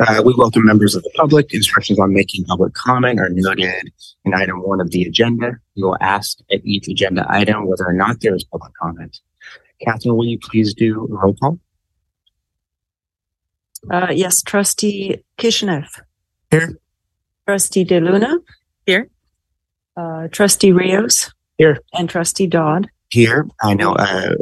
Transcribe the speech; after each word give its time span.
Uh, 0.00 0.22
we 0.24 0.32
welcome 0.36 0.64
members 0.64 0.94
of 0.94 1.02
the 1.02 1.10
public. 1.16 1.52
Instructions 1.52 1.98
on 1.98 2.12
making 2.12 2.44
public 2.44 2.72
comment 2.74 3.18
are 3.18 3.28
noted 3.30 3.90
in 4.24 4.32
item 4.32 4.62
one 4.62 4.80
of 4.80 4.92
the 4.92 5.02
agenda. 5.02 5.56
We 5.76 5.82
will 5.82 5.96
ask 6.00 6.38
at 6.52 6.64
each 6.64 6.86
agenda 6.86 7.26
item 7.28 7.66
whether 7.66 7.84
or 7.84 7.92
not 7.92 8.20
there 8.20 8.34
is 8.34 8.44
public 8.44 8.72
comment. 8.80 9.18
Catherine, 9.84 10.16
will 10.16 10.26
you 10.26 10.38
please 10.38 10.72
do 10.72 11.08
a 11.10 11.16
roll 11.16 11.34
call? 11.34 11.58
Uh, 13.90 14.12
yes, 14.12 14.40
trustee 14.42 15.24
Kishinev. 15.36 15.88
Here. 16.52 16.78
Trustee 17.46 17.84
DeLuna. 17.84 18.38
Here. 18.86 19.10
Uh, 19.96 20.28
trustee 20.30 20.70
Rios. 20.70 21.32
Here. 21.56 21.78
And 21.92 22.08
trustee 22.08 22.46
Dodd. 22.46 22.88
Here, 23.10 23.48
I 23.62 23.74
know, 23.74 23.94
uh, 23.94 24.34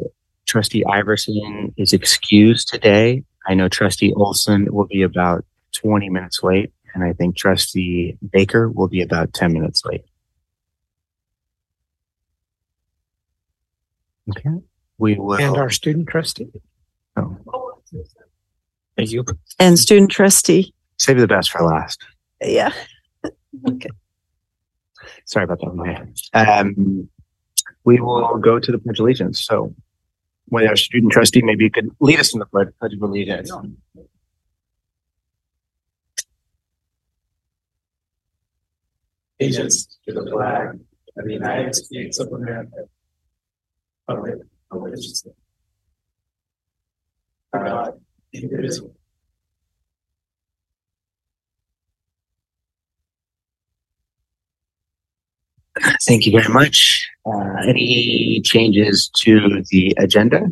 trustee 0.47 0.85
Iverson 0.85 1.73
is 1.79 1.95
excused 1.95 2.69
today. 2.69 3.25
I 3.47 3.55
know 3.55 3.69
trustee 3.69 4.13
Olson 4.15 4.73
will 4.73 4.87
be 4.87 5.03
about 5.03 5.45
twenty 5.73 6.09
minutes 6.09 6.43
late, 6.43 6.73
and 6.95 7.05
I 7.05 7.13
think 7.13 7.37
trustee 7.37 8.19
Baker 8.33 8.69
will 8.69 8.89
be 8.89 9.03
about 9.03 9.33
ten 9.33 9.53
minutes 9.53 9.85
late. 9.85 10.05
Okay, 14.31 14.51
we 14.99 15.15
will. 15.15 15.39
And 15.39 15.57
our 15.57 15.71
student 15.71 16.09
trustee. 16.09 16.51
oh. 17.17 17.39
Thank 18.97 19.13
you. 19.13 19.25
And 19.59 19.79
student 19.79 20.11
trustee. 20.11 20.75
Save 20.99 21.19
the 21.19 21.27
best 21.27 21.51
for 21.51 21.63
last. 21.63 22.03
Yeah. 22.41 22.73
Okay. 23.69 23.91
Sorry 25.27 25.45
about 25.45 25.61
that. 25.61 26.09
Um, 26.33 27.09
we 27.85 28.01
will 28.01 28.39
go 28.39 28.59
to 28.59 28.73
the 28.73 28.79
pledge 28.79 28.99
of 28.99 29.05
allegiance. 29.05 29.45
So, 29.45 29.75
when 30.47 30.67
our 30.67 30.77
student 30.77 31.13
trustee, 31.13 31.43
maybe 31.43 31.65
you 31.65 31.71
could 31.71 31.91
lead 32.01 32.21
us 32.21 32.33
in 32.33 32.41
the 32.41 32.47
pledge, 32.47 32.69
pledge 32.79 32.95
of 32.95 33.03
allegiance. 33.03 33.53
allegiance 39.41 39.99
to 40.07 40.15
the 40.15 40.31
flag 40.31 40.79
of 41.17 41.25
the 41.25 41.33
United 41.33 41.75
States 41.75 42.19
of 42.19 42.33
America. 42.33 42.89
Of 44.09 44.25
it, 44.27 44.39
of 44.71 44.83
God, 47.53 48.01
indivisible. 48.33 48.95
Thank 56.07 56.27
you 56.27 56.33
very 56.33 56.53
much. 56.53 57.09
Uh, 57.27 57.55
any 57.67 58.41
changes 58.45 59.11
to 59.17 59.63
the 59.71 59.95
agenda? 59.99 60.43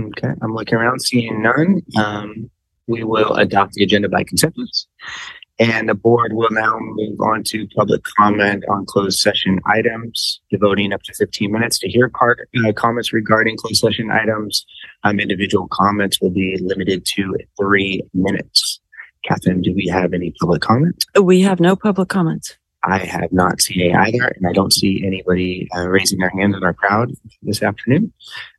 Okay, 0.00 0.32
I'm 0.42 0.54
looking 0.54 0.74
around, 0.76 1.00
seeing 1.00 1.42
none. 1.42 1.82
Um, 1.96 2.50
we 2.86 3.04
will 3.04 3.34
adopt 3.34 3.72
the 3.72 3.84
agenda 3.84 4.08
by 4.08 4.24
consensus. 4.24 4.86
And 5.60 5.88
the 5.88 5.94
board 5.94 6.32
will 6.32 6.50
now 6.50 6.76
move 6.80 7.20
on 7.20 7.44
to 7.44 7.66
public 7.76 8.02
comment 8.18 8.64
on 8.68 8.86
closed 8.86 9.20
session 9.20 9.60
items, 9.66 10.40
devoting 10.50 10.92
up 10.92 11.02
to 11.04 11.14
15 11.14 11.52
minutes 11.52 11.78
to 11.78 11.88
hear 11.88 12.08
part, 12.08 12.48
uh, 12.66 12.72
comments 12.72 13.12
regarding 13.12 13.56
closed 13.56 13.76
session 13.76 14.10
items. 14.10 14.66
Um, 15.04 15.20
individual 15.20 15.68
comments 15.70 16.20
will 16.20 16.30
be 16.30 16.58
limited 16.60 17.04
to 17.14 17.36
three 17.56 18.02
minutes. 18.12 18.80
Catherine, 19.24 19.62
do 19.62 19.72
we 19.72 19.86
have 19.86 20.12
any 20.12 20.34
public 20.40 20.60
comment? 20.60 21.04
We 21.20 21.40
have 21.42 21.60
no 21.60 21.76
public 21.76 22.08
comments. 22.08 22.56
I 22.86 22.98
have 22.98 23.32
not 23.32 23.60
seen 23.60 23.80
any 23.80 23.94
either, 23.94 24.28
and 24.36 24.46
I 24.46 24.52
don't 24.52 24.72
see 24.72 25.02
anybody 25.06 25.68
uh, 25.76 25.88
raising 25.88 26.18
their 26.18 26.30
hand 26.30 26.54
in 26.54 26.62
our 26.62 26.74
crowd 26.74 27.12
this 27.42 27.62
afternoon. 27.62 28.12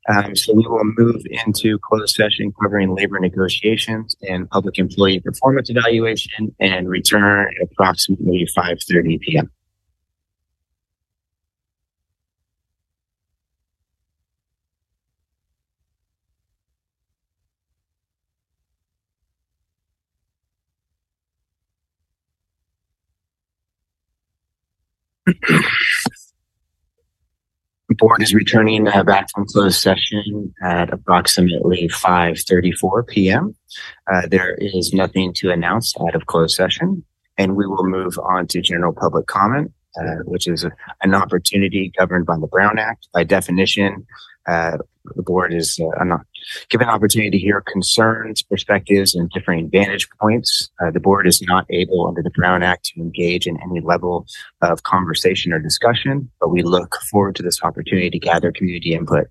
Um, 0.09 0.36
so 0.36 0.54
we 0.54 0.66
will 0.68 0.84
move 0.98 1.22
into 1.45 1.80
closed 1.80 2.16
session 2.16 2.53
covering 2.62 2.96
labor 2.96 3.20
negotiations 3.20 4.16
and 4.28 4.50
public 4.50 4.78
employee 4.78 5.20
performance 5.20 5.70
evaluation 5.70 6.56
and 6.59 6.90
return 6.90 7.48
at 7.48 7.68
approximately 7.72 8.48
5.30 8.58 9.20
p.m. 9.22 9.52
The 27.88 27.96
board 27.97 28.22
is 28.24 28.34
returning 28.34 28.88
uh, 28.88 29.03
back 29.03 29.28
from 29.34 29.46
closed 29.46 29.80
session 29.80 30.53
at 30.63 30.91
approximately 30.91 31.88
5:34 31.88 33.08
p.m. 33.08 33.56
Uh, 34.12 34.24
there 34.28 34.56
is 34.56 34.91
nothing 34.94 35.34
to 35.36 35.52
announce 35.52 35.94
out 36.02 36.16
of 36.16 36.25
closed 36.25 36.56
session, 36.56 37.03
and 37.38 37.56
we 37.56 37.68
will 37.68 37.86
move 37.86 38.18
on 38.24 38.47
to 38.47 38.62
general 38.62 38.91
public 38.94 39.28
comment, 39.28 39.72
uh, 40.00 40.16
which 40.25 40.47
is 40.47 40.63
a- 40.63 40.72
an 41.03 41.13
opportunity 41.13 41.92
governed 41.97 42.25
by 42.25 42.38
the 42.40 42.47
Brown 42.47 42.80
Act. 42.80 43.07
By 43.13 43.24
definition, 43.24 44.07
uh, 44.47 44.78
the 45.16 45.22
board 45.24 45.53
is 45.53 45.80
uh, 45.80 46.03
not 46.03 46.25
given 46.69 46.88
opportunity 46.88 47.31
to 47.31 47.38
hear 47.38 47.61
concerns, 47.61 48.41
perspectives, 48.41 49.16
and 49.16 49.29
differing 49.31 49.69
vantage 49.69 50.07
points. 50.19 50.69
Uh, 50.81 50.91
the 50.91 51.00
board 51.00 51.28
is 51.28 51.41
not 51.41 51.66
able, 51.69 52.07
under 52.07 52.22
the 52.22 52.29
Brown 52.29 52.63
Act, 52.63 52.85
to 52.85 53.01
engage 53.01 53.47
in 53.47 53.57
any 53.61 53.81
level 53.81 54.25
of 54.61 54.83
conversation 54.83 55.53
or 55.53 55.59
discussion, 55.59 56.29
but 56.39 56.50
we 56.50 56.63
look 56.63 56.95
forward 57.11 57.35
to 57.35 57.44
this 57.44 57.61
opportunity 57.63 58.09
to 58.09 58.19
gather 58.19 58.51
community 58.51 58.94
input. 58.94 59.28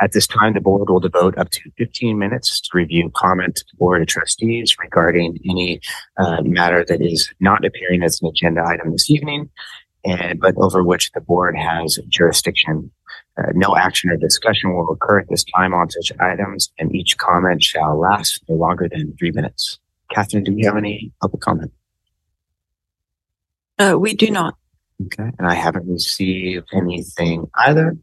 At 0.00 0.12
this 0.12 0.26
time, 0.26 0.54
the 0.54 0.60
board 0.60 0.88
will 0.88 1.00
devote 1.00 1.38
up 1.38 1.50
to 1.50 1.70
15 1.78 2.18
minutes 2.18 2.60
to 2.60 2.70
review 2.76 3.10
comments 3.14 3.62
to 3.62 3.66
the 3.72 3.78
board 3.78 4.02
of 4.02 4.08
trustees 4.08 4.76
regarding 4.78 5.38
any 5.48 5.80
uh, 6.18 6.42
matter 6.42 6.84
that 6.88 7.00
is 7.00 7.32
not 7.40 7.64
appearing 7.64 8.02
as 8.02 8.20
an 8.20 8.28
agenda 8.28 8.62
item 8.64 8.92
this 8.92 9.10
evening, 9.10 9.50
and 10.04 10.40
but 10.40 10.54
over 10.56 10.82
which 10.82 11.10
the 11.12 11.20
board 11.20 11.56
has 11.56 11.98
jurisdiction. 12.08 12.90
Uh, 13.38 13.52
no 13.54 13.76
action 13.76 14.10
or 14.10 14.16
discussion 14.16 14.74
will 14.74 14.90
occur 14.90 15.20
at 15.20 15.28
this 15.28 15.44
time 15.44 15.74
on 15.74 15.90
such 15.90 16.12
items, 16.20 16.72
and 16.78 16.94
each 16.94 17.18
comment 17.18 17.62
shall 17.62 17.98
last 17.98 18.42
no 18.48 18.56
longer 18.56 18.88
than 18.88 19.14
three 19.18 19.30
minutes. 19.32 19.78
Catherine, 20.10 20.44
do 20.44 20.54
we 20.54 20.64
have 20.64 20.76
any 20.76 21.12
public 21.20 21.42
comment? 21.42 21.72
Uh, 23.78 23.96
we 23.98 24.14
do 24.14 24.30
not. 24.30 24.54
Okay, 25.04 25.30
and 25.38 25.46
I 25.46 25.54
haven't 25.54 25.86
received 25.86 26.68
anything 26.72 27.46
either. 27.56 27.96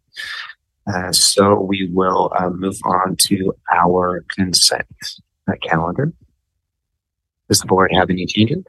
Uh, 0.85 1.11
so 1.11 1.59
we 1.59 1.89
will 1.91 2.31
uh, 2.37 2.49
move 2.49 2.77
on 2.85 3.15
to 3.15 3.53
our 3.73 4.23
consent 4.29 4.85
calendar. 5.63 6.11
Does 7.47 7.61
the 7.61 7.67
board 7.67 7.91
have 7.93 8.09
any 8.09 8.25
changes? 8.25 8.63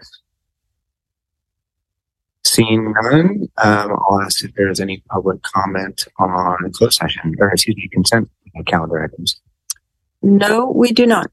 Seeing 2.45 2.93
none, 3.03 3.49
um, 3.59 3.97
I'll 4.09 4.21
ask 4.21 4.45
if 4.45 4.55
there's 4.55 4.79
any 4.79 5.03
public 5.11 5.43
comment 5.43 6.07
on 6.19 6.73
closed 6.73 6.99
session 6.99 7.35
or 7.39 7.51
excuse 7.51 7.77
me, 7.77 7.89
consent 7.89 8.31
calendar 8.67 9.03
items. 9.03 9.41
No, 10.23 10.71
we 10.71 10.93
do 10.93 11.07
not. 11.07 11.31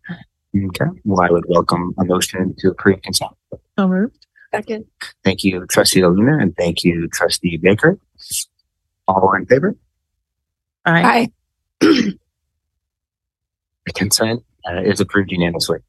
Okay, 0.56 0.86
well, 1.06 1.22
I 1.22 1.30
would 1.32 1.46
welcome 1.48 1.94
a 2.00 2.06
motion 2.06 2.56
to 2.60 2.70
approve 2.72 3.02
consent. 3.02 3.32
So 3.78 3.88
moved. 3.88 4.26
Second. 4.52 4.86
Thank 5.24 5.44
you, 5.44 5.66
Trustee 5.68 6.04
Luna, 6.04 6.38
and 6.40 6.56
thank 6.58 6.84
you, 6.84 7.08
Trustee 7.14 7.58
Baker. 7.58 7.98
All 9.08 9.34
in 9.34 9.46
favor? 9.46 9.76
Aye. 10.86 11.32
The 11.80 12.18
consent 13.94 14.44
uh, 14.70 14.82
is 14.82 15.00
approved 15.00 15.32
unanimously. 15.32 15.80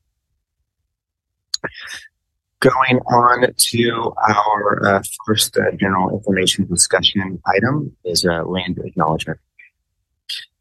Going 2.63 3.01
on 3.09 3.53
to 3.57 4.15
our 4.29 4.87
uh, 4.87 5.03
first 5.27 5.57
uh, 5.57 5.73
general 5.81 6.17
information 6.17 6.65
discussion 6.69 7.43
item 7.45 7.97
is 8.05 8.25
uh, 8.25 8.45
land 8.45 8.79
acknowledgement. 8.85 9.41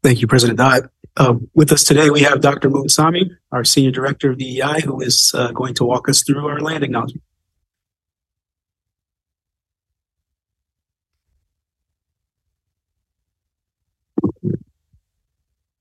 Thank 0.02 0.20
you, 0.20 0.26
President 0.26 0.58
Dodd. 0.58 0.90
Uh, 1.16 1.34
with 1.54 1.70
us 1.70 1.84
today, 1.84 2.10
we 2.10 2.22
have 2.22 2.40
Dr. 2.40 2.68
Muasami, 2.70 3.30
our 3.52 3.62
Senior 3.62 3.92
Director 3.92 4.32
of 4.32 4.38
DEI, 4.38 4.80
who 4.84 5.00
is 5.00 5.30
uh, 5.32 5.52
going 5.52 5.74
to 5.74 5.84
walk 5.84 6.08
us 6.08 6.24
through 6.24 6.44
our 6.44 6.58
land 6.58 6.82
acknowledgement. 6.82 7.22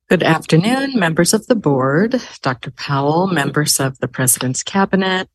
Good 0.07 0.21
afternoon, 0.21 0.99
members 0.99 1.33
of 1.33 1.47
the 1.47 1.55
board, 1.55 2.21
Dr. 2.43 2.69
Powell, 2.69 3.25
members 3.25 3.79
of 3.79 3.97
the 3.99 4.07
President's 4.07 4.61
Cabinet, 4.61 5.27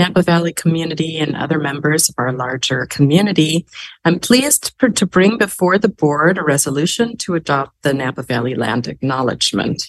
Napa 0.00 0.22
Valley 0.22 0.54
community, 0.54 1.18
and 1.18 1.36
other 1.36 1.58
members 1.58 2.08
of 2.08 2.14
our 2.16 2.32
larger 2.32 2.86
community. 2.86 3.66
I'm 4.06 4.18
pleased 4.18 4.72
to 4.78 5.06
bring 5.06 5.36
before 5.36 5.76
the 5.76 5.90
board 5.90 6.38
a 6.38 6.42
resolution 6.42 7.18
to 7.18 7.34
adopt 7.34 7.82
the 7.82 7.92
Napa 7.92 8.22
Valley 8.22 8.54
Land 8.54 8.88
Acknowledgement. 8.88 9.86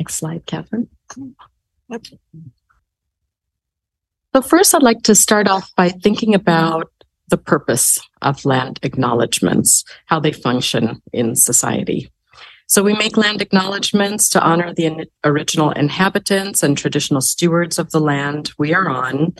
Next 0.00 0.16
slide, 0.16 0.44
Catherine. 0.44 0.88
So 4.34 4.42
first, 4.42 4.74
I'd 4.74 4.82
like 4.82 5.02
to 5.04 5.14
start 5.14 5.46
off 5.46 5.70
by 5.76 5.90
thinking 5.90 6.34
about 6.34 6.90
the 7.28 7.38
purpose 7.38 8.00
of 8.22 8.44
land 8.44 8.80
acknowledgements, 8.82 9.84
how 10.06 10.18
they 10.18 10.32
function 10.32 11.00
in 11.12 11.36
society. 11.36 12.10
So 12.70 12.84
we 12.84 12.94
make 12.94 13.16
land 13.16 13.42
acknowledgements 13.42 14.28
to 14.28 14.40
honor 14.40 14.72
the 14.72 14.86
in- 14.86 15.06
original 15.24 15.72
inhabitants 15.72 16.62
and 16.62 16.78
traditional 16.78 17.20
stewards 17.20 17.80
of 17.80 17.90
the 17.90 17.98
land 17.98 18.52
we 18.58 18.72
are 18.72 18.88
on, 18.88 19.34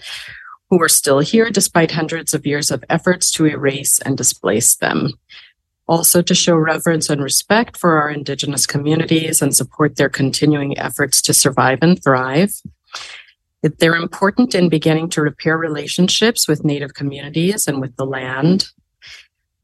who 0.69 0.83
are 0.83 0.89
still 0.89 1.21
here 1.21 1.49
despite 1.49 1.93
hundreds 1.93 2.35
of 2.35 2.45
years 2.45 2.73
of 2.73 2.83
efforts 2.91 3.31
to 3.33 3.47
erase 3.47 4.01
and 4.01 4.17
displace 4.17 4.75
them. 4.75 5.13
Also 5.87 6.23
to 6.23 6.35
show 6.35 6.57
reverence 6.57 7.09
and 7.09 7.23
respect 7.23 7.77
for 7.77 8.01
our 8.03 8.11
indigenous 8.11 8.67
communities 8.67 9.41
and 9.41 9.55
support 9.55 9.95
their 9.95 10.09
continuing 10.09 10.77
efforts 10.77 11.23
to 11.23 11.33
survive 11.33 11.79
and 11.83 12.03
thrive. 12.03 12.61
They're 13.63 13.95
important 13.95 14.57
in 14.57 14.69
beginning 14.69 15.09
to 15.11 15.23
repair 15.23 15.57
relationships 15.57 16.49
with 16.49 16.65
Native 16.65 16.95
communities 16.95 17.69
and 17.69 17.81
with 17.81 17.95
the 17.95 18.07
land. 18.07 18.71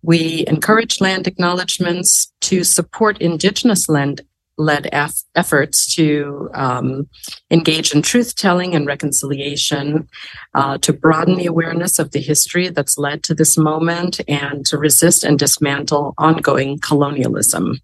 We 0.07 0.45
encourage 0.47 1.01
land 1.01 1.27
acknowledgements 1.27 2.33
to 2.43 2.63
support 2.63 3.21
Indigenous 3.21 3.89
land 3.89 4.21
led 4.57 4.89
eff- 4.93 5.25
efforts 5.35 5.97
to 5.97 6.49
um, 6.55 7.09
engage 7.51 7.93
in 7.93 8.03
truth 8.03 8.37
telling 8.37 8.77
and 8.77 8.87
reconciliation, 8.87 10.09
uh, 10.55 10.79
to 10.79 10.93
broaden 10.93 11.35
the 11.35 11.47
awareness 11.47 11.99
of 11.99 12.13
the 12.13 12.21
history 12.21 12.69
that's 12.69 12.97
led 12.97 13.25
to 13.25 13.35
this 13.35 13.59
moment, 13.59 14.21
and 14.29 14.65
to 14.67 14.79
resist 14.79 15.25
and 15.25 15.41
dismantle 15.41 16.15
ongoing 16.19 16.79
colonialism. 16.79 17.81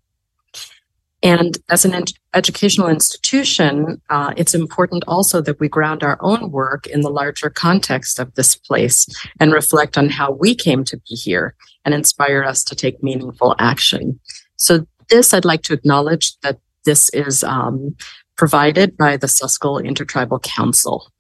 And 1.25 1.59
as 1.71 1.85
an 1.85 1.93
educational 2.35 2.89
institution, 2.89 4.01
uh, 4.09 4.33
it's 4.37 4.55
important 4.55 5.05
also 5.07 5.41
that 5.43 5.61
we 5.61 5.69
ground 5.69 6.03
our 6.03 6.19
own 6.21 6.51
work 6.51 6.87
in 6.87 7.03
the 7.03 7.11
larger 7.11 7.51
context 7.51 8.19
of 8.19 8.35
this 8.35 8.55
place 8.55 9.07
and 9.39 9.53
reflect 9.53 9.99
on 9.99 10.09
how 10.09 10.33
we 10.33 10.55
came 10.55 10.85
to 10.85 10.97
be 10.97 11.15
here 11.15 11.55
and 11.85 11.95
inspire 11.95 12.43
us 12.43 12.65
to 12.65 12.75
take 12.75 13.03
meaningful 13.03 13.55
action. 13.59 14.19
So 14.57 14.87
this, 15.09 15.35
I'd 15.35 15.45
like 15.45 15.63
to 15.63 15.75
acknowledge 15.75 16.39
that 16.41 16.59
this 16.85 17.11
is 17.11 17.45
um, 17.45 17.95
provided 18.37 18.97
by 18.97 19.17
the 19.17 19.27
Suscol 19.27 19.85
Intertribal 19.85 20.39
Council 20.39 21.11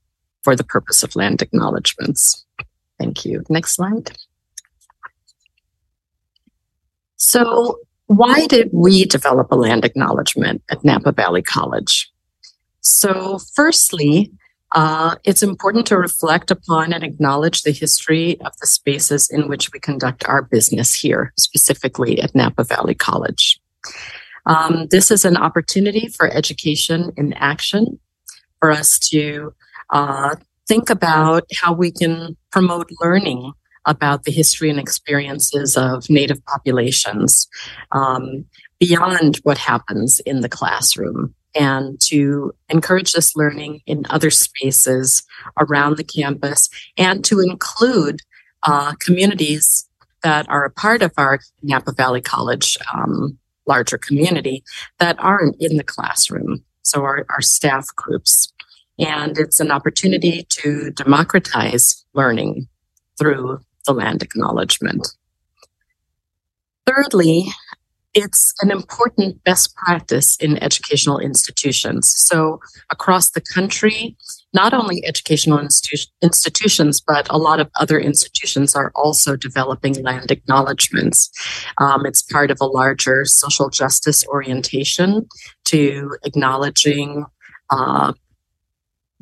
for 0.42 0.56
the 0.56 0.64
purpose 0.64 1.02
of 1.02 1.14
land 1.14 1.42
acknowledgements. 1.42 2.44
Thank 2.98 3.24
you. 3.24 3.44
Next 3.48 3.74
slide. 3.74 4.12
So 7.16 7.78
why 8.16 8.46
did 8.46 8.70
we 8.72 9.04
develop 9.04 9.50
a 9.50 9.56
land 9.56 9.84
acknowledgement 9.84 10.62
at 10.70 10.84
Napa 10.84 11.12
Valley 11.12 11.42
College? 11.42 12.10
So 12.80 13.38
firstly, 13.54 14.30
uh, 14.74 15.16
it's 15.24 15.42
important 15.42 15.86
to 15.86 15.98
reflect 15.98 16.50
upon 16.50 16.92
and 16.92 17.04
acknowledge 17.04 17.62
the 17.62 17.72
history 17.72 18.40
of 18.40 18.52
the 18.60 18.66
spaces 18.66 19.30
in 19.30 19.48
which 19.48 19.72
we 19.72 19.78
conduct 19.78 20.26
our 20.26 20.42
business 20.42 20.94
here, 20.94 21.32
specifically 21.38 22.20
at 22.20 22.34
Napa 22.34 22.64
Valley 22.64 22.94
College. 22.94 23.60
Um, 24.46 24.88
this 24.90 25.10
is 25.10 25.24
an 25.24 25.36
opportunity 25.36 26.08
for 26.08 26.26
education 26.28 27.12
in 27.16 27.32
action 27.34 27.98
for 28.60 28.70
us 28.70 28.98
to 29.10 29.54
uh, 29.90 30.36
think 30.66 30.90
about 30.90 31.44
how 31.54 31.72
we 31.72 31.92
can 31.92 32.36
promote 32.50 32.90
learning 33.00 33.52
about 33.86 34.24
the 34.24 34.32
history 34.32 34.70
and 34.70 34.78
experiences 34.78 35.76
of 35.76 36.08
Native 36.08 36.44
populations 36.46 37.48
um, 37.92 38.44
beyond 38.78 39.36
what 39.42 39.58
happens 39.58 40.20
in 40.20 40.40
the 40.40 40.48
classroom 40.48 41.34
and 41.54 42.00
to 42.00 42.52
encourage 42.68 43.12
this 43.12 43.36
learning 43.36 43.80
in 43.86 44.04
other 44.10 44.30
spaces 44.30 45.22
around 45.58 45.96
the 45.96 46.04
campus 46.04 46.68
and 46.96 47.24
to 47.24 47.40
include 47.40 48.20
uh, 48.62 48.94
communities 49.00 49.88
that 50.22 50.48
are 50.48 50.64
a 50.64 50.70
part 50.70 51.02
of 51.02 51.12
our 51.16 51.40
Napa 51.62 51.92
Valley 51.92 52.20
College 52.20 52.78
um, 52.94 53.38
larger 53.66 53.98
community 53.98 54.64
that 54.98 55.16
aren't 55.18 55.56
in 55.60 55.76
the 55.76 55.84
classroom. 55.84 56.64
So 56.82 57.02
our, 57.02 57.26
our 57.30 57.40
staff 57.40 57.86
groups. 57.96 58.52
And 58.98 59.38
it's 59.38 59.60
an 59.60 59.70
opportunity 59.70 60.46
to 60.48 60.90
democratize 60.90 62.04
learning 62.14 62.68
through 63.18 63.60
the 63.86 63.92
land 63.92 64.22
acknowledgement. 64.22 65.08
Thirdly, 66.86 67.46
it's 68.14 68.52
an 68.60 68.70
important 68.70 69.42
best 69.44 69.74
practice 69.74 70.36
in 70.36 70.62
educational 70.62 71.18
institutions. 71.18 72.12
So 72.14 72.60
across 72.90 73.30
the 73.30 73.40
country, 73.40 74.16
not 74.52 74.74
only 74.74 75.02
educational 75.06 75.58
institu- 75.58 76.08
institutions, 76.20 77.00
but 77.00 77.26
a 77.30 77.38
lot 77.38 77.58
of 77.58 77.70
other 77.80 77.98
institutions 77.98 78.74
are 78.74 78.92
also 78.94 79.34
developing 79.34 79.94
land 80.02 80.30
acknowledgements. 80.30 81.30
Um, 81.78 82.04
it's 82.04 82.22
part 82.22 82.50
of 82.50 82.58
a 82.60 82.66
larger 82.66 83.24
social 83.24 83.70
justice 83.70 84.26
orientation 84.28 85.26
to 85.66 86.16
acknowledging 86.24 87.24
uh, 87.70 88.12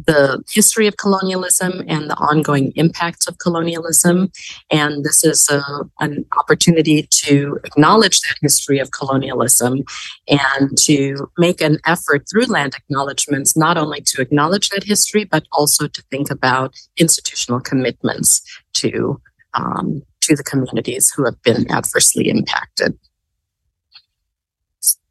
the 0.06 0.42
history 0.48 0.86
of 0.86 0.96
colonialism 0.96 1.84
and 1.88 2.10
the 2.10 2.16
ongoing 2.16 2.72
impacts 2.76 3.26
of 3.26 3.38
colonialism. 3.38 4.30
And 4.70 5.04
this 5.04 5.24
is 5.24 5.48
a, 5.50 5.62
an 6.00 6.24
opportunity 6.38 7.06
to 7.10 7.58
acknowledge 7.64 8.20
that 8.20 8.36
history 8.40 8.78
of 8.78 8.90
colonialism 8.92 9.84
and 10.28 10.78
to 10.78 11.30
make 11.38 11.60
an 11.60 11.78
effort 11.86 12.24
through 12.30 12.46
land 12.46 12.74
acknowledgements, 12.74 13.56
not 13.56 13.76
only 13.76 14.00
to 14.02 14.22
acknowledge 14.22 14.70
that 14.70 14.84
history, 14.84 15.24
but 15.24 15.44
also 15.52 15.86
to 15.88 16.02
think 16.10 16.30
about 16.30 16.74
institutional 16.96 17.60
commitments 17.60 18.42
to, 18.74 19.20
um, 19.54 20.02
to 20.20 20.36
the 20.36 20.44
communities 20.44 21.12
who 21.14 21.24
have 21.24 21.40
been 21.42 21.70
adversely 21.70 22.28
impacted. 22.28 22.98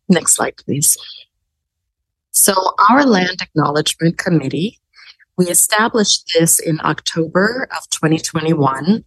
Next 0.08 0.36
slide, 0.36 0.56
please. 0.58 0.98
So 2.40 2.74
our 2.90 3.06
land 3.06 3.42
acknowledgement 3.42 4.18
committee, 4.18 4.80
we 5.38 5.50
established 5.50 6.32
this 6.34 6.58
in 6.58 6.80
October 6.86 7.68
of 7.76 7.90
2021. 7.90 9.04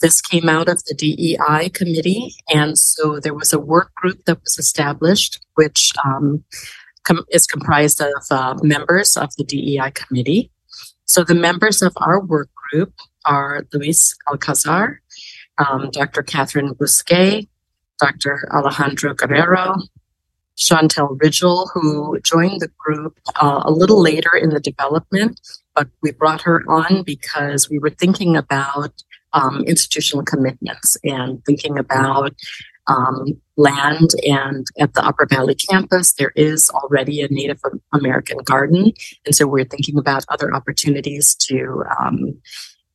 This 0.00 0.20
came 0.20 0.48
out 0.48 0.68
of 0.68 0.80
the 0.84 0.94
DEI 0.94 1.70
committee. 1.70 2.32
And 2.48 2.78
so 2.78 3.18
there 3.18 3.34
was 3.34 3.52
a 3.52 3.58
work 3.58 3.92
group 3.96 4.24
that 4.26 4.40
was 4.40 4.56
established, 4.56 5.44
which 5.56 5.90
um, 6.04 6.44
com- 7.02 7.24
is 7.30 7.44
comprised 7.44 8.00
of 8.00 8.22
uh, 8.30 8.54
members 8.62 9.16
of 9.16 9.34
the 9.36 9.42
DEI 9.42 9.90
committee. 9.90 10.52
So 11.06 11.24
the 11.24 11.34
members 11.34 11.82
of 11.82 11.92
our 11.96 12.24
work 12.24 12.50
group 12.54 12.94
are 13.24 13.66
Luis 13.72 14.14
Alcazar, 14.28 15.02
um, 15.58 15.90
Dr. 15.90 16.22
Catherine 16.22 16.74
Busquet, 16.74 17.48
Dr. 17.98 18.48
Alejandro 18.54 19.12
Guerrero, 19.14 19.74
Chantel 20.60 21.18
Ridgel, 21.18 21.68
who 21.72 22.20
joined 22.20 22.60
the 22.60 22.70
group 22.78 23.18
uh, 23.40 23.62
a 23.64 23.72
little 23.72 24.00
later 24.00 24.34
in 24.34 24.50
the 24.50 24.60
development, 24.60 25.40
but 25.74 25.88
we 26.02 26.12
brought 26.12 26.42
her 26.42 26.62
on 26.68 27.02
because 27.02 27.70
we 27.70 27.78
were 27.78 27.90
thinking 27.90 28.36
about 28.36 29.02
um, 29.32 29.64
institutional 29.66 30.24
commitments 30.24 30.96
and 31.02 31.42
thinking 31.44 31.78
about 31.78 32.34
um, 32.86 33.40
land. 33.56 34.10
And 34.26 34.66
at 34.78 34.94
the 34.94 35.04
Upper 35.04 35.26
Valley 35.26 35.54
campus, 35.54 36.12
there 36.14 36.32
is 36.36 36.70
already 36.70 37.22
a 37.22 37.28
Native 37.28 37.60
American 37.92 38.38
garden. 38.44 38.92
And 39.24 39.34
so 39.34 39.46
we're 39.46 39.64
thinking 39.64 39.98
about 39.98 40.24
other 40.28 40.54
opportunities 40.54 41.34
to 41.48 41.84
um, 41.98 42.40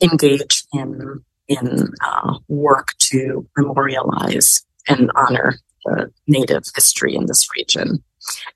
engage 0.01 0.63
in, 0.73 1.23
in 1.47 1.89
uh, 2.05 2.37
work 2.47 2.93
to 2.99 3.47
memorialize 3.57 4.65
and 4.87 5.11
honor 5.15 5.55
the 5.85 6.11
Native 6.27 6.63
history 6.73 7.15
in 7.15 7.25
this 7.27 7.47
region. 7.55 8.03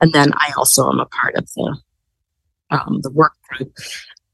And 0.01 0.13
then 0.13 0.31
I 0.33 0.51
also 0.57 0.89
am 0.89 0.99
a 0.99 1.05
part 1.05 1.35
of 1.35 1.45
the 1.55 1.77
um, 2.71 2.99
the 3.01 3.11
work 3.11 3.33
group. 3.49 3.73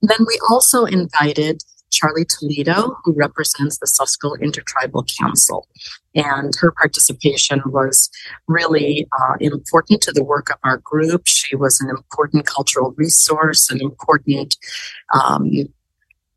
Then 0.02 0.18
we 0.28 0.40
also 0.50 0.86
invited 0.86 1.64
Charlie 1.92 2.26
Toledo, 2.26 2.98
who 3.04 3.14
represents 3.14 3.78
the 3.78 3.88
Suscol 3.88 4.40
Intertribal 4.42 5.06
Council. 5.20 5.68
And 6.14 6.54
her 6.60 6.72
participation 6.72 7.62
was 7.66 8.10
really 8.48 9.08
uh, 9.18 9.36
important 9.40 10.02
to 10.02 10.12
the 10.12 10.24
work 10.24 10.50
of 10.50 10.58
our 10.64 10.78
group. 10.78 11.24
She 11.26 11.56
was 11.56 11.80
an 11.80 11.90
important 11.90 12.46
cultural 12.46 12.94
resource, 12.98 13.70
an 13.70 13.82
important 13.82 14.58
um, 15.14 15.50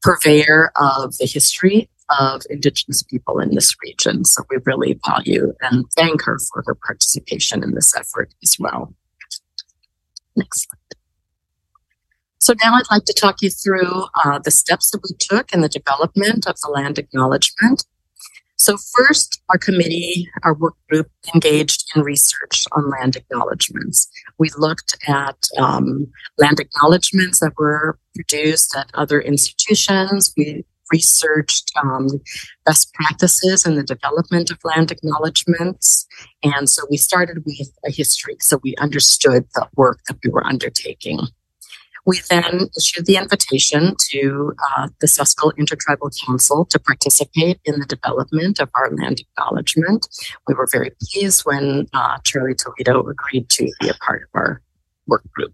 purveyor 0.02 0.70
of 0.76 1.16
the 1.18 1.26
history 1.26 1.88
of 2.18 2.42
Indigenous 2.50 3.02
people 3.02 3.38
in 3.38 3.54
this 3.54 3.74
region. 3.82 4.24
So 4.24 4.42
we 4.50 4.58
really 4.64 4.98
value 5.06 5.52
and 5.60 5.84
thank 5.96 6.22
her 6.22 6.38
for 6.52 6.62
her 6.66 6.74
participation 6.74 7.62
in 7.62 7.74
this 7.74 7.94
effort 7.96 8.34
as 8.42 8.56
well. 8.58 8.94
Next 10.36 10.62
slide. 10.62 10.78
So 12.38 12.54
now 12.64 12.74
I'd 12.74 12.90
like 12.90 13.04
to 13.04 13.12
talk 13.12 13.42
you 13.42 13.50
through 13.50 14.04
uh, 14.24 14.38
the 14.38 14.50
steps 14.50 14.90
that 14.90 15.00
we 15.02 15.14
took 15.18 15.52
in 15.52 15.60
the 15.60 15.68
development 15.68 16.46
of 16.46 16.56
the 16.60 16.70
land 16.70 16.98
acknowledgement. 16.98 17.84
So 18.56 18.76
first, 18.76 19.40
our 19.50 19.58
committee, 19.58 20.28
our 20.42 20.54
work 20.54 20.74
group 20.88 21.08
engaged 21.32 21.90
in 21.94 22.02
research 22.02 22.64
on 22.72 22.90
land 22.90 23.16
acknowledgements. 23.16 24.08
We 24.38 24.50
looked 24.56 24.96
at 25.06 25.36
um, 25.58 26.08
land 26.38 26.58
acknowledgements 26.58 27.38
that 27.40 27.52
were 27.56 27.98
produced 28.14 28.74
at 28.76 28.90
other 28.94 29.20
institutions. 29.20 30.32
We 30.36 30.64
researched 30.90 31.70
um, 31.82 32.08
best 32.64 32.92
practices 32.94 33.66
in 33.66 33.76
the 33.76 33.82
development 33.82 34.50
of 34.50 34.58
land 34.64 34.90
acknowledgements. 34.90 36.06
And 36.42 36.68
so 36.68 36.84
we 36.90 36.96
started 36.96 37.44
with 37.44 37.70
a 37.86 37.90
history, 37.90 38.36
so 38.40 38.60
we 38.62 38.74
understood 38.76 39.46
the 39.54 39.68
work 39.76 40.00
that 40.08 40.18
we 40.24 40.30
were 40.30 40.46
undertaking. 40.46 41.20
We 42.08 42.20
then 42.30 42.70
issued 42.74 43.04
the 43.04 43.16
invitation 43.16 43.94
to 44.12 44.54
uh, 44.78 44.88
the 45.00 45.06
Suscol 45.06 45.54
Intertribal 45.58 46.10
Council 46.24 46.64
to 46.64 46.78
participate 46.78 47.60
in 47.66 47.80
the 47.80 47.84
development 47.84 48.60
of 48.60 48.70
our 48.74 48.90
land 48.90 49.20
acknowledgement. 49.20 50.08
We 50.46 50.54
were 50.54 50.66
very 50.72 50.92
pleased 51.02 51.42
when 51.44 51.86
uh, 51.92 52.16
Charlie 52.24 52.54
Toledo 52.54 53.06
agreed 53.06 53.50
to 53.50 53.70
be 53.80 53.90
a 53.90 53.94
part 53.94 54.22
of 54.22 54.28
our 54.32 54.62
work 55.06 55.30
group. 55.32 55.52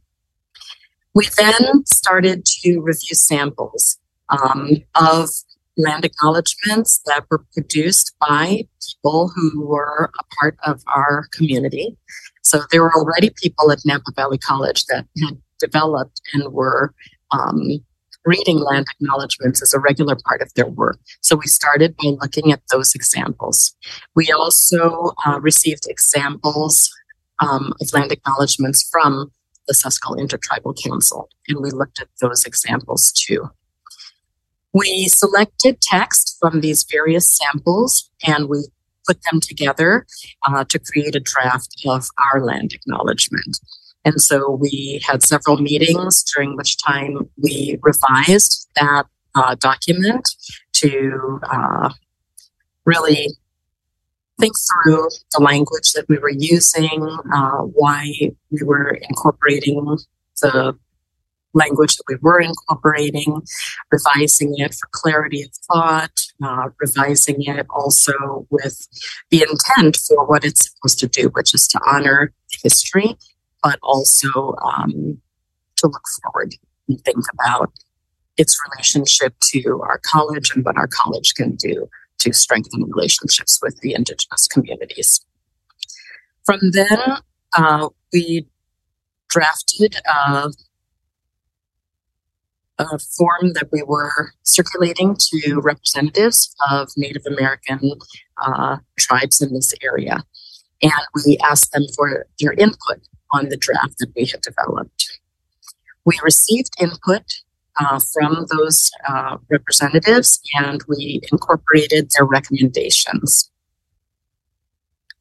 We 1.12 1.28
then 1.36 1.84
started 1.86 2.44
to 2.44 2.80
review 2.80 3.14
samples 3.14 3.98
um, 4.34 4.70
of 4.94 5.28
land 5.76 6.04
acknowledgements 6.04 7.00
that 7.06 7.24
were 7.30 7.44
produced 7.52 8.14
by 8.20 8.62
people 8.86 9.30
who 9.34 9.66
were 9.66 10.10
a 10.18 10.24
part 10.40 10.56
of 10.64 10.82
our 10.86 11.26
community. 11.32 11.96
So 12.42 12.62
there 12.70 12.82
were 12.82 12.94
already 12.94 13.30
people 13.42 13.70
at 13.72 13.80
Napa 13.84 14.12
Valley 14.14 14.38
College 14.38 14.84
that 14.86 15.06
had 15.22 15.38
developed 15.58 16.20
and 16.32 16.52
were 16.52 16.94
um, 17.30 17.80
reading 18.24 18.58
land 18.58 18.86
acknowledgements 18.94 19.62
as 19.62 19.74
a 19.74 19.80
regular 19.80 20.16
part 20.26 20.40
of 20.42 20.52
their 20.54 20.66
work. 20.66 20.98
So 21.20 21.36
we 21.36 21.46
started 21.46 21.96
by 21.96 22.10
looking 22.20 22.52
at 22.52 22.62
those 22.70 22.94
examples. 22.94 23.74
We 24.14 24.30
also 24.30 25.12
uh, 25.26 25.40
received 25.40 25.86
examples 25.88 26.90
um, 27.40 27.72
of 27.80 27.92
land 27.92 28.12
acknowledgements 28.12 28.88
from 28.90 29.30
the 29.66 29.74
Suscol 29.74 30.18
Intertribal 30.18 30.74
Council, 30.74 31.28
and 31.48 31.60
we 31.60 31.70
looked 31.70 32.00
at 32.00 32.08
those 32.20 32.44
examples 32.44 33.12
too. 33.12 33.50
We 34.74 35.08
selected 35.08 35.80
text 35.80 36.36
from 36.40 36.60
these 36.60 36.84
various 36.90 37.38
samples 37.38 38.10
and 38.26 38.48
we 38.48 38.64
put 39.06 39.18
them 39.30 39.40
together 39.40 40.06
uh, 40.46 40.64
to 40.64 40.78
create 40.78 41.14
a 41.14 41.20
draft 41.20 41.82
of 41.86 42.08
our 42.18 42.44
land 42.44 42.72
acknowledgement. 42.72 43.60
And 44.04 44.20
so 44.20 44.50
we 44.50 45.00
had 45.06 45.22
several 45.22 45.58
meetings 45.58 46.24
during 46.34 46.56
which 46.56 46.76
time 46.82 47.30
we 47.40 47.78
revised 47.82 48.68
that 48.76 49.06
uh, 49.34 49.54
document 49.54 50.28
to 50.74 51.40
uh, 51.50 51.90
really 52.84 53.28
think 54.40 54.52
through 54.58 55.08
the 55.32 55.42
language 55.42 55.92
that 55.92 56.06
we 56.08 56.18
were 56.18 56.32
using, 56.36 57.18
uh, 57.32 57.58
why 57.58 58.12
we 58.50 58.62
were 58.62 58.98
incorporating 59.08 59.96
the 60.42 60.76
language 61.54 61.96
that 61.96 62.04
we 62.08 62.16
were 62.20 62.40
incorporating, 62.40 63.42
revising 63.90 64.54
it 64.58 64.74
for 64.74 64.88
clarity 64.92 65.42
of 65.42 65.50
thought, 65.72 66.20
uh, 66.42 66.68
revising 66.80 67.42
it 67.42 67.66
also 67.70 68.46
with 68.50 68.86
the 69.30 69.42
intent 69.48 69.96
for 69.96 70.26
what 70.26 70.44
it's 70.44 70.70
supposed 70.70 70.98
to 70.98 71.08
do, 71.08 71.28
which 71.28 71.54
is 71.54 71.66
to 71.68 71.80
honor 71.86 72.32
history, 72.62 73.16
but 73.62 73.78
also 73.82 74.54
um, 74.62 75.20
to 75.76 75.86
look 75.86 76.02
forward 76.22 76.54
and 76.88 77.00
think 77.04 77.24
about 77.34 77.72
its 78.36 78.58
relationship 78.68 79.34
to 79.40 79.80
our 79.82 80.00
college 80.04 80.54
and 80.54 80.64
what 80.64 80.76
our 80.76 80.88
college 80.88 81.34
can 81.34 81.54
do 81.54 81.88
to 82.18 82.32
strengthen 82.32 82.84
relationships 82.84 83.60
with 83.62 83.78
the 83.80 83.94
Indigenous 83.94 84.48
communities. 84.48 85.24
From 86.44 86.58
then, 86.72 87.18
uh, 87.56 87.88
we 88.12 88.46
drafted 89.28 89.96
a, 90.06 90.50
a 92.78 92.98
form 92.98 93.52
that 93.54 93.68
we 93.72 93.82
were 93.82 94.32
circulating 94.42 95.16
to 95.18 95.60
representatives 95.60 96.54
of 96.70 96.88
Native 96.96 97.22
American 97.26 97.92
uh, 98.44 98.78
tribes 98.98 99.40
in 99.40 99.52
this 99.52 99.74
area. 99.82 100.24
And 100.82 100.92
we 101.24 101.38
asked 101.44 101.72
them 101.72 101.84
for 101.96 102.26
their 102.40 102.52
input 102.52 103.00
on 103.32 103.48
the 103.48 103.56
draft 103.56 103.98
that 103.98 104.12
we 104.16 104.26
had 104.26 104.40
developed. 104.40 105.20
We 106.04 106.18
received 106.22 106.70
input 106.80 107.22
uh, 107.76 108.00
from 108.12 108.46
those 108.50 108.90
uh, 109.08 109.38
representatives 109.48 110.40
and 110.54 110.82
we 110.88 111.20
incorporated 111.32 112.10
their 112.14 112.26
recommendations. 112.26 113.50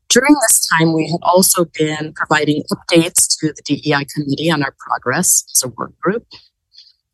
During 0.10 0.36
this 0.48 0.68
time, 0.68 0.94
we 0.94 1.10
had 1.10 1.20
also 1.24 1.66
been 1.66 2.14
providing 2.14 2.64
updates 2.72 3.36
to 3.40 3.52
the 3.52 3.62
DEI 3.66 4.06
committee 4.14 4.52
on 4.52 4.62
our 4.62 4.76
progress 4.78 5.44
as 5.56 5.64
a 5.64 5.70
work 5.70 5.98
group. 6.00 6.28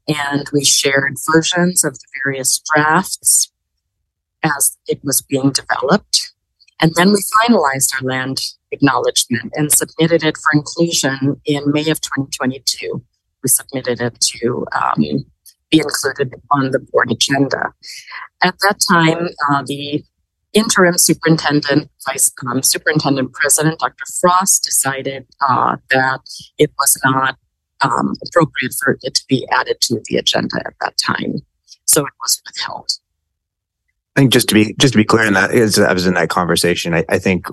And 0.09 0.49
we 0.51 0.65
shared 0.65 1.15
versions 1.31 1.83
of 1.83 1.93
the 1.93 2.05
various 2.23 2.61
drafts 2.73 3.51
as 4.43 4.77
it 4.87 4.99
was 5.03 5.21
being 5.21 5.51
developed. 5.51 6.31
And 6.81 6.93
then 6.95 7.11
we 7.11 7.23
finalized 7.47 7.93
our 7.95 8.07
land 8.07 8.41
acknowledgement 8.71 9.51
and 9.55 9.71
submitted 9.71 10.23
it 10.23 10.37
for 10.37 10.57
inclusion 10.57 11.41
in 11.45 11.71
May 11.71 11.89
of 11.89 12.01
2022 12.01 13.03
we 13.43 13.49
submitted 13.49 14.01
it 14.01 14.19
to 14.19 14.65
um, 14.73 15.25
be 15.69 15.79
included 15.79 16.33
on 16.51 16.71
the 16.71 16.79
board 16.79 17.11
agenda. 17.11 17.73
At 18.41 18.55
that 18.59 18.79
time, 18.89 19.29
uh, 19.49 19.63
the 19.65 20.03
interim 20.53 20.97
superintendent, 20.97 21.89
vice 22.07 22.31
um, 22.47 22.63
superintendent 22.63 23.33
president, 23.33 23.79
Dr. 23.79 24.05
Frost, 24.19 24.63
decided 24.63 25.27
uh, 25.47 25.77
that 25.91 26.21
it 26.57 26.71
was 26.77 26.99
not 27.03 27.37
um, 27.81 28.13
appropriate 28.25 28.74
for 28.79 28.98
it 29.01 29.13
to 29.13 29.24
be 29.27 29.48
added 29.51 29.79
to 29.81 30.01
the 30.05 30.17
agenda 30.17 30.62
at 30.65 30.74
that 30.81 30.98
time, 30.98 31.36
so 31.86 32.05
it 32.05 32.13
was 32.21 32.41
withheld. 32.45 32.91
I 34.15 34.21
think 34.21 34.33
just 34.33 34.50
to 34.50 34.55
be 34.55 34.74
just 34.79 34.93
to 34.93 34.98
be 34.98 35.05
clear 35.05 35.25
in 35.25 35.33
that, 35.33 35.53
is 35.53 35.79
I 35.79 35.93
was 35.93 36.07
in 36.07 36.15
that 36.15 36.29
conversation. 36.29 36.93
I, 36.93 37.05
I 37.09 37.19
think 37.19 37.48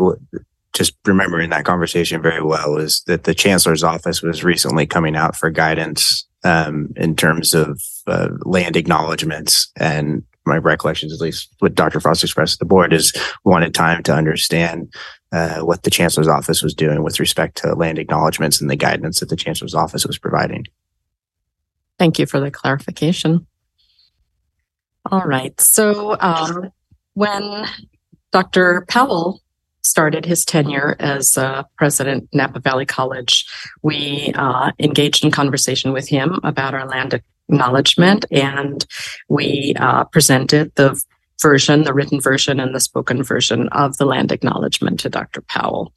just 0.73 0.95
remembering 1.07 1.51
that 1.51 1.65
conversation 1.65 2.21
very 2.21 2.43
well 2.43 2.77
is 2.77 3.03
that 3.07 3.25
the 3.25 3.35
chancellor's 3.35 3.83
office 3.83 4.23
was 4.23 4.45
recently 4.45 4.87
coming 4.87 5.17
out 5.17 5.35
for 5.35 5.49
guidance 5.51 6.27
um, 6.45 6.93
in 6.97 7.17
terms 7.17 7.55
of 7.55 7.83
uh, 8.07 8.29
land 8.45 8.77
acknowledgments 8.77 9.73
and 9.77 10.23
my 10.47 10.59
recollections, 10.59 11.13
at 11.13 11.21
least 11.21 11.49
what 11.59 11.75
Dr. 11.75 11.99
Frost 11.99 12.23
expressed 12.23 12.55
to 12.55 12.59
the 12.61 12.65
board, 12.65 12.93
is 12.93 13.13
wanted 13.45 13.75
time 13.75 14.03
to 14.05 14.15
understand 14.15 14.93
uh, 15.33 15.61
what 15.61 15.83
the 15.83 15.91
chancellor's 15.91 16.29
office 16.29 16.63
was 16.63 16.75
doing 16.75 17.03
with 17.03 17.21
respect 17.21 17.57
to 17.59 17.75
land 17.75 17.99
acknowledgments 17.99 18.61
and 18.61 18.71
the 18.71 18.77
guidance 18.77 19.21
that 19.21 19.29
the 19.29 19.37
chancellor's 19.37 19.75
office 19.75 20.07
was 20.07 20.19
providing. 20.19 20.65
Thank 21.99 22.19
you 22.19 22.27
for 22.27 22.41
the 22.41 22.51
clarification. 22.51 23.47
All 25.11 25.23
right. 25.23 25.59
So 25.61 26.17
um, 26.21 26.71
when 27.15 27.67
Dr. 28.33 28.85
Powell 28.89 29.41
started 29.83 30.27
his 30.27 30.45
tenure 30.45 30.97
as 30.99 31.39
uh, 31.39 31.63
president 31.79 32.29
Napa 32.33 32.61
Valley 32.61 32.87
College, 32.87 33.47
we 33.83 34.33
uh, 34.35 34.73
engaged 34.79 35.25
in 35.25 35.31
conversation 35.31 35.93
with 35.93 36.09
him 36.09 36.41
about 36.43 36.75
our 36.75 36.87
land 36.87 37.21
acknowledgement, 37.49 38.25
and 38.31 38.85
we 39.29 39.75
uh, 39.79 40.05
presented 40.05 40.75
the 40.75 41.01
version, 41.41 41.85
the 41.85 41.95
written 41.95 42.21
version, 42.21 42.61
and 42.61 42.75
the 42.75 42.81
spoken 42.81 43.23
version 43.23 43.69
of 43.69 43.97
the 43.99 44.07
land 44.07 44.33
acknowledgement 44.33 45.01
to 45.01 45.09
Dr. 45.09 45.41
Powell. 45.43 45.93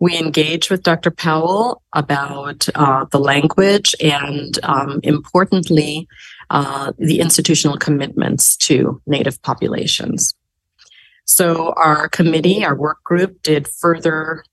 We 0.00 0.18
engage 0.18 0.70
with 0.70 0.82
Dr. 0.82 1.10
Powell 1.10 1.82
about 1.92 2.68
uh, 2.74 3.06
the 3.10 3.20
language 3.20 3.94
and, 4.02 4.58
um, 4.64 5.00
importantly, 5.02 6.08
uh, 6.50 6.92
the 6.98 7.20
institutional 7.20 7.78
commitments 7.78 8.56
to 8.56 9.00
Native 9.06 9.40
populations. 9.42 10.34
So 11.24 11.72
our 11.76 12.08
committee, 12.08 12.64
our 12.64 12.74
work 12.74 13.02
group 13.04 13.40
did 13.42 13.68
further 13.68 14.44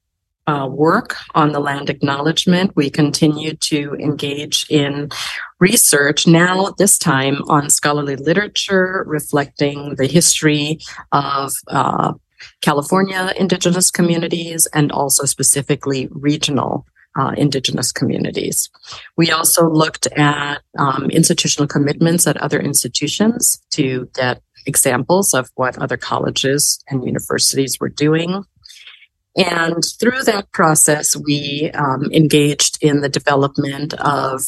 uh, 0.48 0.68
work 0.70 1.16
on 1.36 1.51
the 1.51 1.60
land 1.60 1.90
acknowledgement. 1.90 2.75
We 2.75 2.90
continued 2.90 3.62
to 3.62 3.96
engage 3.96 4.66
in 4.70 5.10
research 5.62 6.27
now, 6.27 6.72
this 6.77 6.98
time 6.98 7.38
on 7.48 7.70
scholarly 7.70 8.18
literature 8.18 9.06
reflecting 9.08 9.96
the 9.96 10.08
history 10.08 10.80
of 11.13 11.53
uh, 11.68 12.13
California 12.62 13.32
indigenous 13.38 13.91
communities 13.91 14.68
and 14.74 14.91
also 14.91 15.25
specifically 15.25 16.10
regional 16.12 16.86
uh, 17.20 17.34
indigenous 17.38 17.91
communities. 17.91 18.70
We 19.18 19.32
also 19.32 19.70
looked 19.70 20.08
at 20.18 20.62
um, 20.80 21.10
institutional 21.12 21.68
commitments 21.68 22.25
at 22.25 22.38
other 22.38 22.60
institutions 22.60 23.62
to 23.72 24.10
get 24.15 24.41
examples 24.65 25.34
of 25.34 25.50
what 25.56 25.77
other 25.77 25.98
colleges 25.98 26.84
and 26.89 27.06
universities 27.06 27.77
were 27.80 27.89
doing. 27.89 28.44
And 29.36 29.84
through 30.00 30.24
that 30.24 30.51
process, 30.51 31.15
we 31.15 31.72
um, 31.74 32.12
engaged 32.12 32.77
in 32.82 33.01
the 33.01 33.10
development 33.10 33.94
of 33.96 34.41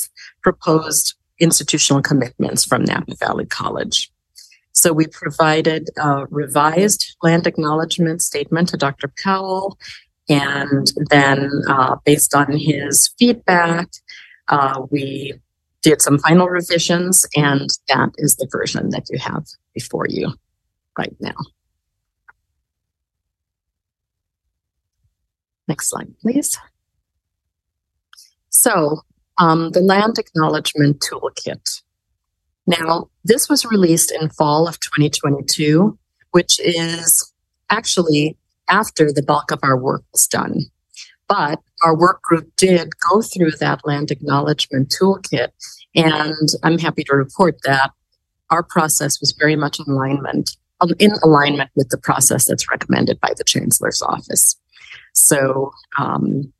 proposed 0.43 1.15
institutional 1.39 2.01
commitments 2.01 2.63
from 2.65 2.83
Napa 2.83 3.15
Valley 3.15 3.45
College. 3.45 4.11
So 4.73 4.91
we 4.91 5.07
provided 5.07 5.89
a 5.97 6.25
revised 6.29 7.15
land 7.21 7.47
acknowledgement 7.47 8.21
statement 8.21 8.69
to 8.69 8.77
Dr. 8.77 9.11
Powell. 9.23 9.77
And 10.29 10.91
then, 11.09 11.49
uh, 11.67 11.97
based 12.05 12.33
on 12.33 12.51
his 12.57 13.13
feedback, 13.19 13.89
uh, 14.47 14.81
we 14.89 15.33
did 15.81 16.01
some 16.01 16.17
final 16.17 16.47
revisions, 16.47 17.25
and 17.35 17.69
that 17.89 18.09
is 18.17 18.37
the 18.37 18.47
version 18.49 18.89
that 18.91 19.05
you 19.09 19.19
have 19.19 19.45
before 19.73 20.07
you 20.09 20.33
right 20.97 21.15
now. 21.19 21.35
Next 25.67 25.89
slide, 25.89 26.13
please. 26.21 26.57
So, 28.49 29.01
um, 29.37 29.71
the 29.71 29.81
Land 29.81 30.17
Acknowledgement 30.17 30.99
Toolkit. 31.01 31.81
Now, 32.65 33.09
this 33.23 33.49
was 33.49 33.65
released 33.65 34.11
in 34.11 34.29
fall 34.29 34.67
of 34.67 34.79
2022, 34.79 35.97
which 36.31 36.59
is 36.59 37.33
actually 37.69 38.37
after 38.69 39.11
the 39.11 39.23
bulk 39.23 39.51
of 39.51 39.59
our 39.63 39.77
work 39.77 40.03
was 40.11 40.27
done. 40.27 40.61
But 41.27 41.59
our 41.83 41.97
work 41.97 42.21
group 42.21 42.55
did 42.55 42.89
go 43.09 43.21
through 43.21 43.51
that 43.59 43.81
land 43.85 44.11
acknowledgement 44.11 44.93
toolkit, 44.97 45.49
and 45.95 46.49
I'm 46.63 46.77
happy 46.77 47.03
to 47.05 47.15
report 47.15 47.57
that 47.63 47.91
our 48.49 48.63
process 48.63 49.19
was 49.19 49.31
very 49.31 49.55
much 49.55 49.79
in 49.79 49.85
alignment 49.87 50.57
um, 50.81 50.91
in 50.99 51.11
alignment 51.23 51.69
with 51.75 51.89
the 51.89 51.97
process 51.97 52.45
that's 52.45 52.69
recommended 52.69 53.19
by 53.19 53.33
the 53.37 53.43
chancellor's 53.43 54.01
office. 54.01 54.55
So 55.13 55.71
um, 55.97 56.51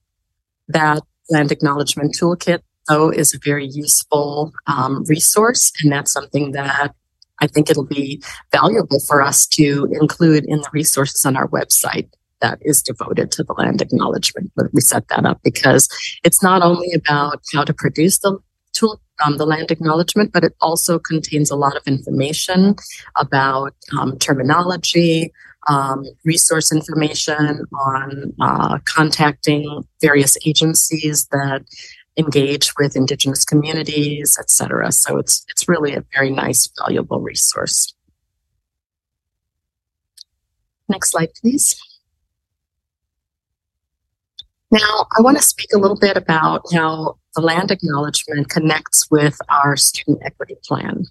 that 0.69 1.03
land 1.29 1.51
acknowledgement 1.51 2.15
toolkit, 2.19 2.59
though, 2.87 3.09
is 3.09 3.33
a 3.33 3.39
very 3.43 3.67
useful 3.67 4.53
um, 4.67 5.03
resource, 5.05 5.71
and 5.81 5.91
that's 5.91 6.11
something 6.11 6.51
that 6.51 6.93
I 7.39 7.47
think 7.47 7.69
it'll 7.69 7.85
be 7.85 8.21
valuable 8.51 8.99
for 9.01 9.21
us 9.21 9.47
to 9.47 9.87
include 9.99 10.45
in 10.45 10.59
the 10.59 10.69
resources 10.71 11.25
on 11.25 11.35
our 11.35 11.47
website 11.49 12.09
that 12.41 12.59
is 12.61 12.81
devoted 12.81 13.31
to 13.31 13.43
the 13.43 13.53
land 13.53 13.81
acknowledgement. 13.81 14.51
But 14.55 14.73
we 14.73 14.81
set 14.81 15.07
that 15.07 15.25
up 15.25 15.39
because 15.43 15.87
it's 16.23 16.43
not 16.43 16.61
only 16.61 16.91
about 16.93 17.41
how 17.53 17.63
to 17.63 17.73
produce 17.73 18.19
the 18.19 18.37
tool, 18.73 18.99
um, 19.25 19.37
the 19.37 19.45
land 19.45 19.71
acknowledgement, 19.71 20.33
but 20.33 20.43
it 20.43 20.53
also 20.59 20.99
contains 20.99 21.49
a 21.49 21.55
lot 21.55 21.75
of 21.75 21.83
information 21.87 22.75
about 23.17 23.73
um, 23.97 24.17
terminology, 24.19 25.31
um, 25.67 26.03
resource 26.25 26.71
information 26.71 27.65
on 27.73 28.33
uh, 28.41 28.79
contacting 28.85 29.83
various 30.01 30.37
agencies 30.45 31.27
that 31.31 31.63
engage 32.17 32.73
with 32.77 32.95
indigenous 32.95 33.43
communities, 33.43 34.37
etc. 34.39 34.91
So 34.91 35.17
it's 35.17 35.45
it's 35.49 35.67
really 35.67 35.93
a 35.93 36.03
very 36.13 36.29
nice, 36.29 36.69
valuable 36.79 37.21
resource. 37.21 37.93
Next 40.89 41.11
slide, 41.11 41.29
please. 41.41 41.75
Now, 44.69 45.05
I 45.15 45.21
want 45.21 45.37
to 45.37 45.43
speak 45.43 45.69
a 45.73 45.77
little 45.77 45.97
bit 45.97 46.17
about 46.17 46.63
how 46.73 47.17
the 47.35 47.41
land 47.41 47.69
acknowledgement 47.71 48.49
connects 48.49 49.07
with 49.09 49.37
our 49.49 49.77
student 49.77 50.19
equity 50.23 50.55
plan. 50.63 51.05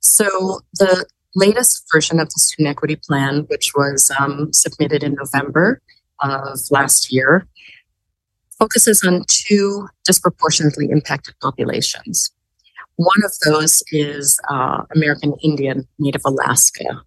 So 0.00 0.60
the 0.74 1.06
latest 1.34 1.84
version 1.92 2.20
of 2.20 2.28
the 2.28 2.38
student 2.38 2.68
equity 2.68 2.96
plan, 2.96 3.44
which 3.48 3.72
was 3.74 4.10
um, 4.18 4.52
submitted 4.52 5.02
in 5.02 5.14
November 5.14 5.80
of 6.20 6.58
last 6.70 7.12
year, 7.12 7.46
focuses 8.58 9.02
on 9.02 9.24
two 9.28 9.88
disproportionately 10.04 10.88
impacted 10.90 11.34
populations. 11.40 12.30
One 12.96 13.24
of 13.24 13.32
those 13.44 13.82
is 13.90 14.38
uh, 14.48 14.82
American 14.94 15.34
Indian 15.42 15.88
Native 15.98 16.22
Alaska 16.24 17.02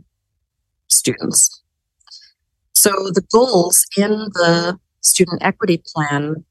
students. 0.87 1.61
So 2.73 2.89
the 3.13 3.23
goals 3.31 3.85
in 3.95 4.09
the 4.09 4.77
student 5.01 5.41
equity 5.43 5.81
plan 5.93 6.43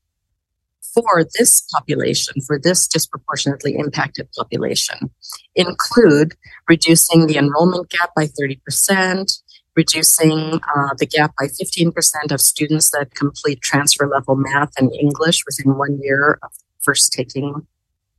for 0.94 1.24
this 1.38 1.66
population, 1.72 2.34
for 2.46 2.58
this 2.58 2.86
disproportionately 2.86 3.76
impacted 3.76 4.28
population, 4.36 5.10
include 5.54 6.34
reducing 6.68 7.26
the 7.26 7.36
enrollment 7.36 7.90
gap 7.90 8.10
by 8.14 8.26
30%, 8.26 9.40
reducing 9.76 10.60
uh, 10.76 10.94
the 10.98 11.06
gap 11.06 11.34
by 11.38 11.46
15% 11.46 11.92
of 12.30 12.40
students 12.40 12.90
that 12.90 13.14
complete 13.14 13.60
transfer 13.60 14.06
level 14.06 14.36
math 14.36 14.72
and 14.78 14.92
English 14.94 15.42
within 15.44 15.76
one 15.76 15.98
year 16.00 16.38
of 16.42 16.50
first 16.82 17.12
taking 17.12 17.66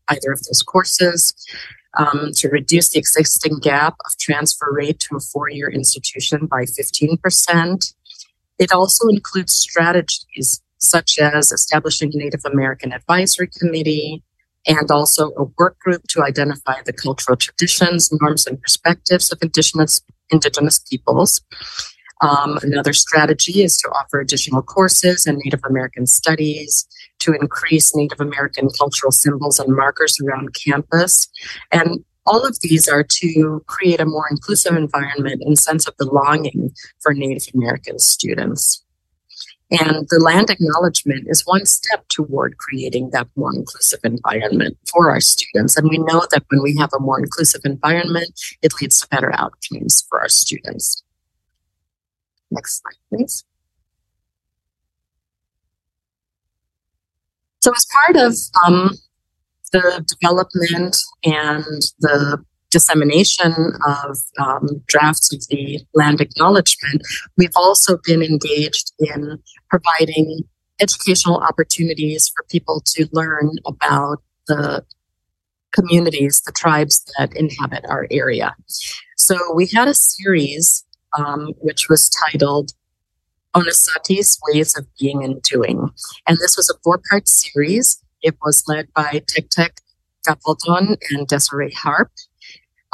either 0.09 0.31
of 0.31 0.43
those 0.43 0.61
courses, 0.61 1.33
um, 1.97 2.31
to 2.33 2.49
reduce 2.49 2.89
the 2.89 2.99
existing 2.99 3.59
gap 3.59 3.95
of 4.05 4.17
transfer 4.19 4.67
rate 4.71 4.99
to 4.99 5.15
a 5.15 5.19
four 5.19 5.49
year 5.49 5.69
institution 5.69 6.45
by 6.45 6.63
15%. 6.65 7.93
It 8.59 8.71
also 8.71 9.07
includes 9.07 9.53
strategies 9.53 10.61
such 10.79 11.19
as 11.19 11.51
establishing 11.51 12.11
a 12.13 12.17
Native 12.17 12.41
American 12.45 12.93
Advisory 12.93 13.49
Committee, 13.59 14.23
and 14.67 14.89
also 14.89 15.31
a 15.37 15.43
work 15.57 15.77
group 15.79 16.03
to 16.09 16.23
identify 16.23 16.81
the 16.85 16.93
cultural 16.93 17.37
traditions, 17.37 18.09
norms, 18.19 18.47
and 18.47 18.61
perspectives 18.61 19.31
of 19.31 19.39
indigenous 19.41 20.01
indigenous 20.31 20.79
peoples. 20.79 21.41
Um, 22.21 22.57
another 22.63 22.93
strategy 22.93 23.61
is 23.63 23.77
to 23.77 23.89
offer 23.89 24.19
additional 24.19 24.61
courses 24.61 25.25
in 25.25 25.37
Native 25.43 25.59
American 25.67 26.07
studies, 26.07 26.87
to 27.19 27.33
increase 27.33 27.95
Native 27.95 28.21
American 28.21 28.69
cultural 28.77 29.11
symbols 29.11 29.59
and 29.59 29.75
markers 29.75 30.17
around 30.23 30.55
campus. 30.55 31.27
And 31.71 32.03
all 32.25 32.45
of 32.45 32.57
these 32.61 32.87
are 32.87 33.03
to 33.03 33.63
create 33.67 33.99
a 33.99 34.05
more 34.05 34.25
inclusive 34.31 34.75
environment 34.75 35.43
and 35.45 35.59
sense 35.59 35.87
of 35.87 35.95
belonging 35.97 36.71
for 37.01 37.13
Native 37.13 37.53
American 37.53 37.99
students. 37.99 38.84
And 39.71 40.07
the 40.09 40.19
land 40.19 40.51
acknowledgement 40.51 41.25
is 41.27 41.41
one 41.45 41.65
step 41.65 42.07
toward 42.07 42.57
creating 42.57 43.09
that 43.11 43.27
more 43.35 43.53
inclusive 43.53 43.99
environment 44.03 44.77
for 44.91 45.09
our 45.09 45.19
students. 45.19 45.75
And 45.75 45.89
we 45.89 45.97
know 45.97 46.27
that 46.31 46.43
when 46.49 46.61
we 46.61 46.75
have 46.77 46.91
a 46.93 46.99
more 46.99 47.19
inclusive 47.19 47.61
environment, 47.65 48.39
it 48.61 48.73
leads 48.79 48.99
to 48.99 49.07
better 49.07 49.33
outcomes 49.33 50.05
for 50.07 50.21
our 50.21 50.29
students. 50.29 51.03
Next 52.51 52.81
slide, 52.81 52.97
please. 53.09 53.43
So, 57.61 57.71
as 57.75 57.87
part 57.91 58.17
of 58.17 58.35
um, 58.63 58.91
the 59.71 60.05
development 60.07 60.95
and 61.23 61.65
the 61.99 62.45
dissemination 62.75 63.53
of 63.87 64.17
um, 64.37 64.67
drafts 64.85 65.33
of 65.33 65.39
the 65.47 65.79
land 65.93 66.19
acknowledgement, 66.19 67.01
we've 67.37 67.55
also 67.55 67.97
been 68.03 68.21
engaged 68.21 68.91
in 68.99 69.41
providing 69.69 70.41
educational 70.81 71.37
opportunities 71.37 72.29
for 72.35 72.43
people 72.51 72.81
to 72.85 73.07
learn 73.13 73.49
about 73.65 74.17
the 74.49 74.83
communities, 75.71 76.41
the 76.45 76.51
tribes 76.51 77.05
that 77.17 77.33
inhabit 77.37 77.85
our 77.87 78.07
area. 78.11 78.53
So 79.15 79.37
we 79.53 79.67
had 79.73 79.87
a 79.87 79.93
series 79.93 80.83
um, 81.17 81.53
which 81.59 81.87
was 81.87 82.09
titled 82.09 82.71
Onisati's 83.55 84.37
Ways 84.47 84.77
of 84.77 84.85
Being 84.99 85.23
and 85.23 85.41
Doing. 85.43 85.91
And 86.27 86.37
this 86.39 86.57
was 86.57 86.69
a 86.69 86.77
four 86.83 86.99
part 87.09 87.29
series. 87.29 88.03
It 88.21 88.35
was 88.43 88.65
led 88.67 88.93
by 88.93 89.21
Tek 89.29 89.47
Tek 89.49 89.75
Gapaldon 90.27 90.97
and 91.11 91.25
Desiree 91.25 91.71
Harp. 91.71 92.11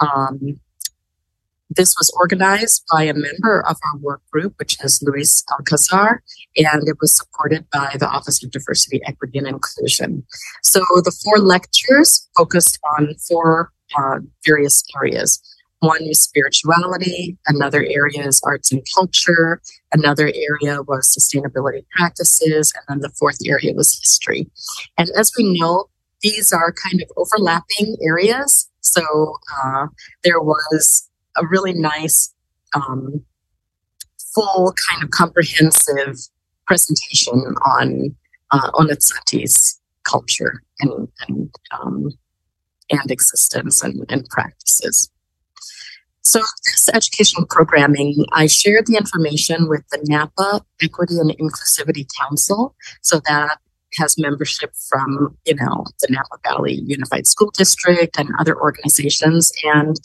Um, 0.02 0.60
this 1.74 1.96
was 1.98 2.14
organized 2.20 2.84
by 2.92 3.04
a 3.04 3.14
member 3.14 3.64
of 3.66 3.78
our 3.86 4.00
work 4.00 4.22
group, 4.30 4.56
which 4.60 4.78
is 4.84 5.02
Luis 5.02 5.44
Alcazar, 5.52 6.22
and 6.58 6.88
it 6.88 6.98
was 7.00 7.16
supported 7.16 7.66
by 7.72 7.96
the 7.98 8.10
Office 8.10 8.44
of 8.44 8.52
Diversity, 8.52 9.00
Equity, 9.06 9.38
and 9.38 9.48
Inclusion. 9.48 10.26
So 10.64 10.82
the 10.96 11.16
four 11.24 11.40
lectures 11.40 12.28
focused 12.36 12.78
on 12.98 13.16
four 13.30 13.72
uh, 13.98 14.20
various 14.46 14.84
areas. 14.98 15.42
One 15.80 16.04
is 16.04 16.22
spirituality, 16.22 17.38
another 17.48 17.84
area 17.84 18.28
is 18.28 18.42
arts 18.46 18.72
and 18.72 18.86
culture, 18.94 19.62
another 19.94 20.32
area 20.36 20.84
was 20.84 21.16
sustainability 21.18 21.86
practices, 21.96 22.74
and 22.76 22.84
then 22.88 23.00
the 23.00 23.16
fourth 23.18 23.38
area 23.46 23.74
was 23.74 23.98
history. 23.98 24.52
And 24.98 25.10
as 25.18 25.32
we 25.38 25.58
know, 25.58 25.86
these 26.22 26.52
are 26.52 26.74
kind 26.74 27.02
of 27.02 27.10
overlapping 27.18 27.98
areas 28.04 28.70
so 28.82 29.36
uh, 29.64 29.88
there 30.24 30.42
was 30.42 31.10
a 31.38 31.46
really 31.48 31.74
nice, 31.74 32.34
um, 32.76 33.24
full 34.34 34.74
kind 34.90 35.04
of 35.04 35.12
comprehensive 35.12 36.18
presentation 36.68 37.56
on 37.66 38.16
uh, 38.52 38.72
Onitsati's 38.72 39.80
culture 40.04 40.62
and 40.80 41.08
and, 41.28 41.54
um, 41.80 42.12
and 42.90 43.12
existence 43.12 43.84
and, 43.84 44.06
and 44.10 44.28
practices. 44.30 45.10
So 46.24 46.40
this 46.40 46.90
educational 46.94 47.48
programming, 47.48 48.26
I 48.32 48.46
shared 48.46 48.86
the 48.86 48.96
information 48.96 49.68
with 49.68 49.84
the 49.92 50.00
NAPA 50.04 50.62
Equity 50.82 51.18
and 51.18 51.32
Inclusivity 51.32 52.06
Council 52.20 52.76
so 53.02 53.20
that 53.28 53.58
has 53.98 54.18
membership 54.18 54.72
from, 54.90 55.38
you 55.46 55.56
know, 55.56 55.86
the 56.02 56.08
Napa 56.10 56.38
Valley 56.44 56.82
Unified 56.86 57.28
School 57.28 57.52
District 57.52 58.18
and 58.18 58.30
other 58.40 58.56
organizations. 58.60 59.52
And 59.64 59.96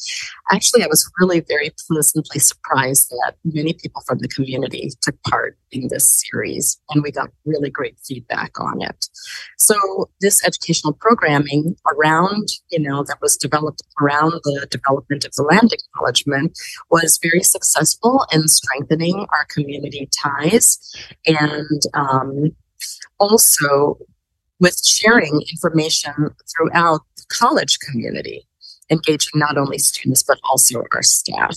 actually, 0.51 0.83
I 0.83 0.89
was 0.89 1.11
really 1.21 1.41
very 1.41 1.71
pleasantly 1.89 2.41
surprised 2.41 3.11
that 3.11 3.35
many 3.45 3.73
people 3.73 4.03
from 4.07 4.19
the 4.19 4.29
community 4.29 4.91
took 5.03 5.21
part 5.23 5.57
in 5.71 5.89
this 5.89 6.23
series, 6.25 6.81
and 6.91 7.03
we 7.03 7.11
got 7.11 7.31
really 7.45 7.71
great 7.71 7.97
feedback 8.07 8.59
on 8.61 8.83
it. 8.83 9.07
So, 9.59 10.11
this 10.21 10.45
educational 10.45 10.93
programming 10.95 11.77
around, 11.95 12.49
you 12.71 12.81
know, 12.81 13.05
that 13.05 13.21
was 13.21 13.37
developed 13.37 13.83
around 14.01 14.33
the 14.45 14.67
development 14.71 15.25
of 15.25 15.33
the 15.35 15.43
land 15.43 15.73
acknowledgement 15.73 16.59
was 16.91 17.19
very 17.23 17.43
successful 17.43 18.27
in 18.33 18.49
strengthening 18.49 19.27
our 19.33 19.47
community 19.51 20.09
ties 20.17 20.79
and 21.27 21.81
um, 21.95 22.53
also 23.19 23.99
with 24.61 24.85
sharing 24.85 25.43
information 25.51 26.15
throughout 26.55 27.01
the 27.17 27.25
college 27.29 27.79
community, 27.79 28.47
engaging 28.91 29.33
not 29.35 29.59
only 29.59 29.79
students 29.79 30.23
but 30.23 30.39
also 30.45 30.83
our 30.93 31.03
staff 31.03 31.57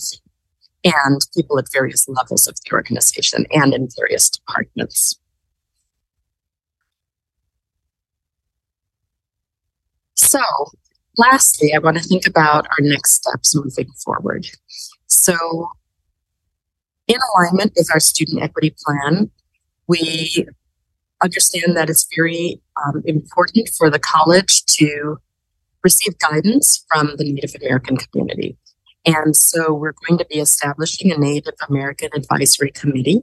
and 0.84 1.20
people 1.34 1.58
at 1.58 1.66
various 1.72 2.08
levels 2.08 2.46
of 2.46 2.56
the 2.64 2.72
organization 2.72 3.46
and 3.52 3.74
in 3.74 3.88
various 3.98 4.30
departments. 4.30 5.18
So, 10.14 10.40
lastly, 11.16 11.72
I 11.74 11.78
want 11.78 11.96
to 11.96 12.02
think 12.02 12.26
about 12.26 12.66
our 12.66 12.80
next 12.80 13.14
steps 13.14 13.54
moving 13.54 13.90
forward. 14.04 14.46
So, 15.06 15.70
in 17.08 17.18
alignment 17.34 17.72
with 17.76 17.88
our 17.92 18.00
student 18.00 18.42
equity 18.42 18.74
plan, 18.84 19.30
we 19.88 20.46
understand 21.22 21.76
that 21.76 21.90
it's 21.90 22.06
very 22.14 22.60
um, 22.84 23.02
important 23.04 23.70
for 23.76 23.90
the 23.90 23.98
college 23.98 24.64
to 24.78 25.18
receive 25.82 26.18
guidance 26.18 26.84
from 26.92 27.14
the 27.16 27.32
Native 27.32 27.54
American 27.60 27.96
community. 27.96 28.56
And 29.06 29.34
so 29.34 29.72
we're 29.72 29.94
going 30.06 30.18
to 30.18 30.26
be 30.26 30.40
establishing 30.40 31.10
a 31.10 31.16
Native 31.16 31.54
American 31.68 32.10
Advisory 32.14 32.70
Committee. 32.70 33.22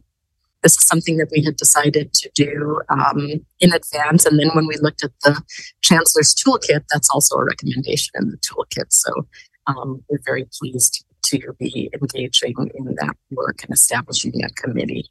This 0.64 0.74
is 0.74 0.88
something 0.88 1.18
that 1.18 1.30
we 1.32 1.44
had 1.44 1.56
decided 1.56 2.14
to 2.14 2.32
do 2.34 2.82
um, 2.90 3.46
in 3.60 3.74
advance. 3.74 4.26
And 4.26 4.40
then 4.40 4.50
when 4.54 4.66
we 4.66 4.78
looked 4.78 5.04
at 5.04 5.12
the 5.24 5.40
Chancellor's 5.84 6.34
Toolkit, 6.34 6.86
that's 6.92 7.10
also 7.12 7.36
a 7.36 7.46
recommendation 7.46 8.12
in 8.16 8.32
the 8.32 8.38
toolkit. 8.38 8.88
So 8.90 9.28
um, 9.68 10.04
we're 10.10 10.20
very 10.26 10.48
pleased 10.60 11.06
to 11.24 11.54
be 11.60 11.90
engaging 11.94 12.56
in 12.76 12.96
that 13.00 13.16
work 13.32 13.64
and 13.64 13.74
establishing 13.74 14.32
that 14.42 14.56
committee. 14.56 15.10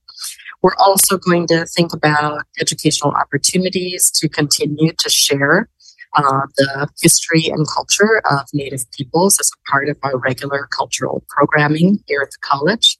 We're 0.62 0.76
also 0.78 1.18
going 1.18 1.46
to 1.48 1.66
think 1.66 1.92
about 1.92 2.42
educational 2.60 3.12
opportunities 3.12 4.10
to 4.12 4.28
continue 4.28 4.92
to 4.92 5.10
share 5.10 5.68
uh, 6.14 6.46
the 6.56 6.88
history 7.00 7.46
and 7.46 7.66
culture 7.68 8.22
of 8.30 8.46
Native 8.54 8.90
peoples 8.90 9.38
as 9.38 9.50
a 9.52 9.70
part 9.70 9.88
of 9.88 9.98
our 10.02 10.16
regular 10.18 10.66
cultural 10.70 11.22
programming 11.28 12.02
here 12.06 12.22
at 12.22 12.30
the 12.30 12.38
college. 12.40 12.96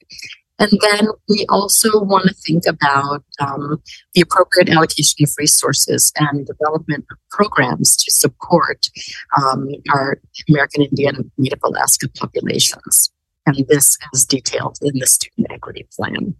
And 0.58 0.70
then 0.80 1.08
we 1.28 1.44
also 1.50 2.02
want 2.02 2.28
to 2.28 2.34
think 2.34 2.64
about 2.66 3.22
um, 3.40 3.82
the 4.14 4.22
appropriate 4.22 4.70
allocation 4.70 5.24
of 5.24 5.30
resources 5.38 6.12
and 6.16 6.46
development 6.46 7.04
of 7.10 7.18
programs 7.30 7.96
to 7.96 8.10
support 8.10 8.88
um, 9.36 9.68
our 9.92 10.18
American 10.48 10.82
Indian 10.82 11.16
and 11.16 11.30
Native 11.36 11.60
Alaska 11.62 12.08
populations. 12.08 13.10
And 13.44 13.66
this 13.68 13.98
is 14.14 14.24
detailed 14.24 14.78
in 14.82 14.98
the 14.98 15.06
student 15.06 15.48
equity 15.50 15.86
plan. 15.94 16.34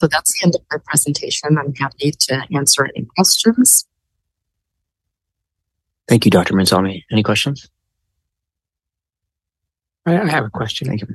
So 0.00 0.06
that's 0.06 0.32
the 0.32 0.46
end 0.46 0.54
of 0.54 0.62
my 0.70 0.78
presentation. 0.86 1.58
I'm 1.58 1.74
happy 1.74 2.12
to 2.12 2.42
answer 2.54 2.88
any 2.96 3.06
questions. 3.16 3.86
Thank 6.08 6.24
you, 6.24 6.30
Dr. 6.30 6.54
Mansami. 6.54 7.02
Any 7.10 7.22
questions? 7.22 7.68
I, 10.06 10.18
I 10.18 10.28
have 10.28 10.44
a 10.44 10.50
question. 10.50 10.88
Thank 10.88 11.02
you. 11.02 11.08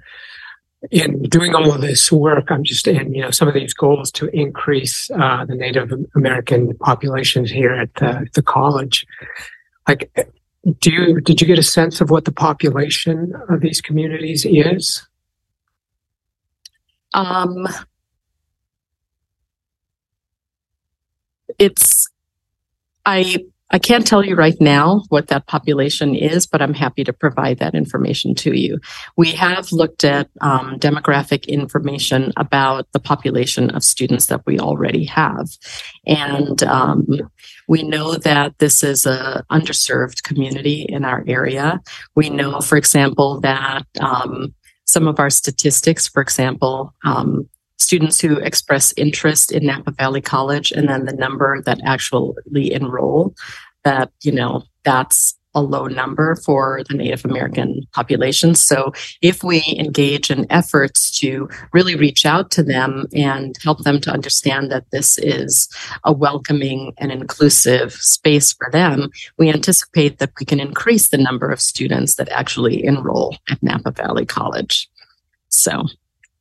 In 0.91 1.24
doing 1.24 1.56
all 1.56 1.72
of 1.74 1.82
this 1.82 2.12
work, 2.12 2.52
I'm 2.52 2.63
just 2.63 2.88
in, 2.88 3.13
you 3.13 3.22
know, 3.22 3.32
some 3.32 3.48
of 3.48 3.54
these 3.54 3.74
goals 3.74 4.12
to 4.13 4.28
increase 4.36 5.10
uh, 5.12 5.46
the 5.46 5.56
Native 5.56 5.93
American 6.13 6.76
populations 6.78 7.50
here 7.50 7.74
at 7.74 7.93
the, 7.96 8.28
the 8.34 8.41
college. 8.41 9.06
Like, 9.88 10.12
do 10.80 10.91
you 10.91 11.22
did 11.22 11.41
you 11.41 11.48
get 11.48 11.60
a 11.60 11.63
sense 11.63 12.02
of 12.02 12.10
what 12.10 12.26
the 12.26 12.32
population 12.32 13.34
of 13.50 13.62
these 13.62 13.82
communities 13.82 14.46
is? 14.46 15.08
Um, 17.13 17.67
it's 21.60 22.10
I 23.06 23.46
I 23.73 23.79
can't 23.79 24.05
tell 24.05 24.23
you 24.23 24.36
right 24.36 24.55
now 24.62 25.01
what 25.09 25.29
that 25.29 25.47
population 25.47 26.13
is, 26.13 26.45
but 26.45 26.62
I'm 26.62 26.75
happy 26.75 27.03
to 27.05 27.12
provide 27.12 27.57
that 27.57 27.73
information 27.73 28.36
to 28.36 28.55
you. 28.55 28.79
We 29.17 29.31
have 29.31 29.71
looked 29.71 30.03
at 30.03 30.29
um, 30.41 30.77
demographic 30.77 31.47
information 31.47 32.31
about 32.38 32.86
the 32.91 32.99
population 32.99 33.71
of 33.71 33.83
students 33.83 34.27
that 34.27 34.45
we 34.45 34.59
already 34.59 35.05
have, 35.05 35.49
and 36.05 36.62
um, 36.63 37.07
we 37.67 37.81
know 37.81 38.13
that 38.13 38.59
this 38.59 38.83
is 38.83 39.07
a 39.07 39.43
underserved 39.51 40.21
community 40.21 40.86
in 40.88 41.03
our 41.03 41.23
area. 41.27 41.81
We 42.15 42.29
know, 42.29 42.62
for 42.62 42.77
example, 42.77 43.39
that 43.41 43.86
um, 43.99 44.53
some 44.86 45.07
of 45.07 45.19
our 45.19 45.31
statistics, 45.31 46.07
for 46.07 46.21
example, 46.21 46.93
um, 47.03 47.49
students 47.84 48.19
who 48.19 48.38
express 48.38 48.93
interest 48.98 49.52
in 49.52 49.65
Napa 49.65 49.91
Valley 49.91 50.22
College 50.22 50.72
and 50.72 50.89
then 50.89 51.06
the 51.06 51.13
number 51.13 51.62
that 51.62 51.80
actually 51.86 52.74
enroll, 52.74 53.36
that, 53.84 54.12
you 54.22 54.32
know, 54.32 54.63
that's 54.84 55.36
a 55.56 55.62
low 55.62 55.88
number 55.88 56.36
for 56.36 56.82
the 56.89 56.96
Native 56.96 57.26
American 57.26 57.82
population. 57.93 58.56
So 58.56 58.91
if 59.22 59.43
we 59.43 59.63
engage 59.78 60.32
in 60.32 60.52
efforts 60.52 61.17
to 61.19 61.48
really 61.74 61.96
reach 61.96 62.26
out 62.26 62.50
to 62.52 62.63
them 62.63 63.06
and 63.13 63.56
help 63.63 63.84
them 63.84 64.02
to 64.02 64.12
understand 64.12 64.72
that 64.72 64.89
this 64.91 65.17
is 65.19 65.69
a 66.04 66.12
welcoming 66.12 66.93
and 66.98 67.12
inclusive 67.12 67.93
space 67.93 68.54
for 68.54 68.69
them, 68.72 69.10
we 69.38 69.50
anticipate 69.50 70.19
that 70.19 70.32
we 70.39 70.46
can 70.46 70.60
increase 70.60 71.10
the 71.10 71.17
number 71.17 71.52
of 71.52 71.62
students 71.62 72.15
that 72.15 72.30
actually 72.30 72.84
enroll 72.84 73.38
at 73.50 73.62
Napa 73.62 73.91
Valley 73.91 74.26
College. 74.26 74.89
So, 75.50 75.84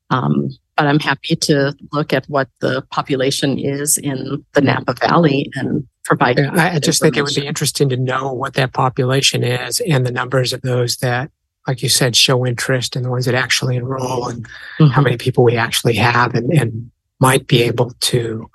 um, 0.08 0.50
but 0.76 0.86
I'm 0.86 0.98
happy 1.00 1.36
to 1.36 1.74
look 1.92 2.12
at 2.12 2.26
what 2.26 2.48
the 2.60 2.82
population 2.90 3.58
is 3.58 3.98
in 3.98 4.44
the 4.52 4.60
Napa 4.60 4.94
Valley 4.94 5.50
and 5.54 5.86
provide. 6.04 6.38
Yeah, 6.38 6.50
I, 6.54 6.76
I 6.76 6.78
just 6.78 7.00
think 7.00 7.16
it 7.16 7.22
would 7.22 7.34
be 7.34 7.46
interesting 7.46 7.88
to 7.90 7.96
know 7.96 8.32
what 8.32 8.54
that 8.54 8.72
population 8.72 9.42
is 9.44 9.80
and 9.80 10.06
the 10.06 10.10
numbers 10.10 10.52
of 10.52 10.62
those 10.62 10.96
that, 10.98 11.30
like 11.66 11.82
you 11.82 11.88
said, 11.88 12.16
show 12.16 12.44
interest 12.46 12.96
and 12.96 13.04
the 13.04 13.10
ones 13.10 13.26
that 13.26 13.34
actually 13.34 13.76
enroll 13.76 14.28
and 14.28 14.46
how 14.78 14.86
Mhm. 15.00 15.04
many 15.04 15.16
people 15.16 15.44
we 15.44 15.56
actually 15.56 15.94
have 15.96 16.34
and, 16.34 16.52
and 16.52 16.90
might 17.20 17.46
be 17.46 17.62
able 17.62 17.92
to 18.00 18.50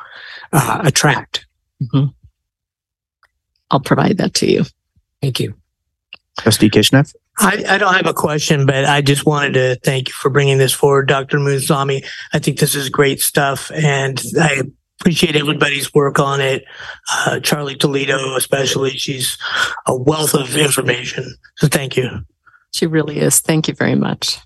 uh, 0.53 0.81
attract. 0.83 1.45
I'll 3.71 3.79
provide 3.79 4.17
that 4.17 4.33
to 4.35 4.51
you. 4.51 4.65
Thank 5.21 5.39
you. 5.39 5.53
Trustee 6.39 6.69
Kishnev? 6.69 7.13
I, 7.39 7.63
I 7.69 7.77
don't 7.77 7.93
have 7.93 8.07
a 8.07 8.13
question, 8.13 8.65
but 8.65 8.85
I 8.85 9.01
just 9.01 9.25
wanted 9.25 9.53
to 9.53 9.75
thank 9.83 10.07
you 10.07 10.13
for 10.13 10.29
bringing 10.29 10.57
this 10.57 10.73
forward, 10.73 11.07
Dr. 11.07 11.37
Musami. 11.37 12.05
I 12.33 12.39
think 12.39 12.59
this 12.59 12.73
is 12.73 12.89
great 12.89 13.19
stuff, 13.19 13.71
and 13.71 14.21
I 14.39 14.63
appreciate 14.99 15.35
everybody's 15.35 15.93
work 15.93 16.19
on 16.19 16.41
it. 16.41 16.65
Uh, 17.11 17.39
Charlie 17.39 17.75
Toledo, 17.75 18.35
especially, 18.35 18.91
she's 18.91 19.37
a 19.85 19.95
wealth 19.95 20.33
of 20.33 20.55
information. 20.55 21.35
So 21.57 21.67
thank 21.67 21.95
you. 21.95 22.09
She 22.73 22.87
really 22.87 23.19
is. 23.19 23.39
Thank 23.39 23.67
you 23.67 23.75
very 23.75 23.95
much. 23.95 24.39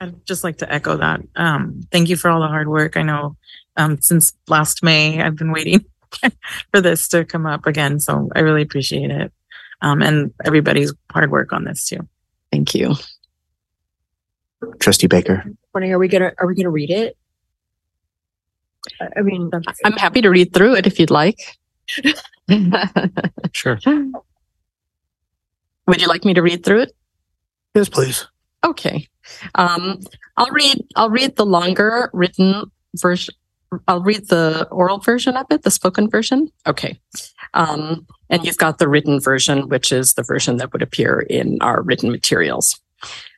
I'd 0.00 0.26
just 0.26 0.42
like 0.42 0.58
to 0.58 0.72
echo 0.72 0.96
that. 0.96 1.20
Um, 1.36 1.82
thank 1.92 2.08
you 2.08 2.16
for 2.16 2.30
all 2.30 2.40
the 2.40 2.48
hard 2.48 2.68
work. 2.68 2.96
I 2.96 3.02
know 3.02 3.36
um, 3.76 4.00
since 4.00 4.32
last 4.48 4.82
May, 4.82 5.22
I've 5.22 5.36
been 5.36 5.52
waiting 5.52 5.84
for 6.72 6.80
this 6.80 7.08
to 7.08 7.24
come 7.24 7.46
up 7.46 7.66
again. 7.66 8.00
So 8.00 8.30
I 8.34 8.40
really 8.40 8.62
appreciate 8.62 9.10
it. 9.10 9.32
Um, 9.80 10.02
and 10.02 10.32
everybody's 10.44 10.92
hard 11.10 11.30
work 11.30 11.52
on 11.52 11.64
this 11.64 11.86
too. 11.86 12.08
Thank 12.52 12.74
you. 12.74 12.94
Trustee 14.78 15.06
Baker? 15.08 15.42
Morning, 15.74 15.92
are 15.92 15.98
we 15.98 16.06
gonna, 16.06 16.32
are 16.38 16.46
we 16.46 16.54
gonna 16.54 16.70
read 16.70 16.90
it? 16.90 17.16
I 19.00 19.08
I 19.16 19.22
mean, 19.22 19.50
I'm 19.84 19.94
happy 19.94 20.20
to 20.22 20.28
read 20.28 20.52
through 20.52 20.74
it 20.76 20.86
if 20.86 21.00
you'd 21.00 21.10
like. 21.10 21.38
Sure. 23.52 23.78
Would 25.86 26.00
you 26.00 26.08
like 26.08 26.24
me 26.24 26.34
to 26.34 26.42
read 26.42 26.64
through 26.64 26.82
it? 26.82 26.92
Yes, 27.74 27.88
please. 27.88 28.26
Okay. 28.64 29.08
Um, 29.54 30.00
I'll 30.36 30.50
read, 30.50 30.84
I'll 30.96 31.08
read 31.08 31.36
the 31.36 31.46
longer 31.46 32.10
written 32.12 32.70
version. 32.96 33.34
I'll 33.88 34.02
read 34.02 34.28
the 34.28 34.68
oral 34.70 34.98
version 34.98 35.36
of 35.36 35.46
it, 35.50 35.62
the 35.62 35.70
spoken 35.70 36.08
version. 36.08 36.50
Okay. 36.66 36.98
Um, 37.54 38.06
and 38.30 38.44
you've 38.44 38.58
got 38.58 38.78
the 38.78 38.88
written 38.88 39.20
version, 39.20 39.68
which 39.68 39.92
is 39.92 40.14
the 40.14 40.22
version 40.22 40.56
that 40.56 40.72
would 40.72 40.82
appear 40.82 41.20
in 41.20 41.58
our 41.60 41.82
written 41.82 42.10
materials. 42.10 42.80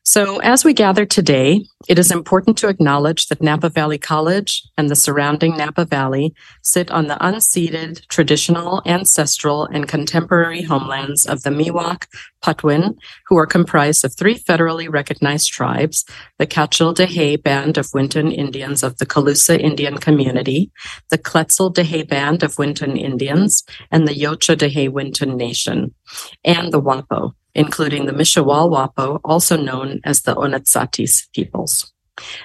So 0.07 0.39
as 0.41 0.67
we 0.67 0.75
gather 0.75 1.07
today, 1.07 1.65
it 1.89 1.99
is 1.99 2.11
important 2.11 2.59
to 2.59 2.69
acknowledge 2.69 3.29
that 3.29 3.41
Napa 3.41 3.71
Valley 3.71 3.97
College 3.97 4.63
and 4.77 4.91
the 4.91 4.97
surrounding 4.97 5.57
Napa 5.57 5.87
Valley 5.87 6.35
sit 6.63 6.91
on 6.91 7.07
the 7.07 7.15
unceded, 7.23 8.07
traditional, 8.09 8.83
ancestral, 8.85 9.65
and 9.65 9.89
contemporary 9.89 10.61
homelands 10.61 11.25
of 11.25 11.43
the 11.43 11.49
Miwok, 11.49 12.05
Patwin, 12.43 12.99
who 13.27 13.39
are 13.39 13.47
comprised 13.47 14.05
of 14.05 14.15
three 14.15 14.39
federally 14.39 14.93
recognized 14.93 15.51
tribes, 15.51 16.05
the 16.39 16.47
Cachil 16.47 16.95
Dehe 16.95 17.43
Band 17.43 17.79
of 17.79 17.87
Wintun 17.93 18.31
Indians 18.31 18.83
of 18.83 18.99
the 18.99 19.07
Colusa 19.07 19.59
Indian 19.59 19.97
Community, 19.97 20.71
the 21.09 21.17
Kletsel 21.17 21.75
Dehe 21.75 22.07
Band 22.07 22.43
of 22.43 22.57
Wintun 22.57 23.01
Indians, 23.01 23.65
and 23.91 24.07
the 24.07 24.15
Yocha 24.15 24.55
Dehe 24.55 24.91
Wintun 24.91 25.37
Nation, 25.37 25.95
and 26.45 26.75
the 26.75 26.81
Wappo, 26.81 27.33
including 27.55 28.07
the 28.07 28.13
Mishewal 28.13 28.71
Wappo, 28.71 29.21
also 29.25 29.57
known 29.57 30.01
as 30.05 30.23
the 30.23 30.35
Onasatis 30.35 31.31
peoples. 31.33 31.93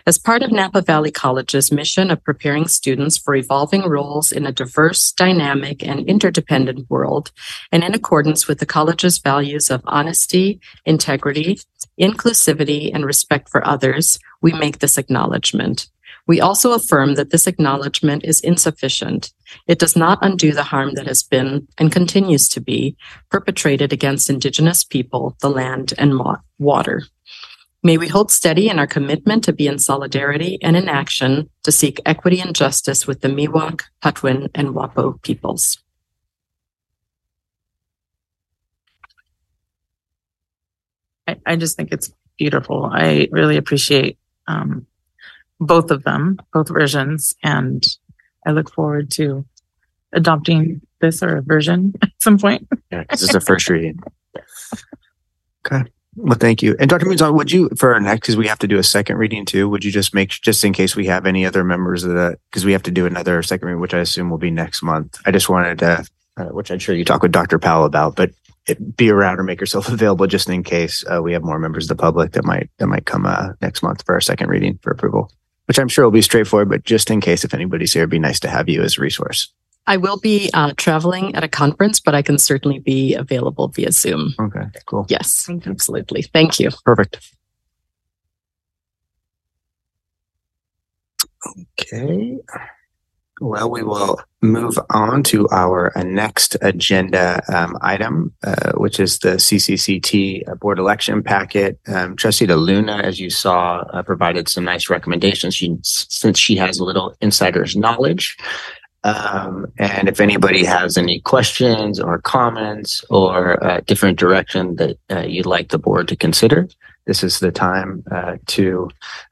As 0.08 0.18
part 0.18 0.42
of 0.42 0.52
Napa 0.52 0.82
Valley 0.82 1.12
College's 1.12 1.72
mission 1.72 2.10
of 2.10 2.24
preparing 2.24 2.68
students 2.68 3.18
for 3.18 3.36
evolving 3.36 3.84
roles 3.88 4.32
in 4.32 4.48
a 4.48 4.52
diverse, 4.52 5.12
dynamic, 5.12 5.86
and 5.86 6.08
interdependent 6.08 6.90
world, 6.90 7.32
and 7.72 7.84
in 7.84 7.94
accordance 7.94 8.48
with 8.48 8.60
the 8.60 8.66
college's 8.66 9.20
values 9.20 9.70
of 9.70 9.82
honesty, 9.86 10.60
integrity, 10.86 11.60
inclusivity, 12.02 12.90
and 12.94 13.06
respect 13.06 13.50
for 13.50 13.66
others, 13.68 14.18
we 14.42 14.54
make 14.54 14.80
this 14.80 14.98
acknowledgement. 14.98 15.88
We 16.28 16.40
also 16.40 16.74
affirm 16.74 17.16
that 17.16 17.32
this 17.32 17.48
acknowledgement 17.48 18.24
is 18.24 18.42
insufficient. 18.42 19.32
It 19.68 19.80
does 19.80 19.96
not 19.96 20.20
undo 20.22 20.52
the 20.52 20.64
harm 20.64 20.94
that 20.94 21.08
has 21.08 21.24
been 21.24 21.68
and 21.78 21.92
continues 21.92 22.48
to 22.50 22.62
be 22.62 22.96
perpetrated 23.30 23.92
against 23.92 24.30
Indigenous 24.30 24.84
people, 24.84 25.36
the 25.42 25.50
land, 25.50 25.94
and 25.98 26.20
water. 26.60 27.04
May 27.82 27.98
we 27.98 28.10
hold 28.10 28.30
steady 28.30 28.68
in 28.68 28.78
our 28.78 28.88
commitment 28.88 29.44
to 29.46 29.54
be 29.54 29.66
in 29.66 29.80
solidarity 29.80 30.60
and 30.62 30.76
in 30.76 30.90
action 30.90 31.50
to 31.64 31.72
seek 31.72 32.02
equity 32.06 32.42
and 32.42 32.54
justice 32.54 33.08
with 33.08 33.22
the 33.22 33.30
Miwok, 33.30 33.84
Patwin, 34.02 34.50
and 34.54 34.70
Wappo 34.70 35.22
peoples. 35.22 35.82
I, 41.26 41.38
I 41.46 41.56
just 41.56 41.78
think 41.78 41.94
it's 41.94 42.12
beautiful. 42.38 42.90
I 42.92 43.30
really 43.32 43.56
appreciate 43.56 44.18
um, 44.48 44.88
both 45.60 45.92
of 45.92 46.04
them, 46.04 46.38
both 46.54 46.70
versions, 46.70 47.36
and 47.44 47.86
I 48.46 48.52
look 48.52 48.74
forward 48.74 49.12
to 49.12 49.46
adopting 50.14 50.82
this 51.02 51.22
or 51.22 51.38
a 51.38 51.42
version 51.42 51.94
at 52.02 52.10
some 52.20 52.38
point. 52.38 52.68
Yeah, 52.92 53.04
'cause 53.06 53.22
this 53.22 53.30
is 53.30 53.36
a 53.36 53.42
first 53.42 53.70
reading. 53.70 54.00
Okay. 55.66 55.84
Well, 56.16 56.38
thank 56.38 56.62
you. 56.64 56.76
And 56.80 56.90
Dr. 56.90 57.06
Moonson, 57.06 57.34
would 57.36 57.52
you, 57.52 57.70
for 57.78 57.94
our 57.94 58.00
next, 58.00 58.22
because 58.22 58.38
we 58.38 58.48
have 58.48 58.60
to 58.60 58.68
do 58.68 58.78
a 58.78 58.84
second 58.84 59.18
reading 59.18 59.46
too, 59.46 59.70
would 59.70 59.84
you 59.84 59.92
just 59.92 60.14
make, 60.14 60.30
just 60.30 60.64
in 60.64 60.74
case 60.74 60.96
we 60.96 61.06
have 61.08 61.26
any 61.26 61.46
other 61.46 61.64
members 61.64 62.04
of 62.04 62.12
the, 62.12 62.38
because 62.50 62.66
we 62.66 62.72
have 62.72 62.84
to 62.84 62.92
do 62.92 63.06
another 63.06 63.44
second 63.44 63.68
reading, 63.68 63.82
which 63.82 63.94
I 63.94 64.00
assume 64.00 64.30
will 64.30 64.38
be 64.38 64.52
next 64.52 64.82
month. 64.82 65.18
I 65.26 65.32
just 65.32 65.50
wanted 65.50 65.80
to, 65.80 66.06
uh, 66.38 66.46
which 66.46 66.72
I'm 66.72 66.80
sure 66.80 66.96
you 66.96 67.06
talk 67.06 67.22
with 67.22 67.32
Dr. 67.32 67.60
Powell 67.60 67.86
about, 67.86 68.16
but 68.16 68.32
it, 68.68 68.96
be 68.98 69.10
around 69.10 69.40
or 69.40 69.44
make 69.44 69.60
yourself 69.60 69.88
available 69.92 70.28
just 70.28 70.50
in 70.50 70.64
case 70.64 71.04
uh, 71.14 71.22
we 71.22 71.34
have 71.34 71.44
more 71.44 71.60
members 71.60 71.86
of 71.90 71.98
the 71.98 72.02
public 72.02 72.32
that 72.32 72.46
might, 72.46 72.70
that 72.78 72.88
might 72.88 73.06
come 73.06 73.26
uh, 73.26 73.50
next 73.62 73.84
month 73.84 74.04
for 74.06 74.14
our 74.16 74.22
second 74.22 74.50
reading 74.50 74.80
for 74.82 74.92
approval, 74.92 75.32
which 75.70 75.78
I'm 75.78 75.88
sure 75.88 76.04
will 76.04 76.12
be 76.12 76.24
straightforward, 76.24 76.68
but 76.68 76.84
just 76.84 77.12
in 77.12 77.22
case 77.22 77.46
if 77.46 77.54
anybody's 77.54 77.94
here, 77.94 78.02
it'd 78.02 78.10
be 78.10 78.18
nice 78.18 78.40
to 78.40 78.50
have 78.50 78.68
you 78.68 78.82
as 78.82 78.98
a 78.98 79.02
resource. 79.02 79.54
I 79.86 79.98
will 79.98 80.18
be 80.18 80.50
uh, 80.56 80.74
traveling 80.78 81.36
at 81.36 81.44
a 81.44 81.48
conference, 81.48 82.00
but 82.00 82.16
I 82.16 82.24
can 82.24 82.40
certainly 82.40 82.80
be 82.80 83.14
available 83.14 83.68
via 83.68 83.92
Zoom. 83.92 84.34
Okay, 84.40 84.64
cool. 84.88 85.06
Yes, 85.10 85.46
Thank 85.46 85.68
absolutely. 85.68 86.24
Thank 86.24 86.60
you. 86.60 86.72
Perfect. 86.84 87.20
Okay. 91.80 92.40
Well, 93.40 93.70
we 93.70 93.84
will 93.84 94.20
move 94.42 94.80
on 94.90 95.24
to 95.24 95.48
our 95.50 95.98
uh, 95.98 96.04
next 96.04 96.56
agenda 96.62 97.42
um, 97.54 97.78
item, 97.82 98.34
uh, 98.44 98.72
which 98.74 99.00
is 99.00 99.20
the 99.20 99.36
CCCT 99.36 100.48
uh, 100.48 100.56
board 100.56 100.80
election 100.80 101.22
packet. 101.22 101.80
Um, 101.88 102.16
Trustee 102.16 102.48
DeLuna, 102.48 103.04
as 103.04 103.20
you 103.20 103.30
saw, 103.30 103.80
uh, 103.94 104.04
provided 104.04 104.48
some 104.48 104.64
nice 104.64 104.90
recommendations 104.90 105.56
she, 105.56 105.78
since 105.84 106.40
she 106.40 106.56
has 106.56 106.80
a 106.80 106.84
little 106.84 107.16
insider's 107.22 107.76
knowledge. 107.76 108.38
Um, 109.04 109.72
and 109.78 110.10
if 110.10 110.20
anybody 110.20 110.66
has 110.66 110.98
any 110.98 111.22
questions 111.22 112.00
or 112.00 112.20
comments 112.20 113.04
or 113.10 113.62
uh, 113.64 113.82
different 113.86 114.20
direction 114.20 114.76
that 114.76 114.98
uh, 115.10 115.22
you'd 115.22 115.46
like 115.46 115.70
the 115.70 115.80
board 115.80 116.08
to 116.10 116.16
consider, 116.16 116.68
this 117.06 117.24
is 117.24 117.40
the 117.40 117.52
time 117.52 118.04
to 118.48 118.90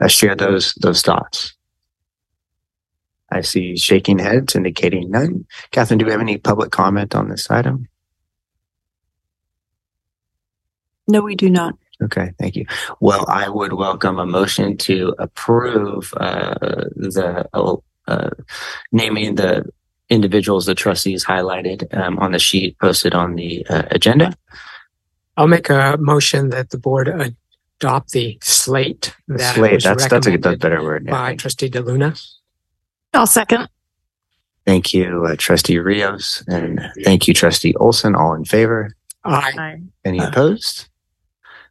share 0.08 0.36
those 0.36 0.74
those 0.76 1.02
thoughts. 1.02 1.57
I 3.32 3.42
see 3.42 3.76
shaking 3.78 4.20
heads 4.20 4.56
indicating 4.56 5.12
none. 5.12 5.46
Catherine, 5.72 5.98
do 5.98 6.06
we 6.06 6.12
have 6.12 6.22
any 6.22 6.38
public 6.38 6.72
comment 6.72 7.14
on 7.14 7.30
this 7.30 7.50
item? 7.52 7.88
No, 11.08 11.22
we 11.22 11.36
do 11.36 11.50
not. 11.50 11.76
Okay, 12.02 12.32
thank 12.40 12.56
you. 12.56 12.66
Well, 13.00 13.26
I 13.28 13.50
would 13.50 13.74
welcome 13.74 14.20
a 14.20 14.26
motion 14.26 14.78
to 14.78 15.16
approve 15.18 16.14
uh, 16.18 16.56
the 16.96 17.48
uh, 18.08 18.30
naming 18.92 19.36
the 19.36 19.66
individuals, 20.10 20.66
the 20.66 20.76
trustees 20.76 21.26
highlighted 21.26 21.94
um, 21.98 22.18
on 22.20 22.32
the 22.32 22.40
sheet 22.40 22.78
posted 22.80 23.14
on 23.14 23.36
the 23.36 23.66
uh, 23.68 23.84
agenda. 23.92 24.36
I'll 25.36 25.48
make 25.48 25.70
a 25.70 25.98
motion 26.00 26.50
that 26.50 26.70
the 26.70 26.78
board 26.78 27.08
adopt 27.80 28.12
the 28.12 28.38
slate 28.42 29.16
that 29.28 29.56
Slate, 29.56 29.84
that's 29.84 30.08
that's 30.08 30.28
a 30.28 30.38
that's 30.38 30.56
a 30.56 30.58
better 30.58 30.84
word. 30.84 31.06
yeah, 31.06 31.12
by 31.12 31.36
trustee 31.36 31.70
DeLuna. 31.70 32.20
I'll 33.14 33.28
second. 33.28 33.70
Thank 34.66 34.94
you, 34.94 35.26
uh, 35.26 35.36
Trustee 35.38 35.80
Rios, 35.80 36.44
and 36.48 36.82
thank 37.06 37.28
you, 37.28 37.34
Trustee 37.34 37.74
Olson. 37.76 38.16
All 38.16 38.34
in 38.34 38.44
favor? 38.44 38.92
Aye. 39.24 39.82
Any 40.04 40.20
opposed? 40.20 40.90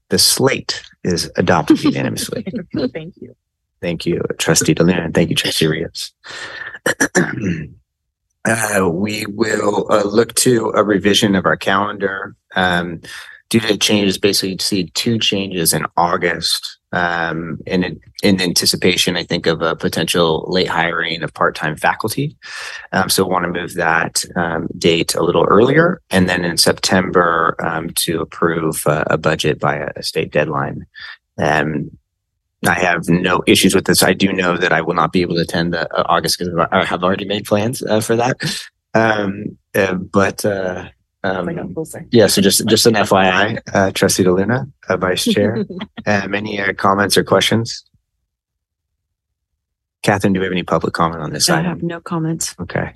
The 0.09 0.18
slate 0.18 0.83
is 1.05 1.31
adopted 1.37 1.83
unanimously. 1.85 2.46
Thank 2.92 3.16
you. 3.20 3.37
Thank 3.83 4.07
you, 4.07 4.22
Trustee 4.38 4.72
Delaney, 4.72 4.99
and 4.99 5.14
thank 5.14 5.29
you, 5.29 5.37
Trustee 5.37 5.66
Rios. 5.66 6.12
Uh, 8.49 8.88
we 8.88 9.27
will 9.27 9.90
uh, 9.90 10.05
look 10.05 10.33
to 10.35 10.70
a 10.77 10.85
revision 10.85 11.35
of 11.35 11.46
our 11.46 11.57
calendar. 11.57 12.37
Um, 12.55 13.01
due 13.49 13.59
to 13.59 13.77
changes, 13.77 14.18
basically 14.18 14.57
see 14.59 14.87
two 14.90 15.18
changes 15.18 15.72
in 15.72 15.85
August. 15.96 16.76
Um, 16.97 17.59
in 17.67 18.01
in 18.23 18.41
anticipation, 18.41 19.19
I 19.19 19.25
think 19.25 19.47
of 19.47 19.61
a 19.61 19.77
potential 19.77 20.47
late 20.49 20.69
hiring 20.69 21.23
of 21.23 21.35
part 21.35 21.55
time 21.55 21.77
faculty. 21.77 22.39
Um, 22.93 23.11
so 23.11 23.27
want 23.27 23.45
to 23.45 23.61
move 23.61 23.75
that 23.75 24.25
um, 24.35 24.69
date 24.79 25.15
a 25.15 25.23
little 25.23 25.45
earlier, 25.45 26.01
and 26.11 26.27
then 26.27 26.43
in 26.43 26.57
September 26.57 27.55
um, 27.59 27.91
to 27.91 28.23
approve 28.23 28.87
uh, 28.87 29.05
a 29.09 29.19
budget 29.19 29.61
by 29.61 29.77
a, 29.77 30.03
state 30.03 30.33
deadline. 30.33 30.87
Um, 31.37 31.91
I 32.67 32.79
have 32.79 33.11
no 33.11 33.43
issues 33.47 33.75
with 33.75 33.85
this. 33.85 34.03
I 34.03 34.15
do 34.15 34.33
know 34.33 34.57
that 34.57 34.73
I 34.73 34.81
will 34.81 34.95
not 34.95 35.13
be 35.13 35.21
able 35.21 35.35
to 35.35 35.43
attend 35.43 35.75
uh, 35.75 35.87
August 35.93 36.39
because 36.39 36.55
I 36.73 36.83
have 36.87 37.05
already 37.05 37.27
made 37.27 37.45
plans 37.45 37.83
uh, 37.83 38.01
for 38.01 38.17
that. 38.17 38.37
Um, 38.95 39.59
uh, 39.75 39.95
but 39.95 40.47
uh, 40.47 40.89
um, 41.27 41.47
Like 41.47 41.57
a 41.57 41.69
full 41.69 41.85
second. 41.85 42.09
yeah, 42.12 42.27
so 42.27 42.41
just 42.43 42.67
just 42.69 42.87
an 42.87 42.95
FYI, 42.95 43.61
uh, 43.75 43.91
Trustee 43.93 44.25
DeLuna, 44.25 44.71
uh, 44.89 44.97
Vice 44.97 45.25
Chair. 45.33 45.65
um, 46.07 46.35
any 46.35 46.61
uh, 46.61 46.73
comments 46.75 47.17
or 47.17 47.25
questions? 47.25 47.85
Catherine, 50.03 50.33
do 50.33 50.41
we 50.41 50.47
have 50.47 50.53
any 50.53 50.62
public 50.62 50.95
comment 50.95 51.23
on 51.23 51.33
this 51.33 51.49
I 51.51 51.55
item? 51.59 51.67
have 51.67 51.83
no 51.83 52.01
comments. 52.01 52.55
Okay, 52.61 52.93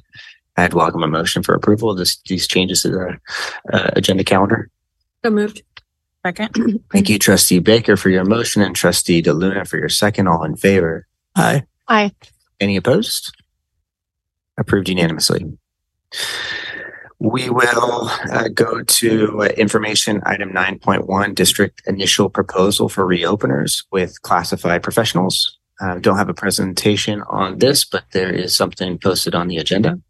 I'd 0.57 0.75
welcome 0.75 1.03
a 1.03 1.09
motion 1.09 1.43
for 1.43 1.55
approval 1.55 1.91
of 1.91 1.99
this, 1.99 2.19
these 2.29 2.47
changes 2.47 2.83
to 2.83 2.89
the 2.91 3.19
uh, 3.73 3.91
agenda 3.97 4.23
calendar. 4.25 4.71
So 5.25 5.31
moved. 5.31 5.63
Second. 6.25 6.83
Thank 6.93 7.09
you, 7.09 7.19
Trustee 7.19 7.59
Baker, 7.61 7.97
for 7.97 8.11
your 8.11 8.25
motion, 8.25 8.63
and 8.63 8.77
Trustee 8.77 9.23
DeLuna 9.23 9.67
for 9.67 9.79
your 9.79 9.89
second. 9.89 10.29
All 10.29 10.45
in 10.45 10.55
favor? 10.55 11.07
Aye. 11.35 11.65
Aye. 11.89 12.13
Any 12.61 12.77
opposed? 12.77 13.35
Approved 14.59 14.89
unanimously. 14.91 15.47
We 17.23 17.51
will 17.51 18.09
uh, 18.33 18.49
go 18.49 18.83
to 18.83 19.43
uh, 19.43 19.45
information 19.59 20.23
item 20.25 20.53
nine 20.55 20.79
point 20.79 21.07
one, 21.07 21.35
district 21.35 21.83
initial 21.87 22.31
proposal 22.31 22.89
for 22.89 23.07
reopeners 23.07 23.85
with 23.93 24.23
classified 24.23 24.83
professionals. 24.83 25.59
Uh, 25.83 25.99
don't 25.99 26.17
have 26.17 26.31
a 26.31 26.35
presentation 26.35 27.23
on 27.29 27.59
this, 27.59 27.85
but 27.85 28.05
there 28.13 28.33
is 28.33 28.57
something 28.57 28.99
posted 28.99 29.35
on 29.35 29.49
the 29.49 29.59
agenda. 29.59 30.01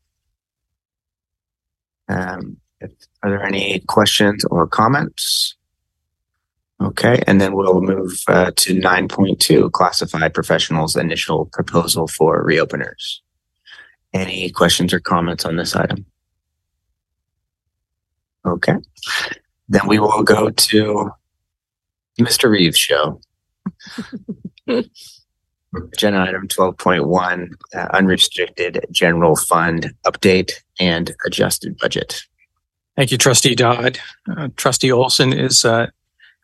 Um, 2.09 2.59
if- 2.81 2.93
are 3.23 3.31
there 3.31 3.45
any 3.45 3.81
questions 3.81 4.45
or 4.45 4.69
comments? 4.69 5.57
Okay, 6.81 7.23
and 7.27 7.41
then 7.41 7.55
we'll 7.55 7.83
move 7.83 8.23
uh, 8.29 8.53
to 8.57 8.73
nine 8.75 9.09
point 9.09 9.41
two, 9.41 9.69
classified 9.71 10.33
professionals 10.33 10.95
initial 10.95 11.47
proposal 11.47 12.07
for 12.07 12.47
reopeners. 12.47 13.19
Any 14.15 14.51
questions 14.51 14.95
or 14.95 15.01
comments 15.01 15.45
on 15.45 15.57
this 15.57 15.75
item? 15.75 16.07
Okay, 18.47 18.75
then 19.69 19.87
we 19.87 19.99
will 19.99 20.23
go 20.23 20.51
to 20.51 21.11
Mr. 22.21 22.51
Reeves' 22.51 22.79
show. 22.79 23.21
Agenda 25.93 26.19
item 26.21 26.49
twelve 26.49 26.77
point 26.79 27.07
one, 27.07 27.51
uh, 27.75 27.87
unrestricted 27.93 28.85
general 28.91 29.37
fund 29.37 29.93
update 30.05 30.53
and 30.81 31.15
adjusted 31.25 31.79
budget. 31.79 32.23
Thank 32.97 33.13
you, 33.13 33.19
trustee 33.19 33.55
Dodd. 33.55 33.99
Uh, 34.29 34.49
trustee 34.57 34.91
Olson 34.91 35.33
is, 35.33 35.65
uh, 35.65 35.87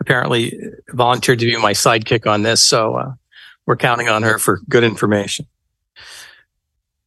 apparently 0.01 0.57
volunteered 0.91 1.41
to 1.41 1.47
be 1.47 1.57
my 1.57 1.73
sidekick 1.73 2.31
on 2.31 2.43
this, 2.43 2.63
so, 2.63 2.95
uh, 2.95 3.13
we're 3.67 3.77
counting 3.77 4.09
on 4.09 4.23
her 4.23 4.39
for 4.39 4.61
good 4.69 4.85
information. 4.85 5.47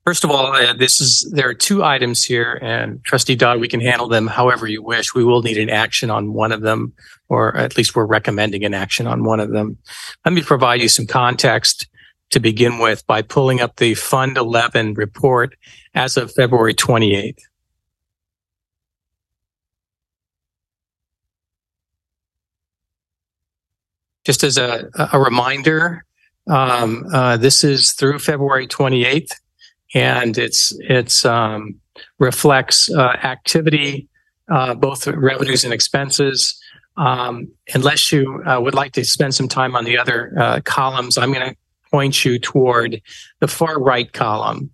First 0.05 0.23
of 0.23 0.31
all, 0.31 0.53
uh, 0.53 0.73
this 0.73 1.01
is, 1.01 1.29
there 1.35 1.49
are 1.49 1.53
two 1.53 1.83
items 1.83 2.23
here 2.23 2.57
and 2.62 3.03
trustee 3.03 3.35
Dodd, 3.35 3.59
we 3.59 3.67
can 3.67 3.81
handle 3.81 4.07
them 4.07 4.27
however 4.27 4.65
you 4.65 4.81
wish. 4.81 5.13
We 5.13 5.23
will 5.23 5.41
need 5.41 5.57
an 5.57 5.69
action 5.69 6.09
on 6.09 6.33
one 6.33 6.51
of 6.51 6.62
them, 6.62 6.93
or 7.27 7.55
at 7.57 7.77
least 7.77 7.95
we're 7.95 8.05
recommending 8.05 8.63
an 8.63 8.73
action 8.73 9.07
on 9.07 9.23
one 9.23 9.39
of 9.39 9.51
them. 9.51 9.77
Let 10.25 10.33
me 10.33 10.41
provide 10.41 10.81
you 10.81 10.89
some 10.89 11.05
context 11.05 11.88
to 12.31 12.39
begin 12.39 12.79
with 12.79 13.05
by 13.07 13.21
pulling 13.21 13.59
up 13.59 13.75
the 13.75 13.93
Fund 13.93 14.38
11 14.38 14.93
report 14.93 15.55
as 15.93 16.15
of 16.15 16.31
February 16.31 16.73
28th. 16.73 17.39
Just 24.25 24.43
as 24.43 24.57
a, 24.57 24.89
a 25.12 25.19
reminder, 25.19 26.05
um, 26.47 27.05
uh, 27.13 27.38
this 27.38 27.63
is 27.63 27.91
through 27.91 28.19
February 28.19 28.67
28th 28.67 29.31
and 29.93 30.38
it's, 30.38 30.75
it's, 30.82 31.25
um, 31.25 31.75
reflects, 32.17 32.89
uh, 32.91 33.17
activity, 33.23 34.08
uh, 34.49 34.73
both 34.73 35.08
revenues 35.08 35.63
and 35.63 35.73
expenses. 35.73 36.60
Um, 36.97 37.49
unless 37.73 38.12
you, 38.12 38.43
uh, 38.45 38.60
would 38.60 38.73
like 38.73 38.91
to 38.93 39.06
spend 39.06 39.34
some 39.34 39.47
time 39.47 39.75
on 39.75 39.86
the 39.86 39.97
other, 39.97 40.34
uh, 40.38 40.60
columns, 40.65 41.17
I'm 41.17 41.32
going 41.32 41.49
to 41.49 41.56
point 41.91 42.25
you 42.25 42.39
toward 42.39 43.02
the 43.39 43.47
far 43.47 43.80
right 43.80 44.12
column. 44.12 44.71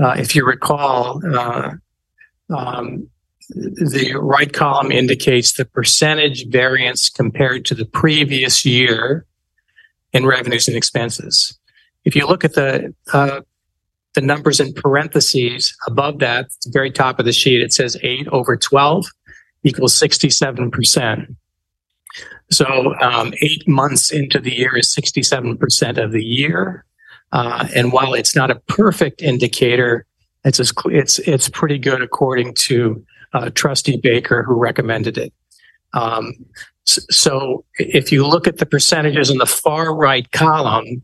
Uh, 0.00 0.14
if 0.18 0.34
you 0.34 0.44
recall, 0.44 1.20
uh, 1.34 1.72
um, 2.54 3.08
the 3.50 4.14
right 4.20 4.52
column 4.52 4.92
indicates 4.92 5.54
the 5.54 5.64
percentage 5.64 6.46
variance 6.48 7.08
compared 7.08 7.64
to 7.66 7.74
the 7.74 7.84
previous 7.84 8.64
year 8.64 9.26
in 10.12 10.26
revenues 10.26 10.68
and 10.68 10.76
expenses. 10.76 11.58
If 12.04 12.14
you 12.14 12.26
look 12.26 12.44
at 12.44 12.54
the 12.54 12.94
uh, 13.12 13.40
the 14.14 14.20
numbers 14.20 14.60
in 14.60 14.72
parentheses 14.72 15.76
above 15.86 16.18
that, 16.18 16.46
at 16.46 16.50
the 16.64 16.70
very 16.72 16.90
top 16.90 17.18
of 17.18 17.24
the 17.24 17.32
sheet, 17.32 17.62
it 17.62 17.72
says 17.72 17.96
8 18.02 18.28
over 18.28 18.56
12 18.56 19.06
equals 19.62 19.98
67%. 19.98 21.36
So 22.50 22.94
um, 23.00 23.32
eight 23.40 23.66
months 23.68 24.10
into 24.10 24.40
the 24.40 24.52
year 24.52 24.76
is 24.76 24.94
67% 24.94 26.02
of 26.02 26.12
the 26.12 26.24
year. 26.24 26.84
Uh, 27.32 27.68
and 27.74 27.92
while 27.92 28.14
it's 28.14 28.34
not 28.34 28.50
a 28.50 28.56
perfect 28.66 29.22
indicator, 29.22 30.04
it's 30.44 30.58
as, 30.58 30.72
it's 30.86 31.18
it's 31.20 31.48
pretty 31.48 31.78
good 31.78 32.02
according 32.02 32.54
to 32.54 33.04
uh, 33.34 33.50
Trustee 33.50 33.98
Baker, 33.98 34.42
who 34.42 34.54
recommended 34.54 35.16
it. 35.16 35.32
Um, 35.92 36.32
so 36.84 37.64
if 37.78 38.10
you 38.10 38.26
look 38.26 38.48
at 38.48 38.58
the 38.58 38.66
percentages 38.66 39.30
in 39.30 39.38
the 39.38 39.46
far 39.46 39.94
right 39.94 40.28
column, 40.32 41.02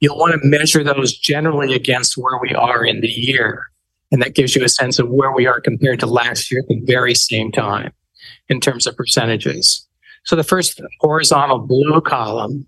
you'll 0.00 0.18
want 0.18 0.40
to 0.40 0.48
measure 0.48 0.84
those 0.84 1.16
generally 1.16 1.74
against 1.74 2.16
where 2.16 2.38
we 2.40 2.54
are 2.54 2.84
in 2.84 3.00
the 3.00 3.08
year. 3.08 3.66
And 4.12 4.22
that 4.22 4.34
gives 4.34 4.54
you 4.54 4.64
a 4.64 4.68
sense 4.68 4.98
of 4.98 5.08
where 5.08 5.32
we 5.32 5.46
are 5.46 5.60
compared 5.60 6.00
to 6.00 6.06
last 6.06 6.50
year 6.50 6.60
at 6.60 6.68
the 6.68 6.80
very 6.84 7.14
same 7.14 7.50
time 7.50 7.92
in 8.48 8.60
terms 8.60 8.86
of 8.86 8.96
percentages. 8.96 9.86
So 10.24 10.36
the 10.36 10.44
first 10.44 10.80
horizontal 11.00 11.58
blue 11.58 12.00
column 12.00 12.66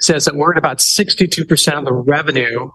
says 0.00 0.24
that 0.24 0.36
we're 0.36 0.52
at 0.52 0.58
about 0.58 0.78
62% 0.78 1.78
of 1.78 1.84
the 1.84 1.92
revenue 1.92 2.70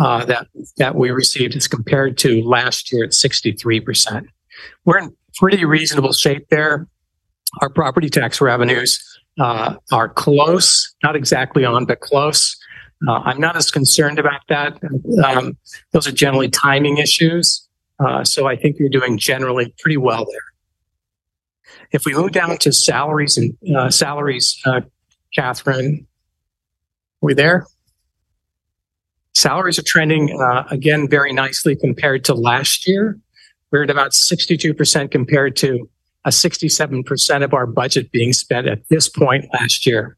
uh, 0.00 0.24
that 0.26 0.46
that 0.76 0.94
we 0.94 1.10
received 1.10 1.56
as 1.56 1.66
compared 1.66 2.16
to 2.18 2.42
last 2.42 2.92
year 2.92 3.04
at 3.04 3.10
63%. 3.10 4.26
We're 4.84 4.98
in 4.98 5.16
pretty 5.36 5.64
reasonable 5.64 6.12
shape 6.12 6.48
there. 6.50 6.86
Our 7.60 7.68
property 7.68 8.08
tax 8.08 8.40
revenues 8.40 9.02
uh, 9.40 9.74
are 9.90 10.08
close, 10.08 10.94
not 11.02 11.16
exactly 11.16 11.64
on, 11.64 11.84
but 11.84 12.00
close. 12.00 12.56
Uh, 13.06 13.12
I'm 13.24 13.40
not 13.40 13.56
as 13.56 13.70
concerned 13.70 14.18
about 14.18 14.40
that. 14.48 14.78
Um, 15.24 15.56
those 15.92 16.08
are 16.08 16.12
generally 16.12 16.48
timing 16.48 16.98
issues. 16.98 17.68
Uh, 18.00 18.24
so 18.24 18.46
I 18.46 18.56
think 18.56 18.78
you're 18.78 18.88
doing 18.88 19.18
generally 19.18 19.74
pretty 19.78 19.96
well 19.96 20.24
there. 20.24 21.74
If 21.92 22.04
we 22.04 22.14
move 22.14 22.32
down 22.32 22.58
to 22.58 22.72
salaries 22.72 23.36
and 23.38 23.56
uh, 23.76 23.90
salaries, 23.90 24.60
uh, 24.66 24.82
Catherine, 25.34 26.06
are 27.22 27.26
we 27.26 27.34
there? 27.34 27.66
Salaries 29.34 29.78
are 29.78 29.82
trending 29.82 30.36
uh, 30.40 30.64
again 30.70 31.08
very 31.08 31.32
nicely 31.32 31.76
compared 31.76 32.24
to 32.24 32.34
last 32.34 32.86
year. 32.88 33.18
We're 33.70 33.84
at 33.84 33.90
about 33.90 34.12
62% 34.12 35.10
compared 35.10 35.56
to 35.56 35.88
a 36.24 36.30
67% 36.30 37.44
of 37.44 37.54
our 37.54 37.66
budget 37.66 38.10
being 38.10 38.32
spent 38.32 38.66
at 38.66 38.80
this 38.90 39.08
point 39.08 39.46
last 39.52 39.86
year. 39.86 40.17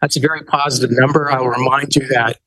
That's 0.00 0.16
a 0.16 0.20
very 0.20 0.42
positive 0.44 0.90
number. 0.92 1.30
I 1.30 1.40
will 1.40 1.48
remind 1.48 1.94
you 1.94 2.06
that 2.08 2.38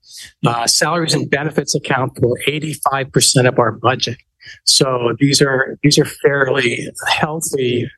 uh, 0.46 0.68
salaries 0.68 1.14
and 1.14 1.30
benefits 1.30 1.76
account 1.76 2.18
for 2.18 2.38
85% 2.48 3.48
of 3.48 3.60
our 3.60 3.72
budget. 3.72 4.18
So 4.66 5.16
these 5.20 5.42
are 5.42 5.78
these 5.84 5.98
are 5.98 6.06
fairly 6.06 6.90
healthy 7.08 7.90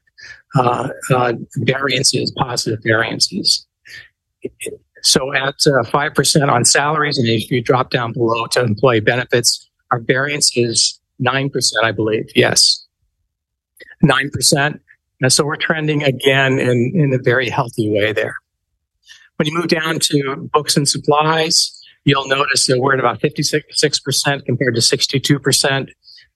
uh, 0.56 0.90
uh, 1.10 1.34
variances, 1.58 2.32
positive 2.38 2.80
variances. 2.84 3.66
So 5.02 5.34
at 5.34 5.56
uh, 5.66 5.84
five 5.86 6.14
percent 6.14 6.50
on 6.50 6.66
salaries, 6.66 7.18
and 7.18 7.28
if 7.28 7.50
you 7.50 7.62
drop 7.62 7.90
down 7.90 8.14
below 8.14 8.46
to 8.48 8.62
employee 8.62 9.00
benefits, 9.00 9.70
our 9.92 10.00
variance 10.00 10.56
is 10.56 11.00
nine 11.20 11.50
percent, 11.50 11.84
I 11.84 11.92
believe. 11.92 12.26
Yes, 12.36 12.86
nine 14.02 14.30
percent. 14.30 14.82
And 15.22 15.32
so 15.32 15.46
we're 15.46 15.56
trending 15.56 16.04
again 16.04 16.60
in 16.60 16.92
in 16.96 17.14
a 17.14 17.18
very 17.18 17.50
healthy 17.50 17.90
way 17.90 18.14
there. 18.14 18.36
When 19.38 19.48
you 19.48 19.54
move 19.54 19.68
down 19.68 20.00
to 20.00 20.50
books 20.54 20.78
and 20.78 20.88
supplies, 20.88 21.72
you'll 22.06 22.28
notice 22.28 22.68
that 22.68 22.80
we're 22.80 22.94
at 22.94 23.00
about 23.00 23.20
56% 23.20 24.46
compared 24.46 24.76
to 24.76 24.82
62%. 24.82 25.90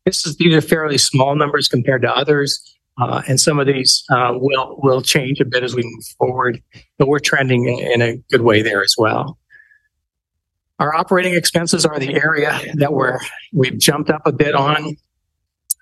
This 0.05 0.25
is, 0.25 0.35
these 0.38 0.53
are 0.53 0.62
fairly 0.62 0.97
small 0.97 1.35
numbers 1.35 1.67
compared 1.67 2.01
to 2.01 2.12
others. 2.12 2.62
Uh, 2.99 3.21
and 3.27 3.39
some 3.39 3.59
of 3.59 3.67
these 3.67 4.03
uh, 4.12 4.33
will 4.33 4.77
will 4.83 5.01
change 5.01 5.39
a 5.39 5.45
bit 5.45 5.63
as 5.63 5.73
we 5.73 5.83
move 5.83 6.05
forward, 6.17 6.62
but 6.97 7.07
we're 7.07 7.19
trending 7.19 7.65
in, 7.65 7.79
in 7.79 8.01
a 8.01 8.17
good 8.29 8.41
way 8.41 8.62
there 8.62 8.83
as 8.83 8.95
well. 8.97 9.38
Our 10.79 10.93
operating 10.93 11.33
expenses 11.33 11.85
are 11.85 11.97
the 11.97 12.13
area 12.13 12.59
that 12.75 12.91
we're 12.91 13.19
we've 13.53 13.77
jumped 13.77 14.09
up 14.09 14.21
a 14.25 14.33
bit 14.33 14.53
on. 14.53 14.97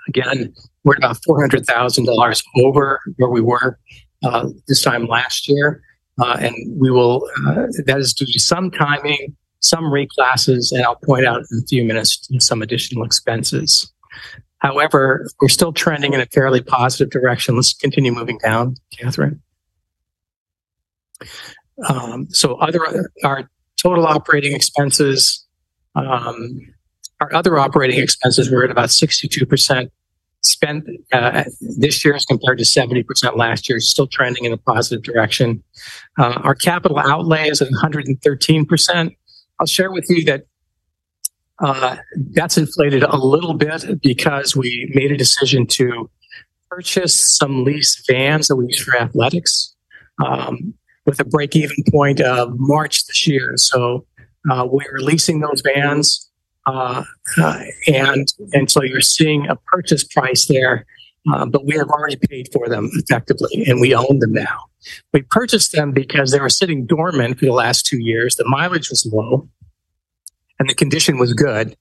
Again, 0.08 0.54
we're 0.84 0.96
about 0.96 1.18
four 1.24 1.42
hundred 1.42 1.66
thousand 1.66 2.06
dollars 2.06 2.44
over 2.58 3.00
where 3.16 3.32
we 3.32 3.42
were 3.42 3.80
uh, 4.24 4.50
this 4.68 4.84
time 4.84 5.08
last 5.08 5.48
year. 5.48 5.82
Uh, 6.20 6.38
and 6.40 6.56
we 6.80 6.90
will, 6.90 7.30
uh, 7.46 7.68
that 7.86 7.98
is 8.00 8.14
due 8.14 8.26
to 8.26 8.40
some 8.40 8.72
timing, 8.72 9.36
some 9.60 9.92
reclasses, 9.92 10.72
and 10.72 10.84
I'll 10.84 10.96
point 10.96 11.26
out 11.26 11.44
in 11.52 11.60
a 11.60 11.68
few 11.68 11.84
minutes 11.84 12.28
some 12.40 12.62
additional 12.62 13.04
expenses. 13.04 13.92
However, 14.60 15.28
we're 15.40 15.50
still 15.50 15.72
trending 15.72 16.14
in 16.14 16.20
a 16.20 16.26
fairly 16.26 16.62
positive 16.62 17.12
direction. 17.12 17.56
Let's 17.56 17.74
continue 17.74 18.12
moving 18.12 18.40
down, 18.40 18.76
Catherine. 18.98 19.42
Um, 21.88 22.28
so 22.32 22.56
other, 22.56 22.80
our 23.24 23.50
total 23.78 24.08
operating 24.08 24.54
expenses, 24.54 25.46
um, 25.96 26.60
our 27.22 27.34
other 27.34 27.60
operating 27.60 28.00
expenses 28.00 28.50
were 28.50 28.64
at 28.64 28.72
about 28.72 28.90
62% 28.90 29.92
spent 30.48 30.88
uh, 31.14 31.44
this 31.78 32.04
year 32.04 32.16
as 32.16 32.26
compared 32.26 32.58
to 32.58 32.64
70% 32.64 33.36
last 33.36 33.70
year, 33.70 33.80
still 33.80 34.08
trending 34.08 34.46
in 34.46 34.54
a 34.54 34.58
positive 34.58 35.04
direction. 35.04 35.64
Uh, 36.18 36.40
our 36.44 36.56
capital 36.56 37.00
outlay 37.00 37.50
is 37.50 37.62
at 37.62 37.70
113%. 37.70 39.16
I'll 39.60 39.66
share 39.66 39.92
with 39.92 40.06
you 40.10 40.24
that 40.26 40.46
uh, 41.60 41.98
that's 42.32 42.58
inflated 42.58 43.04
a 43.04 43.18
little 43.18 43.54
bit 43.54 44.02
because 44.02 44.56
we 44.56 44.92
made 44.94 45.12
a 45.12 45.18
decision 45.18 45.66
to 45.66 46.10
purchase 46.70 47.38
some 47.38 47.64
leased 47.64 48.06
vans 48.10 48.48
that 48.48 48.56
we 48.56 48.66
use 48.68 48.80
for 48.80 48.96
athletics 48.96 49.76
um, 50.24 50.74
with 51.06 51.20
a 51.20 51.26
break 51.26 51.56
even 51.56 51.76
point 51.90 52.22
of 52.22 52.54
March 52.58 53.06
this 53.08 53.26
year. 53.26 53.54
So 53.56 54.06
uh, 54.50 54.68
we 54.72 54.86
are 54.86 55.00
leasing 55.00 55.40
those 55.40 55.62
vans. 55.62 56.30
Uh, 56.68 57.04
uh, 57.42 57.62
and 57.88 58.28
and 58.54 58.70
so 58.70 58.84
you're 58.84 59.02
seeing 59.02 59.48
a 59.48 59.56
purchase 59.56 60.04
price 60.04 60.48
there, 60.48 60.86
uh, 61.32 61.46
but 61.46 61.66
we 61.66 61.76
have 61.76 61.90
already 61.90 62.18
paid 62.30 62.50
for 62.54 62.68
them 62.70 62.90
effectively, 62.96 63.64
and 63.68 63.82
we 63.82 63.96
own 63.96 64.20
them 64.20 64.34
now. 64.34 64.58
We 65.14 65.22
purchased 65.24 65.72
them 65.72 65.92
because 65.94 66.32
they 66.32 66.42
were 66.42 66.50
sitting 66.50 66.86
dormant 66.86 67.40
for 67.40 67.46
the 67.46 67.54
last 67.54 67.86
two 67.86 68.00
years. 68.00 68.36
The 68.36 68.46
mileage 68.46 68.90
was 68.90 69.10
low, 69.12 69.48
and 70.60 70.70
the 70.70 70.76
condition 70.76 71.18
was 71.18 71.34
good. 71.34 71.76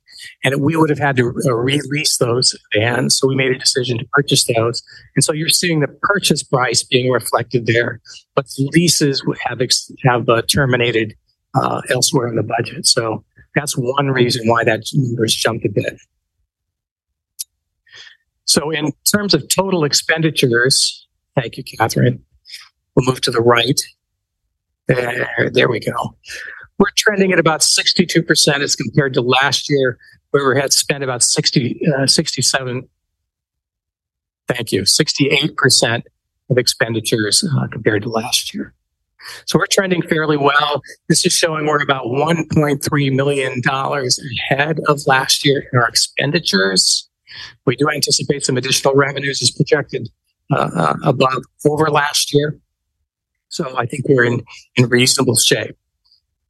and 0.45 0.61
we 0.61 0.77
would 0.77 0.91
have 0.91 0.99
had 0.99 1.17
to 1.17 1.33
uh, 1.47 1.55
release 1.55 2.19
those 2.19 2.57
vans. 2.75 3.17
So 3.19 3.29
we 3.29 3.35
made 3.35 3.53
a 3.53 3.59
decision 3.59 3.99
to 3.99 4.07
purchase 4.13 4.45
those. 4.45 4.83
And 5.15 5.25
so 5.25 5.33
you're 5.33 5.49
seeing 5.49 5.81
the 5.81 5.89
purchase 6.03 6.43
price 6.43 6.83
being 6.83 7.11
reflected 7.11 7.67
there, 7.67 8.01
but 8.35 8.47
leases 8.59 9.23
have, 9.45 9.61
ex- 9.61 9.91
have 10.05 10.29
uh, 10.29 10.43
terminated 10.43 11.15
uh, 11.55 11.81
elsewhere 11.91 12.29
in 12.29 12.37
the 12.37 12.43
budget. 12.43 12.87
So 12.87 13.25
that's 13.57 13.73
one 13.77 14.09
reason 14.09 14.47
why 14.47 14.63
that 14.63 14.85
number's 14.93 15.35
jumped 15.35 15.65
a 15.65 15.69
bit. 15.69 15.99
So 18.45 18.71
in 18.71 18.93
terms 19.11 19.35
of 19.35 19.49
total 19.49 19.83
expenditures, 19.83 21.09
thank 21.35 21.57
you, 21.57 21.65
Catherine. 21.65 22.23
We'll 22.95 23.07
move 23.07 23.21
to 23.23 23.31
the 23.31 23.41
right. 23.41 23.81
There, 24.87 25.51
there 25.53 25.69
we 25.69 25.81
go. 25.81 26.17
We're 26.79 26.91
trending 26.97 27.33
at 27.33 27.39
about 27.39 27.61
62% 27.61 28.61
as 28.61 28.77
compared 28.77 29.15
to 29.15 29.23
last 29.23 29.69
year, 29.69 29.99
where 30.31 30.49
we 30.49 30.61
had 30.61 30.73
spent 30.73 31.03
about 31.03 31.23
60, 31.23 31.81
uh, 31.99 32.07
67. 32.07 32.89
Thank 34.49 34.71
you. 34.71 34.83
68% 34.83 36.03
of 36.51 36.59
expenditures 36.59 37.45
uh, 37.59 37.67
compared 37.69 38.03
to 38.03 38.11
last 38.11 38.55
year. 38.55 38.75
So 39.47 39.59
we're 39.59 39.67
trending 39.67 40.03
fairly 40.03 40.37
well. 40.37 40.83
This 41.09 41.27
is 41.27 41.33
showing 41.33 41.67
we're 41.67 41.83
about 41.83 42.07
$1.3 42.07 43.15
million 43.15 43.63
ahead 43.67 44.81
of 44.89 45.01
last 45.07 45.45
year 45.45 45.69
in 45.73 45.79
our 45.79 45.89
expenditures. 45.89 47.09
We 47.65 47.77
do 47.77 47.91
anticipate 47.91 48.45
some 48.45 48.57
additional 48.57 48.95
revenues 48.95 49.43
as 49.43 49.51
projected 49.51 50.09
uh, 50.53 50.71
uh, 50.75 50.95
above 51.03 51.43
over 51.67 51.91
last 51.91 52.33
year. 52.33 52.59
So 53.49 53.77
I 53.77 53.87
think 53.87 54.05
we're 54.09 54.25
in, 54.25 54.43
in 54.77 54.89
reasonable 54.89 55.37
shape. 55.37 55.77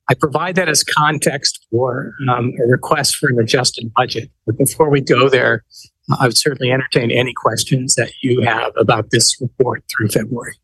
I 0.09 0.15
provide 0.15 0.55
that 0.57 0.69
as 0.69 0.85
context 0.85 1.67
for 1.71 2.13
um, 2.29 2.53
a 2.63 2.67
request 2.69 3.17
for 3.17 3.29
an 3.29 3.41
adjusted 3.41 3.93
budget. 3.95 4.31
But 4.47 4.57
before 4.57 4.89
we 4.89 5.01
go 5.01 5.29
there, 5.29 5.65
I 6.21 6.27
would 6.27 6.37
certainly 6.37 6.71
entertain 6.71 7.11
any 7.11 7.33
questions 7.35 7.97
that 7.97 8.13
you 8.23 8.43
have 8.43 8.73
about 8.77 9.11
this 9.11 9.37
report 9.41 9.83
through 9.91 10.09
February. 10.09 10.55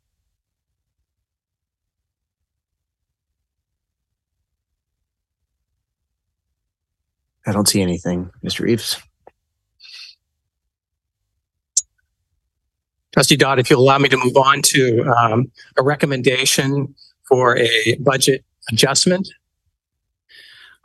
I 7.47 7.53
don't 7.53 7.69
see 7.69 7.83
anything, 7.83 8.31
Mr. 8.45 8.61
Reeves. 8.61 9.01
Trustee 13.13 13.37
Dodd, 13.37 13.59
if 13.59 13.69
you'll 13.69 13.83
allow 13.83 13.99
me 13.99 14.09
to 14.09 14.17
move 14.17 14.37
on 14.37 14.63
to 14.63 15.03
um, 15.05 15.51
a 15.77 15.83
recommendation 15.83 16.95
for 17.29 17.59
a 17.59 17.97
budget 18.01 18.45
adjustment. 18.71 19.29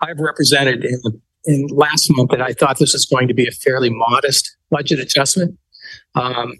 I've 0.02 0.20
represented 0.20 0.84
in, 0.84 1.00
in 1.46 1.68
last 1.68 2.10
month 2.12 2.32
that 2.32 2.42
I 2.42 2.54
thought 2.54 2.80
this 2.80 2.94
was 2.94 3.06
going 3.06 3.28
to 3.30 3.34
be 3.34 3.48
a 3.48 3.52
fairly 3.52 3.90
modest 3.90 4.58
budget 4.70 5.00
adjustment. 5.00 5.58
Um, 6.16 6.54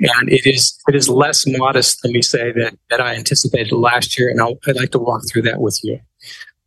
and 0.00 0.28
it 0.28 0.46
is 0.46 0.76
it 0.88 0.96
is 0.96 1.08
less 1.08 1.44
modest, 1.46 2.04
let 2.04 2.12
me 2.12 2.22
say, 2.22 2.50
that, 2.52 2.76
that 2.90 3.00
I 3.00 3.14
anticipated 3.14 3.72
last 3.72 4.18
year, 4.18 4.28
and 4.28 4.40
I'll, 4.40 4.58
I'd 4.66 4.76
like 4.76 4.90
to 4.90 4.98
walk 4.98 5.22
through 5.30 5.42
that 5.42 5.60
with 5.60 5.78
you. 5.84 6.00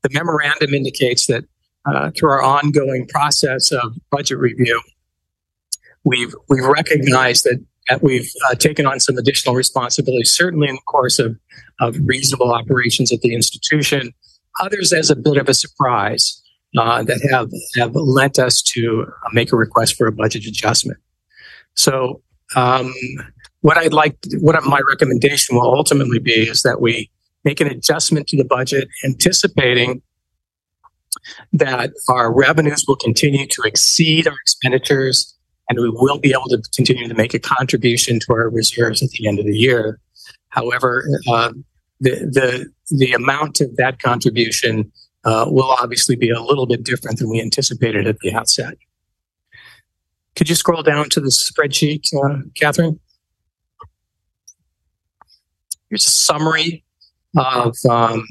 The 0.04 0.10
memorandum 0.14 0.74
indicates 0.74 1.28
that 1.28 1.44
uh, 1.86 2.12
through 2.18 2.32
our 2.32 2.42
ongoing 2.42 3.08
process 3.08 3.72
of 3.72 3.94
budget 4.12 4.38
review, 4.38 4.82
we've 6.04 6.34
we've 6.50 6.66
recognized 6.66 7.44
that 7.46 7.64
that 7.90 8.02
we've 8.02 8.32
uh, 8.50 8.56
taken 8.56 8.86
on 8.86 9.00
some 9.00 9.18
additional 9.18 9.56
responsibilities, 9.56 10.34
certainly 10.34 10.68
in 10.68 10.76
the 10.76 10.82
course 10.82 11.20
of, 11.20 11.38
of 11.80 11.96
reasonable 12.04 12.52
operations 12.52 13.12
at 13.12 13.22
the 13.22 13.34
institution. 13.34 14.12
Others 14.60 14.92
as 14.94 15.10
a 15.10 15.16
bit 15.16 15.38
of 15.38 15.48
a 15.50 15.54
surprise 15.54 16.42
uh, 16.78 17.04
that 17.04 17.22
have 17.30 17.50
have 17.76 17.96
lent 17.96 18.40
us 18.40 18.62
to 18.62 19.06
uh, 19.08 19.30
make 19.34 19.52
a 19.52 19.56
request 19.56 19.96
for 19.96 20.08
a 20.08 20.12
budget 20.12 20.46
adjustment. 20.46 21.00
So, 21.76 22.22
um, 22.56 22.94
what 23.62 23.78
I'd 23.78 23.94
like, 23.94 24.18
what 24.40 24.62
my 24.64 24.80
recommendation 24.88 25.56
will 25.56 25.76
ultimately 25.76 26.20
be 26.20 26.48
is 26.50 26.62
that 26.62 26.80
we 26.82 27.10
make 27.44 27.60
an 27.62 27.68
adjustment 27.68 28.28
to 28.28 28.38
the 28.38 28.46
budget, 28.46 28.88
anticipating 29.04 30.02
that 31.54 31.92
our 32.10 32.34
revenues 32.34 32.86
will 32.88 32.96
continue 32.96 33.48
to 33.48 33.62
exceed 33.64 34.28
our 34.28 34.36
expenditures 34.42 35.36
and 35.70 35.80
we 35.80 35.90
will 35.90 36.20
be 36.20 36.32
able 36.32 36.48
to 36.48 36.62
continue 36.76 37.08
to 37.08 37.14
make 37.16 37.34
a 37.34 37.40
contribution 37.40 38.20
to 38.20 38.34
our 38.34 38.50
reserves 38.50 39.02
at 39.02 39.10
the 39.12 39.28
end 39.28 39.40
of 39.40 39.46
the 39.46 39.58
year. 39.58 40.00
However, 40.50 41.08
uh, 41.28 41.54
the, 42.00 42.12
the, 42.12 42.96
the 42.96 43.14
amount 43.14 43.62
of 43.62 43.76
that 43.78 44.00
contribution 44.00 44.92
uh, 45.24 45.46
will 45.48 45.76
obviously 45.82 46.16
be 46.16 46.30
a 46.30 46.42
little 46.42 46.68
bit 46.68 46.84
different 46.84 47.18
than 47.18 47.30
we 47.30 47.42
anticipated 47.42 48.06
at 48.06 48.20
the 48.20 48.34
outset. 48.34 48.76
Could 50.36 50.50
you 50.50 50.56
scroll 50.56 50.84
down 50.84 51.10
to 51.10 51.20
the 51.20 51.30
spreadsheet, 51.30 52.14
uh, 52.14 52.42
Catherine? 52.56 53.00
Here's 55.90 56.06
a 56.06 56.12
summary 56.12 56.84
of 57.38 57.76
um, 57.90 58.26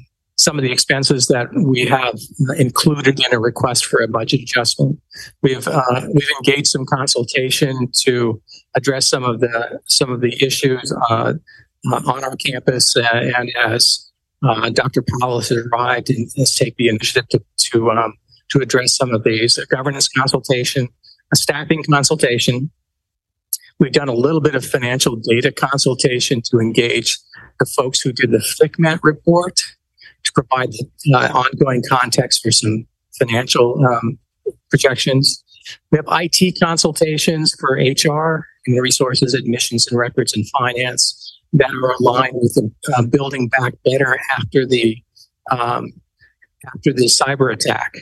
some 0.45 0.59
of 0.59 0.63
the 0.63 0.71
expenses 0.71 1.27
that 1.29 1.49
we 1.55 1.87
have 1.87 2.19
included 2.59 3.19
in 3.19 3.33
a 3.33 3.41
request 3.41 3.87
for 3.87 4.03
a 4.03 4.09
budget 4.09 4.43
adjustment. 4.43 5.01
We've 5.43 5.67
uh, 5.67 6.03
we've 6.13 6.31
engaged 6.39 6.67
some 6.67 6.85
consultation 6.85 7.89
to 8.05 8.43
address 8.77 9.09
some 9.09 9.25
of 9.25 9.41
the 9.41 9.81
some 9.87 10.13
of 10.13 10.21
the 10.21 10.35
issues 10.45 10.93
uh, 11.09 11.33
uh 11.91 12.13
on 12.13 12.25
our 12.25 12.37
campus, 12.37 12.95
uh, 12.95 13.09
and 13.39 13.51
as 13.65 14.13
uh, 14.47 14.69
Dr. 14.69 15.03
Paulus 15.19 15.49
has 15.49 15.67
arrived 15.67 16.11
and 16.11 16.29
has 16.37 16.55
taken 16.55 16.75
the 16.77 16.89
initiative 16.89 17.27
to 17.31 17.43
to, 17.71 17.91
um, 17.91 18.13
to 18.51 18.59
address 18.61 18.95
some 18.95 19.15
of 19.15 19.25
these. 19.25 19.57
A 19.57 19.65
governance 19.67 20.09
consultation, 20.09 20.89
a 21.33 21.37
staffing 21.37 21.83
consultation. 21.85 22.71
We've 23.81 23.93
done 23.93 24.09
a 24.09 24.15
little 24.15 24.41
bit 24.41 24.55
of 24.55 24.65
financial 24.65 25.17
data 25.17 25.51
consultation 25.51 26.43
to 26.51 26.59
engage 26.59 27.19
the 27.59 27.67
folks 27.67 28.01
who 28.01 28.13
did 28.13 28.31
the 28.31 28.39
FCMAT 28.39 29.01
report 29.03 29.61
provide 30.35 30.71
the 30.73 31.15
uh, 31.15 31.33
ongoing 31.33 31.83
context 31.89 32.43
for 32.43 32.51
some 32.51 32.87
financial 33.19 33.85
um, 33.87 34.19
projections. 34.71 35.43
We 35.91 35.99
have 35.99 36.07
IT 36.09 36.59
consultations 36.61 37.55
for 37.59 37.77
HR 37.77 38.47
and 38.67 38.81
resources, 38.81 39.35
admissions 39.35 39.87
and 39.87 39.99
records 39.99 40.35
and 40.35 40.47
finance 40.51 41.41
that 41.55 41.71
are 41.71 41.91
aligned 42.01 42.35
with 42.35 42.55
the 42.55 42.71
uh, 42.97 43.03
building 43.03 43.49
back 43.49 43.75
better 43.85 44.19
after 44.37 44.67
the 44.67 44.97
um, 45.51 45.93
after 46.67 46.93
the 46.93 47.07
cyber 47.07 47.53
attack. 47.53 47.93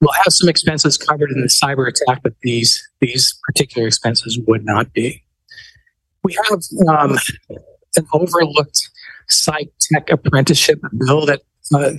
We'll 0.00 0.12
have 0.12 0.32
some 0.32 0.48
expenses 0.48 0.98
covered 0.98 1.30
in 1.30 1.40
the 1.40 1.48
cyber 1.48 1.88
attack, 1.88 2.22
but 2.22 2.34
these 2.42 2.82
these 3.00 3.38
particular 3.46 3.86
expenses 3.88 4.38
would 4.46 4.64
not 4.64 4.92
be. 4.92 5.22
We 6.22 6.36
have 6.48 6.60
um, 6.88 7.18
an 7.96 8.06
overlooked 8.12 8.90
psych 9.28 9.70
tech 9.80 10.10
apprenticeship 10.10 10.80
bill 10.98 11.26
that 11.26 11.42
uh, 11.72 11.92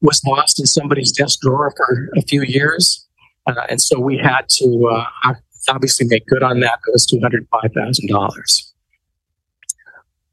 was 0.00 0.22
lost 0.24 0.60
in 0.60 0.66
somebody's 0.66 1.12
desk 1.12 1.40
drawer 1.40 1.72
for 1.76 2.10
a 2.16 2.22
few 2.22 2.42
years. 2.42 3.06
Uh, 3.46 3.54
and 3.68 3.80
so 3.80 3.98
we 3.98 4.16
had 4.16 4.48
to 4.48 4.88
uh, 4.92 5.34
obviously 5.68 6.06
make 6.06 6.26
good 6.26 6.42
on 6.42 6.60
that. 6.60 6.78
It 6.86 6.92
was 6.92 7.06
$205,000. 7.06 8.70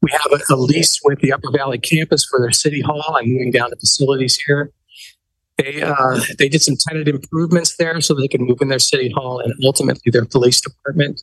We 0.02 0.12
have 0.12 0.32
a, 0.32 0.54
a, 0.54 0.56
lease 0.56 1.00
with 1.04 1.20
the 1.20 1.34
Upper 1.34 1.52
Valley 1.52 1.80
campus 1.80 2.26
for 2.26 2.40
their 2.40 2.52
city 2.52 2.82
hall 2.82 3.04
I'm 3.16 3.28
moving 3.28 3.52
down 3.52 3.72
the 3.72 3.76
facilities 3.78 4.38
here. 4.38 4.72
They, 5.58 5.82
uh, 5.82 6.20
they 6.38 6.50
did 6.50 6.62
some 6.62 6.76
tenant 6.78 7.08
improvements 7.08 7.78
there 7.78 8.00
so 8.00 8.14
they 8.14 8.28
can 8.28 8.44
move 8.44 8.62
in 8.62 8.68
their 8.68 8.78
city 8.78 9.12
hall 9.16 9.40
and 9.40 9.54
ultimately 9.66 10.12
their 10.12 10.26
police 10.26 10.62
department. 10.62 11.20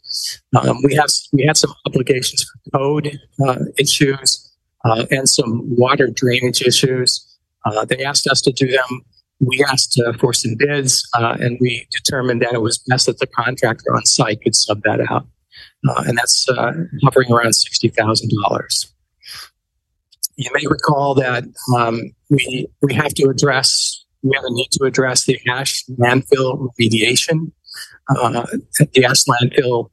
Um, 0.60 0.78
we 0.82 0.96
have 0.96 1.08
we 1.32 1.44
had 1.44 1.56
some 1.56 1.72
obligations 1.86 2.44
for 2.44 2.78
code 2.78 3.16
uh, 3.46 3.60
issues 3.78 4.52
uh, 4.84 5.06
and 5.12 5.28
some 5.28 5.62
water 5.76 6.08
drainage 6.08 6.62
issues. 6.62 7.33
Uh, 7.64 7.84
they 7.84 8.04
asked 8.04 8.26
us 8.26 8.40
to 8.42 8.52
do 8.52 8.70
them. 8.70 9.02
We 9.40 9.64
asked 9.64 10.00
uh, 10.00 10.12
for 10.14 10.32
some 10.32 10.54
bids, 10.56 11.08
uh, 11.14 11.36
and 11.40 11.58
we 11.60 11.86
determined 11.90 12.42
that 12.42 12.54
it 12.54 12.62
was 12.62 12.78
best 12.78 13.06
that 13.06 13.18
the 13.18 13.26
contractor 13.26 13.94
on 13.94 14.04
site 14.06 14.40
could 14.42 14.54
sub 14.54 14.82
that 14.84 15.00
out. 15.10 15.26
Uh, 15.88 16.04
and 16.06 16.16
that's 16.16 16.48
uh, 16.48 16.72
hovering 17.02 17.30
around 17.32 17.52
$60,000. 17.52 18.92
You 20.36 20.50
may 20.52 20.64
recall 20.66 21.14
that 21.14 21.44
um, 21.76 22.10
we, 22.30 22.66
we 22.82 22.94
have 22.94 23.14
to 23.14 23.28
address, 23.28 24.04
we 24.22 24.34
have 24.34 24.44
a 24.44 24.52
need 24.52 24.68
to 24.72 24.84
address 24.84 25.24
the 25.24 25.38
ash 25.48 25.84
landfill 25.98 26.68
remediation. 26.80 27.52
Uh, 28.08 28.46
the 28.92 29.04
ash 29.04 29.24
landfill 29.24 29.90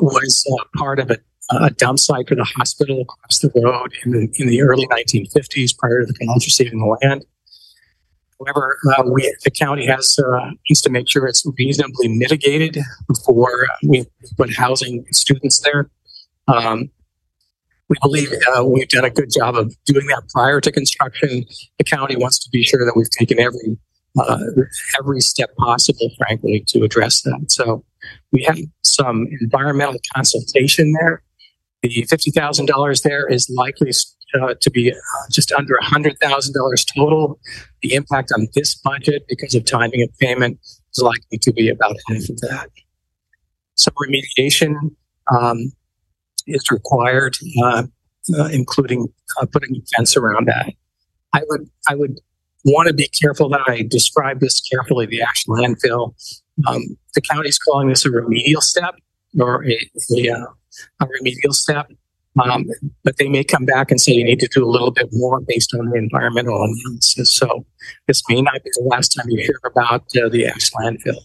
was 0.00 0.44
part 0.76 0.98
of 0.98 1.10
a 1.10 1.18
a 1.50 1.70
dump 1.70 1.98
site 1.98 2.28
for 2.28 2.34
the 2.34 2.44
hospital 2.44 3.02
across 3.02 3.38
the 3.40 3.50
road 3.54 3.92
in 4.04 4.12
the, 4.12 4.28
in 4.38 4.48
the 4.48 4.62
early 4.62 4.86
1950s 4.86 5.76
prior 5.76 6.00
to 6.00 6.06
the 6.06 6.14
canal 6.14 6.36
receiving 6.36 6.78
the 6.78 6.96
land. 7.02 7.24
However, 8.38 8.78
uh, 8.96 9.02
we, 9.06 9.34
the 9.44 9.50
county 9.50 9.86
has 9.86 10.18
uh, 10.18 10.50
needs 10.68 10.80
to 10.82 10.90
make 10.90 11.08
sure 11.08 11.26
it's 11.26 11.44
reasonably 11.58 12.08
mitigated 12.08 12.78
before 13.06 13.66
we 13.82 14.06
put 14.36 14.54
housing 14.54 15.04
students 15.10 15.60
there. 15.60 15.90
Um, 16.48 16.90
we 17.88 17.96
believe 18.00 18.32
uh, 18.56 18.64
we've 18.64 18.88
done 18.88 19.04
a 19.04 19.10
good 19.10 19.30
job 19.36 19.56
of 19.56 19.74
doing 19.84 20.06
that 20.06 20.22
prior 20.32 20.60
to 20.60 20.72
construction. 20.72 21.44
The 21.78 21.84
county 21.84 22.16
wants 22.16 22.38
to 22.38 22.50
be 22.50 22.62
sure 22.62 22.84
that 22.84 22.94
we've 22.96 23.10
taken 23.10 23.38
every 23.38 23.76
uh, 24.18 24.38
every 24.98 25.20
step 25.20 25.54
possible, 25.56 26.10
frankly, 26.16 26.64
to 26.68 26.82
address 26.82 27.22
that. 27.22 27.46
So 27.48 27.84
we 28.32 28.42
have 28.44 28.58
some 28.82 29.26
environmental 29.40 30.00
consultation 30.14 30.92
there. 30.92 31.22
The 31.82 32.04
fifty 32.08 32.30
thousand 32.30 32.66
dollars 32.66 33.02
there 33.02 33.26
is 33.26 33.48
likely 33.48 33.90
uh, 34.40 34.54
to 34.60 34.70
be 34.70 34.92
uh, 34.92 34.96
just 35.30 35.52
under 35.52 35.78
hundred 35.80 36.18
thousand 36.20 36.54
dollars 36.54 36.84
total. 36.84 37.40
The 37.82 37.94
impact 37.94 38.32
on 38.36 38.48
this 38.54 38.74
budget, 38.74 39.24
because 39.28 39.54
of 39.54 39.64
timing 39.64 40.02
of 40.02 40.10
payment, 40.18 40.58
is 40.62 41.02
likely 41.02 41.38
to 41.38 41.52
be 41.52 41.68
about 41.68 41.96
half 42.08 42.28
of 42.28 42.40
that. 42.40 42.68
Some 43.76 43.94
remediation 43.94 44.74
um, 45.34 45.72
is 46.46 46.70
required, 46.70 47.36
uh, 47.62 47.84
uh, 48.38 48.48
including 48.52 49.08
uh, 49.40 49.46
putting 49.46 49.76
a 49.76 49.80
fence 49.96 50.16
around 50.16 50.48
that. 50.48 50.72
I 51.32 51.42
would 51.48 51.70
I 51.88 51.94
would 51.94 52.20
want 52.64 52.88
to 52.88 52.94
be 52.94 53.08
careful 53.08 53.48
that 53.50 53.62
I 53.66 53.82
describe 53.88 54.40
this 54.40 54.60
carefully. 54.60 55.06
The 55.06 55.22
actual 55.22 55.56
landfill, 55.56 56.14
um, 56.66 56.82
the 57.14 57.42
is 57.46 57.58
calling 57.58 57.88
this 57.88 58.04
a 58.04 58.10
remedial 58.10 58.60
step 58.60 58.96
or 59.38 59.64
a, 59.64 59.90
a, 60.16 60.30
uh, 60.30 60.46
a 61.00 61.06
remedial 61.06 61.52
step. 61.52 61.90
Um, 62.40 62.66
but 63.02 63.16
they 63.18 63.28
may 63.28 63.42
come 63.42 63.64
back 63.64 63.90
and 63.90 64.00
say 64.00 64.12
you 64.12 64.24
need 64.24 64.38
to 64.40 64.48
do 64.48 64.64
a 64.64 64.70
little 64.70 64.92
bit 64.92 65.08
more 65.12 65.40
based 65.40 65.74
on 65.74 65.90
the 65.90 65.96
environmental 65.96 66.62
analysis. 66.62 67.32
So 67.32 67.66
this 68.06 68.22
may 68.28 68.40
not 68.40 68.62
be 68.62 68.70
the 68.74 68.84
last 68.84 69.08
time 69.08 69.26
you 69.28 69.38
hear 69.42 69.58
about 69.64 70.02
uh, 70.16 70.28
the 70.28 70.46
Ash 70.46 70.70
landfill. 70.70 71.18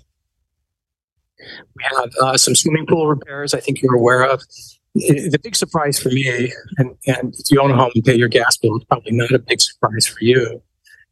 We 1.39 1.83
have 1.97 2.11
uh, 2.21 2.37
some 2.37 2.55
swimming 2.55 2.87
pool 2.87 3.07
repairs. 3.07 3.53
I 3.53 3.59
think 3.59 3.81
you're 3.81 3.95
aware 3.95 4.23
of. 4.23 4.41
The 4.95 5.39
big 5.43 5.55
surprise 5.55 5.99
for 5.99 6.07
me, 6.09 6.53
and, 6.77 6.95
and 7.05 7.35
if 7.37 7.51
you 7.51 7.61
own 7.61 7.71
a 7.71 7.75
home 7.75 7.91
and 7.93 8.03
pay 8.03 8.15
your 8.15 8.29
gas 8.29 8.55
bill, 8.55 8.77
it's 8.77 8.85
probably 8.85 9.11
not 9.11 9.31
a 9.31 9.39
big 9.39 9.59
surprise 9.59 10.07
for 10.07 10.19
you, 10.21 10.61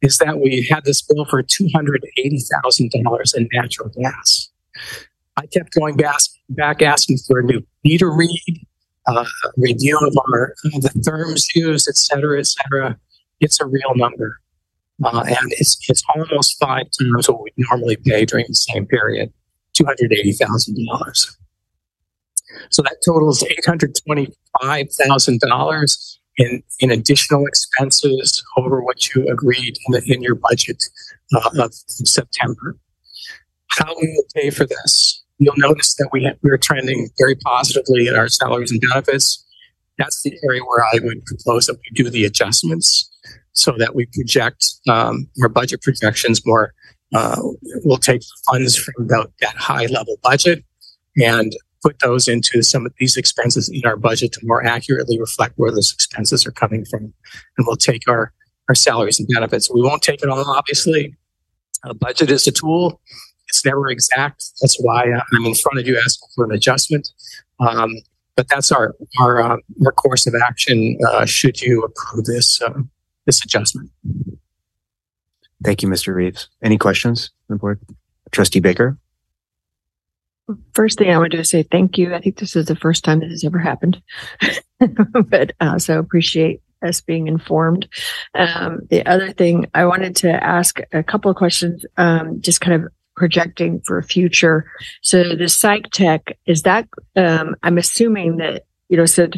is 0.00 0.16
that 0.18 0.40
we 0.40 0.66
had 0.70 0.84
this 0.84 1.02
bill 1.02 1.26
for 1.26 1.42
$280,000 1.42 3.36
in 3.36 3.48
natural 3.52 3.90
gas. 3.90 4.50
I 5.36 5.46
kept 5.46 5.74
going 5.74 5.96
back, 5.96 6.18
back 6.50 6.82
asking 6.82 7.18
for 7.26 7.40
a 7.40 7.42
new 7.42 7.66
meter 7.82 8.08
read, 8.10 8.66
uh, 9.06 9.24
review 9.56 9.98
of 9.98 10.16
our 10.16 10.54
uh, 10.64 10.78
the 10.78 11.02
terms 11.04 11.46
used, 11.54 11.88
et 11.88 11.96
cetera, 11.96 12.38
et 12.38 12.46
cetera. 12.46 12.96
It's 13.40 13.60
a 13.60 13.66
real 13.66 13.94
number. 13.94 14.40
Uh, 15.04 15.24
and 15.26 15.52
it's, 15.52 15.76
it's 15.88 16.04
almost 16.14 16.56
five 16.60 16.86
times 17.00 17.28
what 17.28 17.42
we 17.42 17.50
normally 17.56 17.96
pay 17.96 18.24
during 18.24 18.44
the 18.48 18.54
same 18.54 18.86
period, 18.86 19.32
$280,000. 19.76 21.36
So 22.70 22.82
that 22.82 22.96
totals 23.04 23.42
$825,000 23.66 26.18
in, 26.36 26.62
in 26.78 26.92
additional 26.92 27.44
expenses 27.46 28.44
over 28.56 28.80
what 28.82 29.12
you 29.14 29.28
agreed 29.28 29.76
in, 29.86 29.92
the, 29.92 30.02
in 30.06 30.22
your 30.22 30.36
budget 30.36 30.82
uh, 31.34 31.50
of 31.58 31.74
September. 31.74 32.76
How 33.68 33.94
we 34.00 34.08
will 34.14 34.26
pay 34.34 34.50
for 34.50 34.66
this? 34.66 35.23
You'll 35.44 35.54
notice 35.58 35.94
that 35.96 36.08
we 36.10 36.24
have, 36.24 36.36
we're 36.42 36.56
trending 36.56 37.10
very 37.18 37.34
positively 37.36 38.08
in 38.08 38.16
our 38.16 38.28
salaries 38.28 38.70
and 38.70 38.80
benefits. 38.80 39.44
That's 39.98 40.22
the 40.22 40.36
area 40.48 40.62
where 40.64 40.82
I 40.82 41.00
would 41.02 41.24
propose 41.26 41.66
that 41.66 41.74
we 41.76 42.02
do 42.02 42.08
the 42.08 42.24
adjustments 42.24 43.10
so 43.52 43.72
that 43.78 43.94
we 43.94 44.06
project 44.06 44.64
um, 44.88 45.28
our 45.42 45.48
budget 45.48 45.82
projections 45.82 46.44
more. 46.46 46.72
Uh, 47.14 47.36
we'll 47.84 47.98
take 47.98 48.22
funds 48.50 48.76
from 48.76 49.06
the, 49.06 49.30
that 49.40 49.54
high 49.56 49.86
level 49.86 50.16
budget 50.22 50.64
and 51.22 51.52
put 51.82 51.98
those 51.98 52.26
into 52.26 52.62
some 52.62 52.86
of 52.86 52.92
these 52.98 53.16
expenses 53.16 53.70
in 53.72 53.82
our 53.84 53.96
budget 53.96 54.32
to 54.32 54.40
more 54.44 54.64
accurately 54.64 55.20
reflect 55.20 55.52
where 55.56 55.70
those 55.70 55.92
expenses 55.92 56.46
are 56.46 56.52
coming 56.52 56.84
from. 56.86 57.12
And 57.58 57.66
we'll 57.66 57.76
take 57.76 58.08
our, 58.08 58.32
our 58.68 58.74
salaries 58.74 59.20
and 59.20 59.28
benefits. 59.32 59.70
We 59.70 59.82
won't 59.82 60.02
take 60.02 60.22
it 60.22 60.30
all, 60.30 60.50
obviously. 60.56 61.14
A 61.84 61.92
budget 61.92 62.30
is 62.30 62.46
a 62.46 62.52
tool. 62.52 63.00
It's 63.48 63.64
never 63.64 63.90
exact. 63.90 64.44
That's 64.60 64.76
why 64.80 65.04
I'm 65.04 65.44
in 65.44 65.54
front 65.54 65.78
of 65.78 65.86
you 65.86 65.98
asking 65.98 66.28
for 66.34 66.44
an 66.44 66.52
adjustment. 66.52 67.08
Um, 67.60 67.90
but 68.36 68.48
that's 68.48 68.72
our 68.72 68.94
our, 69.20 69.40
uh, 69.40 69.56
our 69.84 69.92
course 69.92 70.26
of 70.26 70.34
action 70.34 70.98
uh, 71.08 71.24
should 71.24 71.60
you 71.60 71.82
approve 71.84 72.24
this 72.24 72.60
uh, 72.60 72.80
this 73.26 73.44
adjustment. 73.44 73.90
Thank 75.62 75.82
you, 75.82 75.88
Mr. 75.88 76.14
Reeves. 76.14 76.48
Any 76.62 76.78
questions 76.78 77.30
on 77.48 77.56
the 77.56 77.60
board? 77.60 77.80
Trustee 78.32 78.60
Baker? 78.60 78.98
First 80.74 80.98
thing 80.98 81.10
I 81.10 81.16
want 81.16 81.30
to 81.30 81.38
do 81.38 81.40
is 81.40 81.50
say 81.50 81.62
thank 81.62 81.96
you. 81.96 82.14
I 82.14 82.20
think 82.20 82.38
this 82.38 82.54
is 82.54 82.66
the 82.66 82.76
first 82.76 83.02
time 83.02 83.20
this 83.20 83.30
has 83.30 83.44
ever 83.44 83.58
happened, 83.58 84.02
but 85.28 85.52
uh, 85.60 85.78
so 85.78 85.98
appreciate 85.98 86.60
us 86.82 87.00
being 87.00 87.28
informed. 87.28 87.88
Um, 88.34 88.80
the 88.90 89.06
other 89.06 89.32
thing 89.32 89.70
I 89.72 89.86
wanted 89.86 90.16
to 90.16 90.30
ask 90.30 90.80
a 90.92 91.02
couple 91.02 91.30
of 91.30 91.36
questions, 91.38 91.86
um, 91.96 92.42
just 92.42 92.60
kind 92.60 92.84
of 92.84 92.92
projecting 93.16 93.80
for 93.80 94.02
future. 94.02 94.70
So 95.02 95.34
the 95.34 95.48
psych 95.48 95.90
tech 95.90 96.36
is 96.46 96.62
that 96.62 96.88
um, 97.16 97.56
I'm 97.62 97.78
assuming 97.78 98.38
that 98.38 98.64
you 98.88 98.96
know 98.96 99.06
so 99.06 99.28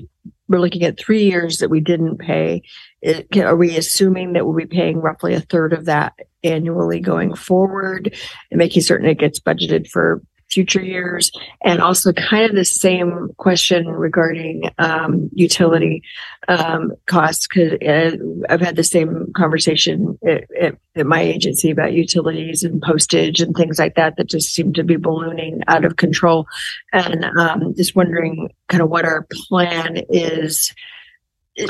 we're 0.49 0.61
looking 0.61 0.85
at 0.85 0.99
three 0.99 1.25
years 1.25 1.59
that 1.59 1.71
we 1.71 1.81
didn't 1.81 2.19
pay. 2.19 2.63
It, 3.03 3.37
are 3.37 3.57
we 3.57 3.77
assuming 3.77 4.33
that 4.33 4.47
we'll 4.47 4.57
be 4.57 4.67
paying 4.67 4.99
roughly 4.99 5.35
a 5.35 5.41
third 5.41 5.73
of 5.73 5.87
that 5.87 6.15
annually 6.45 7.01
going 7.01 7.35
forward 7.35 8.15
and 8.51 8.59
making 8.59 8.83
certain 8.83 9.09
it 9.09 9.19
gets 9.19 9.41
budgeted 9.41 9.89
for 9.89 10.23
future 10.49 10.83
years? 10.83 11.31
And 11.65 11.81
also 11.81 12.13
kind 12.13 12.45
of 12.45 12.55
the 12.55 12.65
same 12.65 13.31
question 13.37 13.89
regarding 13.89 14.71
um, 14.79 15.31
utility 15.33 16.03
um, 16.49 16.93
costs, 17.07 17.47
because 17.47 17.73
uh, 17.83 18.17
I've 18.49 18.61
had 18.61 18.77
the 18.77 18.85
same 18.85 19.33
conversation 19.37 20.19
at, 20.27 20.45
at, 20.61 20.75
at, 20.95 21.07
my 21.07 21.21
agency 21.21 21.71
about 21.71 21.93
utilities 21.93 22.63
and 22.63 22.81
postage 22.83 23.41
and 23.41 23.55
things 23.57 23.79
like 23.79 23.95
that 23.97 24.17
that 24.17 24.29
just 24.29 24.55
seem 24.55 24.73
to 24.75 24.85
be 24.85 24.97
ballooning 24.97 25.61
out 25.69 25.85
of 25.85 25.97
control. 25.97 26.47
And 26.93 27.25
um, 27.39 27.75
just 27.77 27.97
wondering 27.97 28.51
kind 28.69 28.83
of 28.83 28.89
what 28.89 29.05
our 29.05 29.27
plan 29.49 29.99
is 30.09 30.75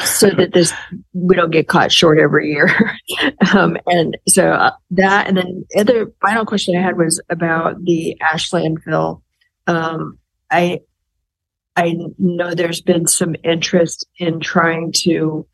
so 0.05 0.31
that 0.31 0.53
this 0.53 0.73
we 1.13 1.37
don't 1.37 1.51
get 1.51 1.69
caught 1.69 1.93
short 1.93 2.19
every 2.19 2.51
year. 2.51 2.71
um, 3.55 3.77
and 3.87 4.17
so 4.29 4.51
uh, 4.51 4.73
that, 4.91 5.29
and 5.29 5.37
then 5.37 5.65
the 5.71 5.81
other 5.81 6.13
final 6.21 6.45
question 6.45 6.77
I 6.77 6.83
had 6.83 6.99
was 6.99 7.21
about 7.31 7.85
the 7.85 8.21
ash 8.21 8.51
landfill. 8.51 9.23
Um, 9.67 10.19
I 10.51 10.81
I 11.77 11.97
know 12.19 12.55
there's 12.55 12.81
been 12.81 13.07
some 13.07 13.37
interest 13.45 14.07
in 14.19 14.41
trying 14.41 14.93
to 15.03 15.47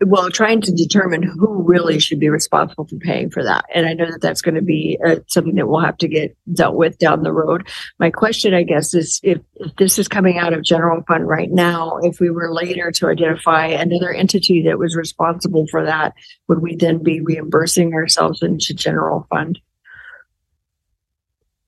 well, 0.00 0.30
trying 0.30 0.60
to 0.62 0.72
determine 0.72 1.22
who 1.22 1.62
really 1.62 2.00
should 2.00 2.18
be 2.18 2.28
responsible 2.28 2.86
for 2.86 2.96
paying 2.96 3.30
for 3.30 3.44
that. 3.44 3.64
And 3.72 3.86
I 3.86 3.92
know 3.92 4.06
that 4.10 4.20
that's 4.20 4.42
going 4.42 4.56
to 4.56 4.62
be 4.62 4.98
uh, 5.06 5.16
something 5.28 5.54
that 5.54 5.68
we'll 5.68 5.80
have 5.80 5.96
to 5.98 6.08
get 6.08 6.36
dealt 6.52 6.74
with 6.74 6.98
down 6.98 7.22
the 7.22 7.32
road. 7.32 7.68
My 7.98 8.10
question, 8.10 8.52
I 8.52 8.64
guess, 8.64 8.94
is 8.94 9.20
if, 9.22 9.38
if 9.56 9.74
this 9.76 9.98
is 9.98 10.08
coming 10.08 10.38
out 10.38 10.52
of 10.52 10.64
general 10.64 11.02
fund 11.06 11.28
right 11.28 11.50
now, 11.50 11.98
if 12.02 12.18
we 12.18 12.30
were 12.30 12.52
later 12.52 12.90
to 12.90 13.06
identify 13.06 13.66
another 13.66 14.12
entity 14.12 14.62
that 14.64 14.78
was 14.78 14.96
responsible 14.96 15.66
for 15.68 15.84
that, 15.84 16.14
would 16.48 16.62
we 16.62 16.74
then 16.74 17.02
be 17.02 17.20
reimbursing 17.20 17.94
ourselves 17.94 18.42
into 18.42 18.74
general 18.74 19.26
fund? 19.30 19.60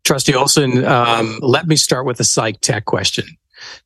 Trustee 0.04 0.34
Olson, 0.34 0.84
um, 0.84 1.38
let 1.40 1.68
me 1.68 1.76
start 1.76 2.06
with 2.06 2.18
the 2.18 2.24
psych 2.24 2.60
tech 2.60 2.84
question. 2.84 3.24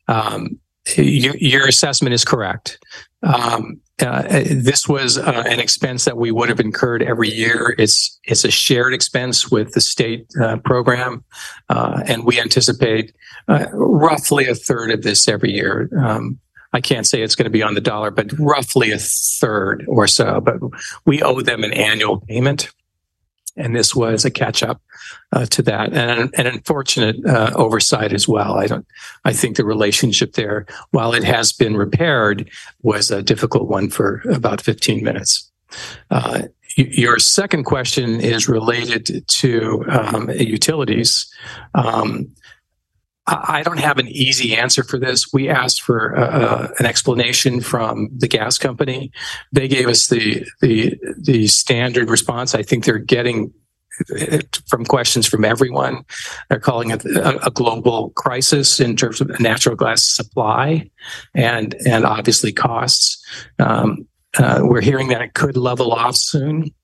Um, 0.08 0.58
your, 0.96 1.36
your, 1.36 1.66
assessment 1.66 2.14
is 2.14 2.24
correct. 2.24 2.78
Um, 3.22 3.80
uh, 4.00 4.22
this 4.50 4.86
was 4.86 5.16
uh, 5.16 5.44
an 5.46 5.58
expense 5.58 6.04
that 6.04 6.18
we 6.18 6.30
would 6.30 6.50
have 6.50 6.60
incurred 6.60 7.02
every 7.02 7.30
year. 7.30 7.74
It's 7.78 8.18
it's 8.24 8.44
a 8.44 8.50
shared 8.50 8.92
expense 8.92 9.50
with 9.50 9.72
the 9.72 9.80
state 9.80 10.26
uh, 10.40 10.58
program, 10.58 11.24
uh, 11.70 12.02
and 12.06 12.24
we 12.24 12.38
anticipate 12.38 13.14
uh, 13.48 13.66
roughly 13.72 14.48
a 14.48 14.54
third 14.54 14.90
of 14.90 15.02
this 15.02 15.28
every 15.28 15.52
year. 15.52 15.88
Um, 15.98 16.38
I 16.74 16.80
can't 16.82 17.06
say 17.06 17.22
it's 17.22 17.34
going 17.34 17.44
to 17.44 17.50
be 17.50 17.62
on 17.62 17.74
the 17.74 17.80
dollar, 17.80 18.10
but 18.10 18.30
roughly 18.38 18.90
a 18.90 18.98
third 18.98 19.84
or 19.88 20.06
so. 20.06 20.42
But 20.42 20.56
we 21.06 21.22
owe 21.22 21.40
them 21.40 21.64
an 21.64 21.72
annual 21.72 22.20
payment 22.20 22.70
and 23.56 23.74
this 23.74 23.94
was 23.94 24.24
a 24.24 24.30
catch 24.30 24.62
up 24.62 24.80
uh, 25.32 25.46
to 25.46 25.62
that 25.62 25.92
and 25.92 26.32
an 26.34 26.46
unfortunate 26.46 27.16
uh, 27.26 27.52
oversight 27.54 28.12
as 28.12 28.28
well. 28.28 28.58
I 28.58 28.66
don't. 28.66 28.86
I 29.24 29.32
think 29.32 29.56
the 29.56 29.64
relationship 29.64 30.34
there, 30.34 30.66
while 30.90 31.12
it 31.14 31.24
has 31.24 31.52
been 31.52 31.76
repaired, 31.76 32.50
was 32.82 33.10
a 33.10 33.22
difficult 33.22 33.68
one 33.68 33.88
for 33.88 34.22
about 34.30 34.60
15 34.60 35.02
minutes. 35.02 35.50
Uh, 36.10 36.42
your 36.76 37.18
second 37.18 37.64
question 37.64 38.20
is 38.20 38.48
related 38.48 39.26
to 39.28 39.84
um, 39.88 40.30
utilities. 40.30 41.26
Um, 41.74 42.28
I 43.28 43.62
don't 43.64 43.80
have 43.80 43.98
an 43.98 44.06
easy 44.08 44.54
answer 44.54 44.84
for 44.84 44.98
this. 44.98 45.32
We 45.32 45.48
asked 45.48 45.82
for 45.82 46.16
uh, 46.16 46.26
uh, 46.26 46.68
an 46.78 46.86
explanation 46.86 47.60
from 47.60 48.08
the 48.16 48.28
gas 48.28 48.56
company. 48.56 49.10
They 49.52 49.66
gave 49.66 49.88
us 49.88 50.06
the 50.06 50.46
the 50.60 50.96
the 51.18 51.48
standard 51.48 52.08
response. 52.08 52.54
I 52.54 52.62
think 52.62 52.84
they're 52.84 52.98
getting 52.98 53.52
from 54.68 54.84
questions 54.84 55.26
from 55.26 55.44
everyone. 55.44 56.04
They're 56.48 56.60
calling 56.60 56.90
it 56.90 57.04
a, 57.04 57.46
a, 57.46 57.50
global 57.50 58.10
crisis 58.10 58.78
in 58.78 58.94
terms 58.94 59.20
of 59.20 59.40
natural 59.40 59.74
gas 59.74 60.04
supply 60.04 60.90
and 61.34 61.74
and 61.86 62.04
obviously 62.04 62.52
costs. 62.52 63.24
Um, 63.58 64.06
uh, 64.38 64.60
we're 64.62 64.82
hearing 64.82 65.08
that 65.08 65.22
it 65.22 65.34
could 65.34 65.56
level 65.56 65.92
off 65.92 66.16
soon. 66.16 66.74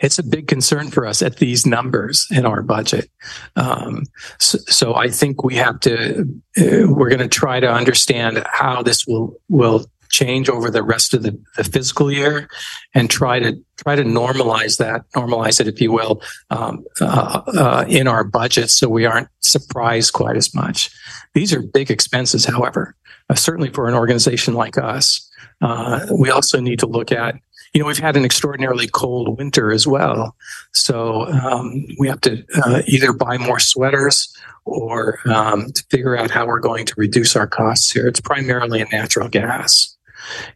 It's 0.00 0.18
a 0.18 0.22
big 0.22 0.48
concern 0.48 0.90
for 0.90 1.06
us 1.06 1.22
at 1.22 1.36
these 1.36 1.66
numbers 1.66 2.26
in 2.30 2.46
our 2.46 2.62
budget. 2.62 3.10
Um, 3.56 4.04
so, 4.38 4.58
so 4.66 4.94
I 4.94 5.08
think 5.08 5.44
we 5.44 5.54
have 5.56 5.80
to, 5.80 6.20
uh, 6.58 6.88
we're 6.88 7.08
going 7.08 7.18
to 7.20 7.28
try 7.28 7.60
to 7.60 7.70
understand 7.70 8.42
how 8.50 8.82
this 8.82 9.06
will, 9.06 9.36
will 9.48 9.86
change 10.12 10.48
over 10.48 10.70
the 10.70 10.82
rest 10.82 11.14
of 11.14 11.22
the, 11.22 11.36
the 11.56 11.64
fiscal 11.64 12.12
year 12.12 12.48
and 12.94 13.10
try 13.10 13.40
to 13.40 13.58
try 13.76 13.96
to 13.96 14.04
normalize 14.04 14.76
that, 14.76 15.02
normalize 15.16 15.58
it, 15.60 15.66
if 15.66 15.80
you 15.80 15.90
will, 15.90 16.22
um, 16.50 16.84
uh, 17.00 17.40
uh, 17.46 17.84
in 17.88 18.06
our 18.06 18.22
budget 18.22 18.70
so 18.70 18.88
we 18.88 19.06
aren't 19.06 19.28
surprised 19.40 20.12
quite 20.12 20.36
as 20.36 20.54
much. 20.54 20.90
These 21.34 21.52
are 21.52 21.62
big 21.62 21.90
expenses, 21.90 22.44
however, 22.44 22.94
uh, 23.28 23.34
certainly 23.34 23.70
for 23.70 23.88
an 23.88 23.94
organization 23.94 24.54
like 24.54 24.78
us. 24.78 25.28
Uh, 25.60 26.06
we 26.12 26.30
also 26.30 26.60
need 26.60 26.78
to 26.80 26.86
look 26.86 27.10
at, 27.10 27.34
you 27.72 27.80
know, 27.80 27.86
we've 27.86 27.98
had 27.98 28.16
an 28.16 28.24
extraordinarily 28.24 28.86
cold 28.86 29.38
winter 29.38 29.72
as 29.72 29.86
well. 29.86 30.36
So 30.72 31.26
um, 31.26 31.86
we 31.98 32.08
have 32.08 32.20
to 32.22 32.44
uh, 32.54 32.82
either 32.86 33.12
buy 33.12 33.38
more 33.38 33.58
sweaters 33.58 34.34
or 34.64 35.18
um, 35.26 35.72
to 35.72 35.84
figure 35.90 36.16
out 36.16 36.30
how 36.30 36.46
we're 36.46 36.60
going 36.60 36.84
to 36.86 36.94
reduce 36.96 37.34
our 37.34 37.46
costs 37.46 37.90
here. 37.90 38.06
It's 38.06 38.20
primarily 38.20 38.80
in 38.80 38.88
natural 38.92 39.28
gas. 39.28 39.96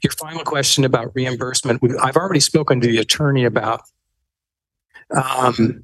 Your 0.02 0.12
final 0.12 0.44
question 0.44 0.84
about 0.84 1.12
reimbursement, 1.14 1.82
I've 2.00 2.16
already 2.16 2.40
spoken 2.40 2.80
to 2.80 2.86
the 2.86 2.98
attorney 2.98 3.44
about 3.44 3.82
um, 5.10 5.82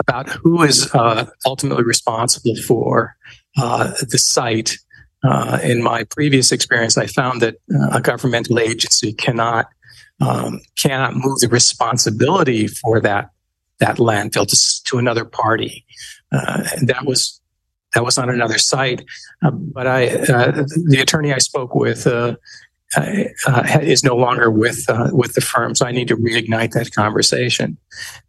about 0.00 0.28
who 0.28 0.62
is 0.62 0.92
uh, 0.94 1.26
ultimately 1.46 1.84
responsible 1.84 2.56
for 2.56 3.16
uh, 3.56 3.92
the 4.08 4.18
site. 4.18 4.76
Uh, 5.22 5.58
in 5.62 5.82
my 5.82 6.04
previous 6.04 6.52
experience, 6.52 6.98
I 6.98 7.06
found 7.06 7.40
that 7.40 7.54
uh, 7.74 7.96
a 7.96 8.00
governmental 8.00 8.58
agency 8.58 9.12
cannot 9.14 9.66
um, 10.20 10.60
cannot 10.78 11.14
move 11.14 11.40
the 11.40 11.48
responsibility 11.48 12.66
for 12.68 13.00
that 13.00 13.30
that 13.80 13.96
landfill 13.96 14.46
to, 14.46 14.84
to 14.84 14.98
another 14.98 15.24
party. 15.24 15.84
Uh, 16.32 16.62
and 16.76 16.88
that 16.88 17.04
was 17.04 17.40
that 17.94 18.04
was 18.04 18.18
on 18.18 18.28
another 18.28 18.58
site. 18.58 19.04
Uh, 19.42 19.50
but 19.50 19.86
I, 19.86 20.08
uh, 20.08 20.64
the 20.86 20.98
attorney 21.00 21.32
I 21.32 21.38
spoke 21.38 21.74
with 21.74 22.06
uh, 22.06 22.36
uh, 22.96 23.78
is 23.82 24.04
no 24.04 24.16
longer 24.16 24.50
with 24.50 24.84
uh, 24.88 25.10
with 25.12 25.34
the 25.34 25.40
firm. 25.40 25.74
So 25.74 25.86
I 25.86 25.92
need 25.92 26.08
to 26.08 26.16
reignite 26.16 26.72
that 26.72 26.92
conversation. 26.92 27.76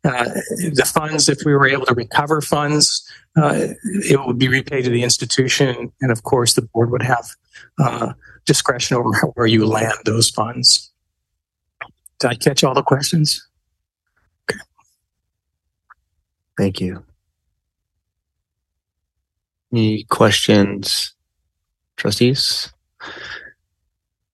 Uh, 0.03 0.25
the 0.73 0.89
funds, 0.91 1.29
if 1.29 1.39
we 1.45 1.53
were 1.53 1.67
able 1.67 1.85
to 1.85 1.93
recover 1.93 2.41
funds, 2.41 3.07
uh, 3.37 3.67
it 3.83 4.25
would 4.25 4.39
be 4.39 4.47
repaid 4.47 4.85
to 4.85 4.89
the 4.89 5.03
institution, 5.03 5.91
and 6.01 6.11
of 6.11 6.23
course, 6.23 6.53
the 6.53 6.61
board 6.61 6.91
would 6.91 7.03
have 7.03 7.25
uh, 7.79 8.13
discretion 8.45 8.97
over 8.97 9.11
where 9.35 9.47
you 9.47 9.65
land 9.65 9.97
those 10.05 10.29
funds. 10.29 10.91
Did 12.19 12.31
I 12.31 12.35
catch 12.35 12.63
all 12.63 12.73
the 12.73 12.83
questions? 12.83 13.45
Okay. 14.49 14.59
Thank 16.57 16.79
you. 16.79 17.03
Any 19.71 20.03
questions, 20.05 21.13
trustees? 21.97 22.71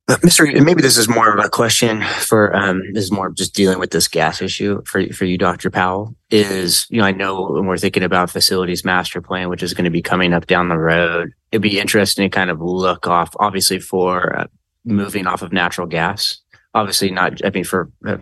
Uh, 0.08 0.18
Mr. 0.18 0.48
and 0.56 0.66
Maybe 0.66 0.82
this 0.82 0.98
is 0.98 1.08
more 1.08 1.32
of 1.32 1.44
a 1.44 1.50
question 1.50 2.04
for, 2.04 2.56
um, 2.56 2.82
this 2.94 3.06
is 3.06 3.12
more 3.12 3.28
of 3.28 3.36
just 3.36 3.56
dealing 3.56 3.80
with 3.80 3.92
this 3.92 4.08
gas 4.08 4.42
issue 4.42 4.82
for, 4.86 5.02
for 5.14 5.26
you, 5.26 5.38
Dr. 5.38 5.70
Powell, 5.70 6.16
is, 6.30 6.86
you 6.90 7.00
know, 7.00 7.06
I 7.06 7.12
know 7.12 7.48
when 7.50 7.66
we're 7.66 7.78
thinking 7.78 8.04
about 8.04 8.30
facilities 8.30 8.84
master 8.84 9.22
plan, 9.22 9.50
which 9.50 9.64
is 9.64 9.74
going 9.74 9.86
to 9.86 9.90
be 9.90 10.02
coming 10.02 10.34
up 10.34 10.48
down 10.48 10.68
the 10.68 10.78
road, 10.78 11.32
it'd 11.52 11.62
be 11.62 11.80
interesting 11.80 12.30
to 12.30 12.36
kind 12.36 12.50
of 12.50 12.60
look 12.60 13.08
off, 13.08 13.34
obviously 13.40 13.80
for 13.80 14.38
uh, 14.38 14.48
moving 14.84 15.28
off 15.28 15.42
of 15.42 15.54
natural 15.54 15.88
gas 15.88 16.41
obviously 16.74 17.12
not 17.12 17.44
i 17.46 17.50
mean 17.50 17.64
for 17.64 17.92
uh, 18.08 18.18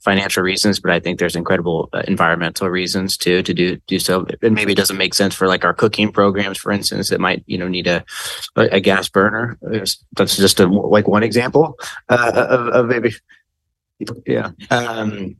financial 0.00 0.42
reasons 0.42 0.80
but 0.80 0.90
i 0.90 0.98
think 0.98 1.18
there's 1.18 1.36
incredible 1.36 1.88
uh, 1.92 2.02
environmental 2.08 2.68
reasons 2.68 3.16
too 3.16 3.42
to 3.42 3.52
do 3.52 3.76
do 3.86 3.98
so. 3.98 4.26
And 4.42 4.54
maybe 4.54 4.72
it 4.72 4.76
doesn't 4.76 4.96
make 4.96 5.14
sense 5.14 5.34
for 5.34 5.46
like 5.46 5.64
our 5.64 5.74
cooking 5.74 6.12
programs 6.12 6.58
for 6.58 6.72
instance 6.72 7.10
that 7.10 7.20
might 7.20 7.42
you 7.46 7.58
know 7.58 7.68
need 7.68 7.86
a 7.86 8.04
a 8.56 8.80
gas 8.80 9.08
burner. 9.08 9.58
That's 9.62 10.36
just 10.36 10.60
a 10.60 10.66
like 10.66 11.08
one 11.08 11.22
example 11.22 11.78
uh, 12.08 12.46
of, 12.48 12.68
of 12.68 12.86
maybe 12.86 13.14
yeah 14.26 14.52
um 14.70 15.36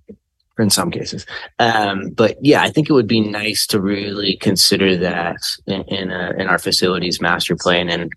in 0.58 0.68
some 0.68 0.90
cases. 0.90 1.24
Um 1.58 2.10
but 2.10 2.36
yeah 2.42 2.62
i 2.62 2.70
think 2.70 2.90
it 2.90 2.92
would 2.92 3.06
be 3.06 3.20
nice 3.20 3.66
to 3.68 3.80
really 3.80 4.36
consider 4.36 4.96
that 4.98 5.40
in 5.66 5.82
in, 5.82 6.10
a, 6.10 6.32
in 6.38 6.48
our 6.48 6.58
facilities 6.58 7.20
master 7.20 7.56
plan 7.56 7.88
and 7.88 8.12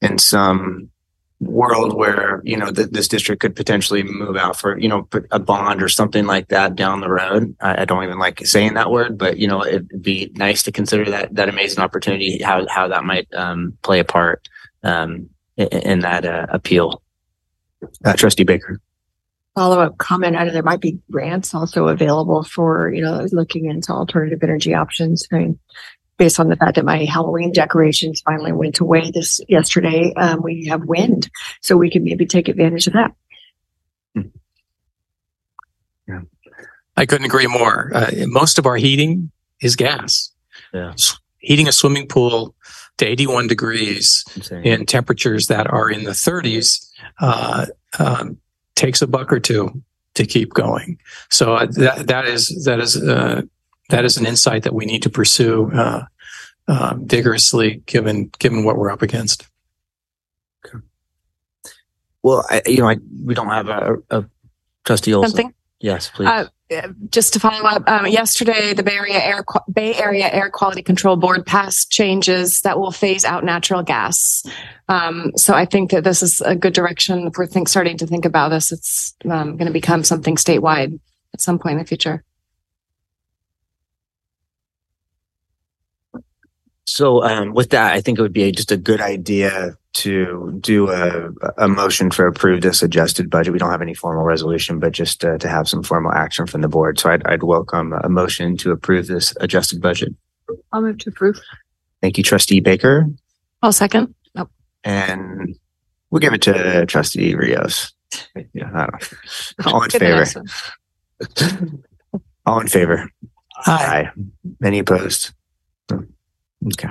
in 0.00 0.18
some 0.18 0.91
world 1.42 1.94
where 1.94 2.40
you 2.44 2.56
know 2.56 2.70
th- 2.70 2.90
this 2.90 3.08
district 3.08 3.40
could 3.40 3.56
potentially 3.56 4.02
move 4.02 4.36
out 4.36 4.56
for 4.56 4.78
you 4.78 4.88
know 4.88 5.08
a 5.30 5.38
bond 5.38 5.82
or 5.82 5.88
something 5.88 6.26
like 6.26 6.48
that 6.48 6.76
down 6.76 7.00
the 7.00 7.10
road. 7.10 7.54
I, 7.60 7.82
I, 7.82 7.84
don't 7.84 8.04
even 8.04 8.18
like 8.18 8.46
saying 8.46 8.74
that 8.74 8.90
word, 8.90 9.18
but 9.18 9.38
you 9.38 9.48
know 9.48 9.64
it'd 9.64 10.02
be 10.02 10.30
nice 10.34 10.62
to 10.64 10.72
consider 10.72 11.10
that 11.10 11.34
that 11.34 11.48
amazing 11.48 11.82
opportunity 11.82 12.42
how 12.42 12.66
how 12.68 12.88
that 12.88 13.04
might 13.04 13.32
um, 13.34 13.76
play 13.82 13.98
a 13.98 14.04
part 14.04 14.48
um, 14.82 15.28
in, 15.56 15.68
in, 15.68 15.98
that 16.00 16.24
uh, 16.24 16.46
appeal. 16.50 17.02
Uh, 18.04 18.12
Trustee 18.14 18.44
Baker. 18.44 18.80
Follow 19.54 19.80
up 19.80 19.98
comment. 19.98 20.36
I 20.36 20.44
know 20.44 20.52
there 20.52 20.62
might 20.62 20.80
be 20.80 20.98
grants 21.10 21.54
also 21.54 21.88
available 21.88 22.44
for 22.44 22.90
you 22.92 23.02
know 23.02 23.26
looking 23.32 23.66
into 23.66 23.92
alternative 23.92 24.42
energy 24.42 24.74
options. 24.74 25.26
I 25.32 25.38
mean, 25.38 25.58
based 26.22 26.38
on 26.38 26.48
the 26.48 26.54
fact 26.54 26.76
that 26.76 26.84
my 26.84 26.98
Halloween 27.04 27.50
decorations 27.50 28.20
finally 28.20 28.52
went 28.52 28.78
away 28.78 29.10
this 29.10 29.40
yesterday, 29.48 30.12
um, 30.14 30.40
we 30.40 30.66
have 30.66 30.84
wind, 30.84 31.28
so 31.62 31.76
we 31.76 31.90
can 31.90 32.04
maybe 32.04 32.26
take 32.26 32.46
advantage 32.46 32.86
of 32.86 32.92
that. 32.92 33.12
Yeah, 36.06 36.20
I 36.96 37.06
couldn't 37.06 37.26
agree 37.26 37.48
more. 37.48 37.90
Uh, 37.92 38.12
most 38.26 38.60
of 38.60 38.66
our 38.66 38.76
heating 38.76 39.32
is 39.60 39.74
gas. 39.74 40.30
Yeah, 40.72 40.94
heating 41.38 41.66
a 41.66 41.72
swimming 41.72 42.06
pool 42.06 42.54
to 42.98 43.04
81 43.04 43.48
degrees 43.48 44.24
in 44.62 44.86
temperatures 44.86 45.48
that 45.48 45.68
are 45.68 45.90
in 45.90 46.04
the 46.04 46.12
30s 46.12 46.88
uh, 47.18 47.66
um, 47.98 48.38
takes 48.76 49.02
a 49.02 49.08
buck 49.08 49.32
or 49.32 49.40
two 49.40 49.82
to 50.14 50.24
keep 50.24 50.54
going. 50.54 50.98
So 51.30 51.56
uh, 51.56 51.66
that 51.78 52.06
that 52.06 52.26
is 52.26 52.64
that 52.64 52.78
is 52.78 52.96
uh, 52.96 53.42
that 53.88 54.04
is 54.04 54.16
an 54.16 54.26
insight 54.26 54.62
that 54.62 54.74
we 54.74 54.84
need 54.84 55.02
to 55.02 55.10
pursue 55.10 55.70
uh, 55.72 56.04
uh, 56.68 56.94
vigorously, 56.98 57.82
given 57.86 58.30
given 58.38 58.64
what 58.64 58.76
we're 58.76 58.90
up 58.90 59.02
against. 59.02 59.48
Okay. 60.64 60.84
Well, 62.22 62.46
I, 62.48 62.62
you 62.66 62.78
know, 62.78 62.88
I, 62.88 62.98
we 63.24 63.34
don't 63.34 63.48
have 63.48 63.68
a, 63.68 63.96
a 64.10 64.24
trustee 64.84 65.14
Olson. 65.14 65.30
Something? 65.30 65.54
Yes, 65.80 66.10
please. 66.10 66.28
Uh, 66.28 66.46
just 67.10 67.32
to 67.34 67.40
follow 67.40 67.64
up, 67.68 67.86
um, 67.88 68.06
yesterday 68.06 68.72
the 68.72 68.82
Bay 68.82 68.94
Area 68.96 69.18
Air 69.18 69.44
Bay 69.72 69.94
Area 69.94 70.32
Air 70.32 70.48
Quality 70.48 70.82
Control 70.82 71.16
Board 71.16 71.44
passed 71.44 71.90
changes 71.90 72.60
that 72.62 72.78
will 72.78 72.92
phase 72.92 73.24
out 73.24 73.44
natural 73.44 73.82
gas. 73.82 74.44
Um, 74.88 75.32
so 75.36 75.54
I 75.54 75.66
think 75.66 75.90
that 75.90 76.04
this 76.04 76.22
is 76.22 76.40
a 76.40 76.54
good 76.54 76.72
direction. 76.72 77.26
If 77.26 77.34
we're 77.36 77.46
think, 77.46 77.68
starting 77.68 77.98
to 77.98 78.06
think 78.06 78.24
about 78.24 78.50
this, 78.50 78.72
it's 78.72 79.14
um, 79.28 79.56
going 79.56 79.66
to 79.66 79.72
become 79.72 80.04
something 80.04 80.36
statewide 80.36 80.98
at 81.34 81.40
some 81.40 81.58
point 81.58 81.72
in 81.72 81.78
the 81.78 81.84
future. 81.86 82.24
So 86.86 87.22
um, 87.22 87.54
with 87.54 87.70
that, 87.70 87.92
I 87.92 88.00
think 88.00 88.18
it 88.18 88.22
would 88.22 88.32
be 88.32 88.50
just 88.52 88.72
a 88.72 88.76
good 88.76 89.00
idea 89.00 89.76
to 89.94 90.58
do 90.60 90.90
a, 90.90 91.30
a 91.58 91.68
motion 91.68 92.10
for 92.10 92.26
approve 92.26 92.62
this 92.62 92.82
adjusted 92.82 93.30
budget. 93.30 93.52
We 93.52 93.58
don't 93.58 93.70
have 93.70 93.82
any 93.82 93.94
formal 93.94 94.24
resolution, 94.24 94.78
but 94.78 94.92
just 94.92 95.24
uh, 95.24 95.38
to 95.38 95.48
have 95.48 95.68
some 95.68 95.82
formal 95.82 96.12
action 96.12 96.46
from 96.46 96.60
the 96.62 96.68
board. 96.68 96.98
So 96.98 97.10
I'd, 97.10 97.24
I'd 97.26 97.42
welcome 97.42 97.92
a 97.92 98.08
motion 98.08 98.56
to 98.58 98.72
approve 98.72 99.06
this 99.06 99.34
adjusted 99.40 99.80
budget. 99.80 100.14
I'll 100.72 100.82
move 100.82 100.98
to 100.98 101.10
approve. 101.10 101.40
Thank 102.00 102.18
you, 102.18 102.24
Trustee 102.24 102.60
Baker. 102.60 103.06
I'll 103.62 103.72
second. 103.72 104.14
Nope. 104.34 104.50
And 104.82 105.56
we'll 106.10 106.20
give 106.20 106.32
it 106.32 106.42
to 106.42 106.84
Trustee 106.86 107.34
Rios. 107.34 107.92
Yeah, 108.52 108.70
I 108.74 108.86
don't. 108.86 109.12
All 109.66 109.82
in 109.82 109.90
favor? 109.90 110.24
All 112.44 112.60
in 112.60 112.68
favor? 112.68 113.10
Aye. 113.66 114.08
Aye. 114.08 114.10
Any 114.64 114.80
opposed? 114.80 115.32
Okay. 116.66 116.90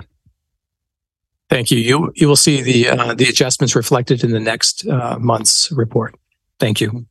Thank 1.49 1.71
you. 1.71 1.79
You 1.79 2.11
you 2.15 2.27
will 2.27 2.37
see 2.37 2.61
the 2.61 2.89
uh, 2.89 3.13
the 3.13 3.25
adjustments 3.25 3.75
reflected 3.75 4.23
in 4.23 4.31
the 4.31 4.39
next 4.39 4.87
uh, 4.87 5.17
month's 5.19 5.71
report. 5.71 6.15
Thank 6.59 6.79
you. 6.79 7.05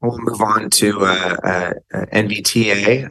We'll 0.00 0.18
move 0.18 0.40
on 0.40 0.70
to 0.70 1.00
uh, 1.00 1.36
uh, 1.42 1.72
NVTA. 2.12 3.08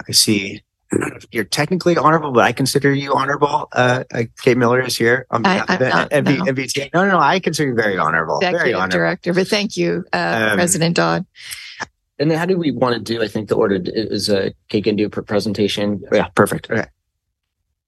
I 0.92 0.98
see 1.20 1.28
you're 1.32 1.44
technically 1.44 1.98
honorable, 1.98 2.32
but 2.32 2.44
I 2.44 2.52
consider 2.52 2.94
you 2.94 3.14
honorable. 3.14 3.68
Uh, 3.72 4.04
uh 4.14 4.24
Kate 4.42 4.58
Miller 4.58 4.82
is 4.82 4.98
here 4.98 5.26
on 5.32 5.42
behalf 5.42 5.70
I, 5.70 5.74
of 5.76 5.80
not, 5.82 6.10
MV, 6.12 6.38
no. 6.38 6.46
MVTA. 6.46 6.94
No, 6.94 7.06
no, 7.06 7.12
no. 7.12 7.20
I 7.20 7.40
consider 7.40 7.70
you 7.70 7.76
very 7.76 7.98
honorable. 7.98 8.38
Executive 8.38 8.62
very 8.62 8.74
honorable. 8.74 8.98
Director, 8.98 9.34
but 9.34 9.48
thank 9.48 9.78
you, 9.78 10.06
uh, 10.14 10.50
um, 10.52 10.58
President 10.58 10.96
Dodd. 10.96 11.26
And 12.18 12.32
then 12.32 12.38
how 12.38 12.46
do 12.46 12.58
we 12.58 12.72
want 12.72 12.96
to 12.96 13.02
do, 13.02 13.22
I 13.22 13.28
think 13.28 13.50
the 13.50 13.56
order 13.56 13.80
is 13.84 14.30
a 14.30 14.54
cake 14.70 14.88
and 14.88 14.98
do 14.98 15.06
a 15.06 15.10
presentation. 15.10 16.02
Yeah, 16.12 16.28
perfect. 16.30 16.72
Okay. 16.72 16.86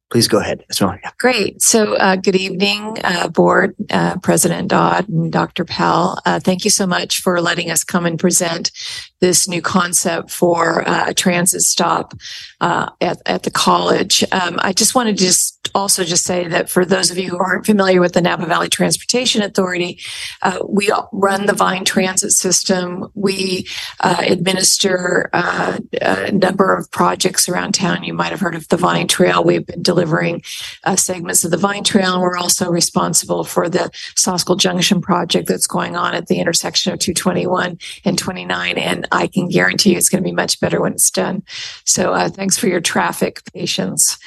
Please 0.10 0.30
go 0.30 0.39
ahead. 0.39 0.64
That's 0.68 0.82
all. 0.82 0.95
Yeah. 1.04 1.12
Great. 1.20 1.62
So, 1.62 1.95
uh, 1.95 2.16
good 2.16 2.36
evening, 2.36 2.98
uh, 3.04 3.28
board, 3.28 3.76
uh, 3.89 4.18
President 4.20 4.70
Dodd 4.70 5.10
and 5.10 5.32
Dr. 5.34 5.66
Powell. 5.66 6.18
Uh, 6.26 6.39
thank 6.39 6.64
you 6.64 6.72
so 6.72 6.88
much 6.88 7.20
for 7.20 7.41
letting 7.41 7.70
us 7.70 7.84
come 7.84 8.06
and 8.06 8.18
present 8.18 8.72
this 9.20 9.47
new 9.47 9.61
concept 9.61 10.30
for 10.30 10.88
uh, 10.88 11.09
a 11.09 11.13
transit 11.13 11.61
stop 11.61 12.13
uh, 12.61 12.89
at, 13.01 13.22
at 13.26 13.43
the 13.43 13.51
college. 13.51 14.24
Um, 14.32 14.57
I 14.59 14.74
just 14.74 14.95
wanted 14.95 15.18
to 15.18 15.24
just 15.24 15.57
also 15.76 16.03
just 16.03 16.24
say 16.24 16.47
that 16.47 16.70
for 16.70 16.86
those 16.86 17.11
of 17.11 17.18
you 17.18 17.30
who 17.30 17.38
aren't 17.38 17.65
familiar 17.65 18.01
with 18.01 18.13
the 18.13 18.22
Napa 18.22 18.45
Valley 18.45 18.70
Transportation 18.70 19.41
Authority, 19.41 19.99
uh, 20.41 20.59
we 20.68 20.91
run 21.11 21.45
the 21.45 21.53
Vine 21.53 21.86
Transit 21.86 22.32
System. 22.32 23.07
We 23.13 23.68
uh, 23.99 24.24
administer 24.28 25.30
uh, 25.34 25.78
a 26.01 26.32
number 26.32 26.76
of 26.76 26.89
projects 26.91 27.49
around 27.49 27.74
town. 27.74 28.03
You 28.03 28.13
might 28.13 28.32
have 28.32 28.39
heard 28.39 28.55
of 28.55 28.68
the 28.70 28.78
Vine 28.78 29.07
Trail. 29.07 29.43
We've 29.43 29.65
been 29.65 29.84
delivering 29.84 30.43
uh, 30.84 30.95
segments 30.95 31.43
of 31.43 31.51
the 31.51 31.57
Vine 31.57 31.84
Trail, 31.84 32.13
and 32.13 32.22
we're 32.22 32.38
also 32.38 32.70
responsible 32.70 33.43
for 33.43 33.70
the 33.70 33.89
Soscol 34.15 34.57
Junction 34.57 35.01
project 35.01 35.47
that's 35.47 35.68
going 35.68 35.95
on 35.95 36.13
at 36.13 36.28
the 36.28 36.39
intersection 36.39 36.93
of 36.93 36.99
221 36.99 37.78
and 38.05 38.18
29. 38.18 38.78
And 38.78 39.07
I 39.12 39.28
can 39.28 39.49
guarantee 39.49 39.91
you 39.91 39.97
it's 39.97 40.10
going 40.10 40.24
to 40.24 40.28
be 40.28 40.36
much 40.36 40.60
better 40.60 40.82
when 40.82 40.93
it's 40.93 41.12
done. 41.12 41.43
So 41.86 42.14
uh, 42.14 42.30
thanks 42.30 42.58
for 42.58 42.68
your 42.68 42.82
traffic 42.82 43.41
patience. 43.53 44.18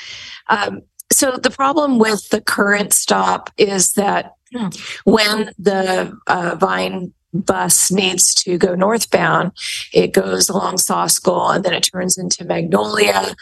Um, 0.48 0.82
so 1.12 1.32
the 1.32 1.50
problem 1.50 1.98
with 1.98 2.28
the 2.30 2.40
current 2.40 2.92
stop 2.92 3.50
is 3.56 3.92
that 3.94 4.32
when 5.04 5.52
the 5.58 6.16
uh, 6.26 6.56
Vine 6.58 7.12
bus 7.32 7.90
needs 7.90 8.34
to 8.34 8.58
go 8.58 8.74
northbound, 8.74 9.52
it 9.92 10.12
goes 10.12 10.48
along 10.48 10.76
Soscol 10.76 11.54
and 11.54 11.64
then 11.64 11.74
it 11.74 11.88
turns 11.92 12.18
into 12.18 12.44
Magnolia. 12.44 13.34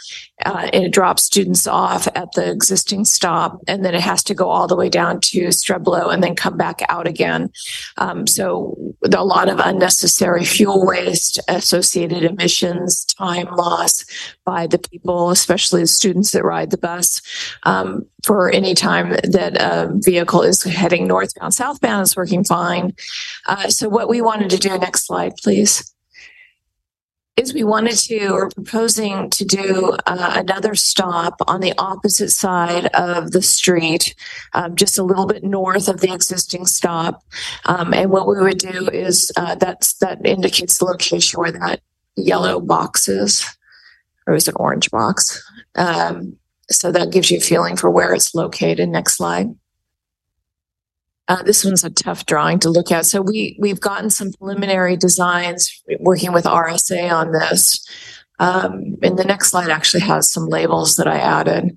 Uh, 0.45 0.71
and 0.73 0.85
it 0.85 0.93
drops 0.93 1.25
students 1.25 1.67
off 1.67 2.07
at 2.15 2.31
the 2.35 2.49
existing 2.49 3.05
stop, 3.05 3.61
and 3.67 3.85
then 3.85 3.93
it 3.93 4.01
has 4.01 4.23
to 4.23 4.35
go 4.35 4.49
all 4.49 4.69
the 4.69 4.77
way 4.77 4.89
down 4.89 5.21
to 5.21 5.49
Streblow 5.49 6.15
and 6.15 6.23
then 6.23 6.37
come 6.37 6.57
back 6.57 6.81
out 6.89 7.09
again. 7.09 7.51
Um, 7.97 8.25
so 8.29 8.77
a 9.13 9.25
lot 9.25 9.49
of 9.49 9.59
unnecessary 9.59 10.45
fuel 10.45 10.87
waste, 10.87 11.41
associated 11.49 12.23
emissions, 12.23 13.05
time 13.05 13.49
loss 13.57 14.05
by 14.45 14.69
the 14.69 14.79
people, 14.79 15.31
especially 15.31 15.81
the 15.81 15.89
students 15.89 16.31
that 16.31 16.45
ride 16.45 16.71
the 16.71 16.79
bus. 16.79 17.21
Um, 17.65 18.07
for 18.25 18.51
any 18.51 18.75
time 18.75 19.11
that 19.11 19.57
a 19.61 19.91
vehicle 19.95 20.43
is 20.43 20.63
heading 20.63 21.07
northbound, 21.07 21.55
southbound 21.55 22.03
is 22.03 22.17
working 22.17 22.45
fine. 22.45 22.95
Uh, 23.47 23.69
so 23.69 23.89
what 23.89 24.09
we 24.09 24.21
wanted 24.21 24.51
to 24.51 24.59
do, 24.59 24.77
next 24.79 25.07
slide, 25.07 25.33
please, 25.37 25.95
is 27.39 27.55
we 27.55 27.63
wanted 27.63 27.97
to, 27.97 28.31
or 28.31 28.51
proposing 28.51 29.31
to 29.31 29.45
do 29.45 29.97
uh, 30.07 30.33
another 30.37 30.75
stop 30.75 31.41
on 31.47 31.61
the 31.61 31.73
opposite 31.79 32.31
side 32.31 32.87
of 32.87 33.31
the 33.31 33.43
street, 33.43 34.17
um, 34.55 34.75
just 34.75 34.99
a 34.99 35.05
little 35.05 35.27
bit 35.27 35.45
north 35.45 35.89
of 35.89 36.01
the 36.01 36.13
existing 36.13 36.67
stop. 36.67 37.23
Um, 37.67 37.95
and 37.95 38.11
what 38.11 38.27
we 38.27 38.41
would 38.41 38.59
do 38.59 38.89
is 38.89 39.31
uh, 39.37 39.55
that's 39.55 39.95
that 39.99 40.27
indicates 40.27 40.79
the 40.79 40.87
location 40.87 41.39
where 41.39 41.53
that 41.53 41.81
yellow 42.17 42.59
box 42.59 43.07
is, 43.07 43.47
or 44.27 44.35
is 44.35 44.49
it 44.49 44.55
orange 44.57 44.91
box? 44.91 45.41
Um, 45.77 46.37
so 46.71 46.93
that 46.93 47.11
gives 47.11 47.31
you 47.31 47.39
a 47.39 47.41
feeling 47.41 47.77
for 47.77 47.91
where 47.91 48.15
it's 48.15 48.35
located. 48.35 48.89
Next 48.89 49.17
slide. 49.17 49.49
Uh, 51.29 51.43
this 51.43 51.65
one's 51.65 51.85
a 51.85 51.91
tough 51.91 52.25
drawing 52.25 52.59
to 52.59 52.71
look 52.71 52.91
at. 52.91 53.05
So 53.05 53.21
we 53.21 53.57
we've 53.61 53.81
gotten 53.81 54.09
some 54.09 54.33
preliminary 54.33 54.97
designs 54.97 55.83
working 56.01 56.33
with 56.33 56.45
RSA 56.45 57.13
on 57.13 57.33
this. 57.33 57.87
Um, 58.39 58.97
and 59.03 59.19
the 59.19 59.25
next 59.25 59.51
slide 59.51 59.69
actually 59.69 60.01
has 60.01 60.31
some 60.31 60.47
labels 60.47 60.97
that 60.97 61.09
I 61.09 61.19
added. 61.19 61.77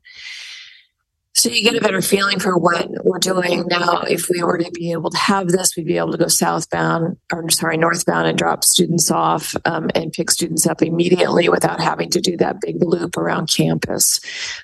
So 1.33 1.49
you 1.49 1.63
get 1.63 1.75
a 1.75 1.81
better 1.81 2.01
feeling 2.01 2.39
for 2.39 2.57
what 2.57 2.89
we're 3.05 3.17
doing 3.17 3.65
now. 3.67 4.01
If 4.01 4.29
we 4.29 4.43
were 4.43 4.57
to 4.57 4.69
be 4.71 4.91
able 4.91 5.09
to 5.09 5.17
have 5.17 5.47
this, 5.47 5.75
we'd 5.75 5.87
be 5.87 5.97
able 5.97 6.11
to 6.11 6.17
go 6.17 6.27
southbound 6.27 7.17
or 7.31 7.49
sorry, 7.49 7.77
northbound 7.77 8.27
and 8.27 8.37
drop 8.37 8.65
students 8.65 9.09
off 9.09 9.55
um, 9.65 9.89
and 9.95 10.11
pick 10.11 10.29
students 10.29 10.67
up 10.67 10.81
immediately 10.81 11.47
without 11.47 11.79
having 11.79 12.09
to 12.09 12.19
do 12.19 12.35
that 12.37 12.59
big 12.59 12.83
loop 12.83 13.15
around 13.15 13.47
campus. 13.47 14.19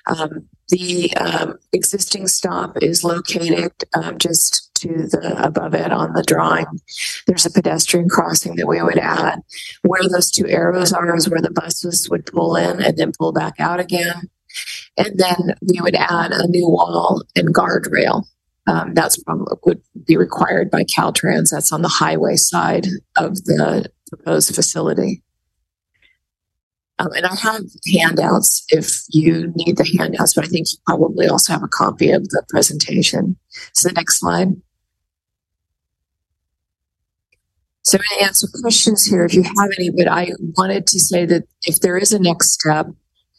Um, 0.06 0.46
the 0.68 1.10
um, 1.16 1.58
existing 1.72 2.28
stop 2.28 2.76
is 2.82 3.02
located 3.02 3.72
um, 3.94 4.18
just 4.18 4.70
to 4.76 4.88
the 4.88 5.42
above 5.42 5.74
it 5.74 5.90
on 5.90 6.12
the 6.12 6.22
drawing. 6.22 6.66
There's 7.26 7.46
a 7.46 7.50
pedestrian 7.50 8.08
crossing 8.08 8.56
that 8.56 8.66
we 8.66 8.82
would 8.82 8.98
add. 8.98 9.40
Where 9.82 10.02
those 10.08 10.30
two 10.30 10.46
arrows 10.46 10.92
are 10.92 11.16
is 11.16 11.28
where 11.28 11.40
the 11.40 11.50
buses 11.50 12.08
would 12.10 12.26
pull 12.26 12.56
in 12.56 12.82
and 12.82 12.96
then 12.96 13.12
pull 13.18 13.32
back 13.32 13.54
out 13.58 13.80
again. 13.80 14.28
And 14.98 15.18
then 15.18 15.54
we 15.62 15.80
would 15.80 15.94
add 15.94 16.32
a 16.32 16.48
new 16.48 16.68
wall 16.68 17.22
and 17.36 17.54
guardrail. 17.54 18.24
Um, 18.66 18.92
that's 18.92 19.16
probably 19.22 19.56
would 19.64 19.80
be 20.06 20.16
required 20.16 20.70
by 20.70 20.82
Caltrans. 20.84 21.50
That's 21.50 21.72
on 21.72 21.82
the 21.82 21.88
highway 21.88 22.36
side 22.36 22.86
of 23.16 23.36
the 23.44 23.90
proposed 24.08 24.54
facility. 24.54 25.22
Um, 26.98 27.12
and 27.14 27.24
I 27.24 27.34
have 27.36 27.62
handouts 27.94 28.64
if 28.70 29.02
you 29.08 29.52
need 29.54 29.76
the 29.76 29.88
handouts, 29.98 30.34
but 30.34 30.44
I 30.44 30.48
think 30.48 30.66
you 30.72 30.78
probably 30.84 31.28
also 31.28 31.52
have 31.52 31.62
a 31.62 31.68
copy 31.68 32.10
of 32.10 32.28
the 32.28 32.42
presentation. 32.50 33.36
So 33.72 33.88
the 33.88 33.94
next 33.94 34.18
slide. 34.18 34.48
So 37.82 37.96
I'm 37.96 38.04
going 38.10 38.20
to 38.20 38.26
answer 38.26 38.48
questions 38.60 39.04
here 39.04 39.24
if 39.24 39.32
you 39.32 39.44
have 39.44 39.70
any, 39.78 39.90
but 39.90 40.08
I 40.08 40.32
wanted 40.58 40.86
to 40.88 41.00
say 41.00 41.24
that 41.24 41.44
if 41.62 41.80
there 41.80 41.96
is 41.96 42.12
a 42.12 42.18
next 42.18 42.52
step, 42.52 42.86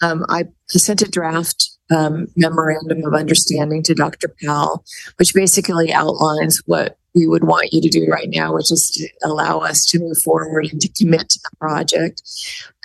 um, 0.02 0.26
I 0.30 0.46
sent 0.68 1.02
a 1.02 1.10
draft 1.10 1.70
um, 1.92 2.28
memorandum 2.36 3.04
of 3.06 3.14
understanding 3.14 3.84
to 3.84 3.96
Dr. 3.96 4.34
Powell, 4.44 4.84
which 5.18 5.34
basically 5.34 5.92
outlines 5.92 6.62
what 6.66 6.98
we 7.16 7.28
would 7.28 7.44
want 7.44 7.74
you 7.74 7.82
to 7.82 7.90
do 7.90 8.06
right 8.08 8.30
now, 8.30 8.54
which 8.54 8.72
is 8.72 8.92
to 8.92 9.10
allow 9.28 9.60
us 9.60 9.86
to 9.88 10.00
move 10.00 10.22
forward 10.22 10.68
and 10.72 10.80
to 10.82 10.90
commit 10.90 11.28
to 11.30 11.40
the 11.44 11.58
project. 11.58 12.22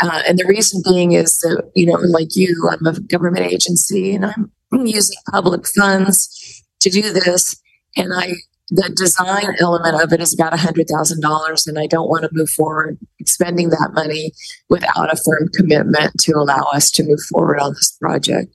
Uh, 0.00 0.22
and 0.26 0.38
the 0.38 0.46
reason 0.46 0.82
being 0.84 1.12
is 1.12 1.38
that, 1.38 1.70
you 1.74 1.86
know, 1.86 1.98
like 2.08 2.34
you, 2.34 2.68
I'm 2.70 2.86
a 2.86 2.98
government 3.00 3.44
agency 3.44 4.14
and 4.14 4.24
I'm 4.24 4.50
using 4.86 5.16
public 5.30 5.66
funds 5.66 6.64
to 6.80 6.90
do 6.90 7.12
this. 7.12 7.60
And 7.96 8.12
I 8.14 8.32
the 8.70 8.88
design 8.96 9.56
element 9.58 10.02
of 10.02 10.12
it 10.12 10.20
is 10.20 10.32
about 10.32 10.52
$100,000, 10.52 11.66
and 11.66 11.78
I 11.78 11.86
don't 11.86 12.08
want 12.08 12.24
to 12.24 12.30
move 12.32 12.50
forward 12.50 12.98
spending 13.26 13.68
that 13.70 13.90
money 13.94 14.32
without 14.70 15.12
a 15.12 15.16
firm 15.16 15.48
commitment 15.52 16.12
to 16.20 16.32
allow 16.32 16.64
us 16.72 16.90
to 16.92 17.04
move 17.04 17.20
forward 17.28 17.60
on 17.60 17.72
this 17.74 17.92
project. 18.00 18.54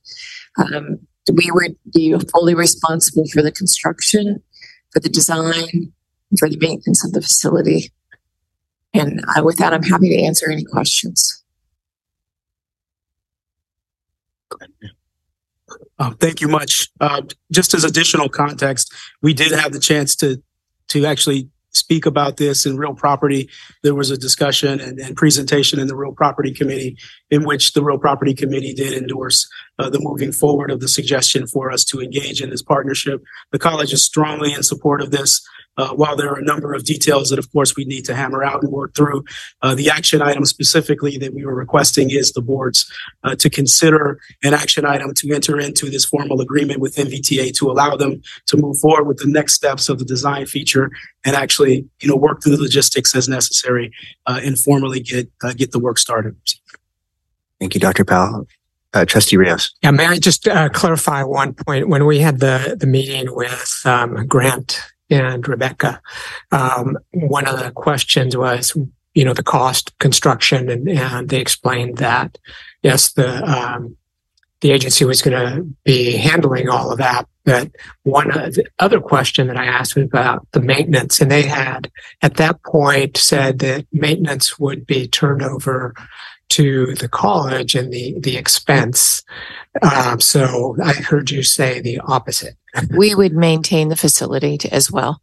Um, 0.58 1.00
we 1.32 1.52
would 1.52 1.76
be 1.94 2.18
fully 2.32 2.56
responsible 2.56 3.26
for 3.32 3.44
the 3.44 3.52
construction, 3.52 4.42
for 4.92 5.00
the 5.00 5.10
design, 5.10 5.94
for 6.40 6.50
the 6.50 6.58
maintenance 6.60 7.06
of 7.06 7.12
the 7.12 7.22
facility. 7.22 7.92
And 8.94 9.24
uh, 9.36 9.44
with 9.44 9.58
that, 9.58 9.74
I'm 9.74 9.84
happy 9.84 10.10
to 10.10 10.24
answer 10.24 10.50
any 10.50 10.64
questions. 10.64 11.44
Uh, 15.98 16.12
thank 16.20 16.42
you 16.42 16.48
much. 16.48 16.90
Uh, 17.00 17.22
just 17.52 17.74
as 17.74 17.84
additional 17.84 18.30
context, 18.30 18.94
we 19.22 19.34
did 19.34 19.52
have 19.52 19.74
the 19.74 19.80
chance 19.80 20.16
to 20.18 20.42
to 20.90 21.06
actually 21.06 21.50
speak 21.72 22.06
about 22.06 22.38
this 22.38 22.66
in 22.66 22.78
real 22.78 22.96
property. 22.96 23.50
There 23.84 23.96
was 23.96 24.10
a 24.10 24.18
discussion 24.18 24.80
and, 24.80 25.00
and 25.00 25.16
presentation 25.16 25.80
in 25.80 25.88
the 25.88 25.96
real 25.96 26.14
property 26.14 26.52
committee 26.52 26.98
in 27.30 27.44
which 27.44 27.74
the 27.74 27.84
real 27.84 28.00
property 28.00 28.34
committee 28.34 28.74
did 28.74 28.94
endorse 28.94 29.48
uh, 29.78 29.90
the 29.90 30.00
moving 30.00 30.32
forward 30.32 30.72
of 30.72 30.80
the 30.80 30.88
suggestion 30.88 31.48
for 31.48 31.72
us 31.72 31.84
to 31.86 32.02
engage 32.02 32.42
in 32.42 32.50
this 32.50 32.64
partnership. 32.64 33.22
The 33.52 33.60
college 33.60 33.94
is 33.94 34.04
strongly 34.04 34.54
in 34.54 34.64
support 34.64 35.02
of 35.02 35.12
this. 35.12 35.42
Uh, 35.80 35.94
while 35.94 36.18
there 36.18 36.30
are 36.30 36.38
a 36.38 36.44
number 36.44 36.74
of 36.74 36.84
details 36.84 37.30
that, 37.30 37.40
of 37.40 37.50
course, 37.54 37.74
we 37.78 37.86
need 37.86 38.04
to 38.04 38.14
hammer 38.14 38.44
out 38.44 38.62
and 38.62 38.70
work 38.70 38.94
through, 38.94 39.24
uh, 39.62 39.74
the 39.74 39.90
action 39.90 40.22
item 40.22 40.44
specifically 40.44 41.18
that 41.18 41.34
we 41.34 41.46
were 41.46 41.56
requesting 41.56 42.12
is 42.12 42.34
the 42.34 42.42
boards 42.42 42.92
uh, 43.24 43.34
to 43.36 43.50
consider 43.50 44.20
an 44.44 44.54
action 44.54 44.84
item 44.84 45.14
to 45.14 45.32
enter 45.32 45.58
into 45.58 45.90
this 45.90 46.04
formal 46.04 46.42
agreement 46.42 46.82
with 46.82 46.98
NVTA 46.98 47.54
to 47.56 47.72
allow 47.72 47.96
them 47.96 48.22
to 48.48 48.58
move 48.58 48.78
forward 48.80 49.08
with 49.08 49.20
the 49.20 49.28
next 49.28 49.54
steps 49.54 49.88
of 49.88 50.00
the 50.00 50.06
design 50.06 50.46
feature 50.46 50.92
and 51.24 51.34
actually, 51.34 51.88
you 52.02 52.10
know, 52.10 52.16
work 52.18 52.44
through 52.44 52.58
the 52.58 52.62
logistics 52.62 53.16
as 53.16 53.30
necessary 53.30 53.90
uh, 54.26 54.42
and 54.44 54.60
formally 54.60 55.00
get 55.00 55.32
uh, 55.44 55.54
get 55.54 55.72
the 55.72 55.80
work 55.80 55.98
started. 55.98 56.36
Thank 57.58 57.74
you, 57.74 57.80
Dr. 57.80 58.04
Powell. 58.04 58.48
Uh, 58.94 59.06
Trustee 59.06 59.38
Rios. 59.38 59.72
Yeah, 59.84 59.92
may 59.92 60.08
I 60.08 60.18
just 60.18 60.48
uh, 60.48 60.68
clarify 60.70 61.22
one 61.22 61.54
point? 61.54 61.88
When 61.88 62.06
we 62.06 62.20
had 62.20 62.40
the 62.40 62.76
the 62.78 62.88
meeting 62.88 63.28
with 63.34 63.82
um, 63.86 64.26
Grant 64.26 64.82
and 65.10 65.48
Rebecca. 65.48 66.02
Um, 66.52 66.98
one 67.12 67.48
of 67.48 67.60
the 67.60 67.72
questions 67.72 68.38
was, 68.38 68.76
you 69.14 69.26
know, 69.26 69.34
the 69.34 69.44
cost 69.44 69.98
construction, 70.00 70.70
and, 70.70 70.88
and 70.90 71.30
they 71.30 71.40
explained 71.40 71.98
that 71.98 72.38
yes, 72.82 73.12
the 73.14 73.44
um, 73.44 73.96
the 74.62 74.72
agency 74.72 75.06
was 75.06 75.22
going 75.22 75.38
to 75.40 75.64
be 75.84 76.18
handling 76.18 76.70
all 76.70 76.92
of 76.92 76.98
that. 76.98 77.28
But 77.46 77.72
one 78.04 78.32
other 78.80 79.00
question 79.00 79.48
that 79.48 79.58
I 79.58 79.66
asked 79.66 79.96
was 79.96 80.06
about 80.06 80.46
the 80.52 80.60
maintenance, 80.60 81.22
and 81.22 81.32
they 81.32 81.44
had 81.44 81.90
at 82.22 82.36
that 82.36 82.62
point 82.64 83.18
said 83.18 83.60
that 83.60 83.88
maintenance 83.92 84.60
would 84.60 84.86
be 84.86 85.08
turned 85.08 85.42
over 85.42 85.96
to 86.50 86.96
the 86.96 87.08
college 87.08 87.76
and 87.76 87.92
the 87.94 88.20
the 88.20 88.38
expense. 88.38 89.24
Um, 89.82 90.20
so 90.20 90.76
I 90.84 90.94
heard 90.94 91.32
you 91.32 91.44
say 91.44 91.80
the 91.80 92.00
opposite. 92.00 92.56
We 92.96 93.16
would 93.16 93.34
maintain 93.34 93.90
the 93.90 93.96
facility 93.96 94.58
to, 94.60 94.74
as 94.74 94.92
well. 94.92 95.22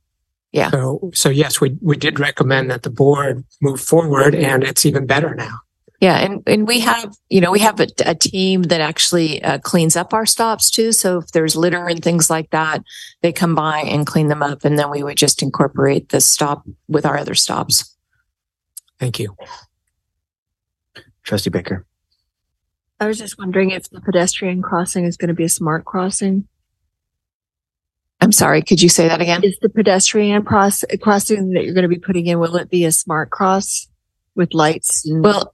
Yeah. 0.52 0.70
So 0.70 1.10
so 1.12 1.28
yes, 1.28 1.60
we 1.60 1.76
we 1.80 1.96
did 1.96 2.18
recommend 2.18 2.70
that 2.70 2.82
the 2.82 2.90
board 2.90 3.44
move 3.60 3.80
forward, 3.80 4.34
and 4.34 4.62
it's 4.62 4.86
even 4.86 5.06
better 5.06 5.34
now. 5.34 5.60
Yeah, 6.00 6.16
and 6.18 6.42
and 6.46 6.66
we 6.66 6.80
have 6.80 7.14
you 7.28 7.40
know 7.40 7.50
we 7.50 7.60
have 7.60 7.80
a, 7.80 7.88
a 8.04 8.14
team 8.14 8.64
that 8.64 8.80
actually 8.80 9.42
uh, 9.42 9.58
cleans 9.58 9.96
up 9.96 10.14
our 10.14 10.26
stops 10.26 10.70
too. 10.70 10.92
So 10.92 11.18
if 11.18 11.32
there's 11.32 11.56
litter 11.56 11.86
and 11.88 12.02
things 12.02 12.30
like 12.30 12.50
that, 12.50 12.82
they 13.22 13.32
come 13.32 13.54
by 13.54 13.80
and 13.80 14.06
clean 14.06 14.28
them 14.28 14.42
up, 14.42 14.64
and 14.64 14.78
then 14.78 14.90
we 14.90 15.02
would 15.02 15.16
just 15.16 15.42
incorporate 15.42 16.10
the 16.10 16.20
stop 16.20 16.64
with 16.88 17.06
our 17.06 17.16
other 17.16 17.34
stops. 17.34 17.96
Thank 18.98 19.18
you. 19.18 19.36
Trustee 21.26 21.50
Baker. 21.50 21.84
I 22.98 23.06
was 23.06 23.18
just 23.18 23.38
wondering 23.38 23.72
if 23.72 23.90
the 23.90 24.00
pedestrian 24.00 24.62
crossing 24.62 25.04
is 25.04 25.16
going 25.18 25.28
to 25.28 25.34
be 25.34 25.44
a 25.44 25.48
smart 25.50 25.84
crossing. 25.84 26.48
I'm 28.20 28.32
sorry, 28.32 28.62
could 28.62 28.80
you 28.80 28.88
say 28.88 29.08
that 29.08 29.20
again? 29.20 29.42
Is 29.44 29.58
the 29.60 29.68
pedestrian 29.68 30.42
cross, 30.44 30.82
crossing 31.02 31.50
that 31.50 31.64
you're 31.64 31.74
going 31.74 31.82
to 31.82 31.88
be 31.88 31.98
putting 31.98 32.26
in, 32.26 32.38
will 32.38 32.56
it 32.56 32.70
be 32.70 32.86
a 32.86 32.92
smart 32.92 33.28
cross 33.30 33.88
with 34.34 34.54
lights? 34.54 35.06
and- 35.06 35.22
Well, 35.22 35.52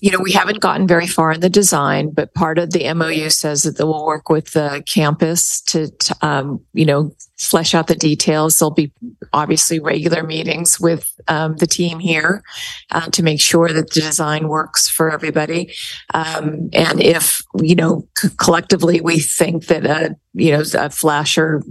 you 0.00 0.10
know, 0.10 0.18
we 0.20 0.32
haven't 0.32 0.60
gotten 0.60 0.86
very 0.86 1.06
far 1.06 1.32
in 1.32 1.40
the 1.40 1.50
design, 1.50 2.10
but 2.10 2.32
part 2.34 2.58
of 2.58 2.70
the 2.70 2.92
MOU 2.94 3.28
says 3.28 3.62
that 3.62 3.76
they 3.76 3.84
will 3.84 4.06
work 4.06 4.30
with 4.30 4.52
the 4.52 4.82
campus 4.86 5.60
to, 5.62 5.90
to, 5.90 6.16
um, 6.22 6.64
you 6.72 6.86
know, 6.86 7.14
flesh 7.36 7.74
out 7.74 7.86
the 7.86 7.94
details. 7.94 8.56
There'll 8.56 8.70
be 8.70 8.90
obviously 9.34 9.78
regular 9.78 10.22
meetings 10.22 10.80
with 10.80 11.12
um, 11.28 11.56
the 11.56 11.66
team 11.66 11.98
here 11.98 12.42
uh, 12.90 13.10
to 13.10 13.22
make 13.22 13.40
sure 13.40 13.68
that 13.68 13.90
the 13.92 14.00
design 14.00 14.48
works 14.48 14.88
for 14.88 15.10
everybody. 15.10 15.74
Um, 16.14 16.70
and 16.72 17.02
if, 17.02 17.42
you 17.60 17.74
know, 17.74 18.08
c- 18.16 18.28
collectively 18.38 19.02
we 19.02 19.18
think 19.18 19.66
that 19.66 19.84
a, 19.84 20.16
you 20.32 20.52
know, 20.52 20.62
a 20.74 20.88
flash 20.88 21.36
or 21.36 21.62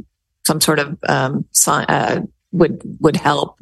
some 0.45 0.61
sort 0.61 0.77
of 0.77 0.95
um, 1.09 1.45
uh, 1.65 2.21
would 2.55 2.81
would 2.99 3.15
help 3.15 3.59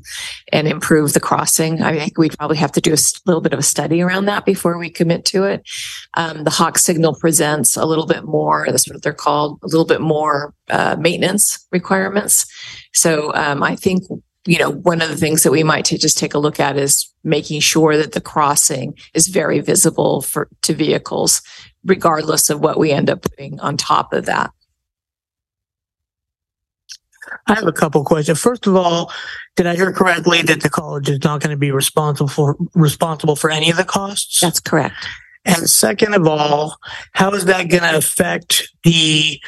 and 0.52 0.68
improve 0.68 1.14
the 1.14 1.20
crossing. 1.20 1.82
I 1.82 1.98
think 1.98 2.18
we'd 2.18 2.38
probably 2.38 2.58
have 2.58 2.72
to 2.74 2.82
do 2.82 2.94
a 2.94 2.98
little 3.26 3.42
bit 3.42 3.54
of 3.54 3.60
a 3.60 3.64
study 3.64 4.02
around 4.02 4.26
that 4.26 4.46
before 4.46 4.78
we 4.78 4.90
commit 4.90 5.26
to 5.26 5.44
it. 5.44 5.68
Um, 6.14 6.44
the 6.44 6.52
Hawk 6.52 6.78
signal 6.78 7.16
presents 7.16 7.76
a 7.76 7.86
little 7.86 8.06
bit 8.06 8.24
more. 8.24 8.66
That's 8.68 8.88
what 8.88 9.02
they're 9.02 9.14
called. 9.14 9.60
A 9.64 9.68
little 9.68 9.86
bit 9.86 10.02
more 10.02 10.54
uh, 10.70 10.96
maintenance 11.00 11.66
requirements. 11.72 12.46
So 12.94 13.34
um, 13.34 13.64
I 13.64 13.76
think 13.76 14.04
you 14.46 14.60
know 14.60 14.72
one 14.72 15.02
of 15.02 15.10
the 15.10 15.18
things 15.18 15.44
that 15.44 15.52
we 15.52 15.64
might 15.64 15.86
ta- 15.86 15.98
just 15.98 16.18
take 16.18 16.34
a 16.34 16.40
look 16.40 16.60
at 16.60 16.78
is 16.78 17.12
making 17.24 17.62
sure 17.62 17.98
that 17.98 18.12
the 18.12 18.22
crossing 18.22 18.96
is 19.14 19.28
very 19.28 19.60
visible 19.60 20.22
for 20.22 20.48
to 20.62 20.74
vehicles, 20.74 21.42
regardless 21.84 22.50
of 22.50 22.60
what 22.60 22.78
we 22.78 22.92
end 22.92 23.10
up 23.10 23.22
putting 23.22 23.60
on 23.60 23.78
top 23.78 24.14
of 24.14 24.26
that. 24.26 24.52
I 27.48 27.56
have 27.56 27.68
a 27.68 27.72
couple 27.72 28.04
questions. 28.04 28.40
First 28.40 28.68
of 28.68 28.76
all, 28.76 29.12
did 29.56 29.68
I 29.68 29.76
hear 29.76 29.92
correctly 29.92 30.42
that 30.44 30.62
the 30.62 30.70
college 30.70 31.10
is 31.10 31.24
not 31.24 31.42
going 31.42 31.52
to 31.52 31.58
be 31.58 31.72
responsible 31.72 32.28
for 32.28 32.58
responsible 32.74 33.36
for 33.36 33.50
any 33.50 33.70
of 33.70 33.78
the 33.78 33.84
costs? 33.84 34.40
That's 34.40 34.60
correct. 34.60 34.96
And 35.46 35.70
second 35.70 36.14
of 36.14 36.28
all, 36.28 36.78
how 37.12 37.32
is 37.32 37.46
that 37.46 37.70
going 37.70 37.84
to 37.84 37.98
affect 37.98 38.70
the 38.84 39.40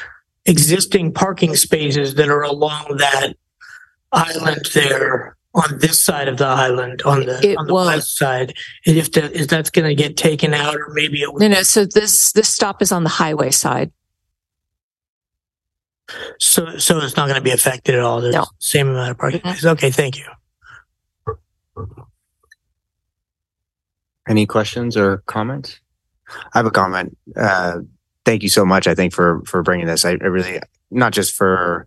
existing 0.46 1.14
parking 1.14 1.56
spaces 1.56 2.16
that 2.16 2.30
are 2.30 2.44
along 2.44 2.98
that 2.98 3.34
island 4.12 4.68
there 4.74 5.38
on 5.54 5.80
this 5.80 6.04
side 6.04 6.28
of 6.28 6.38
the 6.38 6.46
island, 6.46 7.02
on 7.04 7.26
the 7.26 7.52
It 7.52 7.58
on 7.58 7.68
the 7.68 7.74
west 7.74 8.18
side? 8.18 8.54
And 8.86 8.98
if 8.98 9.12
that 9.14 9.32
is 9.32 9.48
that's 9.48 9.70
going 9.70 9.88
to 9.88 9.96
get 9.96 10.18
taken 10.18 10.54
out, 10.54 10.76
or 10.76 10.90
maybe 10.94 11.22
it 11.22 11.30
No, 11.38 11.48
no. 11.48 11.64
So 11.64 11.86
this 11.86 12.34
this 12.34 12.50
stop 12.50 12.82
is 12.82 12.92
on 12.92 13.04
the 13.04 13.10
highway 13.10 13.52
side. 13.52 13.92
So 16.40 16.78
so 16.78 17.00
it's 17.00 17.16
not 17.18 17.26
going 17.28 17.36
to 17.36 17.42
be 17.42 17.52
affected 17.52 17.96
at 17.96 18.02
all. 18.02 18.22
There's 18.22 18.36
No. 18.36 18.42
the 18.42 18.48
same 18.60 18.88
amount 18.90 19.12
of 19.12 19.18
parking. 19.18 19.42
Mhm. 19.42 19.66
Okay, 19.74 19.90
thank 19.92 20.18
you. 20.18 20.26
Any 24.28 24.46
questions 24.46 24.98
or 24.98 25.18
comments? 25.28 25.80
I 26.54 26.58
have 26.60 26.66
a 26.66 26.72
comment. 26.72 27.16
Uh, 27.36 27.80
thank 28.26 28.42
you 28.42 28.50
so 28.50 28.66
much. 28.66 28.88
I 28.88 28.96
think 28.96 29.14
for 29.14 29.42
for 29.46 29.62
bringing 29.62 29.86
this. 29.86 30.04
I, 30.06 30.12
I 30.12 30.28
really 30.28 30.60
not 30.90 31.14
just 31.14 31.34
for 31.36 31.86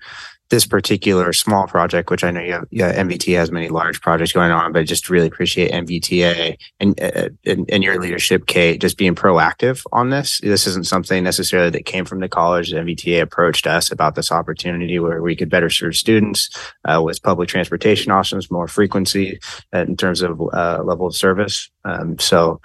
this 0.50 0.66
particular 0.66 1.32
small 1.32 1.66
project, 1.66 2.10
which 2.10 2.24
I 2.24 2.30
know 2.30 2.40
you 2.40 2.52
have, 2.52 2.66
yeah, 2.70 2.92
NVTA 2.92 3.36
has 3.36 3.52
many 3.52 3.68
large 3.68 4.00
projects 4.00 4.32
going 4.32 4.50
on, 4.50 4.72
but 4.72 4.86
just 4.86 5.10
really 5.10 5.26
appreciate 5.26 5.72
NVTA 5.72 6.56
and, 6.80 7.00
uh, 7.00 7.28
and 7.44 7.68
and 7.70 7.84
your 7.84 8.00
leadership, 8.00 8.46
Kate, 8.46 8.80
just 8.80 8.96
being 8.96 9.14
proactive 9.14 9.84
on 9.92 10.10
this. 10.10 10.40
This 10.40 10.66
isn't 10.66 10.86
something 10.86 11.22
necessarily 11.22 11.70
that 11.70 11.84
came 11.84 12.04
from 12.04 12.20
the 12.20 12.28
college. 12.28 12.70
The 12.70 12.78
MBTA 12.78 13.20
approached 13.20 13.66
us 13.66 13.92
about 13.92 14.14
this 14.14 14.32
opportunity 14.32 14.98
where 14.98 15.20
we 15.20 15.36
could 15.36 15.50
better 15.50 15.70
serve 15.70 15.96
students 15.96 16.48
uh, 16.84 17.02
with 17.02 17.22
public 17.22 17.48
transportation 17.48 18.10
options, 18.10 18.50
more 18.50 18.68
frequency 18.68 19.38
uh, 19.74 19.80
in 19.80 19.96
terms 19.96 20.22
of 20.22 20.40
uh, 20.52 20.82
level 20.82 21.06
of 21.06 21.14
service. 21.14 21.70
Um, 21.84 22.18
so 22.18 22.60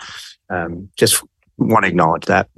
um, 0.49 0.89
just 0.97 1.23
want 1.57 1.83
to 1.83 1.89
acknowledge 1.89 2.25
that. 2.25 2.49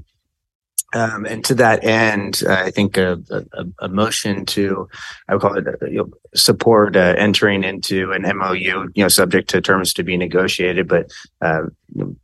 Um, 0.96 1.26
and 1.26 1.44
to 1.44 1.54
that 1.56 1.84
end, 1.84 2.42
uh, 2.48 2.54
I 2.54 2.72
think 2.72 2.96
a, 2.96 3.20
a, 3.30 3.66
a 3.80 3.90
motion 3.90 4.46
to, 4.46 4.88
I 5.28 5.34
would 5.34 5.42
call 5.42 5.58
it, 5.58 5.68
uh, 5.68 5.86
you 5.88 5.98
know, 5.98 6.10
support 6.36 6.96
uh, 6.96 7.16
entering 7.18 7.66
into 7.66 8.14
an 8.14 8.22
MOU, 8.38 8.90
you 8.96 9.04
know, 9.04 9.10
subject 9.10 9.50
to 9.50 9.60
terms 9.60 9.94
to 9.94 10.04
be 10.04 10.16
negotiated, 10.16 10.88
but 10.88 11.12
uh, 11.42 11.64
you 11.94 12.02
know, 12.02 12.16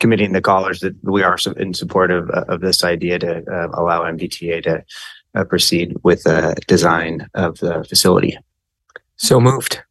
committing 0.00 0.32
the 0.32 0.40
callers 0.40 0.80
that 0.80 0.94
we 1.02 1.22
are 1.22 1.36
in 1.58 1.74
support 1.74 2.10
of, 2.10 2.30
of 2.30 2.62
this 2.62 2.82
idea 2.82 3.18
to 3.18 3.44
uh, 3.52 3.68
allow 3.74 4.02
NVTA 4.04 4.62
to 4.62 4.82
uh, 5.34 5.44
proceed 5.44 5.94
with 6.02 6.22
the 6.22 6.56
design 6.66 7.28
of 7.34 7.58
the 7.58 7.84
facility. 7.84 8.38
So 9.16 9.40
moved. 9.40 9.82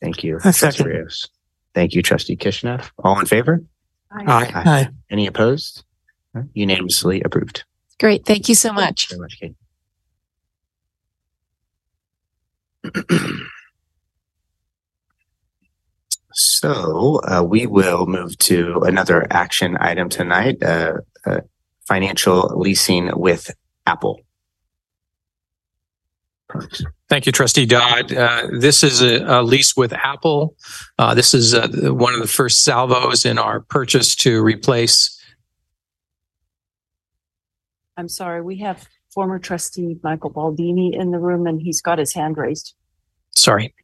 Thank 0.00 0.24
you. 0.24 0.40
Trustee 0.40 0.82
Rios. 0.82 1.28
Thank 1.74 1.94
you, 1.94 2.02
Trustee 2.02 2.36
Kishnev. 2.36 2.90
All 3.04 3.20
in 3.20 3.26
favor? 3.26 3.62
Aye. 4.10 4.50
Hi. 4.52 4.88
Any 5.10 5.28
opposed? 5.28 5.84
Unanimously 6.54 7.22
approved. 7.22 7.64
Great. 7.98 8.24
Thank 8.24 8.48
you 8.48 8.54
so 8.54 8.72
much. 8.72 9.08
Very 9.08 9.20
much, 9.20 9.40
Kate. 9.40 9.54
So 16.40 17.20
uh, 17.24 17.42
we 17.42 17.66
will 17.66 18.06
move 18.06 18.38
to 18.38 18.82
another 18.82 19.26
action 19.28 19.76
item 19.80 20.08
tonight, 20.08 20.62
uh, 20.62 20.98
uh, 21.26 21.40
financial 21.88 22.52
leasing 22.56 23.10
with 23.18 23.50
Apple. 23.86 24.20
Thank 27.08 27.26
you, 27.26 27.32
Trustee 27.32 27.66
Dodd. 27.66 28.12
Uh, 28.12 28.46
this 28.52 28.84
is 28.84 29.02
a, 29.02 29.24
a 29.26 29.42
lease 29.42 29.76
with 29.76 29.92
Apple. 29.92 30.54
Uh, 30.96 31.12
this 31.12 31.34
is 31.34 31.54
uh, 31.54 31.66
one 31.92 32.14
of 32.14 32.20
the 32.20 32.28
first 32.28 32.62
salvos 32.62 33.24
in 33.26 33.36
our 33.36 33.60
purchase 33.60 34.14
to 34.16 34.40
replace. 34.40 35.17
I'm 37.98 38.08
sorry, 38.08 38.40
we 38.40 38.58
have 38.58 38.88
former 39.12 39.40
trustee 39.40 39.96
Michael 40.04 40.30
Baldini 40.30 40.94
in 40.96 41.10
the 41.10 41.18
room 41.18 41.48
and 41.48 41.60
he's 41.60 41.80
got 41.80 41.98
his 41.98 42.14
hand 42.14 42.38
raised. 42.38 42.74
Sorry, 43.34 43.74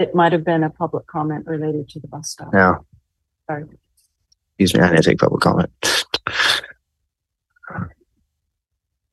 It 0.00 0.12
might 0.12 0.32
have 0.32 0.44
been 0.44 0.64
a 0.64 0.70
public 0.70 1.06
comment 1.06 1.46
related 1.46 1.88
to 1.90 2.00
the 2.00 2.08
bus 2.08 2.30
stop. 2.30 2.52
Now, 2.52 2.84
Sorry. 3.48 3.64
excuse 4.58 4.74
me, 4.74 4.80
I 4.80 4.90
didn't 4.90 5.04
take 5.04 5.18
public 5.18 5.40
comment. 5.40 5.70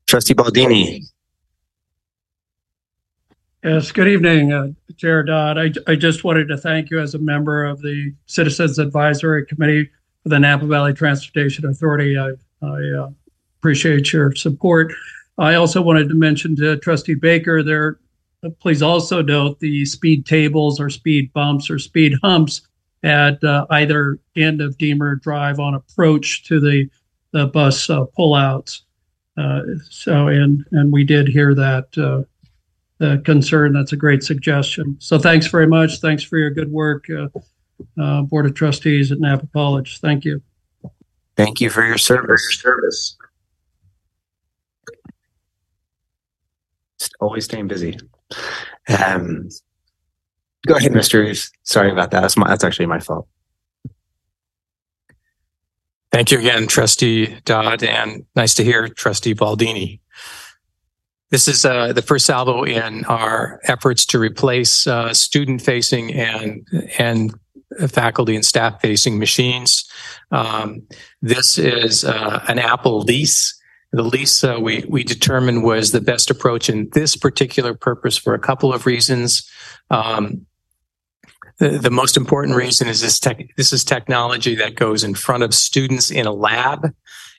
Trustee 0.07 0.33
Baldini, 0.33 1.03
Yes, 3.63 3.91
good 3.91 4.07
evening, 4.07 4.51
uh, 4.51 4.69
Chair 4.97 5.21
Dodd. 5.21 5.59
I, 5.59 5.71
I 5.85 5.95
just 5.95 6.23
wanted 6.23 6.47
to 6.47 6.57
thank 6.57 6.89
you 6.89 6.99
as 6.99 7.13
a 7.13 7.19
member 7.19 7.63
of 7.63 7.79
the 7.83 8.11
Citizens 8.25 8.79
Advisory 8.79 9.45
Committee 9.45 9.87
for 10.23 10.29
the 10.29 10.39
Napa 10.39 10.65
Valley 10.65 10.93
Transportation 10.93 11.67
Authority. 11.67 12.17
I, 12.17 12.31
I 12.63 13.03
uh, 13.03 13.09
appreciate 13.61 14.11
your 14.11 14.33
support. 14.33 14.91
I 15.37 15.53
also 15.53 15.83
wanted 15.83 16.09
to 16.09 16.15
mention 16.15 16.55
to 16.55 16.77
Trustee 16.77 17.13
Baker 17.13 17.61
there, 17.61 17.99
uh, 18.43 18.49
please 18.59 18.81
also 18.81 19.21
note 19.21 19.59
the 19.59 19.85
speed 19.85 20.25
tables 20.25 20.79
or 20.79 20.89
speed 20.89 21.31
bumps 21.31 21.69
or 21.69 21.77
speed 21.77 22.13
humps 22.23 22.61
at 23.03 23.43
uh, 23.43 23.67
either 23.69 24.17
end 24.35 24.61
of 24.61 24.77
Deemer 24.79 25.15
Drive 25.15 25.59
on 25.59 25.75
approach 25.75 26.43
to 26.45 26.59
the, 26.59 26.89
the 27.33 27.47
bus 27.47 27.87
uh, 27.89 28.05
pullouts. 28.17 28.81
Uh, 29.37 29.61
so, 29.89 30.27
and, 30.27 30.65
and 30.71 30.91
we 30.91 31.03
did 31.03 31.27
hear 31.27 31.53
that 31.53 31.87
uh, 31.97 32.23
uh, 33.03 33.17
concern. 33.23 33.73
That's 33.73 33.93
a 33.93 33.97
great 33.97 34.23
suggestion. 34.23 34.97
So 34.99 35.19
thanks 35.19 35.45
very 35.45 35.67
much. 35.67 35.99
Thanks 35.99 36.23
for 36.23 36.37
your 36.37 36.49
good 36.49 36.71
work, 36.71 37.05
uh, 37.09 37.27
uh, 38.01 38.23
Board 38.23 38.47
of 38.47 38.55
Trustees 38.55 39.11
at 39.11 39.19
Napa 39.19 39.47
College. 39.53 39.99
Thank 39.99 40.25
you. 40.25 40.41
thank 41.35 41.61
you 41.61 41.69
for 41.69 41.85
your 41.85 41.99
service. 41.99 42.59
service. 42.59 43.17
Always 47.19 47.45
staying 47.45 47.67
busy. 47.67 47.97
Um, 49.05 49.49
go 50.67 50.75
ahead, 50.75 50.91
Mr. 50.91 51.21
Reeves. 51.21 51.51
Sorry 51.63 51.91
about 51.91 52.11
that. 52.11 52.21
That's 52.21 52.37
my, 52.37 52.47
that's 52.47 52.63
actually 52.63 52.87
my 52.87 52.99
fault. 52.99 53.27
Thank 56.11 56.31
you 56.31 56.39
again, 56.39 56.67
Trustee 56.67 57.37
Dodd, 57.45 57.83
and 57.83 58.25
nice 58.35 58.53
to 58.55 58.63
hear 58.65 58.89
Trustee 58.89 59.33
Baldini. 59.33 60.01
This 61.29 61.47
is 61.47 61.63
uh, 61.63 61.93
the 61.93 62.01
first 62.01 62.25
salvo 62.25 62.63
in 62.63 63.05
our 63.05 63.61
efforts 63.63 64.05
to 64.07 64.19
replace 64.19 64.85
uh, 64.85 65.13
student-facing 65.13 66.13
and 66.13 66.67
and 66.99 67.33
faculty 67.87 68.35
and 68.35 68.43
staff-facing 68.43 69.17
machines. 69.17 69.89
Um, 70.31 70.81
this 71.21 71.57
is 71.57 72.03
uh, 72.03 72.43
an 72.49 72.59
Apple 72.59 72.99
lease. 72.99 73.57
The 73.93 74.03
lease 74.03 74.43
uh, 74.43 74.57
we 74.61 74.85
we 74.87 75.03
determined 75.03 75.63
was 75.63 75.91
the 75.91 76.01
best 76.01 76.29
approach 76.29 76.69
in 76.69 76.89
this 76.93 77.15
particular 77.15 77.73
purpose 77.73 78.17
for 78.17 78.33
a 78.33 78.39
couple 78.39 78.73
of 78.73 78.85
reasons. 78.85 79.49
Um, 79.89 80.45
the, 81.59 81.77
the 81.77 81.91
most 81.91 82.17
important 82.17 82.55
reason 82.55 82.87
is 82.87 83.01
this 83.01 83.19
tech, 83.19 83.45
this 83.57 83.71
is 83.71 83.83
technology 83.83 84.55
that 84.55 84.75
goes 84.75 85.03
in 85.03 85.13
front 85.13 85.43
of 85.43 85.53
students 85.53 86.09
in 86.09 86.25
a 86.25 86.31
lab 86.31 86.93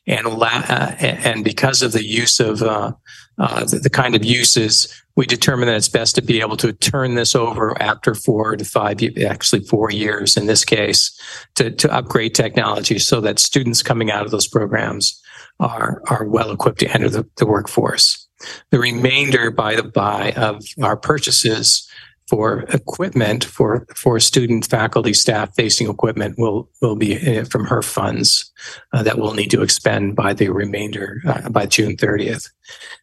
and 0.06 0.26
la- 0.26 0.64
uh, 0.68 0.94
and 0.98 1.44
because 1.44 1.82
of 1.82 1.92
the 1.92 2.04
use 2.04 2.40
of 2.40 2.62
uh, 2.62 2.92
uh, 3.38 3.64
the, 3.64 3.78
the 3.78 3.90
kind 3.90 4.14
of 4.14 4.24
uses, 4.24 4.92
we 5.16 5.26
determine 5.26 5.66
that 5.66 5.76
it's 5.76 5.88
best 5.88 6.14
to 6.16 6.22
be 6.22 6.40
able 6.40 6.56
to 6.56 6.72
turn 6.72 7.14
this 7.14 7.34
over 7.34 7.80
after 7.80 8.14
four 8.14 8.56
to 8.56 8.64
five, 8.64 8.98
actually 9.24 9.64
four 9.64 9.90
years 9.90 10.36
in 10.36 10.46
this 10.46 10.64
case, 10.64 11.18
to, 11.54 11.70
to 11.70 11.92
upgrade 11.92 12.34
technology 12.34 12.98
so 12.98 13.20
that 13.20 13.38
students 13.38 13.82
coming 13.82 14.10
out 14.10 14.24
of 14.24 14.30
those 14.30 14.48
programs 14.48 15.20
are 15.62 16.02
are 16.08 16.24
well 16.24 16.50
equipped 16.50 16.80
to 16.80 16.92
enter 16.92 17.08
the, 17.08 17.26
the 17.36 17.46
workforce. 17.46 18.28
The 18.70 18.78
remainder, 18.78 19.50
by 19.50 19.76
the 19.76 19.84
by, 19.84 20.32
of 20.32 20.64
our 20.82 20.96
purchases 20.96 21.88
for 22.28 22.60
equipment 22.70 23.44
for 23.44 23.86
for 23.94 24.18
student, 24.18 24.66
faculty, 24.66 25.12
staff 25.12 25.54
facing 25.54 25.88
equipment 25.88 26.38
will 26.38 26.68
will 26.80 26.96
be 26.96 27.38
uh, 27.38 27.44
from 27.44 27.66
HEERF 27.66 27.84
funds 27.84 28.50
uh, 28.92 29.02
that 29.02 29.18
we'll 29.18 29.34
need 29.34 29.50
to 29.50 29.62
expend 29.62 30.16
by 30.16 30.32
the 30.32 30.48
remainder 30.48 31.22
uh, 31.26 31.48
by 31.50 31.66
June 31.66 31.96
30th. 31.96 32.50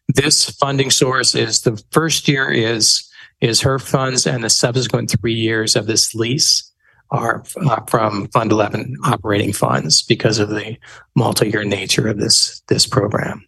This 0.08 0.50
funding 0.50 0.90
source 0.90 1.34
is 1.34 1.62
the 1.62 1.82
first 1.90 2.28
year 2.28 2.50
is 2.50 3.08
is 3.40 3.62
HEERF 3.62 3.82
funds, 3.82 4.26
and 4.26 4.44
the 4.44 4.50
subsequent 4.50 5.14
three 5.18 5.34
years 5.34 5.76
of 5.76 5.86
this 5.86 6.14
lease 6.14 6.69
are 7.10 7.42
uh, 7.56 7.80
from 7.86 8.28
Fund 8.28 8.52
11 8.52 8.96
operating 9.04 9.52
funds 9.52 10.02
because 10.02 10.38
of 10.38 10.50
the 10.50 10.76
multi-year 11.14 11.64
nature 11.64 12.08
of 12.08 12.18
this 12.18 12.62
this 12.68 12.86
program. 12.86 13.46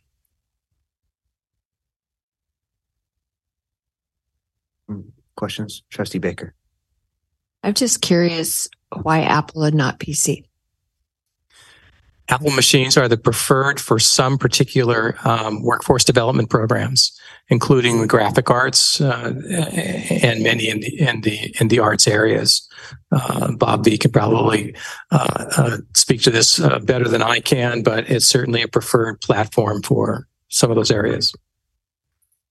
Questions, 5.36 5.82
Trustee 5.90 6.18
Baker? 6.18 6.54
I'm 7.62 7.74
just 7.74 8.02
curious 8.02 8.68
why 9.02 9.22
Apple 9.22 9.62
and 9.62 9.76
not 9.76 9.98
PC. 9.98 10.44
Apple 12.32 12.50
machines 12.52 12.96
are 12.96 13.08
the 13.08 13.18
preferred 13.18 13.78
for 13.78 13.98
some 13.98 14.38
particular 14.38 15.16
um, 15.22 15.62
workforce 15.62 16.02
development 16.02 16.48
programs, 16.48 17.12
including 17.48 18.00
the 18.00 18.06
graphic 18.06 18.48
arts 18.48 19.02
uh, 19.02 19.34
and 20.22 20.42
many 20.42 20.70
in 20.70 20.80
the 20.80 20.98
in 20.98 21.20
the 21.20 21.54
in 21.60 21.68
the 21.68 21.78
arts 21.78 22.08
areas. 22.08 22.66
Uh, 23.10 23.52
Bob 23.52 23.84
V 23.84 23.98
can 23.98 24.12
probably 24.12 24.74
uh, 25.10 25.44
uh, 25.58 25.76
speak 25.94 26.22
to 26.22 26.30
this 26.30 26.58
uh, 26.58 26.78
better 26.78 27.06
than 27.06 27.20
I 27.20 27.40
can, 27.40 27.82
but 27.82 28.08
it's 28.10 28.26
certainly 28.26 28.62
a 28.62 28.68
preferred 28.68 29.20
platform 29.20 29.82
for 29.82 30.26
some 30.48 30.70
of 30.70 30.76
those 30.76 30.90
areas. 30.90 31.34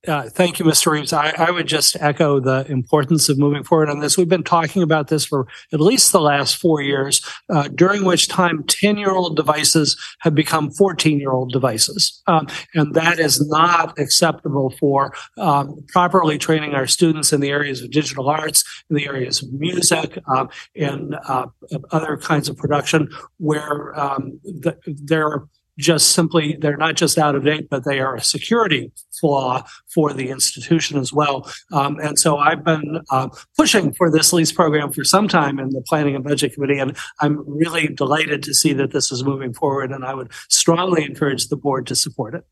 Uh, 0.07 0.23
thank 0.27 0.57
you, 0.57 0.65
Mr. 0.65 0.91
Reeves. 0.91 1.13
I, 1.13 1.31
I 1.37 1.51
would 1.51 1.67
just 1.67 1.95
echo 1.99 2.39
the 2.39 2.65
importance 2.71 3.29
of 3.29 3.37
moving 3.37 3.63
forward 3.63 3.87
on 3.87 3.99
this. 3.99 4.17
We've 4.17 4.27
been 4.27 4.43
talking 4.43 4.81
about 4.81 5.09
this 5.09 5.25
for 5.25 5.45
at 5.71 5.79
least 5.79 6.11
the 6.11 6.19
last 6.19 6.57
four 6.57 6.81
years, 6.81 7.23
uh, 7.49 7.67
during 7.67 8.03
which 8.03 8.27
time 8.27 8.63
10 8.63 8.97
year 8.97 9.11
old 9.11 9.35
devices 9.35 9.95
have 10.21 10.33
become 10.33 10.71
14 10.71 11.19
year 11.19 11.31
old 11.31 11.51
devices. 11.51 12.19
Um, 12.25 12.47
and 12.73 12.95
that 12.95 13.19
is 13.19 13.47
not 13.47 13.97
acceptable 13.99 14.71
for 14.79 15.13
um, 15.37 15.85
properly 15.89 16.39
training 16.39 16.73
our 16.73 16.87
students 16.87 17.31
in 17.31 17.39
the 17.39 17.49
areas 17.49 17.83
of 17.83 17.91
digital 17.91 18.27
arts, 18.27 18.63
in 18.89 18.95
the 18.95 19.05
areas 19.05 19.43
of 19.43 19.53
music, 19.53 20.17
um, 20.27 20.49
and 20.75 21.15
uh, 21.27 21.45
other 21.91 22.17
kinds 22.17 22.49
of 22.49 22.57
production 22.57 23.07
where 23.37 23.97
um, 23.99 24.39
the, 24.43 24.75
there 24.87 25.27
are 25.27 25.47
just 25.77 26.11
simply 26.11 26.57
they're 26.59 26.77
not 26.77 26.95
just 26.95 27.17
out 27.17 27.35
of 27.35 27.43
date, 27.43 27.69
but 27.69 27.85
they 27.85 27.99
are 27.99 28.15
a 28.15 28.23
security 28.23 28.91
flaw 29.19 29.63
for 29.87 30.13
the 30.13 30.29
institution 30.29 30.97
as 30.97 31.13
well. 31.13 31.49
Um, 31.71 31.99
and 31.99 32.17
so 32.17 32.37
I've 32.37 32.63
been 32.63 33.01
uh, 33.09 33.29
pushing 33.57 33.93
for 33.93 34.11
this 34.11 34.33
lease 34.33 34.51
program 34.51 34.91
for 34.91 35.03
some 35.03 35.27
time 35.27 35.59
in 35.59 35.69
the 35.69 35.81
Planning 35.81 36.15
and 36.15 36.23
Budget 36.23 36.53
Committee, 36.53 36.79
and 36.79 36.95
I'm 37.19 37.43
really 37.47 37.87
delighted 37.87 38.43
to 38.43 38.53
see 38.53 38.73
that 38.73 38.91
this 38.91 39.11
is 39.11 39.23
moving 39.23 39.53
forward. 39.53 39.91
And 39.91 40.05
I 40.05 40.13
would 40.13 40.31
strongly 40.49 41.03
encourage 41.03 41.47
the 41.47 41.57
board 41.57 41.87
to 41.87 41.95
support 41.95 42.35
it. 42.35 42.45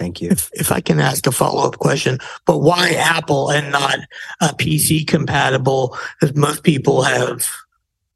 Thank 0.00 0.22
you. 0.22 0.30
If, 0.30 0.48
if 0.54 0.72
I 0.72 0.80
can 0.80 0.98
ask 0.98 1.26
a 1.26 1.32
follow 1.32 1.68
up 1.68 1.76
question, 1.76 2.20
but 2.46 2.60
why 2.60 2.92
Apple 2.92 3.50
and 3.50 3.70
not 3.70 3.98
a 4.40 4.46
PC 4.46 5.06
compatible? 5.06 5.94
Because 6.18 6.34
most 6.34 6.62
people 6.62 7.02
have, 7.02 7.46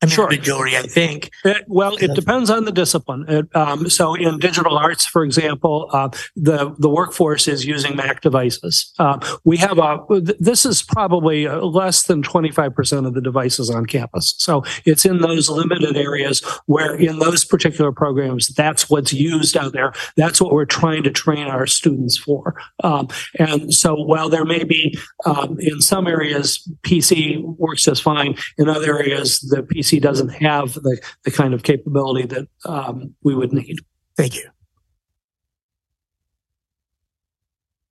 I 0.05 0.07
mean, 0.07 0.15
Sure. 0.15 0.29
majority, 0.29 0.77
I 0.77 0.83
think. 0.83 1.31
Uh, 1.45 1.55
well, 1.67 1.97
it 1.97 2.15
depends 2.15 2.51
on 2.51 2.65
the 2.65 2.73
discipline. 2.73 3.25
It, 3.29 3.57
um, 3.57 3.89
so 3.89 4.15
in 4.15 4.39
digital 4.39 4.77
arts, 4.77 5.07
for 5.07 5.25
example, 5.25 5.89
uh, 5.93 6.11
the 6.37 6.75
the 6.79 6.89
workforce 6.89 7.49
is 7.49 7.65
using 7.65 7.97
Mac 7.97 8.21
devices. 8.21 8.93
Uh, 8.99 9.19
we 9.45 9.57
have 9.57 9.79
a 9.79 9.99
th- 10.09 10.37
this 10.39 10.65
is 10.67 10.83
probably 10.83 11.47
uh, 11.47 11.61
less 11.61 12.03
than 12.05 12.23
twenty 12.23 12.51
five 12.51 12.75
percent 12.75 13.07
of 13.07 13.15
the 13.15 13.21
devices 13.21 13.71
on 13.71 13.87
campus. 13.87 14.35
So 14.39 14.63
it's 14.85 15.05
in 15.05 15.19
those 15.19 15.49
limited 15.49 15.97
areas 15.97 16.43
where 16.67 16.95
in 16.95 17.19
those 17.19 17.45
particular 17.45 17.93
programs, 17.93 18.49
that's 18.49 18.91
what's 18.91 19.13
used 19.13 19.57
out 19.57 19.73
there. 19.73 19.93
That's 20.17 20.41
what 20.41 20.53
we're 20.53 20.65
trying 20.67 21.03
to 21.05 21.11
train 21.11 21.47
our 21.47 21.67
students 21.67 22.17
for. 22.17 22.55
Um, 22.83 23.09
and 23.39 23.73
so 23.73 23.95
while 23.95 24.29
there 24.29 24.45
may 24.45 24.65
be 24.65 24.99
um, 25.25 25.57
in 25.59 25.81
some 25.81 26.07
areas 26.07 26.69
PC 26.83 27.43
works 27.59 27.85
just 27.85 28.03
fine, 28.03 28.37
in 28.59 28.69
other 28.69 28.99
areas 28.99 29.41
the 29.41 29.63
PC 29.63 29.94
doesn't 30.01 30.31
have 30.31 30.75
the, 30.75 31.01
the 31.25 31.31
kind 31.31 31.55
of 31.55 31.63
capability 31.63 32.27
that 32.27 32.49
um, 32.65 33.15
we 33.23 33.35
would 33.35 33.53
need. 33.53 33.81
Thank 34.17 34.37
you. 34.37 34.49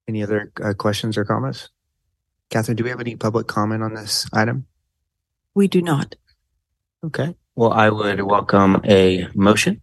Any 0.07 0.23
other 0.23 0.51
uh, 0.61 0.73
questions 0.73 1.17
or 1.17 1.25
comments? 1.25 1.69
Catherine, 2.49 2.75
do 2.75 2.83
we 2.83 2.89
have 2.89 2.99
any 2.99 3.15
public 3.15 3.47
comment 3.47 3.83
on 3.83 3.93
this 3.93 4.27
item? 4.33 4.67
We 5.55 5.67
do 5.67 5.81
not. 5.81 6.15
Okay. 7.03 7.35
Well, 7.55 7.71
I 7.71 7.89
would 7.89 8.21
welcome 8.21 8.81
a 8.85 9.27
motion. 9.33 9.81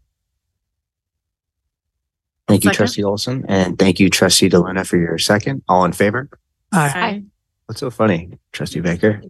Thank 2.48 2.64
you, 2.64 2.68
Second. 2.70 2.76
Trustee 2.76 3.04
Olson, 3.04 3.44
and 3.48 3.78
thank 3.78 4.00
you, 4.00 4.10
Trustee 4.10 4.48
DeLuna, 4.48 4.84
for 4.84 4.96
your 4.96 5.18
second. 5.18 5.62
All 5.68 5.84
in 5.84 5.92
favor? 5.92 6.28
Aye. 6.72 6.92
Aye. 6.94 7.22
What's 7.66 7.80
so 7.80 7.90
funny, 7.90 8.30
Trustee 8.52 8.80
Baker? 8.80 9.22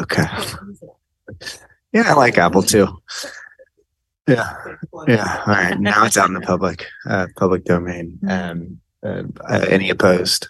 Okay. 0.00 0.26
Yeah, 1.92 2.10
I 2.10 2.14
like 2.14 2.38
Apple 2.38 2.62
too. 2.62 3.00
Yeah, 4.28 4.52
yeah. 5.06 5.42
All 5.46 5.54
right. 5.54 5.78
Now 5.78 6.04
it's 6.04 6.16
out 6.16 6.28
in 6.28 6.34
the 6.34 6.40
public, 6.40 6.86
uh, 7.08 7.28
public 7.36 7.64
domain. 7.64 8.18
Um, 8.28 8.80
uh, 9.02 9.22
uh, 9.48 9.66
any 9.68 9.88
opposed? 9.90 10.48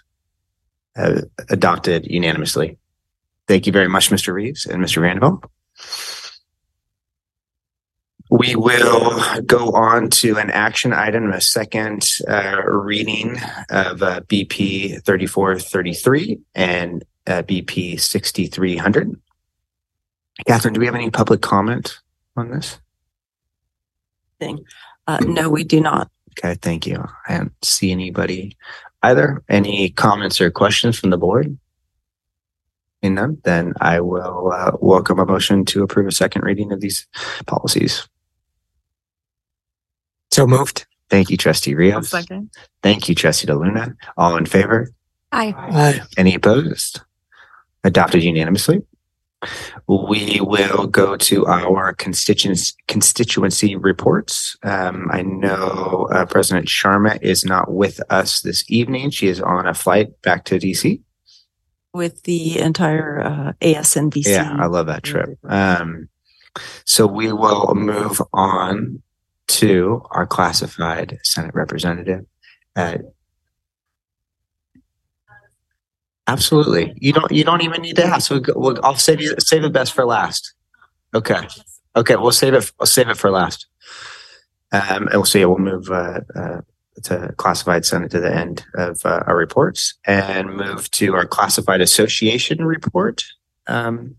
Uh, 0.95 1.21
adopted 1.49 2.07
unanimously. 2.07 2.77
Thank 3.47 3.67
you 3.67 3.71
very 3.71 3.87
much, 3.87 4.09
Mr. 4.09 4.33
Reeves 4.33 4.65
and 4.65 4.83
Mr. 4.83 4.99
Vanderbilt. 4.99 5.45
We 8.29 8.55
will 8.55 9.21
go 9.45 9.71
on 9.71 10.09
to 10.09 10.37
an 10.37 10.49
action 10.49 10.91
item, 10.91 11.31
a 11.31 11.39
second 11.39 12.09
uh, 12.27 12.61
reading 12.65 13.37
of 13.69 14.01
uh, 14.01 14.21
BP 14.21 15.03
3433 15.05 16.39
and 16.55 17.05
uh, 17.27 17.43
BP 17.43 17.99
6300. 17.99 19.21
Catherine, 20.45 20.73
do 20.73 20.79
we 20.79 20.85
have 20.85 20.95
any 20.95 21.09
public 21.09 21.41
comment 21.41 21.99
on 22.35 22.49
this? 22.51 22.79
Uh, 25.07 25.17
no, 25.25 25.49
we 25.49 25.63
do 25.63 25.81
not. 25.81 26.11
Okay, 26.37 26.55
thank 26.61 26.85
you. 26.85 27.03
I 27.27 27.37
don't 27.37 27.65
see 27.65 27.91
anybody 27.91 28.55
either. 29.01 29.43
Any 29.49 29.89
comments 29.89 30.39
or 30.39 30.51
questions 30.51 30.99
from 30.99 31.09
the 31.09 31.17
board? 31.17 31.57
In 33.01 33.15
none, 33.15 33.37
then 33.43 33.73
I 33.81 33.99
will 34.01 34.51
uh, 34.53 34.71
welcome 34.79 35.19
a 35.19 35.25
motion 35.25 35.65
to 35.65 35.83
approve 35.83 36.07
a 36.07 36.11
second 36.11 36.43
reading 36.43 36.71
of 36.71 36.81
these 36.81 37.07
policies. 37.45 38.07
So 40.31 40.45
moved. 40.45 40.85
Thank 41.09 41.29
you, 41.29 41.37
Trustee 41.37 41.71
I'll 41.71 41.77
Rios. 41.77 42.09
second. 42.09 42.51
Thank 42.83 43.07
you, 43.07 43.15
Trustee 43.15 43.47
DeLuna. 43.47 43.95
All 44.17 44.35
in 44.35 44.45
favor? 44.45 44.91
Aye. 45.31 45.53
Aye. 45.57 46.01
Any 46.17 46.35
opposed? 46.35 47.01
Adopted 47.83 48.23
unanimously. 48.23 48.83
We 49.87 50.39
will 50.41 50.87
go 50.87 51.15
to 51.15 51.45
our 51.45 51.93
constituency 51.93 52.73
constituency 52.87 53.75
reports. 53.75 54.57
Um, 54.63 55.07
I 55.11 55.21
know 55.21 56.09
uh, 56.11 56.25
President 56.25 56.67
Sharma 56.67 57.21
is 57.21 57.45
not 57.45 57.71
with 57.71 58.01
us 58.09 58.41
this 58.41 58.65
evening. 58.69 59.11
She 59.11 59.27
is 59.27 59.39
on 59.39 59.67
a 59.67 59.73
flight 59.73 60.21
back 60.23 60.45
to 60.45 60.57
DC. 60.59 61.01
With 61.93 62.23
the 62.23 62.59
entire 62.59 63.21
uh, 63.21 63.53
ASNVC. 63.61 64.27
Yeah, 64.27 64.57
I 64.59 64.65
love 64.65 64.87
that 64.87 65.03
trip. 65.03 65.37
Um, 65.43 66.09
so 66.85 67.05
we 67.05 67.31
will 67.31 67.73
move 67.75 68.21
on 68.33 69.01
to 69.47 70.01
our 70.11 70.25
classified 70.25 71.19
Senate 71.23 71.53
representative. 71.53 72.25
Uh, 72.75 72.97
absolutely. 76.27 76.93
You 76.97 77.13
don't. 77.13 77.31
You 77.31 77.43
don't 77.43 77.61
even 77.61 77.81
need 77.81 77.95
to 77.97 78.05
ask. 78.05 78.29
Go- 78.29 78.53
we'll, 78.55 78.77
I'll 78.83 78.95
save 78.95 79.21
you. 79.21 79.35
Save 79.39 79.63
the 79.63 79.69
best 79.69 79.93
for 79.93 80.05
last. 80.05 80.53
Okay. 81.13 81.47
Okay. 81.95 82.15
We'll 82.15 82.31
save 82.31 82.53
it. 82.53 82.71
We'll 82.79 82.85
save 82.87 83.09
it 83.09 83.17
for 83.17 83.31
last. 83.31 83.67
Um, 84.71 85.07
and 85.07 85.13
we'll 85.13 85.25
see. 85.25 85.43
We'll 85.45 85.57
move 85.57 85.89
uh, 85.89 86.21
uh, 86.35 86.61
to 87.03 87.33
classified 87.37 87.85
Senate 87.85 88.11
to 88.11 88.19
the 88.19 88.33
end 88.33 88.65
of 88.75 89.05
uh, 89.05 89.23
our 89.25 89.35
reports 89.35 89.95
and 90.05 90.55
move 90.55 90.91
to 90.91 91.15
our 91.15 91.25
classified 91.25 91.81
association 91.81 92.65
report. 92.65 93.23
Um, 93.67 94.17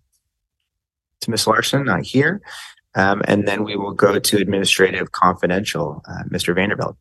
to 1.20 1.30
Ms. 1.30 1.46
Larson, 1.46 1.84
not 1.84 2.02
here. 2.02 2.40
Um, 2.94 3.22
and 3.26 3.46
then 3.46 3.64
we 3.64 3.76
will 3.76 3.92
go 3.92 4.18
to 4.18 4.36
administrative 4.36 5.12
confidential. 5.12 6.02
Uh, 6.08 6.24
Mr. 6.30 6.54
Vanderbilt. 6.54 6.96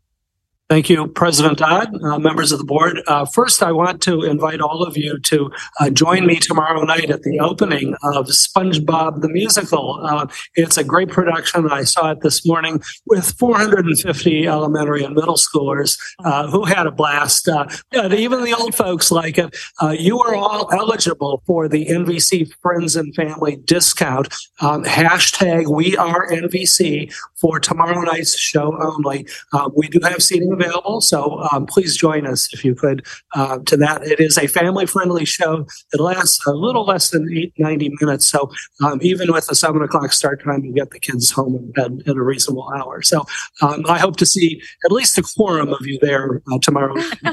Thank 0.70 0.90
you, 0.90 1.08
President 1.08 1.60
Dodd, 1.60 2.04
uh, 2.04 2.20
members 2.20 2.52
of 2.52 2.60
the 2.60 2.66
board. 2.66 3.02
Uh, 3.08 3.26
first, 3.26 3.64
I 3.64 3.72
want 3.72 4.02
to 4.02 4.24
invite 4.24 4.60
all 4.60 4.84
of 4.84 4.98
you 4.98 5.18
to 5.20 5.50
uh, 5.80 5.90
join 5.90 6.28
me 6.28 6.36
tomorrow 6.36 6.84
night 6.84 7.10
at 7.10 7.24
the 7.24 7.40
opening 7.40 7.94
of 8.04 8.28
SpongeBob 8.28 9.22
the 9.22 9.30
Musical. 9.30 9.98
Uh, 10.04 10.28
it's 10.56 10.76
a 10.76 10.84
great 10.84 11.08
production. 11.08 11.72
I 11.72 11.86
saw 11.86 12.12
it 12.12 12.20
this 12.20 12.46
morning 12.46 12.82
with 13.06 13.32
450 13.40 14.46
elementary 14.46 15.06
and 15.06 15.16
middle 15.16 15.36
schoolers 15.36 15.98
uh, 16.26 16.52
who 16.52 16.66
had 16.66 16.86
a 16.86 16.92
blast. 16.92 17.48
Uh, 17.48 17.66
even 17.94 18.44
the 18.44 18.54
old 18.54 18.76
folks 18.76 19.10
like 19.10 19.38
it. 19.38 19.56
You 19.98 20.20
are 20.20 20.36
all 20.36 20.68
eligible 20.74 21.44
for 21.46 21.70
the 21.70 21.86
NVC 21.86 22.52
Friends 22.62 22.98
and 22.98 23.16
Family 23.16 23.56
discount. 23.56 24.28
Um, 24.60 24.84
hashtag 24.84 25.74
We 25.74 25.96
Are 25.96 26.28
NVC 26.30 27.14
for 27.36 27.58
tomorrow 27.62 28.02
night's 28.02 28.38
show 28.38 28.78
only. 28.82 29.26
We 29.74 29.88
do 29.88 30.02
have 30.04 30.22
seating 30.22 30.57
available, 30.60 31.02
so 31.02 31.40
um, 31.52 31.66
please 31.66 31.96
join 31.96 32.26
us 32.26 32.54
if 32.54 32.64
you 32.66 32.76
could 32.76 33.06
uh, 33.36 33.60
to 33.66 33.78
that. 33.78 34.04
It 34.04 34.20
is 34.20 34.38
a 34.38 34.48
family 34.48 34.86
friendly 34.86 35.26
show. 35.26 35.66
It 35.94 36.00
lasts 36.00 36.46
a 36.46 36.52
little 36.52 36.86
less 36.86 37.10
than 37.10 37.32
eight, 37.32 37.54
90 37.58 37.92
minutes. 38.02 38.28
So 38.28 38.52
um, 38.84 39.00
even 39.02 39.32
with 39.32 39.50
a 39.50 39.56
seven 39.56 39.82
o'clock 39.82 40.12
start 40.12 40.44
time, 40.44 40.64
you 40.66 40.74
get 40.74 40.92
the 40.92 41.00
kids 41.00 41.32
home 41.32 41.56
in 41.56 41.72
bed 41.72 42.04
at 42.08 42.16
a 42.16 42.22
reasonable 42.22 42.70
hour. 42.76 43.02
So 43.02 43.26
um, 43.62 43.84
I 43.88 44.00
hope 44.00 44.18
to 44.18 44.26
see 44.26 44.62
at 44.86 44.92
least 44.92 45.18
a 45.18 45.24
quorum 45.24 45.70
of 45.70 45.86
you 45.86 46.00
there 46.02 46.42
uh, 46.52 46.60
tomorrow. 46.62 46.96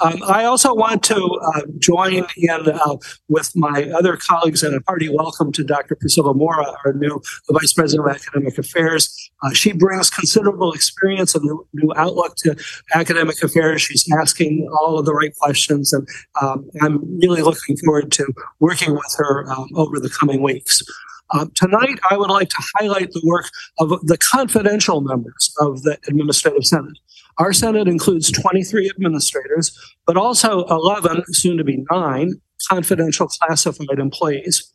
um, 0.00 0.22
I 0.26 0.44
also 0.44 0.74
want 0.74 1.02
to 1.04 1.16
uh, 1.54 1.62
join 1.78 2.24
in 2.36 2.50
uh, 2.50 2.96
with 3.28 3.54
my 3.54 3.90
other 3.96 4.16
colleagues 4.16 4.62
and 4.62 4.74
a 4.74 4.80
hearty 4.86 5.08
welcome 5.08 5.52
to 5.52 5.64
Dr. 5.64 5.94
Priscilla 5.94 6.34
Mora, 6.34 6.74
our 6.84 6.92
new 6.92 7.20
Vice 7.50 7.72
President 7.72 8.08
of 8.08 8.14
Academic 8.14 8.58
Affairs. 8.58 9.30
Uh, 9.42 9.52
she 9.52 9.72
brings 9.72 10.10
considerable 10.10 10.72
experience 10.72 11.34
and 11.34 11.44
new, 11.44 11.66
new 11.72 11.92
to 12.38 12.56
academic 12.94 13.42
affairs. 13.42 13.82
She's 13.82 14.06
asking 14.18 14.68
all 14.80 14.98
of 14.98 15.06
the 15.06 15.14
right 15.14 15.34
questions, 15.36 15.92
and 15.92 16.06
um, 16.40 16.68
I'm 16.80 17.18
really 17.18 17.42
looking 17.42 17.76
forward 17.78 18.12
to 18.12 18.26
working 18.60 18.92
with 18.92 19.14
her 19.18 19.50
um, 19.50 19.68
over 19.74 19.98
the 19.98 20.10
coming 20.10 20.42
weeks. 20.42 20.82
Um, 21.30 21.50
tonight, 21.54 21.98
I 22.10 22.16
would 22.16 22.30
like 22.30 22.50
to 22.50 22.62
highlight 22.76 23.10
the 23.12 23.22
work 23.24 23.46
of 23.78 23.88
the 24.06 24.18
confidential 24.18 25.00
members 25.00 25.52
of 25.58 25.82
the 25.82 25.98
Administrative 26.06 26.64
Senate. 26.64 26.98
Our 27.38 27.52
Senate 27.52 27.88
includes 27.88 28.30
23 28.30 28.90
administrators, 28.90 29.76
but 30.06 30.16
also 30.16 30.64
11, 30.66 31.24
soon 31.28 31.56
to 31.56 31.64
be 31.64 31.84
nine, 31.90 32.34
confidential 32.68 33.26
classified 33.26 33.98
employees. 33.98 34.72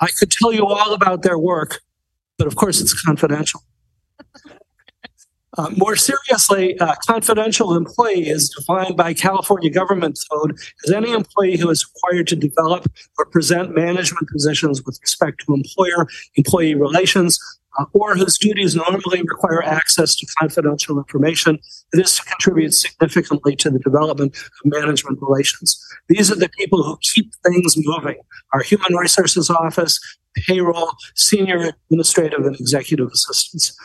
I 0.00 0.08
could 0.18 0.30
tell 0.30 0.52
you 0.52 0.66
all 0.66 0.92
about 0.92 1.22
their 1.22 1.38
work, 1.38 1.80
but 2.38 2.46
of 2.46 2.56
course, 2.56 2.80
it's 2.80 3.00
confidential. 3.02 3.62
Uh, 5.56 5.70
more 5.76 5.96
seriously, 5.96 6.76
a 6.80 6.94
confidential 7.06 7.74
employee 7.74 8.28
is 8.28 8.50
defined 8.50 8.96
by 8.96 9.14
California 9.14 9.70
government 9.70 10.18
code 10.30 10.58
as 10.84 10.92
any 10.92 11.12
employee 11.12 11.56
who 11.56 11.70
is 11.70 11.86
required 11.94 12.26
to 12.26 12.36
develop 12.36 12.86
or 13.18 13.24
present 13.26 13.74
management 13.74 14.28
positions 14.28 14.84
with 14.84 14.98
respect 15.00 15.44
to 15.46 15.54
employer 15.54 16.06
employee 16.36 16.74
relations 16.74 17.38
uh, 17.78 17.84
or 17.92 18.16
whose 18.16 18.38
duties 18.38 18.74
normally 18.74 19.22
require 19.22 19.62
access 19.62 20.14
to 20.16 20.26
confidential 20.38 20.98
information 20.98 21.58
This 21.92 22.20
contributes 22.20 22.82
significantly 22.82 23.56
to 23.56 23.70
the 23.70 23.78
development 23.78 24.36
of 24.36 24.64
management 24.64 25.18
relations. 25.22 25.78
These 26.08 26.30
are 26.30 26.36
the 26.36 26.50
people 26.50 26.82
who 26.82 26.98
keep 27.00 27.32
things 27.46 27.74
moving. 27.76 28.16
Our 28.52 28.62
human 28.62 28.94
resources 28.94 29.50
office, 29.50 29.98
payroll, 30.34 30.92
senior 31.14 31.72
administrative 31.90 32.44
and 32.44 32.56
executive 32.58 33.08
assistants. 33.08 33.76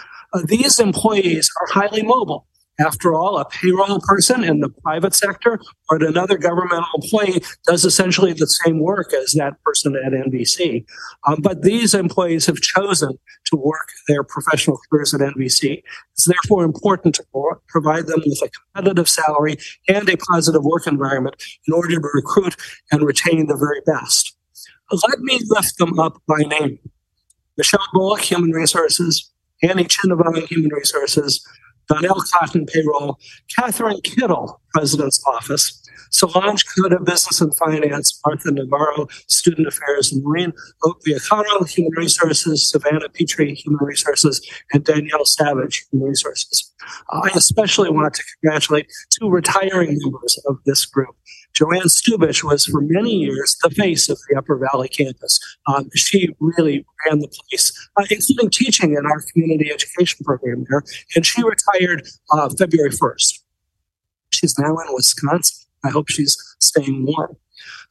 These 0.45 0.79
employees 0.79 1.49
are 1.61 1.67
highly 1.81 2.03
mobile. 2.03 2.47
After 2.79 3.13
all, 3.13 3.37
a 3.37 3.45
payroll 3.45 3.99
person 3.99 4.43
in 4.43 4.59
the 4.61 4.69
private 4.69 5.13
sector 5.13 5.59
or 5.89 6.03
another 6.03 6.37
governmental 6.37 6.87
employee 6.95 7.43
does 7.67 7.85
essentially 7.85 8.33
the 8.33 8.47
same 8.47 8.79
work 8.79 9.13
as 9.13 9.33
that 9.33 9.61
person 9.63 9.95
at 9.95 10.13
NVC. 10.13 10.85
Um, 11.27 11.41
but 11.41 11.61
these 11.61 11.93
employees 11.93 12.45
have 12.47 12.59
chosen 12.61 13.19
to 13.45 13.55
work 13.55 13.89
their 14.07 14.23
professional 14.23 14.79
careers 14.89 15.13
at 15.13 15.19
NVC. 15.19 15.83
It's 16.13 16.25
therefore 16.25 16.63
important 16.63 17.15
to 17.15 17.25
provide 17.67 18.07
them 18.07 18.21
with 18.25 18.41
a 18.43 18.49
competitive 18.49 19.09
salary 19.09 19.57
and 19.87 20.09
a 20.09 20.17
positive 20.17 20.63
work 20.63 20.87
environment 20.87 21.35
in 21.67 21.73
order 21.73 21.89
to 21.89 22.09
recruit 22.13 22.55
and 22.91 23.03
retain 23.03 23.47
the 23.47 23.57
very 23.57 23.81
best. 23.85 24.35
Let 25.07 25.19
me 25.19 25.39
lift 25.49 25.77
them 25.77 25.99
up 25.99 26.21
by 26.27 26.39
name. 26.39 26.79
Michelle 27.57 27.85
Bullock, 27.93 28.21
Human 28.21 28.51
Resources, 28.51 29.30
Annie 29.61 29.85
Chinavon, 29.85 30.47
Human 30.47 30.71
Resources, 30.73 31.45
Donnell 31.87 32.21
Cotton, 32.33 32.65
Payroll, 32.65 33.19
Catherine 33.55 34.01
Kittle, 34.01 34.61
President's 34.73 35.23
Office, 35.27 35.77
Solange 36.11 36.63
Coda, 36.75 36.99
Business 36.99 37.41
and 37.41 37.55
Finance, 37.55 38.19
Martha 38.25 38.51
Navarro, 38.51 39.07
Student 39.27 39.67
Affairs, 39.67 40.11
and 40.11 40.23
Maureen 40.23 40.53
Opiacaro, 40.83 41.67
Human 41.69 41.91
Resources, 41.95 42.69
Savannah 42.69 43.09
Petrie, 43.09 43.55
Human 43.55 43.83
Resources, 43.83 44.45
and 44.73 44.83
Danielle 44.83 45.25
Savage, 45.25 45.85
Human 45.91 46.09
Resources. 46.09 46.71
I 47.09 47.29
especially 47.33 47.89
want 47.89 48.13
to 48.13 48.23
congratulate 48.41 48.87
two 49.09 49.29
retiring 49.29 49.97
members 50.01 50.37
of 50.47 50.57
this 50.65 50.85
group. 50.85 51.15
Joanne 51.53 51.87
Stubich 51.87 52.43
was 52.43 52.65
for 52.65 52.81
many 52.81 53.11
years 53.11 53.57
the 53.61 53.69
face 53.69 54.09
of 54.09 54.19
the 54.29 54.37
Upper 54.37 54.57
Valley 54.57 54.87
campus. 54.87 55.39
Um, 55.67 55.89
she 55.95 56.29
really 56.39 56.85
ran 57.05 57.19
the 57.19 57.27
place, 57.27 57.71
uh, 57.97 58.05
including 58.09 58.49
teaching 58.49 58.93
in 58.93 59.05
our 59.05 59.21
community 59.33 59.71
education 59.71 60.23
program 60.23 60.65
there. 60.69 60.83
And 61.15 61.25
she 61.25 61.43
retired 61.43 62.07
uh, 62.31 62.49
February 62.49 62.91
1st. 62.91 63.39
She's 64.31 64.57
now 64.57 64.77
in 64.77 64.93
Wisconsin. 64.93 65.67
I 65.83 65.89
hope 65.89 66.09
she's 66.09 66.37
staying 66.59 67.05
warm. 67.05 67.35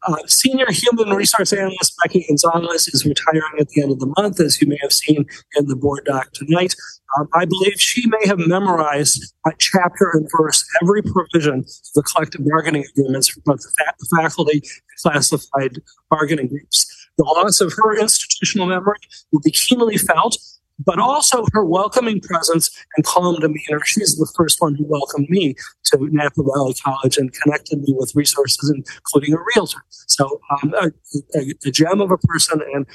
Uh, 0.07 0.17
senior 0.27 0.67
human 0.71 1.11
resource 1.11 1.53
analyst 1.53 1.95
Becky 2.03 2.25
Gonzalez 2.27 2.89
is 2.89 3.05
retiring 3.05 3.59
at 3.59 3.69
the 3.69 3.83
end 3.83 3.93
of 3.93 3.99
the 3.99 4.13
month, 4.17 4.41
as 4.41 4.61
you 4.61 4.67
may 4.67 4.79
have 4.81 4.93
seen 4.93 5.27
in 5.57 5.67
the 5.67 5.77
board 5.77 6.05
doc 6.07 6.33
tonight. 6.33 6.75
Um, 7.19 7.29
I 7.35 7.45
believe 7.45 7.79
she 7.79 8.07
may 8.07 8.27
have 8.27 8.39
memorized 8.39 9.35
a 9.47 9.51
chapter 9.59 10.11
and 10.15 10.27
verse 10.39 10.65
every 10.81 11.03
provision 11.03 11.61
of 11.61 11.93
the 11.95 12.03
collective 12.03 12.47
bargaining 12.47 12.85
agreements 12.91 13.29
for 13.29 13.41
both 13.45 13.61
the, 13.61 13.73
fa- 13.77 13.95
the 13.99 14.17
faculty 14.17 14.63
and 14.63 14.99
classified 15.03 15.83
bargaining 16.09 16.49
groups. 16.49 16.87
The 17.19 17.25
loss 17.25 17.61
of 17.61 17.73
her 17.75 17.99
institutional 17.99 18.67
memory 18.67 18.99
will 19.33 19.41
be 19.41 19.51
keenly 19.51 19.99
felt, 19.99 20.39
but 20.85 20.99
also 20.99 21.45
her 21.53 21.65
welcoming 21.65 22.21
presence 22.21 22.71
and 22.97 23.05
calm 23.05 23.37
demeanor. 23.41 23.81
She's 23.85 24.17
the 24.17 24.31
first 24.37 24.61
one 24.61 24.75
who 24.75 24.85
welcomed 24.87 25.29
me 25.29 25.55
to 25.87 25.99
Napa 26.11 26.43
Valley 26.43 26.75
College 26.75 27.17
and 27.19 27.33
connected 27.33 27.81
me 27.81 27.95
with 27.97 28.13
resources, 28.15 28.73
including 28.75 29.35
a 29.35 29.39
realtor. 29.55 29.83
So, 30.07 30.41
um, 30.63 30.75
a, 30.75 30.91
a, 31.39 31.55
a 31.67 31.71
gem 31.71 32.01
of 32.01 32.11
a 32.11 32.19
person, 32.19 32.61
and 32.75 32.87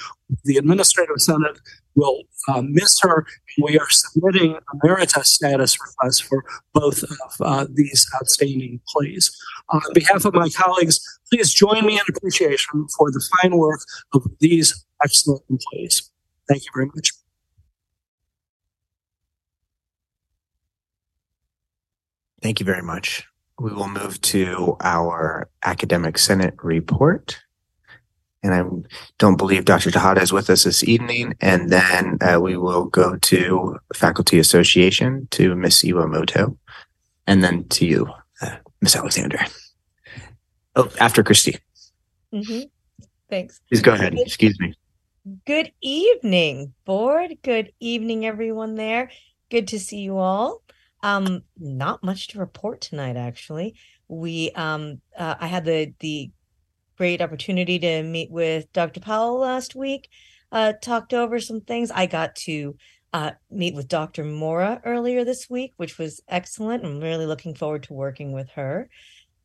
the 0.43 0.57
administrative 0.57 1.19
senate 1.19 1.59
will 1.95 2.23
uh, 2.49 2.61
miss 2.61 2.99
her. 3.01 3.25
We 3.61 3.79
are 3.79 3.89
submitting 3.89 4.57
emeritus 4.73 5.31
status 5.31 5.77
requests 5.79 6.19
for 6.19 6.43
both 6.73 7.03
of 7.03 7.35
uh, 7.39 7.67
these 7.73 8.05
outstanding 8.15 8.81
employees. 8.81 9.35
on 9.69 9.81
behalf 9.93 10.25
of 10.25 10.33
my 10.33 10.49
colleagues, 10.49 10.99
please 11.31 11.53
join 11.53 11.85
me 11.85 11.93
in 11.93 12.03
appreciation 12.09 12.87
for 12.97 13.11
the 13.11 13.25
fine 13.41 13.57
work 13.57 13.79
of 14.13 14.25
these 14.39 14.85
excellent 15.03 15.43
employees. 15.49 16.11
Thank 16.47 16.63
you 16.63 16.71
very 16.75 16.87
much. 16.93 17.11
Thank 22.45 22.59
you 22.59 22.65
very 22.67 22.83
much. 22.83 23.27
We 23.59 23.73
will 23.73 23.87
move 23.87 24.21
to 24.21 24.77
our 24.79 25.49
academic 25.63 26.19
senate 26.19 26.53
report. 26.61 27.39
and 28.43 28.53
I 28.53 28.61
don't 29.17 29.35
believe 29.35 29.65
Dr. 29.65 29.89
Tejada 29.89 30.21
is 30.21 30.31
with 30.31 30.51
us 30.51 30.63
this 30.63 30.83
evening. 30.83 31.33
And 31.41 31.71
then 31.71 32.19
uh, 32.21 32.39
we 32.39 32.55
will 32.55 32.85
go 32.85 33.15
to 33.15 33.79
Faculty 33.95 34.37
Association 34.37 35.27
to 35.31 35.55
Miss 35.55 35.81
Iwamoto, 35.81 36.55
and 37.25 37.43
then 37.43 37.67
to 37.69 37.87
you, 37.87 38.13
uh, 38.43 38.57
Miss 38.79 38.95
Alexander. 38.95 39.39
Oh, 40.75 40.91
after 40.99 41.23
Christy. 41.23 41.57
Mhm. 42.31 42.69
Thanks. 43.27 43.59
Please 43.69 43.81
go 43.81 43.93
ahead. 43.93 44.13
Excuse 44.19 44.59
me. 44.59 44.75
Good 45.47 45.71
evening, 45.81 46.75
board. 46.85 47.37
Good 47.41 47.73
evening, 47.79 48.23
everyone 48.27 48.75
there. 48.75 49.09
Good 49.49 49.69
to 49.69 49.79
see 49.79 50.01
you 50.01 50.19
all. 50.19 50.61
Um, 51.05 51.43
not 51.59 52.03
much 52.03 52.29
to 52.29 52.39
report 52.39 52.81
tonight, 52.81 53.15
actually. 53.15 53.75
We 54.07 54.49
um 54.55 55.01
uh, 55.15 55.35
I 55.39 55.45
had 55.45 55.63
the 55.63 55.93
the 55.99 56.31
great 56.97 57.21
opportunity 57.21 57.77
to 57.77 58.01
meet 58.01 58.31
with 58.31 58.73
Dr. 58.73 59.01
Powell 59.01 59.37
last 59.37 59.75
week. 59.75 60.09
Uh, 60.51 60.73
talked 60.81 61.13
over 61.13 61.39
some 61.39 61.61
things. 61.61 61.91
I 61.91 62.07
got 62.07 62.35
to 62.47 62.75
uh, 63.13 63.31
meet 63.51 63.75
with 63.75 63.87
Dr. 63.87 64.23
Mora 64.23 64.81
earlier 64.83 65.23
this 65.23 65.47
week, 65.47 65.73
which 65.77 65.99
was 65.99 66.21
excellent. 66.27 66.83
I'm 66.83 66.99
really 66.99 67.27
looking 67.27 67.53
forward 67.53 67.83
to 67.83 67.93
working 67.93 68.31
with 68.31 68.49
her. 68.51 68.89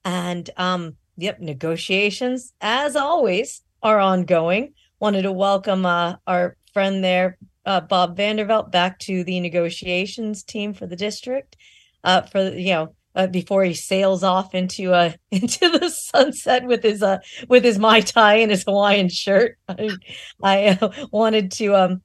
And 0.03 0.49
um, 0.57 0.97
yep, 1.19 1.41
negotiations, 1.41 2.55
as 2.63 2.97
always, 2.97 3.61
are 3.83 3.99
ongoing. 3.99 4.73
Wanted 4.99 5.23
to 5.23 5.33
welcome 5.33 5.85
uh, 5.85 6.17
our 6.27 6.57
friend 6.73 7.05
there, 7.05 7.37
uh, 7.67 7.81
Bob 7.81 8.17
Vandervelt, 8.17 8.71
back 8.71 8.99
to 9.01 9.25
the 9.25 9.41
negotiations 9.41 10.43
team 10.43 10.73
for 10.73 10.87
the 10.87 10.97
district. 10.97 11.57
Uh, 12.03 12.23
for 12.23 12.51
you 12.51 12.73
know, 12.73 12.95
uh, 13.15 13.27
before 13.27 13.65
he 13.65 13.75
sails 13.75 14.23
off 14.23 14.55
into 14.55 14.93
uh 14.93 15.13
into 15.31 15.69
the 15.69 15.91
sunset 15.91 16.65
with 16.65 16.83
his 16.83 17.03
uh 17.03 17.19
with 17.49 17.65
his 17.65 17.79
mai 17.79 18.01
tai 18.01 18.37
and 18.37 18.51
his 18.51 18.65
Hawaiian 18.65 19.09
shirt. 19.09 19.59
I, 19.69 19.91
I 20.43 20.79
uh, 20.81 21.07
wanted 21.13 21.53
to 21.53 21.75
um 21.75 22.03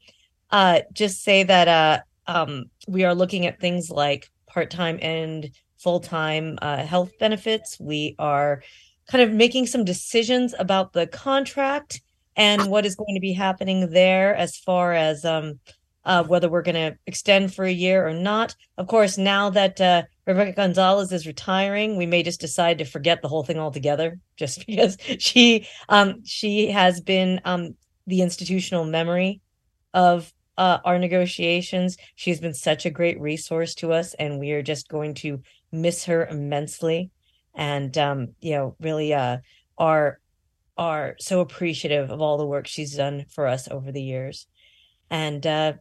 uh 0.52 0.82
just 0.94 1.24
say 1.24 1.44
that 1.44 1.68
uh 1.68 2.00
um 2.28 2.66
we 2.88 3.04
are 3.04 3.16
looking 3.16 3.46
at 3.46 3.60
things 3.60 3.90
like 3.90 4.30
part-time 4.48 5.00
and 5.02 5.50
full-time 5.78 6.58
uh 6.62 6.86
health 6.86 7.12
benefits. 7.20 7.78
We 7.80 8.16
are 8.20 8.64
kind 9.08 9.24
of 9.24 9.32
making 9.32 9.68
some 9.68 9.86
decisions 9.86 10.56
about 10.58 10.94
the 10.94 11.08
contract 11.08 12.02
and 12.36 12.70
what 12.70 12.86
is 12.86 12.96
going 12.96 13.16
to 13.16 13.22
be 13.22 13.34
happening 13.34 13.90
there 13.90 14.36
as 14.36 14.58
far 14.58 14.94
as 14.94 15.26
um 15.26 15.60
uh, 16.06 16.24
whether 16.24 16.50
we're 16.50 16.62
going 16.62 16.76
to 16.76 16.98
extend 17.08 17.54
for 17.54 17.66
a 17.66 17.72
year 17.72 18.08
or 18.08 18.14
not. 18.14 18.56
Of 18.78 18.88
course, 18.88 19.18
now 19.18 19.50
that 19.50 19.82
uh, 19.82 20.04
Rebecca 20.28 20.54
Gonzalez 20.54 21.12
is 21.12 21.26
retiring, 21.26 21.98
we 21.98 22.06
may 22.06 22.22
just 22.24 22.40
decide 22.40 22.78
to 22.78 22.86
forget 22.86 23.22
the 23.22 23.28
whole 23.28 23.44
thing 23.44 23.58
altogether, 23.58 24.20
just 24.38 24.66
because 24.66 24.98
she 25.20 25.68
um, 25.90 26.24
she 26.24 26.68
has 26.68 27.02
been 27.02 27.42
um, 27.44 27.76
the 28.08 28.22
institutional 28.22 28.86
memory 28.86 29.42
of 29.94 30.32
uh, 30.58 30.80
our 30.86 31.00
negotiations. 31.00 31.98
She's 32.16 32.40
been 32.40 32.54
such 32.54 32.86
a 32.86 32.92
great 32.92 33.20
resource 33.20 33.74
to 33.76 33.92
us, 33.92 34.14
and 34.14 34.40
we 34.40 34.52
are 34.52 34.62
just 34.62 34.88
going 34.88 35.16
to 35.16 35.42
miss 35.72 36.06
her 36.06 36.26
immensely. 36.26 37.10
And 37.56 37.98
um, 37.98 38.36
you 38.42 38.52
know, 38.52 38.76
really 38.80 39.14
uh, 39.14 39.38
are 39.78 40.20
are 40.78 41.16
so 41.20 41.40
appreciative 41.40 42.12
of 42.12 42.22
all 42.22 42.38
the 42.38 42.46
work 42.46 42.68
she's 42.68 42.96
done 42.96 43.26
for 43.30 43.48
us 43.48 43.68
over 43.70 43.92
the 43.92 44.02
years. 44.02 44.48
And 45.10 45.46
uh, 45.46 45.74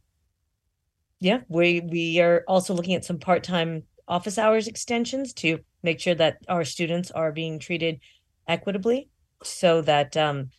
yeah, 1.20 1.40
we 1.48 1.80
we 1.80 2.20
are 2.20 2.44
also 2.46 2.74
looking 2.74 2.94
at 2.94 3.04
some 3.04 3.18
part-time 3.18 3.84
office 4.06 4.38
hours 4.38 4.68
extensions 4.68 5.32
to 5.32 5.60
make 5.82 6.00
sure 6.00 6.14
that 6.14 6.38
our 6.48 6.64
students 6.64 7.10
are 7.10 7.32
being 7.32 7.58
treated 7.58 8.00
equitably 8.46 9.08
so 9.42 9.80
that 9.82 10.16
um 10.16 10.50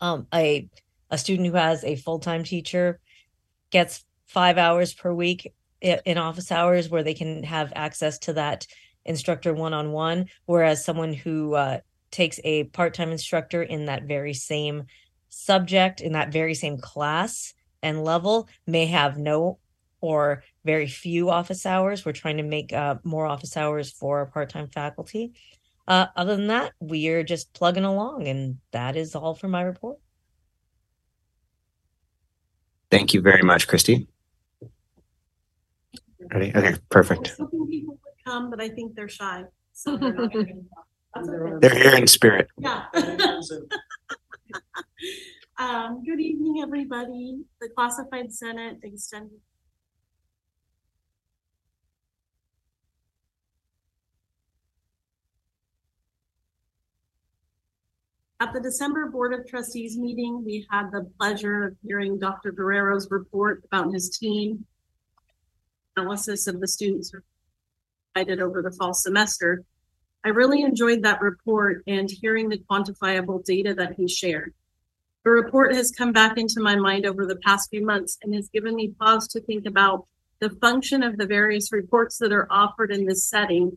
um 0.00 0.26
a 0.32 0.68
a 1.10 1.18
student 1.18 1.46
who 1.46 1.54
has 1.54 1.84
a 1.84 1.96
full-time 1.96 2.44
teacher 2.44 3.00
gets 3.70 4.04
5 4.28 4.56
hours 4.56 4.94
per 4.94 5.12
week 5.12 5.52
in 5.80 6.16
office 6.16 6.50
hours 6.50 6.88
where 6.88 7.02
they 7.02 7.14
can 7.14 7.42
have 7.42 7.72
access 7.74 8.18
to 8.20 8.34
that 8.34 8.66
instructor 9.04 9.52
one-on-one 9.52 10.26
whereas 10.46 10.84
someone 10.84 11.12
who 11.12 11.54
uh 11.54 11.80
takes 12.12 12.38
a 12.44 12.64
part-time 12.64 13.10
instructor 13.10 13.62
in 13.62 13.86
that 13.86 14.04
very 14.04 14.34
same 14.34 14.84
subject 15.34 16.02
in 16.02 16.12
that 16.12 16.30
very 16.30 16.54
same 16.54 16.76
class 16.76 17.54
and 17.82 18.04
level 18.04 18.48
may 18.66 18.86
have 18.86 19.16
no 19.16 19.58
or 20.02 20.42
very 20.64 20.86
few 20.86 21.30
office 21.30 21.64
hours. 21.64 22.04
We're 22.04 22.12
trying 22.12 22.36
to 22.36 22.42
make 22.42 22.72
uh, 22.72 22.96
more 23.02 23.24
office 23.24 23.56
hours 23.56 23.90
for 23.90 24.18
our 24.18 24.26
part-time 24.26 24.68
faculty. 24.68 25.32
Uh, 25.88 26.06
other 26.16 26.36
than 26.36 26.48
that, 26.48 26.72
we 26.80 27.08
are 27.08 27.22
just 27.22 27.52
plugging 27.54 27.84
along, 27.84 28.28
and 28.28 28.58
that 28.72 28.96
is 28.96 29.14
all 29.14 29.34
for 29.34 29.48
my 29.48 29.62
report. 29.62 29.98
Thank 32.90 33.14
you 33.14 33.20
very 33.20 33.42
much, 33.42 33.66
Christy. 33.66 34.06
Ready? 36.32 36.52
Okay, 36.54 36.76
perfect. 36.90 37.34
Hoping 37.38 37.66
people 37.68 37.94
would 38.04 38.24
come, 38.24 38.50
but 38.50 38.60
I 38.60 38.68
think 38.68 38.94
they're 38.94 39.08
shy. 39.08 39.44
So 39.72 39.96
they're 39.96 40.12
not 40.12 40.32
gonna 40.32 40.46
come. 40.46 40.66
That's 41.14 41.28
okay. 41.28 41.52
They're 41.60 41.82
here 41.82 41.94
in 41.94 42.06
spirit. 42.06 42.48
Yeah. 42.58 42.84
Um, 45.58 46.02
good 46.04 46.18
evening, 46.18 46.60
everybody. 46.60 47.44
The 47.60 47.68
classified 47.68 48.32
senate 48.32 48.78
extended. 48.82 49.38
At 58.40 58.52
the 58.52 58.60
December 58.60 59.08
Board 59.08 59.32
of 59.32 59.46
Trustees 59.46 59.96
meeting, 59.96 60.44
we 60.44 60.66
had 60.68 60.90
the 60.90 61.08
pleasure 61.16 61.62
of 61.68 61.76
hearing 61.86 62.18
Dr. 62.18 62.50
Guerrero's 62.50 63.08
report 63.08 63.62
about 63.64 63.92
his 63.92 64.18
team 64.18 64.66
analysis 65.96 66.48
of 66.48 66.58
the 66.58 66.66
students 66.66 67.12
who 67.12 67.20
provided 68.12 68.42
over 68.42 68.62
the 68.62 68.72
fall 68.72 68.94
semester. 68.94 69.62
I 70.24 70.28
really 70.28 70.62
enjoyed 70.62 71.02
that 71.02 71.20
report 71.20 71.82
and 71.86 72.08
hearing 72.08 72.48
the 72.48 72.62
quantifiable 72.70 73.44
data 73.44 73.74
that 73.74 73.94
he 73.96 74.06
shared. 74.06 74.54
The 75.24 75.30
report 75.30 75.74
has 75.74 75.90
come 75.90 76.12
back 76.12 76.38
into 76.38 76.60
my 76.60 76.76
mind 76.76 77.06
over 77.06 77.26
the 77.26 77.36
past 77.36 77.70
few 77.70 77.84
months 77.84 78.18
and 78.22 78.34
has 78.34 78.48
given 78.48 78.74
me 78.74 78.94
pause 79.00 79.26
to 79.28 79.40
think 79.40 79.66
about 79.66 80.06
the 80.40 80.50
function 80.50 81.02
of 81.02 81.16
the 81.16 81.26
various 81.26 81.72
reports 81.72 82.18
that 82.18 82.32
are 82.32 82.48
offered 82.50 82.92
in 82.92 83.06
this 83.06 83.24
setting, 83.28 83.76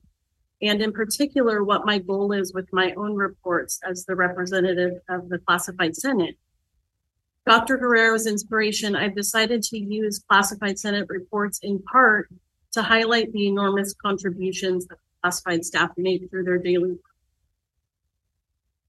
and 0.61 0.81
in 0.81 0.91
particular, 0.91 1.63
what 1.63 1.85
my 1.85 1.99
goal 1.99 2.31
is 2.31 2.53
with 2.53 2.67
my 2.71 2.93
own 2.93 3.15
reports 3.15 3.79
as 3.87 4.05
the 4.05 4.15
representative 4.15 4.93
of 5.09 5.29
the 5.29 5.37
classified 5.37 5.95
senate. 5.95 6.37
Dr. 7.45 7.77
Guerrero's 7.77 8.25
inspiration, 8.25 8.95
I've 8.95 9.15
decided 9.15 9.61
to 9.63 9.77
use 9.77 10.23
classified 10.27 10.79
senate 10.79 11.05
reports 11.09 11.59
in 11.61 11.79
part 11.83 12.29
to 12.71 12.81
highlight 12.81 13.31
the 13.31 13.47
enormous 13.47 13.93
contributions 13.93 14.87
that 14.87 14.97
classified 15.25 15.65
staff 15.65 15.89
made 15.97 16.29
through 16.29 16.43
their 16.43 16.59
daily 16.59 16.99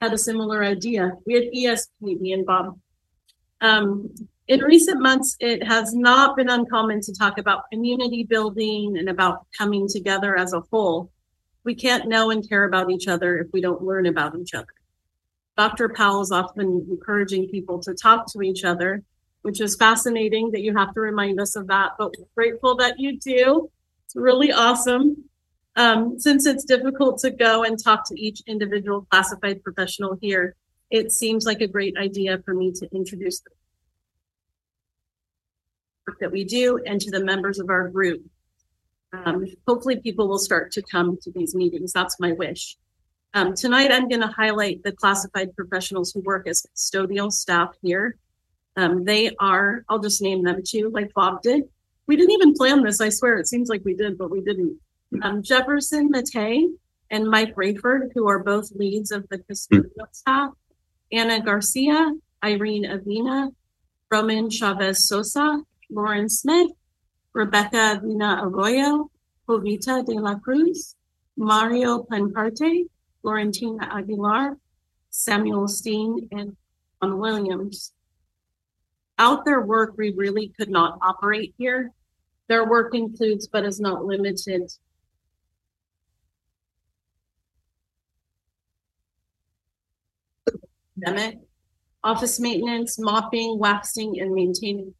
had 0.02 0.12
a 0.12 0.18
similar 0.18 0.62
idea. 0.62 1.12
We 1.24 1.34
had 1.34 1.44
ESP, 1.44 2.20
me 2.20 2.32
and 2.32 2.44
Bob. 2.44 2.78
Um, 3.62 4.14
in 4.46 4.60
recent 4.60 5.00
months, 5.00 5.36
it 5.40 5.66
has 5.66 5.94
not 5.94 6.36
been 6.36 6.50
uncommon 6.50 7.00
to 7.00 7.14
talk 7.14 7.38
about 7.38 7.70
community 7.72 8.22
building 8.22 8.98
and 8.98 9.08
about 9.08 9.46
coming 9.56 9.88
together 9.88 10.36
as 10.36 10.52
a 10.52 10.60
whole. 10.70 11.10
We 11.64 11.74
can't 11.74 12.08
know 12.08 12.30
and 12.30 12.46
care 12.46 12.64
about 12.64 12.90
each 12.90 13.08
other 13.08 13.38
if 13.38 13.46
we 13.54 13.62
don't 13.62 13.82
learn 13.82 14.04
about 14.04 14.36
each 14.38 14.52
other. 14.52 14.66
Dr. 15.56 15.88
Powell 15.88 16.20
is 16.20 16.30
often 16.30 16.86
encouraging 16.90 17.48
people 17.48 17.80
to 17.80 17.94
talk 17.94 18.30
to 18.32 18.42
each 18.42 18.64
other, 18.64 19.02
which 19.40 19.62
is 19.62 19.74
fascinating 19.76 20.50
that 20.50 20.60
you 20.60 20.76
have 20.76 20.92
to 20.92 21.00
remind 21.00 21.40
us 21.40 21.56
of 21.56 21.66
that, 21.68 21.92
but 21.98 22.14
we're 22.18 22.26
grateful 22.34 22.76
that 22.76 23.00
you 23.00 23.18
do. 23.18 23.70
It's 24.04 24.14
really 24.14 24.52
awesome. 24.52 25.25
Um, 25.76 26.18
since 26.18 26.46
it's 26.46 26.64
difficult 26.64 27.18
to 27.18 27.30
go 27.30 27.62
and 27.62 27.82
talk 27.82 28.08
to 28.08 28.18
each 28.20 28.40
individual 28.46 29.06
classified 29.10 29.62
professional 29.62 30.16
here, 30.20 30.56
it 30.90 31.12
seems 31.12 31.44
like 31.44 31.60
a 31.60 31.66
great 31.66 31.96
idea 31.98 32.38
for 32.44 32.54
me 32.54 32.72
to 32.72 32.88
introduce 32.94 33.40
the 33.40 33.50
work 36.06 36.18
that 36.20 36.32
we 36.32 36.44
do 36.44 36.78
and 36.86 37.00
to 37.02 37.10
the 37.10 37.22
members 37.22 37.58
of 37.58 37.68
our 37.68 37.88
group. 37.88 38.22
Um, 39.12 39.46
hopefully 39.66 39.96
people 39.96 40.28
will 40.28 40.38
start 40.38 40.72
to 40.72 40.82
come 40.82 41.18
to 41.22 41.30
these 41.30 41.54
meetings. 41.54 41.92
That's 41.92 42.18
my 42.18 42.32
wish. 42.32 42.76
Um, 43.34 43.54
tonight, 43.54 43.92
I'm 43.92 44.08
going 44.08 44.22
to 44.22 44.28
highlight 44.28 44.82
the 44.82 44.92
classified 44.92 45.54
professionals 45.54 46.12
who 46.12 46.20
work 46.20 46.48
as 46.48 46.64
custodial 46.74 47.30
staff 47.30 47.74
here. 47.82 48.16
Um, 48.76 49.04
they 49.04 49.34
are, 49.40 49.84
I'll 49.90 49.98
just 49.98 50.22
name 50.22 50.42
them 50.42 50.62
too, 50.66 50.90
like 50.90 51.12
Bob 51.12 51.42
did. 51.42 51.64
We 52.06 52.16
didn't 52.16 52.32
even 52.32 52.54
plan 52.54 52.82
this. 52.82 53.00
I 53.00 53.10
swear 53.10 53.36
it 53.36 53.48
seems 53.48 53.68
like 53.68 53.84
we 53.84 53.94
did, 53.94 54.16
but 54.16 54.30
we 54.30 54.40
didn't 54.40 54.78
um, 55.22 55.42
Jefferson 55.42 56.10
Matei 56.12 56.68
and 57.10 57.28
Mike 57.28 57.54
Rayford, 57.54 58.10
who 58.14 58.28
are 58.28 58.42
both 58.42 58.70
leads 58.72 59.10
of 59.10 59.26
the 59.28 59.38
custodial 59.38 60.08
staff, 60.12 60.50
Anna 61.12 61.40
Garcia, 61.40 62.12
Irene 62.42 62.84
Avina, 62.84 63.52
Roman 64.10 64.50
Chavez 64.50 65.08
Sosa, 65.08 65.62
Lauren 65.90 66.28
Smith, 66.28 66.70
Rebecca 67.32 68.00
Avina 68.00 68.42
Arroyo, 68.42 69.10
Jovita 69.48 70.04
de 70.04 70.14
la 70.14 70.36
Cruz, 70.36 70.96
Mario 71.36 72.02
Pancarte, 72.04 72.86
Florentina 73.22 73.88
Aguilar, 73.92 74.56
Samuel 75.10 75.68
Steen, 75.68 76.28
and 76.32 76.56
on 77.00 77.18
Williams. 77.18 77.92
Out 79.18 79.44
their 79.44 79.60
work, 79.60 79.94
we 79.96 80.10
really 80.10 80.52
could 80.58 80.68
not 80.68 80.98
operate 81.02 81.54
here. 81.56 81.92
Their 82.48 82.68
work 82.68 82.94
includes, 82.94 83.46
but 83.46 83.64
is 83.64 83.80
not 83.80 84.04
limited 84.04 84.70
pandemic, 91.04 91.38
office 92.02 92.38
maintenance, 92.40 92.98
mopping, 92.98 93.58
waxing, 93.58 94.20
and 94.20 94.32
maintaining 94.32 94.94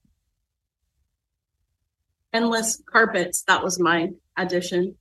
endless 2.32 2.82
carpets. 2.90 3.43
That 3.48 3.62
was 3.62 3.81
my 3.81 4.10
addition. 4.36 4.97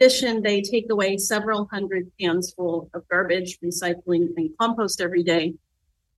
Addition, 0.00 0.42
they 0.42 0.62
take 0.62 0.90
away 0.90 1.16
several 1.18 1.68
hundred 1.72 2.10
cans 2.20 2.52
full 2.52 2.88
of 2.94 3.08
garbage, 3.08 3.58
recycling, 3.60 4.28
and 4.36 4.50
compost 4.58 5.00
every 5.00 5.22
day. 5.22 5.54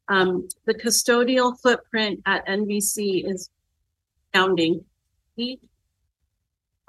Um, 0.09 0.49
the 0.67 0.75
custodial 0.75 1.59
footprint 1.61 2.21
at 2.27 2.47
NVC 2.47 3.31
is 3.31 3.49
astounding. 4.35 4.85
We, 5.37 5.61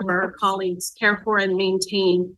our 0.04 0.32
colleagues, 0.32 0.94
care 1.00 1.22
for 1.24 1.38
and 1.38 1.56
maintain 1.56 2.36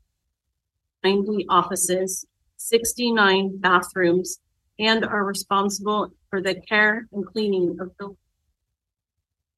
90 1.04 1.46
offices, 1.50 2.26
69 2.68 3.58
bathrooms, 3.58 4.40
and 4.80 5.06
are 5.06 5.24
responsible 5.24 6.14
for 6.30 6.42
the 6.42 6.56
care 6.56 7.08
and 7.12 7.26
cleaning 7.26 7.78
of 7.80 7.92
the 8.00 8.16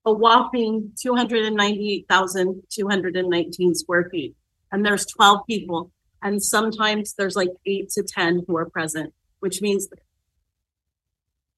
a 0.06 0.14
whopping 0.14 0.92
298,219 1.02 3.76
square 3.76 4.10
feet. 4.12 4.36
And 4.72 4.86
there's 4.86 5.08
12 5.08 5.48
people. 5.48 5.92
And 6.22 6.44
sometimes 6.44 7.16
there's 7.16 7.36
like 7.36 7.50
eight 7.66 7.90
to 7.92 8.04
10 8.04 8.44
who 8.48 8.56
are 8.58 8.70
present, 8.70 9.14
which 9.40 9.64
means 9.64 9.88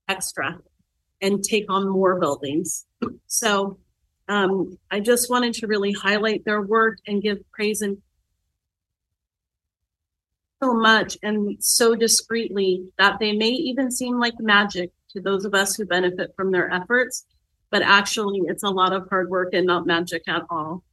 extra 0.07 0.60
and 1.22 1.44
take 1.44 1.69
on 1.69 1.90
more 1.90 2.18
buildings. 2.19 2.86
So 3.28 3.80
um, 4.30 4.78
I 4.91 4.99
just 5.02 5.30
wanted 5.30 5.53
to 5.56 5.68
really 5.68 5.91
highlight 5.91 6.45
their 6.45 6.61
work 6.61 6.99
and 7.06 7.22
give 7.22 7.40
praise 7.52 7.82
and 7.82 7.98
so 10.62 10.74
much 10.74 11.18
and 11.24 11.58
so 11.64 11.96
discreetly 11.96 12.88
that 12.98 13.20
they 13.20 13.32
may 13.32 13.50
even 13.50 13.92
seem 13.92 14.20
like 14.20 14.40
magic 14.40 14.92
to 15.10 15.22
those 15.22 15.46
of 15.46 15.54
us 15.54 15.76
who 15.76 15.86
benefit 15.86 16.34
from 16.36 16.52
their 16.52 16.72
efforts 16.72 17.26
but 17.70 17.82
actually 17.82 18.42
it's 18.46 18.64
a 18.64 18.70
lot 18.70 18.94
of 18.94 19.08
hard 19.10 19.30
work 19.30 19.54
and 19.54 19.66
not 19.66 19.86
magic 19.86 20.24
at 20.28 20.44
all. 20.50 20.84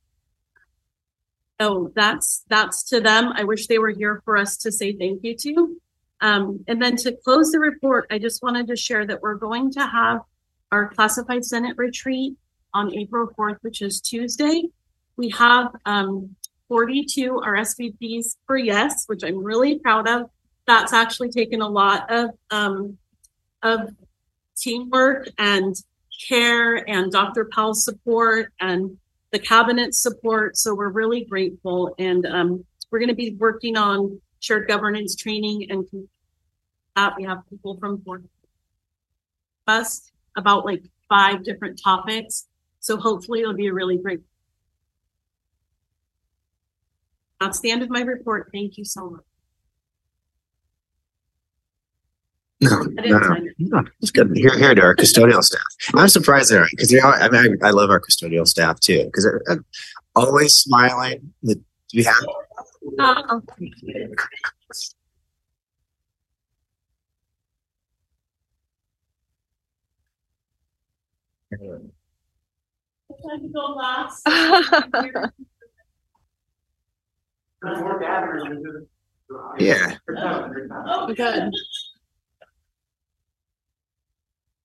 So 1.61 1.93
that's 1.95 2.45
that's 2.49 2.83
to 2.91 3.01
them. 3.01 3.33
I 3.35 3.45
wish 3.45 3.67
they 3.67 3.79
were 3.79 3.91
here 3.91 4.21
for 4.25 4.37
us 4.37 4.57
to 4.59 4.73
say 4.73 4.93
thank 4.93 5.23
you 5.23 5.37
to. 5.37 5.77
Um, 6.21 6.65
and 6.67 6.83
then 6.83 6.97
to 6.97 7.13
close 7.13 7.53
the 7.53 7.61
report, 7.61 8.07
I 8.11 8.19
just 8.19 8.43
wanted 8.43 8.67
to 8.69 8.77
share 8.77 9.07
that 9.07 9.23
we're 9.23 9.35
going 9.35 9.71
to 9.73 9.87
have 9.87 10.21
our 10.73 10.89
classified 10.89 11.45
Senate 11.45 11.77
retreat 11.77 12.35
on 12.73 12.95
April 12.95 13.29
4th, 13.39 13.59
which 13.61 13.83
is 13.83 14.01
Tuesday. 14.01 14.65
We 15.17 15.31
have 15.31 15.69
um, 15.85 16.35
42 16.69 17.43
RSVPs 17.45 18.37
for 18.47 18.57
yes, 18.57 19.05
which 19.07 19.23
I'm 19.25 19.43
really 19.43 19.79
proud 19.79 20.09
of. 20.09 20.31
That's 20.67 20.93
actually 20.93 21.31
taken 21.31 21.61
a 21.61 21.69
lot 21.69 22.11
of 22.11 22.31
um, 22.51 22.99
of 23.63 23.91
teamwork 24.57 25.29
and 25.39 25.75
care 26.29 26.89
and 26.89 27.11
Dr. 27.11 27.49
Powell's 27.53 27.85
support 27.85 28.53
and 28.61 28.97
the 29.33 29.39
cabinet 29.39 29.95
support. 29.95 30.57
So 30.57 30.75
we're 30.75 30.91
really 30.91 31.25
grateful. 31.25 31.95
And 31.99 32.25
um, 32.27 32.65
we're 32.91 33.01
going 33.01 33.09
to 33.09 33.15
be 33.15 33.35
working 33.35 33.77
on 33.77 34.21
shared 34.41 34.69
governance 34.69 35.17
training 35.17 35.71
and 35.71 35.87
that 36.95 37.15
we 37.17 37.25
have 37.25 37.39
people 37.51 37.77
from 37.79 38.03
us 39.67 40.13
about 40.37 40.65
like 40.65 40.83
five 41.09 41.43
different 41.45 41.81
topics. 41.83 42.47
So 42.81 42.97
hopefully 42.97 43.41
it'll 43.41 43.55
be 43.55 43.67
a 43.67 43.73
really 43.73 43.99
great. 43.99 44.21
That's 47.45 47.61
the 47.61 47.71
end 47.71 47.83
of 47.83 47.91
my 47.91 48.01
report. 48.01 48.49
Thank 48.55 48.79
you 48.79 48.87
so 48.87 49.11
much. 49.11 49.21
No, 52.63 52.81
no, 52.81 53.19
no, 53.19 53.37
no. 53.59 53.85
It's 54.01 54.11
good. 54.11 54.35
Here, 54.35 54.57
here 54.57 54.75
to 54.75 54.81
our 54.81 54.97
custodial 54.97 55.43
staff. 55.43 55.61
I'm 55.95 56.09
surprised 56.09 56.51
they're 56.51 56.67
because 56.71 56.91
you 56.91 57.03
know 57.03 57.09
I 57.09 57.29
mean 57.29 57.59
I, 57.63 57.69
I 57.69 57.71
love 57.73 57.91
our 57.91 58.01
custodial 58.01 58.49
staff 58.49 58.81
too 58.81 59.05
because 59.05 59.25
they're 59.25 59.43
uh, 59.47 59.57
always 60.17 60.55
smiling. 60.55 61.35
To 61.47 61.61
be 61.93 62.03
happy. 62.03 62.27
Oh. 62.99 63.43
Yeah. 79.59 79.97
Good. 81.17 81.51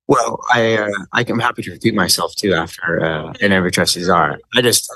Well, 0.07 0.39
I 0.51 0.75
uh, 0.75 0.89
I 1.13 1.23
am 1.27 1.39
happy 1.39 1.61
to 1.61 1.71
repeat 1.71 1.93
myself 1.93 2.35
too 2.35 2.53
after 2.53 3.03
uh, 3.03 3.33
and 3.41 3.53
every 3.53 3.71
trustees 3.71 4.09
are. 4.09 4.39
I 4.55 4.61
just 4.61 4.91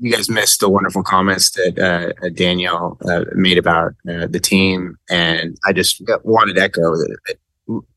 you 0.00 0.12
guys 0.12 0.28
missed 0.28 0.60
the 0.60 0.68
wonderful 0.68 1.02
comments 1.02 1.50
that 1.52 1.78
uh, 1.78 2.28
Danielle 2.30 2.98
uh, 3.08 3.24
made 3.34 3.58
about 3.58 3.94
uh, 4.08 4.26
the 4.28 4.40
team, 4.40 4.96
and 5.10 5.56
I 5.64 5.72
just 5.72 6.02
wanted 6.24 6.54
to 6.54 6.62
echo 6.62 6.92
that. 6.92 7.36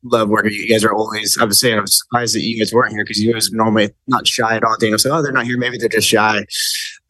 Love 0.02 0.28
working. 0.28 0.52
You 0.52 0.68
guys 0.68 0.84
are 0.84 0.92
always. 0.92 1.38
I 1.40 1.44
was 1.44 1.58
saying, 1.58 1.78
I'm 1.78 1.86
surprised 1.86 2.34
that 2.34 2.42
you 2.42 2.58
guys 2.58 2.74
weren't 2.74 2.92
here 2.92 3.04
because 3.04 3.22
you 3.22 3.32
guys 3.32 3.50
are 3.50 3.56
normally 3.56 3.90
not 4.06 4.26
shy 4.26 4.54
at 4.54 4.64
all. 4.64 4.76
Daniel 4.78 4.98
said, 4.98 5.12
"Oh, 5.12 5.22
they're 5.22 5.32
not 5.32 5.46
here. 5.46 5.56
Maybe 5.56 5.78
they're 5.78 5.88
just 5.88 6.08
shy." 6.08 6.44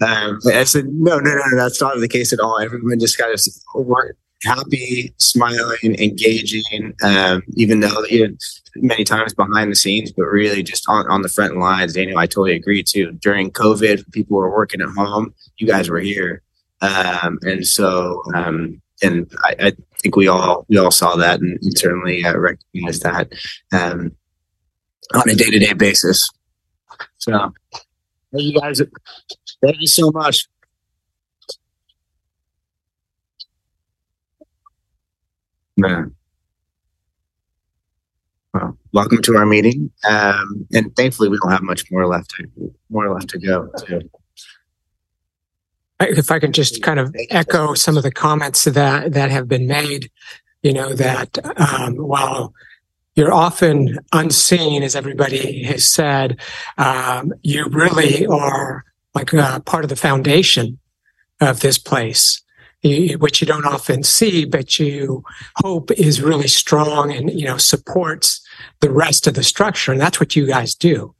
Um, 0.02 0.38
I 0.46 0.64
said, 0.64 0.86
"No, 0.86 1.18
no, 1.18 1.30
no, 1.30 1.42
no. 1.52 1.56
That's 1.56 1.80
not 1.80 1.98
the 1.98 2.08
case 2.08 2.32
at 2.32 2.40
all. 2.40 2.58
Everyone 2.58 2.98
just 2.98 3.18
kind 3.18 3.32
of 3.32 3.86
work 3.86 4.16
happy, 4.44 5.14
smiling, 5.18 5.94
engaging, 5.98 6.94
um, 7.02 7.42
even 7.54 7.80
though 7.80 8.04
you 8.08 8.28
know, 8.28 8.34
many 8.76 9.04
times 9.04 9.34
behind 9.34 9.70
the 9.70 9.76
scenes, 9.76 10.12
but 10.12 10.24
really 10.24 10.62
just 10.62 10.84
on, 10.88 11.08
on 11.10 11.22
the 11.22 11.28
front 11.28 11.56
lines. 11.58 11.94
Daniel, 11.94 12.18
I 12.18 12.26
totally 12.26 12.54
agree 12.54 12.82
too. 12.82 13.12
During 13.12 13.50
COVID, 13.50 14.10
people 14.12 14.36
were 14.36 14.50
working 14.50 14.80
at 14.80 14.88
home. 14.88 15.34
You 15.58 15.66
guys 15.66 15.88
were 15.88 16.00
here. 16.00 16.42
Um, 16.80 17.38
and 17.42 17.66
so, 17.66 18.22
um, 18.34 18.80
and 19.02 19.30
I, 19.44 19.54
I, 19.60 19.72
think 20.02 20.16
we 20.16 20.26
all, 20.26 20.66
we 20.68 20.78
all 20.78 20.90
saw 20.90 21.14
that 21.16 21.40
and, 21.40 21.58
and 21.62 21.78
certainly 21.78 22.24
uh, 22.24 22.36
recognize 22.36 22.98
that, 23.00 23.32
um, 23.72 24.10
on 25.14 25.30
a 25.30 25.34
day 25.34 25.50
to 25.50 25.58
day 25.60 25.72
basis. 25.74 26.28
So, 27.18 27.52
you 28.32 28.58
guys, 28.58 28.80
thank 29.62 29.80
you 29.80 29.86
so 29.86 30.10
much. 30.10 30.48
Man. 35.76 36.14
Well, 38.52 38.76
welcome 38.92 39.22
to 39.22 39.36
our 39.36 39.46
meeting. 39.46 39.90
Um, 40.06 40.66
and 40.74 40.94
thankfully, 40.94 41.28
we 41.30 41.38
don't 41.42 41.50
have 41.50 41.62
much 41.62 41.90
more 41.90 42.06
left. 42.06 42.30
To, 42.32 42.74
more 42.90 43.12
left 43.12 43.28
to 43.30 43.38
go. 43.38 43.70
Too. 43.86 44.10
If 46.00 46.30
I 46.30 46.38
can 46.38 46.52
just 46.52 46.82
kind 46.82 47.00
of 47.00 47.14
echo 47.30 47.74
some 47.74 47.96
of 47.96 48.02
the 48.02 48.10
comments 48.10 48.64
that 48.64 49.12
that 49.12 49.30
have 49.30 49.48
been 49.48 49.66
made, 49.66 50.10
you 50.62 50.72
know 50.72 50.92
that 50.94 51.38
um, 51.58 51.94
while 51.94 52.52
you're 53.14 53.32
often 53.32 53.98
unseen, 54.12 54.82
as 54.82 54.94
everybody 54.96 55.62
has 55.64 55.88
said, 55.88 56.40
um, 56.76 57.32
you 57.42 57.66
really 57.66 58.26
are 58.26 58.84
like 59.14 59.32
uh, 59.34 59.60
part 59.60 59.84
of 59.84 59.90
the 59.90 59.96
foundation 59.96 60.78
of 61.40 61.60
this 61.60 61.78
place 61.78 62.42
which 62.82 63.40
you 63.40 63.46
don't 63.46 63.64
often 63.64 64.02
see, 64.02 64.44
but 64.44 64.78
you 64.78 65.22
hope 65.56 65.90
is 65.92 66.20
really 66.20 66.48
strong 66.48 67.12
and, 67.12 67.30
you 67.30 67.46
know, 67.46 67.56
supports 67.56 68.44
the 68.80 68.90
rest 68.90 69.26
of 69.26 69.34
the 69.34 69.44
structure. 69.44 69.92
And 69.92 70.00
that's 70.00 70.18
what 70.18 70.34
you 70.34 70.46
guys 70.46 70.74
do. 70.74 71.14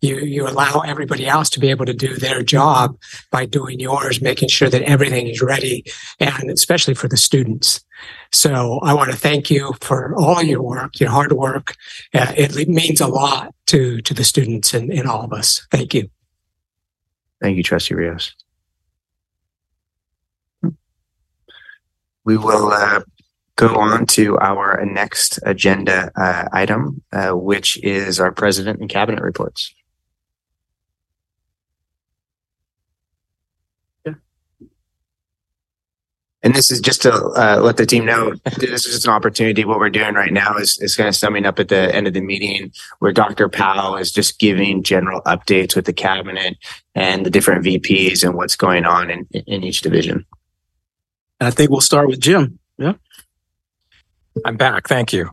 You, 0.00 0.20
you 0.20 0.48
allow 0.48 0.80
everybody 0.80 1.26
else 1.26 1.50
to 1.50 1.60
be 1.60 1.68
able 1.68 1.84
to 1.84 1.92
do 1.92 2.16
their 2.16 2.42
job 2.42 2.96
by 3.30 3.44
doing 3.44 3.80
yours, 3.80 4.22
making 4.22 4.48
sure 4.48 4.70
that 4.70 4.82
everything 4.82 5.26
is 5.26 5.42
ready 5.42 5.84
and 6.18 6.48
especially 6.48 6.94
for 6.94 7.08
the 7.08 7.18
students. 7.18 7.84
So 8.32 8.78
I 8.82 8.94
want 8.94 9.10
to 9.10 9.16
thank 9.16 9.50
you 9.50 9.74
for 9.82 10.14
all 10.16 10.42
your 10.42 10.62
work, 10.62 11.00
your 11.00 11.10
hard 11.10 11.32
work. 11.32 11.74
Uh, 12.14 12.32
it 12.34 12.68
means 12.68 13.00
a 13.00 13.08
lot 13.08 13.54
to, 13.66 14.00
to 14.00 14.14
the 14.14 14.24
students 14.24 14.72
and, 14.72 14.90
and 14.90 15.06
all 15.06 15.22
of 15.22 15.34
us. 15.34 15.66
Thank 15.70 15.92
you. 15.92 16.08
Thank 17.40 17.56
you, 17.56 17.62
Trustee 17.62 17.94
Rios. 17.94 18.34
we 22.24 22.36
will 22.36 22.70
uh, 22.72 23.00
go 23.56 23.74
on 23.80 24.06
to 24.06 24.38
our 24.38 24.84
next 24.84 25.40
agenda 25.44 26.10
uh, 26.16 26.48
item, 26.52 27.02
uh, 27.12 27.30
which 27.30 27.82
is 27.82 28.20
our 28.20 28.32
president 28.32 28.80
and 28.80 28.88
cabinet 28.88 29.22
reports. 29.22 29.74
And 36.42 36.54
this 36.54 36.70
is 36.70 36.80
just 36.80 37.02
to 37.02 37.12
uh, 37.12 37.60
let 37.62 37.76
the 37.76 37.84
team 37.84 38.06
know 38.06 38.32
this 38.58 38.86
is 38.86 38.94
just 38.94 39.06
an 39.06 39.12
opportunity. 39.12 39.64
What 39.64 39.78
we're 39.78 39.90
doing 39.90 40.14
right 40.14 40.32
now 40.32 40.56
is, 40.56 40.78
is 40.80 40.96
kind 40.96 41.08
of 41.08 41.14
summing 41.14 41.44
up 41.44 41.58
at 41.58 41.68
the 41.68 41.94
end 41.94 42.06
of 42.06 42.14
the 42.14 42.22
meeting 42.22 42.72
where 42.98 43.12
Dr. 43.12 43.48
Powell 43.48 43.96
is 43.96 44.10
just 44.10 44.38
giving 44.38 44.82
general 44.82 45.20
updates 45.22 45.76
with 45.76 45.84
the 45.84 45.92
cabinet 45.92 46.56
and 46.94 47.26
the 47.26 47.30
different 47.30 47.64
VPs 47.64 48.24
and 48.24 48.34
what's 48.34 48.56
going 48.56 48.86
on 48.86 49.10
in, 49.10 49.26
in 49.32 49.62
each 49.62 49.82
division. 49.82 50.24
And 51.40 51.48
I 51.48 51.50
think 51.50 51.70
we'll 51.70 51.82
start 51.82 52.08
with 52.08 52.20
Jim. 52.20 52.58
Yeah. 52.78 52.94
I'm 54.44 54.56
back. 54.56 54.88
Thank 54.88 55.12
you. 55.12 55.30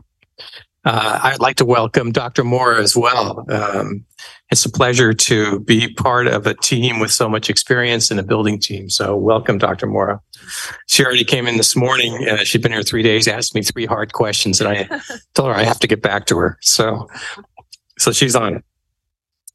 Uh, 0.84 1.20
I'd 1.22 1.40
like 1.40 1.56
to 1.56 1.64
welcome 1.64 2.12
Dr. 2.12 2.44
Mora 2.44 2.82
as 2.82 2.96
well. 2.96 3.44
Um, 3.50 4.04
it's 4.50 4.64
a 4.64 4.70
pleasure 4.70 5.12
to 5.12 5.60
be 5.60 5.92
part 5.92 6.26
of 6.26 6.46
a 6.46 6.54
team 6.54 7.00
with 7.00 7.10
so 7.10 7.28
much 7.28 7.50
experience 7.50 8.10
in 8.10 8.18
a 8.18 8.22
building 8.22 8.58
team. 8.58 8.88
So 8.88 9.14
welcome, 9.14 9.58
Dr. 9.58 9.86
Mora. 9.86 10.20
She 10.86 11.04
already 11.04 11.24
came 11.24 11.46
in 11.46 11.58
this 11.58 11.76
morning. 11.76 12.26
Uh, 12.26 12.38
she'd 12.44 12.62
been 12.62 12.72
here 12.72 12.82
three 12.82 13.02
days, 13.02 13.28
asked 13.28 13.54
me 13.54 13.62
three 13.62 13.84
hard 13.84 14.14
questions, 14.14 14.60
and 14.60 14.68
I 14.68 14.84
told 15.34 15.48
her 15.48 15.54
I 15.54 15.64
have 15.64 15.78
to 15.80 15.86
get 15.86 16.00
back 16.00 16.26
to 16.26 16.38
her. 16.38 16.56
So, 16.62 17.08
so 17.98 18.10
she's 18.10 18.34
on 18.34 18.56
it. 18.56 18.64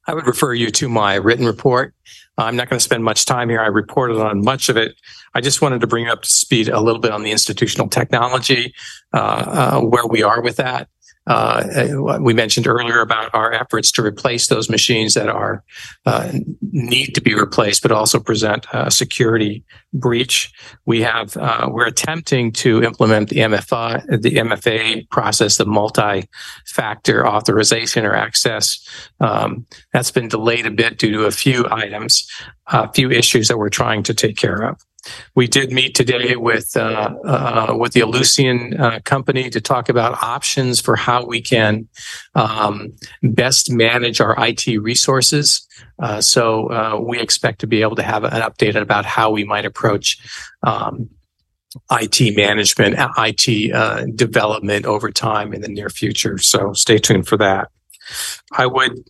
I 0.05 0.13
would 0.13 0.27
refer 0.27 0.53
you 0.53 0.69
to 0.71 0.89
my 0.89 1.15
written 1.15 1.45
report. 1.45 1.95
I'm 2.37 2.55
not 2.55 2.69
going 2.69 2.77
to 2.77 2.83
spend 2.83 3.03
much 3.03 3.25
time 3.25 3.49
here. 3.49 3.61
I 3.61 3.67
reported 3.67 4.19
on 4.19 4.43
much 4.43 4.69
of 4.69 4.77
it. 4.77 4.95
I 5.33 5.41
just 5.41 5.61
wanted 5.61 5.81
to 5.81 5.87
bring 5.87 6.05
you 6.05 6.11
up 6.11 6.23
to 6.23 6.29
speed 6.29 6.67
a 6.67 6.79
little 6.79 6.99
bit 6.99 7.11
on 7.11 7.23
the 7.23 7.31
institutional 7.31 7.87
technology, 7.87 8.73
uh, 9.13 9.17
uh, 9.17 9.81
where 9.81 10.05
we 10.05 10.23
are 10.23 10.41
with 10.41 10.57
that. 10.57 10.89
Uh, 11.25 12.17
we 12.19 12.33
mentioned 12.33 12.67
earlier 12.67 12.99
about 12.99 13.33
our 13.33 13.53
efforts 13.53 13.91
to 13.91 14.03
replace 14.03 14.47
those 14.47 14.69
machines 14.69 15.13
that 15.13 15.29
are 15.29 15.63
uh, 16.05 16.31
need 16.71 17.15
to 17.15 17.21
be 17.21 17.33
replaced, 17.33 17.81
but 17.81 17.91
also 17.91 18.19
present 18.19 18.65
a 18.73 18.91
security 18.91 19.63
breach. 19.93 20.51
We 20.85 21.01
have 21.01 21.37
uh, 21.37 21.69
we're 21.71 21.87
attempting 21.87 22.51
to 22.53 22.83
implement 22.83 23.29
the 23.29 23.37
MFA 23.37 24.21
the 24.21 24.35
MFA 24.35 25.09
process, 25.09 25.57
the 25.57 25.65
multi-factor 25.65 27.25
authorization 27.25 28.05
or 28.05 28.15
access. 28.15 28.85
Um, 29.21 29.65
that's 29.93 30.11
been 30.11 30.27
delayed 30.27 30.65
a 30.65 30.71
bit 30.71 30.97
due 30.97 31.11
to 31.11 31.25
a 31.25 31.31
few 31.31 31.65
items, 31.71 32.29
a 32.67 32.91
few 32.91 33.09
issues 33.09 33.47
that 33.47 33.57
we're 33.57 33.69
trying 33.69 34.03
to 34.03 34.13
take 34.13 34.35
care 34.35 34.61
of. 34.63 34.77
We 35.35 35.47
did 35.47 35.71
meet 35.71 35.95
today 35.95 36.35
with 36.35 36.75
uh, 36.77 37.13
uh, 37.25 37.75
with 37.77 37.93
the 37.93 38.01
Ellucian 38.01 38.79
uh, 38.79 38.99
company 39.01 39.49
to 39.49 39.59
talk 39.59 39.89
about 39.89 40.21
options 40.23 40.79
for 40.79 40.95
how 40.95 41.25
we 41.25 41.41
can 41.41 41.87
um, 42.35 42.93
best 43.21 43.71
manage 43.71 44.21
our 44.21 44.35
IT 44.37 44.65
resources. 44.81 45.67
Uh, 45.99 46.21
so 46.21 46.71
uh, 46.71 46.99
we 46.99 47.19
expect 47.19 47.59
to 47.59 47.67
be 47.67 47.81
able 47.81 47.95
to 47.95 48.03
have 48.03 48.23
an 48.23 48.41
update 48.41 48.75
about 48.75 49.05
how 49.05 49.31
we 49.31 49.43
might 49.43 49.65
approach 49.65 50.17
um, 50.63 51.09
IT 51.91 52.35
management, 52.35 52.95
IT 53.17 53.73
uh, 53.73 54.05
development 54.15 54.85
over 54.85 55.11
time 55.11 55.53
in 55.53 55.61
the 55.61 55.67
near 55.67 55.89
future. 55.89 56.37
So 56.37 56.73
stay 56.73 56.97
tuned 56.97 57.27
for 57.27 57.37
that. 57.37 57.69
I 58.51 58.67
would 58.67 59.03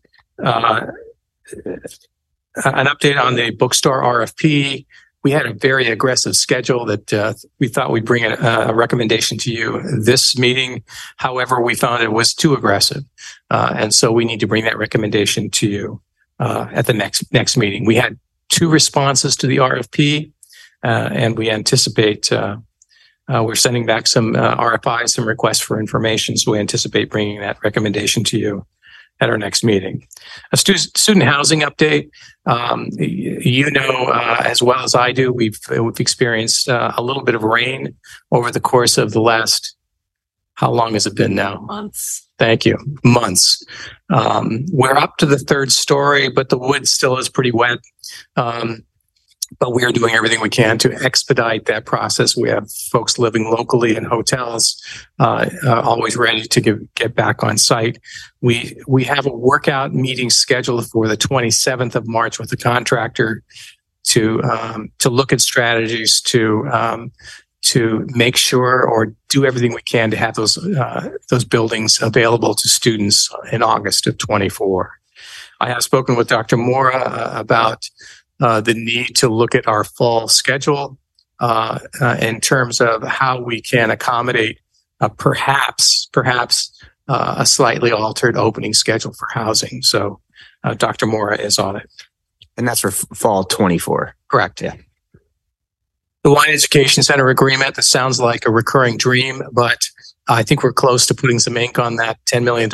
an 2.55 2.85
update 2.85 3.19
on 3.19 3.35
the 3.35 3.51
bookstore 3.51 4.03
RFP 4.03 4.85
we 5.23 5.31
had 5.31 5.45
a 5.45 5.53
very 5.53 5.87
aggressive 5.87 6.35
schedule 6.35 6.85
that 6.85 7.13
uh, 7.13 7.33
we 7.59 7.67
thought 7.67 7.91
we'd 7.91 8.05
bring 8.05 8.25
a, 8.25 8.35
a, 8.35 8.73
recommendation 8.73 9.37
to 9.39 9.51
you 9.51 9.81
this 10.01 10.37
meeting. 10.37 10.83
However, 11.17 11.61
we 11.61 11.75
found 11.75 12.03
it 12.03 12.11
was 12.11 12.33
too 12.33 12.53
aggressive, 12.53 13.03
uh, 13.49 13.73
and 13.77 13.93
so 13.93 14.11
we 14.11 14.25
need 14.25 14.41
to 14.41 14.47
bring 14.47 14.65
that 14.65 14.77
recommendation 14.77 15.49
to 15.51 15.67
you 15.67 16.01
uh, 16.39 16.67
at 16.73 16.87
the 16.87 16.93
next 16.93 17.31
next 17.31 17.55
meeting. 17.55 17.85
We 17.85 17.95
had 17.95 18.19
two 18.49 18.69
responses 18.69 19.35
to 19.37 19.47
the 19.47 19.57
RFP, 19.57 20.31
uh, 20.83 21.09
and 21.11 21.37
we 21.37 21.49
anticipate. 21.49 22.31
Uh, 22.31 22.57
uh, 23.33 23.41
we're 23.41 23.55
sending 23.55 23.85
back 23.85 24.05
some 24.05 24.33
RFIs, 24.33 25.11
some 25.11 25.25
requests 25.25 25.61
for 25.61 25.79
information. 25.79 26.35
So 26.35 26.51
we 26.51 26.59
anticipate 26.59 27.09
bringing 27.09 27.39
that 27.39 27.57
recommendation 27.63 28.25
to 28.25 28.37
you 28.37 28.65
at 29.19 29.29
our 29.29 29.37
next 29.37 29.63
meeting. 29.63 30.07
A 30.51 30.57
stu- 30.57 30.77
student 30.77 31.25
housing 31.25 31.61
update. 31.61 32.09
Um, 32.45 32.89
you 32.97 33.71
know 33.71 34.05
uh, 34.07 34.41
as 34.43 34.61
well 34.61 34.83
as 34.83 34.95
I 34.95 35.11
do, 35.11 35.31
we've 35.31 35.59
we've 35.69 35.99
experienced 35.99 36.67
uh, 36.67 36.91
a 36.97 37.03
little 37.03 37.23
bit 37.23 37.35
of 37.35 37.43
rain 37.43 37.95
over 38.31 38.51
the 38.51 38.59
course 38.59 38.97
of 38.97 39.11
the 39.11 39.21
last. 39.21 39.75
How 40.55 40.71
long 40.71 40.93
has 40.93 41.07
it 41.07 41.15
been 41.15 41.33
now? 41.33 41.61
Months. 41.61 42.27
Thank 42.37 42.65
you. 42.65 42.77
Months. 43.03 43.63
Um, 44.11 44.65
we're 44.71 44.97
up 44.97 45.17
to 45.17 45.25
the 45.25 45.39
third 45.39 45.71
story, 45.71 46.29
but 46.29 46.49
the 46.49 46.57
wood 46.59 46.87
still 46.87 47.17
is 47.17 47.27
pretty 47.27 47.51
wet. 47.51 47.79
Um, 48.35 48.83
but 49.59 49.73
we 49.73 49.83
are 49.83 49.91
doing 49.91 50.13
everything 50.13 50.41
we 50.41 50.49
can 50.49 50.77
to 50.79 50.93
expedite 51.03 51.65
that 51.65 51.85
process. 51.85 52.35
We 52.35 52.49
have 52.49 52.71
folks 52.71 53.17
living 53.17 53.49
locally 53.49 53.95
in 53.95 54.05
hotels, 54.05 54.81
uh, 55.19 55.49
uh, 55.65 55.81
always 55.81 56.15
ready 56.15 56.43
to 56.43 56.61
get, 56.61 56.95
get 56.95 57.15
back 57.15 57.43
on 57.43 57.57
site. 57.57 57.99
We 58.41 58.77
we 58.87 59.03
have 59.05 59.25
a 59.25 59.31
workout 59.31 59.93
meeting 59.93 60.29
scheduled 60.29 60.87
for 60.89 61.07
the 61.07 61.17
27th 61.17 61.95
of 61.95 62.07
March 62.07 62.39
with 62.39 62.49
the 62.49 62.57
contractor 62.57 63.43
to 64.03 64.43
um, 64.43 64.91
to 64.99 65.09
look 65.09 65.33
at 65.33 65.41
strategies 65.41 66.21
to 66.21 66.67
um, 66.67 67.11
to 67.63 68.05
make 68.09 68.35
sure 68.35 68.83
or 68.83 69.13
do 69.29 69.45
everything 69.45 69.73
we 69.73 69.81
can 69.81 70.11
to 70.11 70.17
have 70.17 70.35
those 70.35 70.57
uh, 70.57 71.09
those 71.29 71.45
buildings 71.45 72.01
available 72.01 72.53
to 72.53 72.67
students 72.67 73.33
in 73.51 73.63
August 73.63 74.05
of 74.07 74.17
24. 74.17 74.99
I 75.61 75.69
have 75.69 75.81
spoken 75.81 76.17
with 76.17 76.27
Dr. 76.27 76.57
Mora 76.57 76.97
uh, 76.97 77.31
about 77.39 77.89
the 78.43 78.73
need 78.73 79.15
to 79.15 79.29
look 79.29 79.55
at 79.55 79.67
our 79.67 79.83
fall 79.83 80.27
schedule 80.27 80.97
uh, 81.39 81.79
uh, 82.01 82.17
in 82.21 82.39
terms 82.39 82.79
of 82.79 83.03
how 83.03 83.41
we 83.41 83.61
can 83.61 83.89
accommodate 83.91 84.59
uh, 85.01 85.09
perhaps 85.09 86.07
perhaps 86.13 86.71
uh, 87.07 87.35
a 87.39 87.45
slightly 87.45 87.91
altered 87.91 88.37
opening 88.37 88.73
schedule 88.73 89.13
for 89.13 89.27
housing. 89.33 89.81
So 89.81 90.19
Dr. 90.77 91.05
Mora 91.05 91.37
is 91.37 91.59
on 91.59 91.75
it. 91.75 91.89
And 92.55 92.65
that's 92.67 92.79
for 92.79 92.91
fall 92.91 93.43
24. 93.43 94.15
Correct. 94.29 94.61
Yeah. 94.61 94.75
The 96.23 96.31
Wine 96.31 96.51
Education 96.51 97.03
Center 97.03 97.27
agreement, 97.27 97.75
that 97.75 97.83
sounds 97.83 98.21
like 98.21 98.45
a 98.45 98.51
recurring 98.51 98.95
dream, 98.95 99.41
but 99.51 99.83
I 100.29 100.43
think 100.43 100.63
we're 100.63 100.71
close 100.71 101.05
to 101.07 101.13
putting 101.13 101.39
some 101.39 101.57
ink 101.57 101.77
on 101.77 101.97
that 101.97 102.23
$10 102.25 102.43
million 102.43 102.69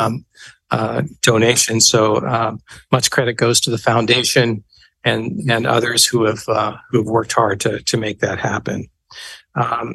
um, 0.00 0.24
uh, 0.70 1.02
donation. 1.20 1.82
So 1.82 2.26
um, 2.26 2.60
much 2.90 3.10
credit 3.10 3.34
goes 3.34 3.60
to 3.62 3.70
the 3.70 3.76
foundation 3.76 4.64
and 5.06 5.40
and 5.48 5.66
others 5.66 6.04
who 6.04 6.24
have 6.24 6.46
uh, 6.48 6.76
who 6.90 6.98
have 6.98 7.06
worked 7.06 7.32
hard 7.32 7.60
to 7.60 7.80
to 7.80 7.96
make 7.96 8.18
that 8.20 8.38
happen. 8.38 8.88
Um, 9.54 9.94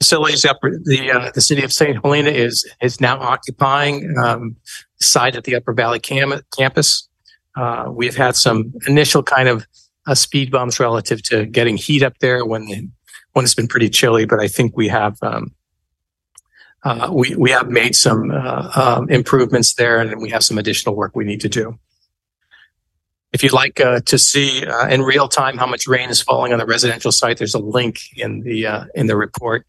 facilities 0.00 0.44
up 0.44 0.58
the 0.62 1.12
uh, 1.12 1.30
the 1.34 1.40
city 1.40 1.62
of 1.62 1.72
St. 1.72 2.00
Helena 2.02 2.30
is 2.30 2.68
is 2.80 3.00
now 3.00 3.20
occupying 3.20 4.16
um, 4.18 4.56
site 5.00 5.36
at 5.36 5.44
the 5.44 5.54
Upper 5.54 5.74
Valley 5.74 6.00
cam- 6.00 6.40
campus. 6.56 7.08
Uh, 7.56 7.84
we've 7.90 8.16
had 8.16 8.34
some 8.34 8.72
initial 8.88 9.22
kind 9.22 9.48
of 9.48 9.66
uh, 10.06 10.14
speed 10.14 10.50
bumps 10.50 10.80
relative 10.80 11.22
to 11.22 11.46
getting 11.46 11.76
heat 11.76 12.02
up 12.02 12.18
there 12.18 12.44
when 12.44 12.64
the, 12.66 12.88
when 13.32 13.44
it's 13.44 13.54
been 13.54 13.68
pretty 13.68 13.88
chilly, 13.88 14.24
but 14.24 14.40
I 14.40 14.48
think 14.48 14.76
we 14.76 14.88
have 14.88 15.16
um, 15.22 15.54
uh, 16.84 17.10
we 17.12 17.36
we 17.36 17.50
have 17.50 17.68
made 17.68 17.94
some 17.94 18.30
uh, 18.30 18.70
um, 18.74 19.10
improvements 19.10 19.74
there, 19.74 20.00
and 20.00 20.22
we 20.22 20.30
have 20.30 20.42
some 20.42 20.56
additional 20.56 20.96
work 20.96 21.14
we 21.14 21.24
need 21.24 21.42
to 21.42 21.50
do. 21.50 21.78
If 23.34 23.42
you'd 23.42 23.52
like 23.52 23.80
uh, 23.80 23.98
to 24.06 24.16
see 24.16 24.64
uh, 24.64 24.86
in 24.86 25.02
real 25.02 25.26
time 25.26 25.58
how 25.58 25.66
much 25.66 25.88
rain 25.88 26.08
is 26.08 26.22
falling 26.22 26.52
on 26.52 26.60
the 26.60 26.66
residential 26.66 27.10
site, 27.10 27.36
there's 27.36 27.52
a 27.52 27.58
link 27.58 27.98
in 28.16 28.42
the 28.42 28.64
uh, 28.64 28.84
in 28.94 29.08
the 29.08 29.16
report, 29.16 29.66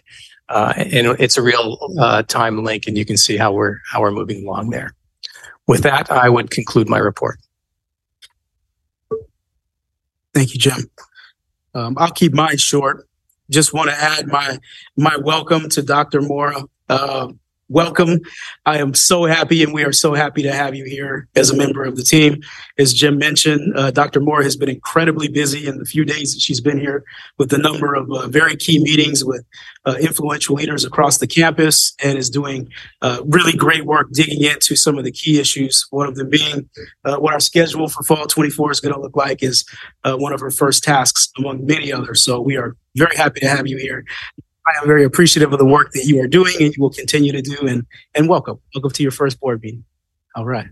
uh, 0.50 0.74
and 0.78 1.08
it's 1.20 1.36
a 1.36 1.42
real 1.42 1.80
uh, 2.00 2.22
time 2.22 2.64
link, 2.64 2.86
and 2.86 2.96
you 2.96 3.06
can 3.06 3.18
see 3.18 3.38
how 3.38 3.52
we're 3.52 3.80
how 3.92 4.02
we're 4.02 4.12
moving 4.12 4.48
along 4.48 4.70
there. 4.70 4.94
With 5.68 5.82
that, 5.82 6.12
I 6.12 6.30
would 6.30 6.52
conclude 6.52 6.88
my 6.88 7.00
report. 7.00 7.40
Thank 10.36 10.54
you, 10.54 10.60
Jim. 10.60 10.92
Um, 11.74 11.96
I'll 11.98 12.12
keep 12.12 12.34
mine 12.34 12.58
short. 12.58 13.08
Just 13.50 13.74
want 13.74 13.90
to 13.90 13.96
add 13.96 14.28
my 14.28 14.60
my 14.96 15.18
welcome 15.18 15.70
to 15.70 15.82
Dr. 15.82 16.22
Mora. 16.22 16.66
Uh, 16.88 17.30
welcome. 17.70 18.20
I 18.66 18.78
am 18.78 18.94
so 18.94 19.26
happy, 19.26 19.64
and 19.64 19.74
we 19.74 19.84
are 19.84 19.92
so 19.92 20.14
happy 20.14 20.44
to 20.44 20.52
have 20.52 20.76
you 20.76 20.86
here 20.86 21.28
as 21.36 21.50
a 21.50 21.58
member 21.58 21.84
of 21.84 21.98
the 21.98 22.04
team. 22.04 22.42
As 22.78 22.94
Jim 22.94 23.18
mentioned, 23.18 23.78
uh, 23.78 23.92
Dr. 23.92 24.20
Mora 24.20 24.44
has 24.44 24.56
been 24.56 24.70
incredibly 24.70 25.28
busy 25.28 25.68
in 25.68 25.78
the 25.78 25.86
few 25.86 26.06
days 26.06 26.34
that 26.34 26.42
she's 26.42 26.62
been 26.62 26.80
here 26.80 27.04
with 27.38 27.52
a 27.54 27.58
number 27.58 27.94
of 27.94 28.12
uh, 28.12 28.28
very 28.28 28.56
key 28.56 28.82
meetings 28.82 29.24
with 29.24 29.44
uh, 29.86 29.96
influential 30.00 30.56
leaders 30.56 30.84
across 30.84 31.18
the 31.18 31.28
campus 31.28 31.96
and 32.04 32.18
is 32.18 32.30
doing 32.30 32.70
uh, 33.02 33.22
really 33.26 33.54
great 33.54 33.86
work 33.86 34.12
digging 34.12 34.44
into 34.44 34.76
some 34.76 34.98
of 34.98 35.04
the 35.04 35.12
key 35.12 35.40
issues. 35.40 35.86
One 35.90 36.08
of 36.08 36.16
them 36.16 36.30
being 36.30 36.70
uh, 37.04 37.18
what 37.18 37.34
our 37.34 37.40
schedule 37.40 37.88
for 37.88 38.04
fall 38.04 38.26
24 38.26 38.72
is 38.72 38.80
going 38.80 38.94
to 38.94 39.02
look 39.02 39.16
like 39.16 39.42
is 39.44 39.66
uh, 40.04 40.16
one 40.16 40.34
of 40.34 40.40
her 40.40 40.52
first 40.52 40.84
tasks 40.84 41.30
among 41.38 41.66
many 41.66 41.92
others. 41.92 42.24
So 42.24 42.40
we 42.42 42.58
are 42.58 42.76
very 42.96 43.16
happy 43.16 43.42
to 43.42 43.48
have 43.48 43.68
you 43.68 43.78
here. 43.78 44.06
I 44.68 44.80
am 44.82 44.88
very 44.88 45.04
appreciative 45.04 45.54
of 45.54 45.60
the 45.60 45.66
work 45.66 45.92
that 45.94 46.06
you 46.06 46.20
are 46.22 46.28
doing 46.28 46.54
and 46.60 46.76
you 46.76 46.82
will 46.82 46.90
continue 46.90 47.32
to 47.32 47.42
do. 47.42 47.68
And 47.68 47.86
and 48.16 48.28
welcome, 48.28 48.60
welcome 48.74 48.92
to 48.92 49.04
your 49.04 49.12
first 49.12 49.40
board 49.40 49.62
meeting. 49.62 49.84
All 50.36 50.46
right. 50.46 50.68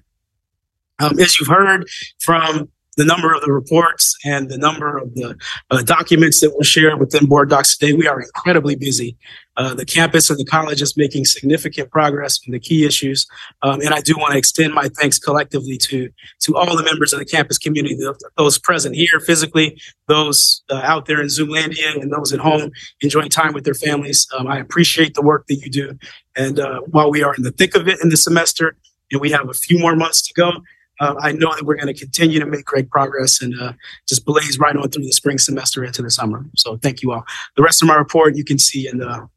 Um, 0.99 1.19
as 1.19 1.39
you've 1.39 1.49
heard 1.49 1.87
from 2.19 2.69
the 2.95 3.05
number 3.05 3.33
of 3.33 3.41
the 3.41 3.51
reports 3.51 4.15
and 4.23 4.49
the 4.49 4.57
number 4.57 4.97
of 4.97 5.13
the 5.15 5.35
uh, 5.71 5.81
documents 5.81 6.39
that 6.41 6.55
were 6.55 6.63
shared 6.63 6.99
within 6.99 7.25
board 7.25 7.49
docs 7.49 7.77
today. 7.77 7.93
We 7.93 8.07
are 8.07 8.21
incredibly 8.21 8.75
busy. 8.75 9.17
Uh, 9.55 9.73
the 9.73 9.85
campus 9.85 10.29
and 10.29 10.39
the 10.39 10.45
college 10.45 10.81
is 10.81 10.97
making 10.97 11.25
significant 11.25 11.91
progress 11.91 12.39
on 12.47 12.51
the 12.51 12.59
key 12.59 12.85
issues. 12.85 13.27
Um, 13.61 13.81
and 13.81 13.93
I 13.93 14.01
do 14.01 14.15
want 14.17 14.31
to 14.31 14.37
extend 14.37 14.73
my 14.73 14.89
thanks 14.89 15.19
collectively 15.19 15.77
to, 15.77 16.09
to 16.41 16.55
all 16.55 16.75
the 16.75 16.83
members 16.83 17.13
of 17.13 17.19
the 17.19 17.25
campus 17.25 17.59
community, 17.59 17.97
those 18.35 18.57
present 18.57 18.95
here 18.95 19.19
physically, 19.19 19.79
those 20.07 20.63
uh, 20.69 20.81
out 20.83 21.05
there 21.05 21.21
in 21.21 21.27
Zoomlandia, 21.27 22.01
and 22.01 22.11
those 22.11 22.33
at 22.33 22.39
home 22.39 22.71
enjoying 23.01 23.29
time 23.29 23.53
with 23.53 23.63
their 23.63 23.75
families. 23.75 24.27
Um, 24.37 24.47
I 24.47 24.57
appreciate 24.57 25.13
the 25.13 25.21
work 25.21 25.45
that 25.47 25.55
you 25.55 25.69
do. 25.69 25.97
And 26.35 26.59
uh, 26.59 26.81
while 26.81 27.11
we 27.11 27.23
are 27.23 27.35
in 27.35 27.43
the 27.43 27.51
thick 27.51 27.75
of 27.75 27.87
it 27.87 27.99
in 28.01 28.09
the 28.09 28.17
semester, 28.17 28.75
and 29.11 29.21
we 29.21 29.29
have 29.29 29.49
a 29.49 29.53
few 29.53 29.77
more 29.77 29.95
months 29.95 30.21
to 30.23 30.33
go, 30.33 30.51
uh, 30.99 31.15
I 31.19 31.31
know 31.31 31.53
that 31.55 31.63
we're 31.65 31.75
going 31.75 31.93
to 31.93 31.99
continue 31.99 32.39
to 32.39 32.45
make 32.45 32.65
great 32.65 32.89
progress 32.89 33.41
and 33.41 33.59
uh, 33.59 33.73
just 34.07 34.25
blaze 34.25 34.59
right 34.59 34.75
on 34.75 34.89
through 34.89 35.03
the 35.03 35.11
spring 35.11 35.37
semester 35.37 35.83
into 35.83 36.01
the 36.01 36.11
summer. 36.11 36.45
So 36.55 36.77
thank 36.77 37.01
you 37.01 37.11
all. 37.11 37.25
The 37.55 37.63
rest 37.63 37.81
of 37.81 37.87
my 37.87 37.95
report 37.95 38.35
you 38.35 38.43
can 38.43 38.59
see 38.59 38.87
in 38.87 38.99
the 38.99 39.27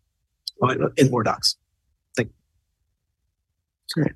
uh, 0.63 0.89
in 0.97 1.11
board 1.11 1.27
docs. 1.27 1.57
Thank 2.17 2.29
you. 2.29 4.03
Great. 4.03 4.13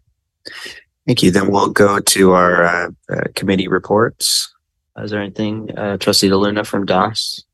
Thank 1.06 1.22
you. 1.22 1.30
Then 1.30 1.50
we'll 1.50 1.70
go 1.70 1.98
to 1.98 2.32
our 2.32 2.64
uh, 2.64 2.90
uh, 3.10 3.22
committee 3.34 3.68
reports. 3.68 4.52
Is 4.98 5.10
there 5.10 5.20
anything, 5.20 5.76
uh, 5.76 5.96
Trustee 5.96 6.28
DeLuna 6.28 6.66
from 6.66 6.84
DOS? 6.84 7.44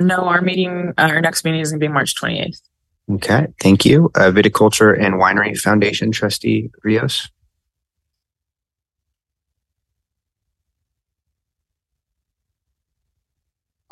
No, 0.00 0.16
our 0.16 0.42
meeting, 0.42 0.92
our 0.98 1.20
next 1.20 1.44
meeting 1.44 1.60
is 1.60 1.70
going 1.70 1.80
to 1.80 1.86
be 1.86 1.92
March 1.92 2.14
28th. 2.14 2.60
Okay, 3.12 3.46
thank 3.60 3.84
you. 3.84 4.10
Uh, 4.14 4.30
Viticulture 4.30 4.98
and 4.98 5.14
Winery 5.14 5.58
Foundation, 5.58 6.10
Trustee 6.10 6.70
Rios. 6.82 7.28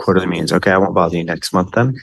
Quarterly 0.03 0.27
meetings. 0.27 0.53
Okay, 0.53 0.73
I 0.73 0.79
won't 0.79 0.95
bother 0.95 1.17
you 1.17 1.23
next 1.23 1.53
month 1.53 1.71
then. 1.73 1.95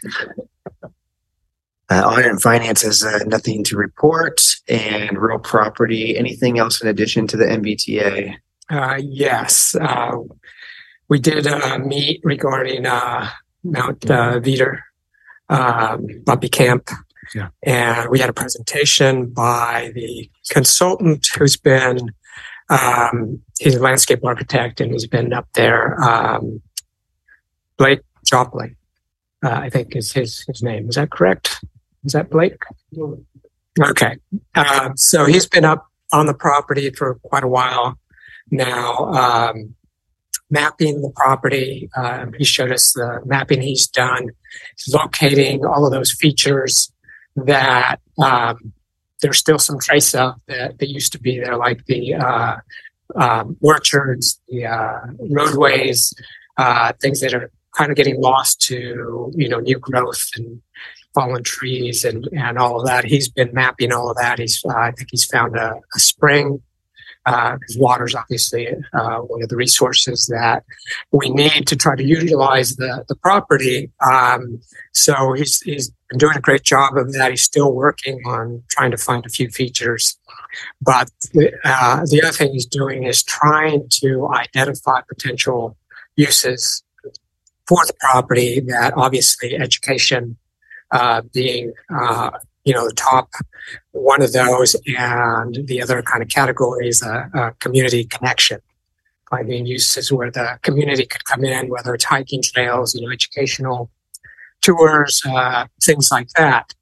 Uh, 1.92 2.04
audit 2.06 2.28
and 2.28 2.42
finance 2.42 2.84
has 2.84 3.04
uh, 3.04 3.20
nothing 3.26 3.62
to 3.66 3.76
report, 3.76 4.42
and 4.70 5.18
real 5.18 5.40
property. 5.40 6.18
Anything 6.18 6.60
else 6.60 6.82
in 6.82 6.88
addition 6.88 7.28
to 7.28 7.36
the 7.36 7.44
NVTA? 7.44 8.36
Uh, 8.70 9.00
yes, 9.04 9.76
uh, 9.76 10.16
we 11.10 11.20
did 11.20 11.46
uh, 11.46 11.80
meet 11.80 12.22
regarding 12.24 12.86
uh, 12.86 13.28
Mount 13.66 14.10
uh, 14.10 14.40
Veeder, 14.40 14.80
um, 15.50 16.08
Bumpy 16.24 16.48
Camp. 16.48 16.90
Yeah. 17.36 17.50
And 17.64 18.10
we 18.10 18.20
had 18.20 18.30
a 18.30 18.34
presentation 18.34 19.28
by 19.28 19.92
the 19.94 20.30
consultant 20.52 21.28
who's 21.38 21.58
been, 21.58 22.12
um, 22.70 23.42
he's 23.60 23.76
a 23.76 23.82
landscape 23.82 24.24
architect 24.24 24.80
and 24.80 24.92
he's 24.92 25.08
been 25.08 25.34
up 25.34 25.50
there 25.54 26.02
um, 26.02 26.62
Blake 27.80 28.02
Joplin, 28.26 28.76
uh, 29.44 29.50
I 29.50 29.70
think 29.70 29.96
is 29.96 30.12
his, 30.12 30.44
his 30.48 30.62
name. 30.62 30.90
Is 30.90 30.96
that 30.96 31.10
correct? 31.10 31.64
Is 32.04 32.12
that 32.12 32.30
Blake? 32.30 32.62
Okay. 33.82 34.18
Um, 34.54 34.96
so 34.98 35.26
he's 35.26 35.48
been 35.48 35.66
up 35.66 35.88
on 36.12 36.26
the 36.26 36.34
property 36.34 36.92
for 36.92 37.16
quite 37.24 37.44
a 37.44 37.48
while 37.48 37.98
now, 38.52 38.98
um, 39.14 39.76
mapping 40.50 41.02
the 41.02 41.12
property. 41.16 41.90
Um, 41.96 42.34
he 42.38 42.44
showed 42.44 42.72
us 42.72 42.92
the 42.94 43.22
mapping 43.26 43.62
he's 43.62 43.88
done, 43.88 44.30
locating 44.92 45.66
all 45.66 45.86
of 45.86 45.92
those 45.92 46.12
features 46.12 46.92
that 47.36 48.02
um, 48.22 48.74
there's 49.22 49.38
still 49.38 49.60
some 49.60 49.80
trace 49.80 50.14
of 50.14 50.36
that, 50.48 50.80
that 50.80 50.90
used 50.90 51.14
to 51.14 51.20
be 51.20 51.40
there, 51.40 51.56
like 51.56 51.86
the 51.86 52.16
uh, 52.16 52.58
um, 53.16 53.56
orchards, 53.62 54.42
the 54.50 54.66
uh, 54.66 55.00
roadways, 55.30 56.14
uh, 56.58 56.92
things 57.00 57.22
that 57.22 57.34
are 57.34 57.52
kind 57.80 57.92
of 57.92 57.98
getting 57.98 58.20
lost 58.20 58.62
to 58.62 59.32
you 59.34 59.50
know 59.50 59.60
new 59.60 59.80
growth 59.80 60.30
and 60.36 60.62
fallen 61.16 61.44
trees 61.44 62.04
and 62.04 62.28
and 62.34 62.58
all 62.58 62.80
of 62.80 62.86
that. 62.86 63.06
He's 63.06 63.30
been 63.30 63.52
mapping 63.54 63.92
all 63.92 64.12
of 64.12 64.18
that. 64.18 64.40
He's 64.40 64.62
uh, 64.66 64.74
I 64.76 64.92
think 64.92 65.10
he's 65.12 65.26
found 65.26 65.56
a, 65.56 65.76
a 65.96 66.00
spring. 66.00 66.62
Uh, 67.26 67.58
water 67.76 68.06
is 68.06 68.16
obviously 68.16 68.68
uh, 68.94 69.20
one 69.20 69.44
of 69.44 69.50
the 69.50 69.56
resources 69.56 70.28
that 70.28 70.64
we 71.12 71.30
need 71.30 71.68
to 71.68 71.76
try 71.76 71.96
to 71.96 72.04
utilize 72.04 72.76
the 72.76 73.06
the 73.08 73.16
property. 73.16 73.92
Um, 74.06 74.62
so 74.94 75.34
he's 75.34 75.62
he's 75.62 75.92
been 76.10 76.20
doing 76.20 76.38
a 76.38 76.42
great 76.42 76.64
job 76.64 76.98
of 76.98 77.14
that. 77.14 77.32
He's 77.32 77.44
still 77.44 77.74
working 77.74 78.20
on 78.26 78.64
trying 78.70 78.92
to 78.92 78.98
find 78.98 79.26
a 79.26 79.30
few 79.30 79.50
features. 79.50 80.18
But 80.82 81.12
uh, 81.64 82.06
the 82.12 82.22
other 82.24 82.34
thing 82.34 82.52
he's 82.52 82.66
doing 82.66 83.04
is 83.04 83.24
trying 83.24 83.88
to 84.02 84.28
identify 84.30 85.02
potential 85.08 85.78
uses 86.16 86.84
for 87.70 87.86
the 87.86 87.94
property 88.00 88.60
that 88.62 88.94
obviously 88.98 89.56
education 89.56 90.36
uh, 90.92 91.22
being 91.32 91.72
uh, 91.96 92.32
you 92.66 92.74
know 92.74 92.88
the 92.88 92.96
top 92.96 93.30
one 93.92 94.24
of 94.24 94.34
those 94.34 94.76
and 94.88 95.68
the 95.68 95.80
other 95.80 96.02
kind 96.02 96.24
of 96.24 96.30
categories 96.30 97.04
uh, 97.04 97.26
uh, 97.36 97.52
community 97.60 98.04
connection. 98.04 98.60
Finding 99.30 99.68
uses 99.68 100.12
where 100.12 100.32
the 100.32 100.58
community 100.64 101.06
could 101.06 101.24
come 101.26 101.44
in 101.46 101.70
whether 101.70 101.94
it's 101.94 102.06
hiking 102.06 102.42
trails 102.42 102.96
you 102.96 103.06
know 103.06 103.14
educational 103.14 103.92
tours 104.62 105.22
uh, 105.30 105.68
things 105.84 106.10
like 106.12 106.30
that. 106.30 106.74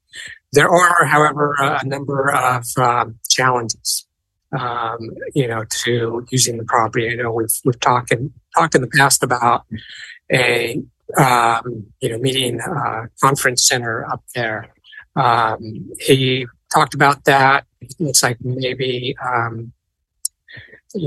There 0.54 0.70
are 0.70 1.04
however 1.04 1.54
a 1.60 1.84
number 1.84 2.34
of 2.34 2.64
um, 2.78 3.18
challenges 3.28 4.06
um, 4.58 5.00
you 5.34 5.46
know 5.46 5.64
to 5.82 6.26
using 6.30 6.56
the 6.56 6.64
property. 6.64 7.10
I 7.10 7.14
know 7.16 7.30
we've 7.30 7.56
we've 7.66 7.80
talked 7.80 8.10
in, 8.10 8.32
talked 8.56 8.74
in 8.74 8.80
the 8.80 8.92
past 8.96 9.22
about 9.22 9.66
a 10.32 10.82
um, 11.16 11.86
you 12.00 12.10
know 12.10 12.18
meeting 12.18 12.60
uh, 12.60 13.06
conference 13.20 13.66
center 13.66 14.06
up 14.10 14.22
there. 14.34 14.72
Um, 15.16 15.90
he 16.00 16.46
talked 16.72 16.94
about 16.94 17.24
that. 17.24 17.66
It 17.80 17.94
looks 17.98 18.22
like 18.22 18.38
maybe 18.40 19.16
um, 19.24 19.72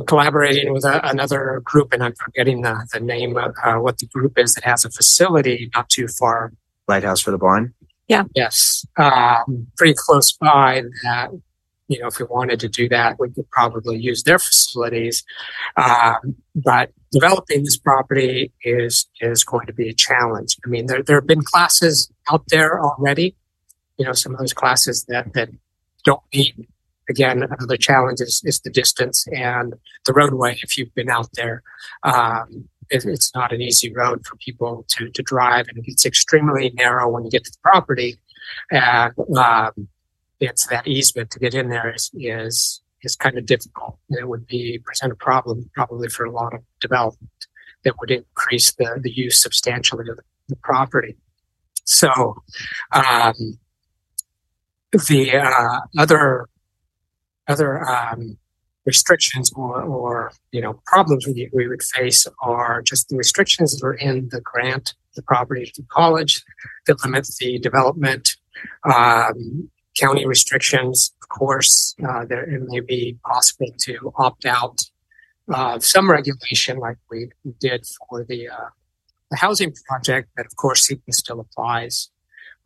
collaborating 0.08 0.74
with 0.74 0.86
a, 0.86 1.08
another 1.08 1.62
group, 1.64 1.94
and 1.94 2.04
I'm 2.04 2.16
forgetting 2.16 2.62
the, 2.62 2.88
the 2.92 3.00
name 3.00 3.38
of 3.38 3.54
uh, 3.64 3.76
what 3.76 4.00
the 4.00 4.08
group 4.08 4.38
is 4.38 4.56
that 4.56 4.64
has 4.64 4.86
a 4.86 4.90
facility 4.90 5.70
not 5.76 5.90
too 5.90 6.08
far. 6.08 6.54
Lighthouse 6.88 7.22
for 7.22 7.32
the 7.32 7.38
Blind. 7.38 7.74
Yeah. 8.08 8.24
Yes, 8.36 8.86
um, 8.98 9.68
pretty 9.78 9.96
close 9.98 10.34
by 10.34 10.84
that 11.04 11.30
you 11.92 12.00
know, 12.00 12.08
if 12.08 12.20
we 12.20 12.26
wanted 12.26 12.60
to 12.62 12.70
do 12.70 12.88
that, 12.88 13.20
we 13.20 13.30
could 13.32 13.50
probably 13.52 13.98
use 13.98 14.24
their 14.24 14.40
facilities. 14.40 15.26
Um, 15.76 16.36
but 16.56 16.92
developing 17.12 17.64
this 17.64 17.78
property 17.78 18.52
is 18.64 19.08
is 19.20 19.44
going 19.44 19.68
to 19.68 19.74
be 19.74 19.90
a 19.90 19.94
challenge. 19.94 20.58
I 20.66 20.70
mean, 20.70 20.88
there 20.88 21.04
there 21.04 21.18
have 21.18 21.28
been 21.28 21.44
classes 21.44 22.12
out 22.32 22.44
there 22.48 22.82
already. 22.82 23.36
You 23.98 24.06
know, 24.06 24.14
some 24.14 24.34
of 24.34 24.40
those 24.40 24.54
classes 24.54 25.06
that 25.06 25.34
that 25.34 25.50
don't 26.04 26.22
meet. 26.34 26.56
Again, 27.10 27.44
another 27.44 27.78
challenge 27.78 28.22
is, 28.22 28.42
is 28.46 28.62
the 28.62 28.70
distance 28.70 29.28
and 29.36 29.74
the 30.06 30.14
roadway. 30.14 30.58
If 30.64 30.78
you've 30.78 30.94
been 30.96 31.10
out 31.10 31.28
there, 31.34 31.62
um, 32.04 32.70
it, 32.90 33.04
it's 33.06 33.36
not 33.36 33.52
an 33.52 33.62
easy 33.62 33.94
road 33.94 34.26
for 34.26 34.38
people 34.38 34.86
to 34.90 35.10
to 35.10 35.22
drive, 35.22 35.68
and 35.68 35.84
it's 35.86 36.06
extremely 36.06 36.72
narrow 36.76 37.10
when 37.10 37.26
you 37.26 37.32
get 37.32 37.44
to 37.44 37.52
the 37.52 37.58
property. 37.62 38.18
And 38.72 39.14
um, 39.38 39.88
it's 40.40 40.66
that 40.68 40.88
easement 40.88 41.32
to 41.32 41.40
get 41.40 41.54
in 41.54 41.70
there 41.70 41.94
is 41.94 42.10
is, 42.14 42.81
is 43.04 43.16
kind 43.16 43.38
of 43.38 43.46
difficult. 43.46 43.98
It 44.10 44.28
would 44.28 44.48
be 44.48 44.80
present 44.84 45.12
a 45.12 45.16
problem 45.16 45.70
probably 45.74 46.10
for 46.10 46.26
a 46.26 46.32
lot 46.32 46.54
of 46.54 46.62
development 46.80 47.30
that 47.84 47.96
would 48.00 48.12
increase 48.12 48.74
the, 48.74 49.00
the 49.02 49.12
use 49.12 49.42
substantially 49.42 50.08
of 50.10 50.20
the 50.48 50.56
property. 50.58 51.18
So 51.84 52.44
um, 52.92 53.58
the 54.92 55.32
uh, 55.36 55.80
other 55.98 56.48
other 57.48 57.84
um, 57.90 58.38
restrictions 58.86 59.52
or, 59.56 59.82
or 59.82 60.32
you 60.52 60.62
know 60.62 60.80
problems 60.86 61.26
we, 61.28 61.50
we 61.54 61.68
would 61.68 61.84
face 61.84 62.28
are 62.42 62.82
just 62.82 63.10
the 63.10 63.18
restrictions 63.18 63.78
that 63.78 63.86
are 63.86 63.94
in 63.94 64.30
the 64.32 64.42
grant 64.42 64.94
the 65.16 65.22
property 65.24 65.66
to 65.66 65.82
the 65.82 65.88
college 65.88 66.44
that 66.88 67.04
limit 67.04 67.28
the 67.40 67.60
development 67.60 68.38
um, 68.86 69.70
county 69.98 70.26
restrictions. 70.26 71.14
Of 71.22 71.30
course, 71.30 71.96
uh, 72.08 72.26
there 72.26 72.44
it 72.44 72.62
may 72.68 72.80
be 72.80 73.18
possible 73.26 73.74
to 73.80 74.14
opt 74.18 74.46
out 74.46 74.80
of 75.48 75.84
some 75.84 76.10
regulation, 76.10 76.78
like 76.78 76.98
we 77.10 77.30
did 77.60 77.86
for 78.10 78.24
the 78.24 78.50
uh, 78.50 78.70
the 79.30 79.38
housing 79.38 79.74
project. 79.88 80.30
But 80.36 80.46
of 80.46 80.56
course, 80.56 80.88
CEQA 80.88 81.14
still 81.14 81.40
applies, 81.40 82.10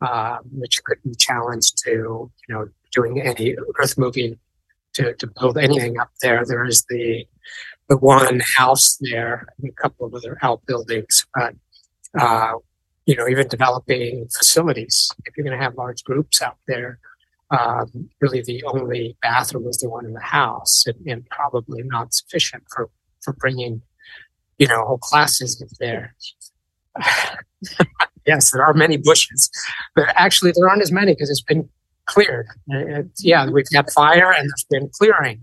uh, 0.00 0.38
which 0.52 0.82
could 0.84 0.98
be 1.02 1.14
challenged 1.14 1.78
to 1.84 1.90
you 1.90 2.30
know 2.48 2.68
doing 2.92 3.20
any 3.20 3.56
earth 3.78 3.98
moving 3.98 4.38
to, 4.94 5.14
to 5.14 5.26
build 5.26 5.58
anything 5.58 5.98
up 5.98 6.10
there. 6.22 6.44
There 6.44 6.64
is 6.64 6.84
the 6.88 7.26
the 7.88 7.96
one 7.96 8.40
house 8.56 8.98
there, 9.00 9.46
and 9.58 9.70
a 9.70 9.72
couple 9.72 10.06
of 10.06 10.14
other 10.14 10.38
outbuildings, 10.42 11.26
but 11.34 11.54
uh, 12.18 12.54
you 13.06 13.14
know, 13.14 13.28
even 13.28 13.46
developing 13.46 14.26
facilities. 14.36 15.10
If 15.24 15.36
you're 15.36 15.44
going 15.44 15.56
to 15.56 15.64
have 15.64 15.76
large 15.76 16.02
groups 16.02 16.42
out 16.42 16.56
there, 16.66 16.98
um, 17.50 18.08
really 18.20 18.42
the 18.42 18.62
only 18.64 19.16
bathroom 19.22 19.64
was 19.64 19.78
the 19.78 19.88
one 19.88 20.04
in 20.04 20.12
the 20.14 20.20
house 20.20 20.84
and, 20.86 20.96
and, 21.06 21.28
probably 21.30 21.82
not 21.84 22.12
sufficient 22.12 22.64
for, 22.74 22.90
for 23.22 23.34
bringing 23.34 23.82
you 24.58 24.66
know, 24.66 24.84
whole 24.84 24.98
classes 24.98 25.62
there. 25.80 26.14
yes, 28.26 28.50
there 28.50 28.64
are 28.64 28.74
many 28.74 28.96
bushes, 28.96 29.50
but 29.94 30.06
actually 30.14 30.52
there 30.54 30.68
aren't 30.68 30.82
as 30.82 30.92
many 30.92 31.12
because 31.12 31.30
it's 31.30 31.42
been 31.42 31.68
cleared. 32.06 32.46
It's, 32.68 33.24
yeah, 33.24 33.48
we've 33.48 33.66
had 33.72 33.90
fire 33.90 34.32
and 34.32 34.48
there's 34.48 34.66
been 34.70 34.88
clearing 34.98 35.42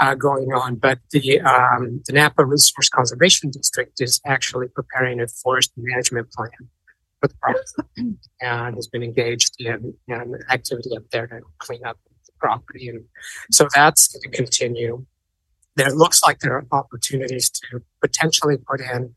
uh, 0.00 0.14
going 0.14 0.52
on, 0.52 0.76
but 0.76 0.98
the 1.10 1.40
um, 1.40 2.00
the 2.06 2.12
Napa 2.12 2.44
Resource 2.44 2.88
Conservation 2.88 3.50
District 3.50 4.00
is 4.00 4.20
actually 4.24 4.68
preparing 4.68 5.20
a 5.20 5.26
forest 5.26 5.72
management 5.76 6.30
plan 6.30 6.50
the 7.28 8.16
and 8.40 8.76
has 8.76 8.88
been 8.88 9.02
engaged 9.02 9.56
in, 9.58 9.94
in 10.08 10.38
activity 10.50 10.96
up 10.96 11.04
there 11.10 11.26
to 11.26 11.40
clean 11.58 11.84
up 11.84 11.98
the 12.26 12.32
property, 12.38 12.88
and 12.88 13.04
so 13.50 13.68
that's 13.74 14.08
going 14.08 14.22
to 14.22 14.36
continue. 14.36 15.04
There 15.76 15.90
looks 15.90 16.22
like 16.22 16.38
there 16.38 16.56
are 16.56 16.66
opportunities 16.70 17.50
to 17.50 17.82
potentially 18.00 18.56
put 18.58 18.80
in. 18.80 19.14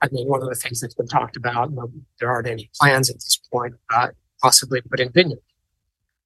I 0.00 0.08
mean, 0.10 0.28
one 0.28 0.42
of 0.42 0.48
the 0.48 0.54
things 0.54 0.80
that's 0.80 0.94
been 0.94 1.08
talked 1.08 1.36
about, 1.36 1.70
there 2.18 2.30
aren't 2.30 2.46
any 2.46 2.70
plans 2.80 3.10
at 3.10 3.16
this 3.16 3.38
point, 3.52 3.74
but 3.90 4.14
possibly 4.40 4.80
put 4.80 5.00
in 5.00 5.10
vineyard 5.10 5.40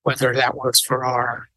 whether 0.02 0.34
that 0.34 0.56
works 0.56 0.80
for 0.80 1.04
our 1.04 1.48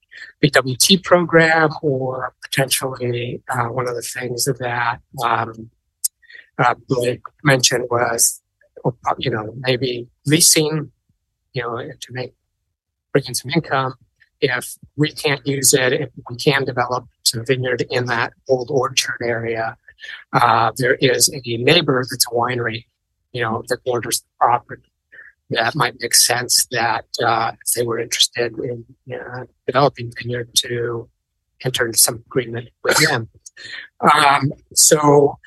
VWT 0.43 1.03
program 1.03 1.69
or 1.81 2.34
potentially 2.43 3.41
uh, 3.49 3.65
one 3.65 3.88
of 3.88 3.95
the 3.95 4.02
things 4.02 4.45
that 4.45 4.99
um, 5.23 5.69
uh, 6.57 6.76
Blake 6.88 7.22
mentioned 7.43 7.85
was, 7.89 8.41
you 9.18 9.32
know, 9.32 9.53
maybe 9.57 10.07
leasing, 10.26 10.91
you 11.53 11.62
know, 11.62 11.78
to 11.78 12.14
make 12.14 12.34
bring 13.12 13.26
in 13.28 13.36
some 13.36 13.52
income. 13.52 13.94
If 14.41 14.76
we 14.95 15.12
can't 15.12 15.45
use 15.48 15.74
it, 15.74 15.94
if 15.94 16.10
we 16.30 16.36
can 16.36 16.66
develop 16.66 17.07
some 17.24 17.45
vineyard 17.45 17.86
in 17.90 18.06
that 18.06 18.34
old 18.49 18.70
orchard 18.70 19.22
area, 19.24 19.78
uh, 20.34 20.72
there 20.78 20.95
is 20.95 21.30
a 21.34 21.57
neighbor 21.57 22.03
that's 22.10 22.26
a 22.28 22.36
winery, 22.36 22.86
you 23.32 23.41
know, 23.41 23.64
that 23.70 23.84
borders 23.86 24.22
the 24.22 24.28
property 24.40 24.91
that 25.49 25.76
might 25.76 25.95
make 25.99 26.16
sense 26.16 26.66
that 26.72 27.06
uh, 27.24 27.52
if 27.53 27.74
they 27.74 27.84
were 27.84 27.99
interested 27.99 28.53
in 28.57 28.86
uh, 29.14 29.45
developing 29.68 30.12
vineyard 30.18 30.49
to 30.56 31.10
enter 31.64 31.86
into 31.86 31.99
some 31.99 32.16
agreement 32.16 32.70
with 32.84 32.98
them. 32.98 33.30
Um, 34.02 34.52
so 34.74 35.38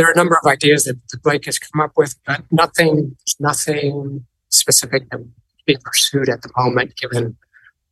there 0.00 0.08
are 0.08 0.12
a 0.12 0.16
number 0.16 0.38
of 0.42 0.48
ideas 0.48 0.84
that 0.84 0.98
Blake 1.22 1.44
has 1.44 1.58
come 1.58 1.80
up 1.80 1.92
with, 1.96 2.14
but 2.26 2.42
nothing, 2.50 3.16
nothing 3.38 4.24
specific 4.48 5.08
that 5.10 5.20
being 5.66 5.78
pursued 5.84 6.28
at 6.28 6.42
the 6.42 6.50
moment, 6.56 6.96
given 6.96 7.36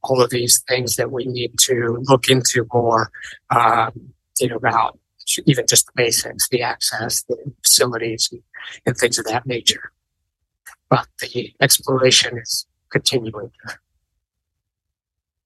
all 0.03 0.23
of 0.23 0.31
these 0.31 0.63
things 0.67 0.97
that 0.97 1.11
we 1.11 1.27
need 1.27 1.59
to 1.59 1.99
look 2.09 2.29
into 2.29 2.67
more, 2.73 3.11
um, 3.51 3.93
you 4.41 4.49
know, 4.49 4.57
about 4.57 4.99
even 5.45 5.67
just 5.67 5.87
the 5.87 5.93
basics, 5.95 6.49
the 6.49 6.63
access, 6.63 7.23
the 7.25 7.37
facilities, 7.63 8.33
and 8.87 8.97
things 8.97 9.19
of 9.19 9.27
that 9.27 9.47
nature 9.47 9.93
but 10.89 11.07
the 11.21 11.53
exploration 11.61 12.39
is 12.39 12.67
continuing. 12.91 13.51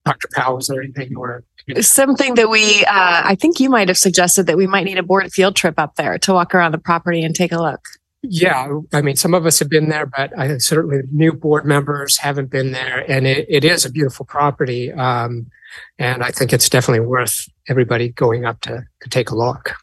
Dr. 0.04 0.28
Powell, 0.32 0.58
is 0.58 0.66
there 0.66 0.82
anything 0.82 1.16
or 1.16 1.44
Something 1.80 2.34
that 2.34 2.50
we, 2.50 2.84
uh, 2.86 3.22
I 3.24 3.36
think 3.36 3.60
you 3.60 3.70
might 3.70 3.88
have 3.88 3.98
suggested 3.98 4.46
that 4.46 4.56
we 4.56 4.66
might 4.66 4.84
need 4.84 4.98
a 4.98 5.02
board 5.02 5.32
field 5.32 5.54
trip 5.54 5.78
up 5.78 5.94
there 5.94 6.18
to 6.18 6.32
walk 6.32 6.54
around 6.54 6.72
the 6.72 6.78
property 6.78 7.22
and 7.22 7.34
take 7.34 7.52
a 7.52 7.62
look. 7.62 7.86
Yeah, 8.22 8.80
I 8.92 9.02
mean, 9.02 9.16
some 9.16 9.34
of 9.34 9.46
us 9.46 9.58
have 9.58 9.68
been 9.68 9.88
there, 9.88 10.06
but 10.06 10.36
I 10.38 10.58
certainly 10.58 11.02
new 11.10 11.32
board 11.32 11.64
members 11.64 12.18
haven't 12.18 12.50
been 12.50 12.70
there, 12.70 13.04
and 13.10 13.26
it, 13.26 13.46
it 13.48 13.64
is 13.64 13.84
a 13.84 13.90
beautiful 13.90 14.24
property. 14.26 14.92
Um, 14.92 15.50
and 15.98 16.22
I 16.22 16.30
think 16.30 16.52
it's 16.52 16.68
definitely 16.68 17.06
worth 17.06 17.48
everybody 17.68 18.10
going 18.10 18.44
up 18.44 18.60
to, 18.62 18.84
to 19.00 19.08
take 19.08 19.30
a 19.30 19.36
look. 19.36 19.74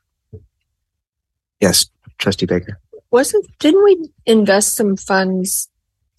Yes, 1.59 1.89
Trustee 2.17 2.45
Baker. 2.45 2.79
Wasn't, 3.11 3.45
didn't 3.59 3.83
we 3.83 4.09
invest 4.25 4.75
some 4.75 4.95
funds 4.95 5.67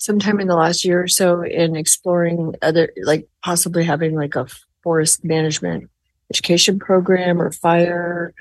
sometime 0.01 0.41
in 0.41 0.49
the 0.49 0.57
last 0.57 0.85
year 0.85 1.03
or 1.03 1.09
so 1.09 1.43
in 1.43 1.77
exploring 1.77 2.55
other, 2.63 2.91
like 3.05 3.29
possibly 3.45 3.85
having 3.85 4.17
like 4.17 4.35
a 4.35 4.47
forest 4.83 5.23
management 5.23 5.89
education 6.33 6.79
program 6.79 7.41
or 7.41 7.53
fire, 7.53 8.35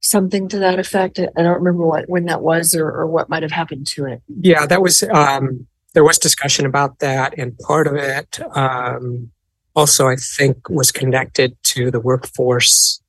something 0.00 0.48
to 0.48 0.58
that 0.60 0.78
effect? 0.78 1.18
I 1.18 1.42
don't 1.42 1.58
remember 1.58 1.84
what, 1.84 2.08
when 2.08 2.24
that 2.26 2.42
was 2.42 2.74
or, 2.74 2.88
or 2.88 3.06
what 3.06 3.28
might 3.28 3.42
have 3.42 3.52
happened 3.52 3.86
to 3.88 4.06
it. 4.06 4.22
Yeah, 4.40 4.66
that 4.66 4.80
was 4.80 5.02
um, 5.02 5.66
there 5.94 6.04
was 6.04 6.16
discussion 6.16 6.64
about 6.64 7.00
that, 7.00 7.34
and 7.36 7.58
part 7.58 7.88
of 7.88 7.96
it 7.96 8.38
um, 8.56 9.32
also, 9.74 10.08
I 10.08 10.16
think, 10.16 10.68
was 10.68 10.92
connected 10.92 11.56
to 11.64 11.90
the 11.90 12.00
workforce 12.00 13.02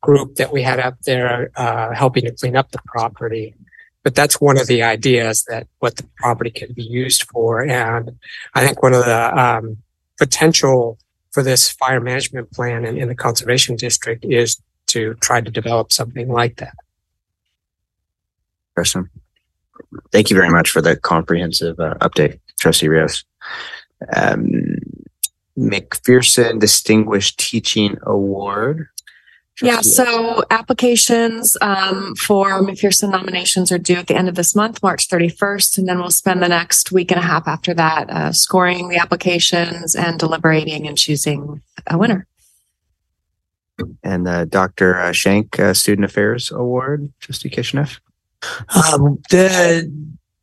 group 0.00 0.36
that 0.36 0.52
we 0.52 0.62
had 0.62 0.78
up 0.78 0.98
there 1.06 1.50
uh, 1.56 1.94
helping 1.94 2.24
to 2.24 2.32
clean 2.32 2.56
up 2.56 2.70
the 2.70 2.80
property. 2.86 3.54
But 4.04 4.14
that's 4.14 4.40
one 4.40 4.58
of 4.58 4.66
the 4.66 4.82
ideas 4.82 5.44
that 5.48 5.66
what 5.80 5.96
the 5.96 6.06
property 6.18 6.50
can 6.50 6.72
be 6.72 6.84
used 6.84 7.24
for, 7.30 7.62
and 7.62 8.18
I 8.54 8.64
think 8.64 8.82
one 8.82 8.94
of 8.94 9.04
the 9.04 9.38
um, 9.38 9.78
potential 10.18 10.98
for 11.32 11.42
this 11.42 11.70
fire 11.72 12.00
management 12.00 12.52
plan 12.52 12.84
in, 12.84 12.96
in 12.96 13.08
the 13.08 13.14
conservation 13.14 13.74
district 13.74 14.24
is 14.24 14.60
to 14.88 15.14
try 15.14 15.40
to 15.40 15.50
develop 15.50 15.90
something 15.90 16.28
like 16.28 16.56
that. 16.58 16.74
Person. 18.76 19.10
Thank 20.12 20.30
you 20.30 20.36
very 20.36 20.50
much 20.50 20.70
for 20.70 20.80
the 20.80 20.96
comprehensive 20.96 21.80
uh, 21.80 21.94
update, 22.00 22.38
Trustee 22.60 22.88
Rios. 22.88 23.24
Um, 24.14 24.76
McPherson 25.58 26.60
Distinguished 26.60 27.38
Teaching 27.38 27.96
Award. 28.02 28.88
Yeah, 29.62 29.82
so 29.82 30.42
applications 30.50 31.56
um, 31.60 32.16
for 32.16 32.60
McPherson 32.60 33.10
nominations 33.10 33.70
are 33.70 33.78
due 33.78 33.94
at 33.94 34.08
the 34.08 34.16
end 34.16 34.28
of 34.28 34.34
this 34.34 34.56
month, 34.56 34.82
March 34.82 35.08
31st, 35.08 35.78
and 35.78 35.88
then 35.88 36.00
we'll 36.00 36.10
spend 36.10 36.42
the 36.42 36.48
next 36.48 36.90
week 36.90 37.12
and 37.12 37.20
a 37.20 37.22
half 37.22 37.46
after 37.46 37.72
that 37.74 38.10
uh, 38.10 38.32
scoring 38.32 38.88
the 38.88 38.96
applications 38.96 39.94
and 39.94 40.18
deliberating 40.18 40.88
and 40.88 40.98
choosing 40.98 41.62
a 41.86 41.96
winner. 41.96 42.26
and 44.02 44.26
uh, 44.26 44.44
Dr. 44.44 44.98
uh, 44.98 45.12
Shank 45.12 45.60
uh, 45.60 45.72
Student 45.72 46.06
Affairs 46.06 46.50
Award, 46.50 47.12
Trustee 47.20 47.50
Kishinev. 47.50 48.00
Um, 48.74 49.22
the 49.30 49.90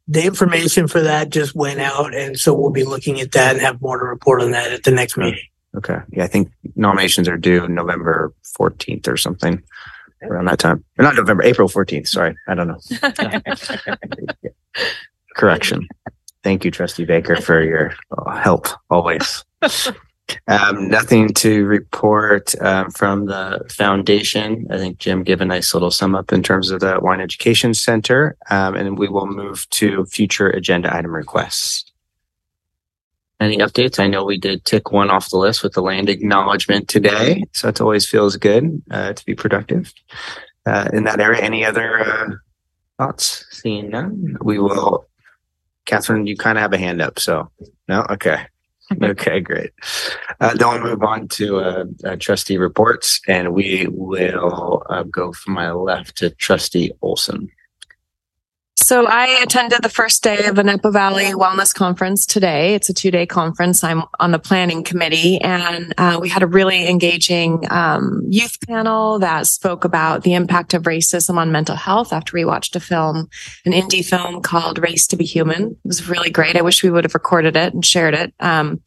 the 0.07 0.25
information 0.25 0.87
for 0.87 1.01
that 1.01 1.29
just 1.29 1.53
went 1.53 1.79
out, 1.79 2.15
and 2.15 2.37
so 2.37 2.53
we'll 2.53 2.71
be 2.71 2.83
looking 2.83 3.21
at 3.21 3.31
that 3.33 3.53
and 3.53 3.61
have 3.61 3.81
more 3.81 3.99
to 3.99 4.05
report 4.05 4.41
on 4.41 4.51
that 4.51 4.71
at 4.71 4.83
the 4.83 4.91
next 4.91 5.17
meeting. 5.17 5.43
Okay. 5.77 5.99
Yeah, 6.11 6.23
I 6.25 6.27
think 6.27 6.51
nominations 6.75 7.27
are 7.27 7.37
due 7.37 7.67
November 7.67 8.33
14th 8.57 9.07
or 9.07 9.17
something 9.17 9.63
around 10.23 10.45
that 10.45 10.59
time. 10.59 10.83
Or 10.97 11.03
not 11.03 11.15
November, 11.15 11.43
April 11.43 11.69
14th. 11.69 12.07
Sorry. 12.07 12.35
I 12.47 12.53
don't 12.53 12.67
know. 12.67 12.79
Correction. 15.35 15.87
Thank 16.43 16.65
you, 16.65 16.71
Trustee 16.71 17.05
Baker, 17.05 17.37
for 17.37 17.61
your 17.61 17.93
help 18.41 18.67
always. 18.89 19.43
Um, 20.47 20.87
nothing 20.89 21.29
to 21.35 21.65
report 21.65 22.53
um, 22.61 22.89
from 22.91 23.25
the 23.25 23.63
foundation. 23.69 24.65
I 24.69 24.77
think 24.77 24.97
Jim 24.97 25.23
gave 25.23 25.41
a 25.41 25.45
nice 25.45 25.73
little 25.73 25.91
sum 25.91 26.15
up 26.15 26.31
in 26.31 26.41
terms 26.41 26.71
of 26.71 26.79
the 26.79 26.99
Wine 27.01 27.21
Education 27.21 27.73
Center, 27.73 28.37
um, 28.49 28.75
and 28.75 28.97
we 28.97 29.09
will 29.09 29.27
move 29.27 29.69
to 29.71 30.05
future 30.05 30.49
agenda 30.49 30.95
item 30.95 31.11
requests. 31.11 31.90
Any 33.41 33.57
updates? 33.57 33.99
I 33.99 34.05
know 34.05 34.23
we 34.23 34.37
did 34.37 34.65
tick 34.65 34.91
one 34.91 35.09
off 35.09 35.31
the 35.31 35.37
list 35.37 35.63
with 35.63 35.73
the 35.73 35.81
land 35.81 36.09
acknowledgement 36.09 36.87
today, 36.87 37.43
so 37.53 37.69
it 37.69 37.81
always 37.81 38.07
feels 38.07 38.37
good 38.37 38.83
uh, 38.91 39.13
to 39.13 39.25
be 39.25 39.33
productive 39.33 39.91
uh, 40.67 40.89
in 40.93 41.05
that 41.05 41.19
area. 41.19 41.41
Any 41.41 41.65
other 41.65 41.99
uh, 42.01 42.29
thoughts? 42.99 43.47
Seeing 43.49 43.89
none, 43.89 44.37
we 44.41 44.59
will. 44.59 45.07
Catherine, 45.85 46.27
you 46.27 46.37
kind 46.37 46.59
of 46.59 46.61
have 46.61 46.73
a 46.73 46.77
hand 46.77 47.01
up, 47.01 47.17
so 47.17 47.49
no, 47.87 48.05
okay. 48.11 48.45
Okay, 49.01 49.39
great. 49.39 49.71
Uh, 50.41 50.53
then 50.53 50.67
we'll 50.67 50.83
move 50.83 51.01
on 51.01 51.29
to 51.29 51.59
uh, 51.59 51.85
uh, 52.03 52.17
trustee 52.17 52.57
reports, 52.57 53.21
and 53.25 53.53
we 53.53 53.87
will 53.89 54.85
uh, 54.89 55.03
go 55.03 55.31
from 55.31 55.53
my 55.53 55.71
left 55.71 56.17
to 56.17 56.29
trustee 56.31 56.91
Olson. 57.01 57.49
So 58.81 59.05
I 59.05 59.39
attended 59.43 59.83
the 59.83 59.89
first 59.89 60.23
day 60.23 60.47
of 60.47 60.55
the 60.55 60.63
Napa 60.63 60.89
Valley 60.89 61.25
Wellness 61.25 61.73
Conference 61.73 62.25
today. 62.25 62.73
It's 62.73 62.89
a 62.89 62.93
two-day 62.93 63.27
conference. 63.27 63.83
I'm 63.83 64.03
on 64.19 64.31
the 64.31 64.39
planning 64.39 64.83
committee, 64.83 65.39
and 65.39 65.93
uh, 65.99 66.17
we 66.19 66.29
had 66.29 66.41
a 66.41 66.47
really 66.47 66.89
engaging 66.89 67.63
um, 67.71 68.23
youth 68.27 68.57
panel 68.67 69.19
that 69.19 69.45
spoke 69.45 69.85
about 69.85 70.23
the 70.23 70.33
impact 70.33 70.73
of 70.73 70.83
racism 70.83 71.37
on 71.37 71.51
mental 71.51 71.75
health. 71.75 72.11
After 72.11 72.35
we 72.35 72.43
watched 72.43 72.75
a 72.75 72.79
film, 72.79 73.29
an 73.65 73.71
indie 73.71 74.03
film 74.03 74.41
called 74.41 74.79
"Race 74.79 75.05
to 75.07 75.15
Be 75.15 75.25
Human," 75.25 75.71
it 75.71 75.87
was 75.87 76.09
really 76.09 76.31
great. 76.31 76.57
I 76.57 76.61
wish 76.61 76.83
we 76.83 76.89
would 76.89 77.03
have 77.03 77.13
recorded 77.13 77.55
it 77.55 77.75
and 77.75 77.85
shared 77.85 78.15
it. 78.15 78.33
Um, 78.39 78.81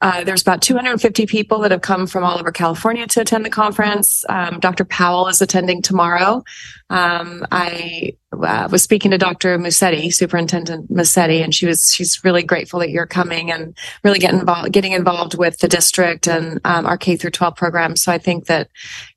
Uh, 0.00 0.22
there's 0.24 0.42
about 0.42 0.60
250 0.60 1.24
people 1.26 1.60
that 1.60 1.70
have 1.70 1.80
come 1.80 2.06
from 2.06 2.24
all 2.24 2.38
over 2.38 2.52
California 2.52 3.06
to 3.06 3.20
attend 3.20 3.44
the 3.44 3.50
conference. 3.50 4.24
Um, 4.28 4.60
Dr. 4.60 4.84
Powell 4.84 5.28
is 5.28 5.40
attending 5.40 5.80
tomorrow. 5.80 6.42
Um, 6.90 7.46
I 7.50 8.14
uh, 8.32 8.68
was 8.70 8.82
speaking 8.82 9.10
to 9.12 9.18
Dr. 9.18 9.58
Mucetti, 9.58 10.12
Superintendent 10.12 10.92
Mucetti, 10.92 11.42
and 11.42 11.54
she 11.54 11.66
was 11.66 11.90
she's 11.92 12.22
really 12.24 12.42
grateful 12.42 12.80
that 12.80 12.90
you're 12.90 13.06
coming 13.06 13.50
and 13.50 13.76
really 14.02 14.18
getting 14.18 14.40
involved, 14.40 14.72
getting 14.72 14.92
involved 14.92 15.38
with 15.38 15.58
the 15.58 15.68
district 15.68 16.26
and 16.26 16.60
um, 16.64 16.84
our 16.84 16.98
K 16.98 17.16
through 17.16 17.30
12 17.30 17.56
programs. 17.56 18.02
So 18.02 18.12
I 18.12 18.18
think 18.18 18.46
that 18.46 18.68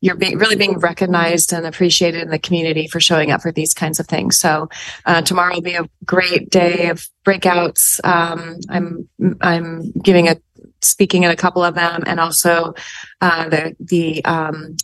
you're 0.02 0.16
being 0.16 0.38
really 0.38 0.56
being 0.56 0.80
recognized 0.80 1.52
and 1.52 1.66
appreciated 1.66 2.22
in 2.22 2.30
the 2.30 2.40
community 2.40 2.88
for 2.88 3.00
showing 3.00 3.32
up 3.32 3.42
for 3.42 3.52
these 3.52 3.74
kinds 3.74 4.00
of 4.00 4.08
things. 4.08 4.40
So 4.40 4.70
uh, 5.06 5.22
tomorrow 5.22 5.56
will 5.56 5.62
be 5.62 5.76
a 5.76 5.90
great 6.06 6.50
day 6.50 6.90
of 6.90 7.08
breakouts. 7.26 8.00
Um, 8.06 8.58
I'm 8.70 9.10
I'm 9.42 9.92
giving 10.04 10.30
a 10.30 10.38
speaking 10.82 11.26
at 11.26 11.32
a 11.32 11.36
couple 11.36 11.64
of 11.64 11.76
them, 11.76 12.04
and 12.06 12.20
also 12.20 12.74
uh, 13.22 13.50
the 13.50 13.76
the 13.80 14.24
um, 14.26 14.78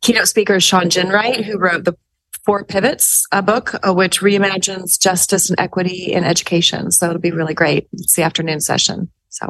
keynote 0.00 0.28
speaker 0.28 0.54
is 0.54 0.64
Shawn 0.64 0.88
Ginwright, 0.88 1.44
who 1.44 1.58
wrote 1.58 1.84
the 1.84 1.96
Four 2.44 2.64
Pivots, 2.64 3.26
a 3.32 3.42
book 3.42 3.74
uh, 3.86 3.94
which 3.94 4.20
reimagines 4.20 5.00
justice 5.00 5.48
and 5.48 5.58
equity 5.58 6.12
in 6.12 6.24
education. 6.24 6.90
So 6.90 7.08
it'll 7.08 7.20
be 7.20 7.30
really 7.30 7.54
great. 7.54 7.88
It's 7.92 8.14
the 8.14 8.22
afternoon 8.22 8.60
session. 8.60 9.10
So 9.30 9.48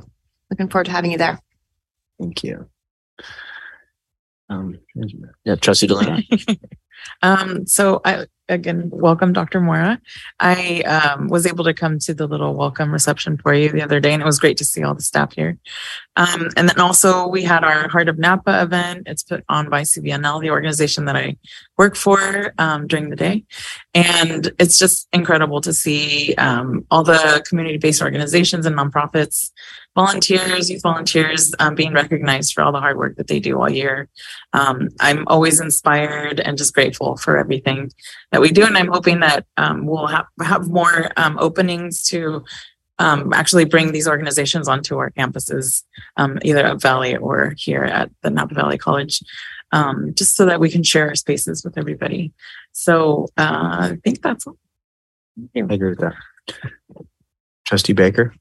looking 0.50 0.68
forward 0.68 0.84
to 0.84 0.92
having 0.92 1.10
you 1.10 1.18
there. 1.18 1.40
Thank 2.20 2.44
you. 2.44 2.68
Um, 4.48 4.78
yeah, 5.44 5.56
Trustee 5.56 5.88
Delana. 5.88 6.22
Um, 7.22 7.66
so 7.66 8.00
I, 8.04 8.26
again, 8.48 8.90
welcome 8.92 9.32
Dr. 9.32 9.60
Mora. 9.60 10.00
I, 10.38 10.82
um, 10.82 11.28
was 11.28 11.46
able 11.46 11.64
to 11.64 11.74
come 11.74 11.98
to 12.00 12.14
the 12.14 12.26
little 12.26 12.54
welcome 12.54 12.92
reception 12.92 13.38
for 13.38 13.54
you 13.54 13.70
the 13.70 13.82
other 13.82 14.00
day 14.00 14.12
and 14.12 14.22
it 14.22 14.26
was 14.26 14.38
great 14.38 14.56
to 14.58 14.64
see 14.64 14.82
all 14.82 14.94
the 14.94 15.02
staff 15.02 15.32
here. 15.34 15.58
Um, 16.16 16.50
and 16.56 16.68
then 16.68 16.78
also 16.78 17.26
we 17.26 17.42
had 17.42 17.64
our 17.64 17.88
Heart 17.88 18.08
of 18.08 18.18
Napa 18.18 18.62
event. 18.62 19.04
It's 19.06 19.22
put 19.22 19.44
on 19.48 19.70
by 19.70 19.82
CBNL, 19.82 20.42
the 20.42 20.50
organization 20.50 21.06
that 21.06 21.16
I 21.16 21.36
work 21.78 21.96
for, 21.96 22.52
um, 22.58 22.86
during 22.86 23.10
the 23.10 23.16
day. 23.16 23.44
And 23.94 24.52
it's 24.58 24.78
just 24.78 25.08
incredible 25.12 25.60
to 25.62 25.72
see, 25.72 26.34
um, 26.34 26.86
all 26.90 27.02
the 27.02 27.42
community-based 27.48 28.02
organizations 28.02 28.66
and 28.66 28.76
nonprofits 28.76 29.50
volunteers, 29.94 30.70
youth 30.70 30.82
volunteers, 30.82 31.54
um, 31.60 31.74
being 31.74 31.92
recognized 31.92 32.52
for 32.52 32.62
all 32.62 32.72
the 32.72 32.80
hard 32.80 32.98
work 32.98 33.16
that 33.16 33.28
they 33.28 33.38
do 33.38 33.60
all 33.60 33.70
year. 33.70 34.08
Um, 34.52 34.88
I'm 35.00 35.24
always 35.28 35.60
inspired 35.60 36.40
and 36.40 36.58
just 36.58 36.74
grateful 36.74 37.16
for 37.16 37.38
everything 37.38 37.92
that 38.34 38.40
we 38.40 38.50
do. 38.50 38.66
And 38.66 38.76
I'm 38.76 38.88
hoping 38.88 39.20
that 39.20 39.46
um, 39.56 39.86
we'll 39.86 40.08
have, 40.08 40.26
have 40.42 40.68
more 40.68 41.08
um, 41.16 41.38
openings 41.38 42.02
to 42.08 42.44
um, 42.98 43.32
actually 43.32 43.64
bring 43.64 43.92
these 43.92 44.08
organizations 44.08 44.66
onto 44.66 44.98
our 44.98 45.12
campuses, 45.12 45.84
um, 46.16 46.40
either 46.42 46.66
at 46.66 46.82
Valley 46.82 47.16
or 47.16 47.54
here 47.56 47.84
at 47.84 48.10
the 48.22 48.30
Napa 48.30 48.52
Valley 48.54 48.76
College. 48.76 49.22
Um, 49.70 50.14
just 50.14 50.34
so 50.34 50.46
that 50.46 50.58
we 50.58 50.68
can 50.68 50.82
share 50.82 51.08
our 51.08 51.14
spaces 51.14 51.64
with 51.64 51.78
everybody. 51.78 52.32
So 52.72 53.28
uh, 53.36 53.92
I 53.92 53.98
think 54.02 54.20
that's 54.20 54.48
all. 54.48 54.58
I 55.54 55.60
agree 55.60 55.90
with 55.90 56.00
that. 56.00 56.14
Trustee 57.64 57.92
Baker. 57.92 58.34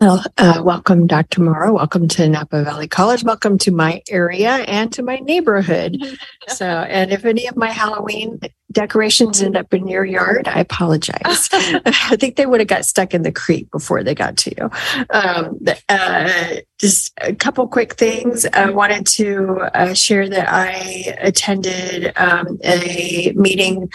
Well, 0.00 0.24
uh, 0.38 0.60
welcome, 0.64 1.06
Dr. 1.06 1.40
Mora. 1.40 1.72
Welcome 1.72 2.08
to 2.08 2.28
Napa 2.28 2.64
Valley 2.64 2.88
College. 2.88 3.22
Welcome 3.22 3.58
to 3.58 3.70
my 3.70 4.02
area 4.10 4.50
and 4.50 4.92
to 4.92 5.02
my 5.02 5.16
neighborhood. 5.16 5.96
So, 6.46 6.66
and 6.66 7.10
if 7.10 7.24
any 7.24 7.46
of 7.46 7.56
my 7.56 7.70
Halloween 7.70 8.38
decorations 8.70 9.40
end 9.40 9.56
up 9.56 9.72
in 9.72 9.88
your 9.88 10.04
yard, 10.04 10.46
I 10.46 10.60
apologize. 10.60 11.48
I 11.52 12.16
think 12.20 12.36
they 12.36 12.44
would 12.44 12.60
have 12.60 12.68
got 12.68 12.84
stuck 12.84 13.14
in 13.14 13.22
the 13.22 13.32
creek 13.32 13.70
before 13.70 14.04
they 14.04 14.14
got 14.14 14.36
to 14.38 14.54
you. 14.54 14.70
Um, 15.08 15.58
uh, 15.88 16.56
just 16.78 17.14
a 17.22 17.34
couple 17.34 17.66
quick 17.66 17.94
things. 17.94 18.44
I 18.52 18.68
wanted 18.68 19.06
to 19.06 19.70
uh, 19.72 19.94
share 19.94 20.28
that 20.28 20.52
I 20.52 21.16
attended 21.18 22.12
um, 22.16 22.58
a 22.62 23.32
meeting 23.34 23.90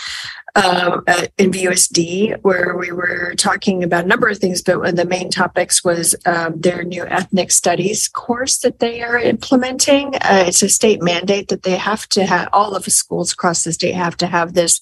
um, 0.59 1.03
in 1.37 1.51
VUSD 1.51 2.41
where 2.41 2.75
we 2.77 2.91
were 2.91 3.33
talking 3.35 3.83
about 3.83 4.05
a 4.05 4.07
number 4.07 4.27
of 4.27 4.37
things, 4.37 4.61
but 4.61 4.79
one 4.79 4.89
of 4.89 4.95
the 4.95 5.05
main 5.05 5.29
topics 5.29 5.83
was 5.83 6.15
um, 6.25 6.59
their 6.59 6.83
new 6.83 7.05
ethnic 7.05 7.51
studies 7.51 8.07
course 8.07 8.59
that 8.59 8.79
they 8.79 9.01
are 9.01 9.17
implementing. 9.17 10.15
Uh, 10.15 10.45
it's 10.47 10.61
a 10.61 10.69
state 10.69 11.01
mandate 11.01 11.47
that 11.49 11.63
they 11.63 11.77
have 11.77 12.07
to 12.09 12.25
have, 12.25 12.49
all 12.53 12.75
of 12.75 12.85
the 12.85 12.91
schools 12.91 13.33
across 13.33 13.63
the 13.63 13.73
state 13.73 13.95
have 13.95 14.17
to 14.17 14.27
have 14.27 14.53
this 14.53 14.79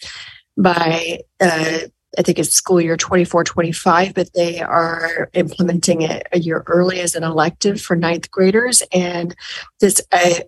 by 0.58 1.20
uh, 1.40 1.80
I 2.18 2.22
think 2.22 2.40
it's 2.40 2.54
school 2.54 2.80
year 2.80 2.98
24 2.98 3.44
25, 3.44 4.14
but 4.14 4.34
they 4.34 4.62
are 4.62 5.30
implementing 5.34 6.02
it 6.02 6.26
a 6.32 6.40
year 6.40 6.64
early 6.68 7.00
as 7.02 7.16
an 7.16 7.24
elective 7.24 7.82
for 7.82 7.96
ninth 7.96 8.32
graders. 8.32 8.82
And 8.94 9.36
this 9.80 10.02
uh, 10.12 10.40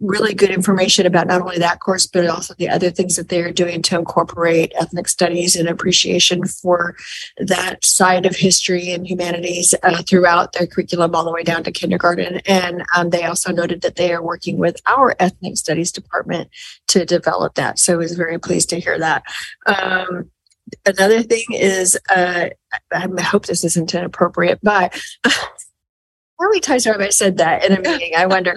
really 0.00 0.32
good 0.32 0.50
information 0.50 1.06
about 1.06 1.26
not 1.26 1.40
only 1.40 1.58
that 1.58 1.80
course, 1.80 2.06
but 2.06 2.26
also 2.26 2.54
the 2.54 2.68
other 2.68 2.90
things 2.90 3.16
that 3.16 3.28
they 3.28 3.42
are 3.42 3.52
doing 3.52 3.82
to 3.82 3.98
incorporate 3.98 4.72
ethnic 4.76 5.08
studies 5.08 5.56
and 5.56 5.68
appreciation 5.68 6.46
for 6.46 6.96
that 7.38 7.84
side 7.84 8.24
of 8.24 8.36
history 8.36 8.90
and 8.90 9.06
humanities 9.06 9.74
uh, 9.82 10.02
throughout 10.08 10.52
their 10.52 10.66
curriculum, 10.66 11.14
all 11.14 11.24
the 11.24 11.32
way 11.32 11.42
down 11.42 11.64
to 11.64 11.72
kindergarten. 11.72 12.40
And 12.46 12.84
um, 12.96 13.10
they 13.10 13.24
also 13.24 13.52
noted 13.52 13.82
that 13.82 13.96
they 13.96 14.12
are 14.12 14.22
working 14.22 14.56
with 14.56 14.80
our 14.86 15.16
ethnic 15.18 15.56
studies 15.56 15.90
department 15.90 16.48
to 16.88 17.04
develop 17.04 17.54
that. 17.54 17.78
So 17.78 17.94
I 17.94 17.96
was 17.96 18.14
very 18.14 18.38
pleased 18.38 18.70
to 18.70 18.80
hear 18.80 18.98
that. 18.98 19.24
Um, 19.66 20.30
another 20.86 21.22
thing 21.22 21.44
is, 21.50 21.98
uh, 22.14 22.48
I 22.92 23.22
hope 23.22 23.46
this 23.46 23.64
isn't 23.64 23.94
inappropriate, 23.94 24.60
but 24.62 24.98
how 25.24 26.48
many 26.48 26.60
times 26.60 26.84
have 26.84 27.00
I 27.00 27.10
said 27.10 27.38
that 27.38 27.64
in 27.64 27.76
a 27.76 27.80
meeting? 27.80 28.12
I 28.16 28.26
wonder. 28.26 28.56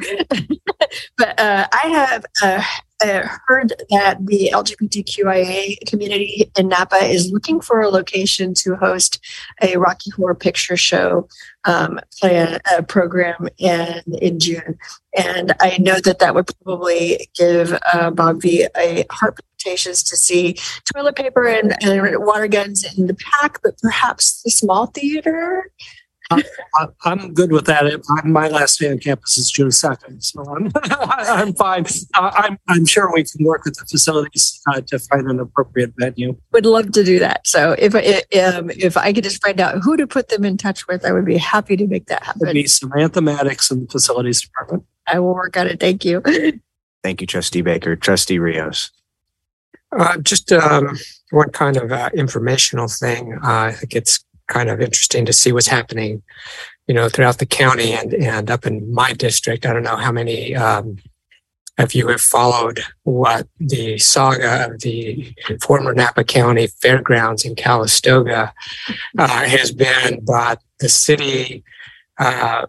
but 1.18 1.40
uh, 1.40 1.68
I 1.72 1.88
have 1.88 2.26
uh, 2.44 2.64
uh, 3.04 3.28
heard 3.48 3.74
that 3.90 4.24
the 4.26 4.52
LGBTQIA 4.54 5.78
community 5.88 6.52
in 6.58 6.68
Napa 6.68 6.98
is 6.98 7.32
looking 7.32 7.60
for 7.60 7.82
a 7.82 7.90
location 7.90 8.54
to 8.56 8.76
host 8.76 9.20
a 9.64 9.78
Rocky 9.78 10.12
Horror 10.12 10.36
Picture 10.36 10.78
Show 10.78 11.28
um, 11.66 12.00
play 12.20 12.60
a, 12.76 12.84
program 12.84 13.48
in 13.58 14.02
in 14.22 14.40
June, 14.40 14.78
and 15.18 15.54
I 15.60 15.78
know 15.80 16.00
that 16.04 16.20
that 16.20 16.36
would 16.36 16.50
probably 16.64 17.30
give 17.36 17.78
uh, 17.94 18.12
Bob 18.12 18.42
V 18.42 18.68
a 18.78 19.06
heart 19.12 19.40
palpitations 19.62 20.04
to 20.04 20.16
see 20.16 20.56
toilet 20.94 21.16
paper 21.16 21.48
and, 21.48 21.76
and 21.84 22.26
water 22.26 22.48
guns 22.48 22.86
in 22.98 23.08
the 23.08 23.16
pack, 23.16 23.60
but 23.64 23.78
perhaps 23.80 24.42
the 24.44 24.52
small 24.52 24.88
theater 24.88 25.72
I, 26.32 26.88
I'm 27.04 27.34
good 27.34 27.52
with 27.52 27.66
that. 27.66 27.84
My 28.24 28.48
last 28.48 28.80
day 28.80 28.90
on 28.90 29.00
campus 29.00 29.38
is 29.38 29.52
June 29.52 29.70
second, 29.70 30.24
so 30.24 30.42
I'm 30.44 30.72
I'm 30.86 31.54
fine. 31.54 31.86
I'm 32.16 32.58
I'm 32.70 32.86
sure 32.86 33.12
we 33.14 33.26
can 33.26 33.46
work 33.46 33.66
with 33.66 33.76
the 33.76 33.86
facilities 33.86 34.62
uh, 34.68 34.80
to 34.80 34.98
find 34.98 35.28
an 35.28 35.42
appropriate 35.42 35.94
venue. 35.98 36.38
Would 36.54 36.66
love 36.66 36.94
to 36.94 37.04
do 37.04 37.20
that. 37.20 37.46
So 37.46 37.76
if 37.78 37.94
um, 37.96 38.70
if 38.70 38.96
I 38.96 39.12
could 39.12 39.26
just 39.26 39.44
find 39.44 39.60
out 39.60 39.80
who 39.80 39.98
to 39.98 40.08
put 40.08 40.30
them 40.30 40.46
in 40.46 40.56
touch 40.56 40.88
with, 40.88 41.04
I 41.06 41.12
would 41.12 41.26
be 41.26 41.38
happy 41.38 41.76
to 41.76 41.86
make 41.86 42.06
that 42.06 42.24
happen. 42.24 42.44
It'd 42.44 42.54
be 42.54 42.68
Samantha 42.68 43.20
Maddox 43.20 43.70
in 43.70 43.82
the 43.82 43.88
facilities 43.88 44.42
department. 44.42 44.86
I 45.08 45.20
will 45.20 45.34
work 45.34 45.58
on 45.58 45.68
it. 45.68 45.82
Thank 45.82 46.06
you. 46.06 46.22
Thank 47.04 47.20
you, 47.20 47.28
Trustee 47.28 47.62
Baker. 47.62 47.96
Trustee 47.96 48.40
Rios. 48.40 48.92
Uh, 49.98 50.18
just 50.20 50.52
um, 50.52 50.98
one 51.32 51.50
kind 51.50 51.78
of 51.78 51.92
uh, 51.92 52.10
informational 52.14 52.88
thing. 52.88 53.34
Uh, 53.44 53.70
I 53.70 53.72
think 53.74 53.96
it's 53.96 54.24
kind 54.48 54.70
of 54.70 54.82
interesting 54.82 55.26
to 55.26 55.34
see 55.34 55.52
what's 55.52 55.68
happening, 55.68 56.22
you 56.88 56.94
know, 56.94 57.10
throughout 57.10 57.40
the 57.40 57.46
county 57.46 57.94
and, 57.94 58.14
and 58.14 58.50
up 58.50 58.66
in 58.66 58.94
my 58.94 59.14
district. 59.14 59.66
I 59.66 59.74
don't 59.74 59.84
know 59.84 59.98
how 59.98 60.12
many 60.12 60.56
um, 60.56 60.98
of 61.78 61.94
you 61.94 62.08
have 62.08 62.22
followed 62.22 62.82
what 63.04 63.48
the 63.60 63.98
saga 63.98 64.66
of 64.66 64.82
the 64.82 65.34
former 65.62 65.94
Napa 65.94 66.24
County 66.24 66.68
Fairgrounds 66.68 67.46
in 67.46 67.56
Calistoga 67.56 68.54
uh, 69.18 69.28
has 69.28 69.72
been, 69.72 70.24
but 70.24 70.62
the 70.80 70.90
city 70.90 71.64
uh, 72.20 72.66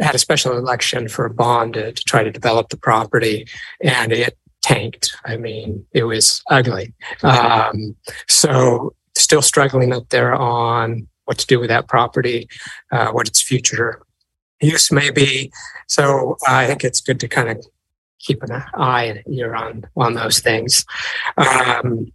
had 0.00 0.14
a 0.14 0.18
special 0.18 0.56
election 0.56 1.08
for 1.08 1.24
a 1.24 1.34
bond 1.34 1.74
to, 1.74 1.92
to 1.92 2.04
try 2.04 2.22
to 2.22 2.30
develop 2.30 2.68
the 2.68 2.76
property, 2.76 3.46
and 3.82 4.12
it 4.12 4.36
tanked. 4.70 5.16
I 5.24 5.36
mean, 5.36 5.86
it 5.92 6.04
was 6.04 6.42
ugly. 6.50 6.94
Um, 7.22 7.96
so 8.28 8.94
still 9.16 9.42
struggling 9.42 9.92
up 9.92 10.08
there 10.10 10.34
on 10.34 11.08
what 11.24 11.38
to 11.38 11.46
do 11.46 11.60
with 11.60 11.68
that 11.68 11.88
property, 11.88 12.48
uh, 12.92 13.10
what 13.10 13.28
its 13.28 13.42
future 13.42 14.02
use 14.60 14.92
may 14.92 15.10
be. 15.10 15.52
So 15.88 16.36
I 16.46 16.66
think 16.66 16.84
it's 16.84 17.00
good 17.00 17.20
to 17.20 17.28
kind 17.28 17.48
of 17.48 17.64
keep 18.18 18.42
an 18.42 18.62
eye 18.74 19.04
and 19.04 19.36
ear 19.38 19.54
on 19.54 19.84
on 19.96 20.14
those 20.14 20.40
things. 20.40 20.84
Um, 21.36 22.12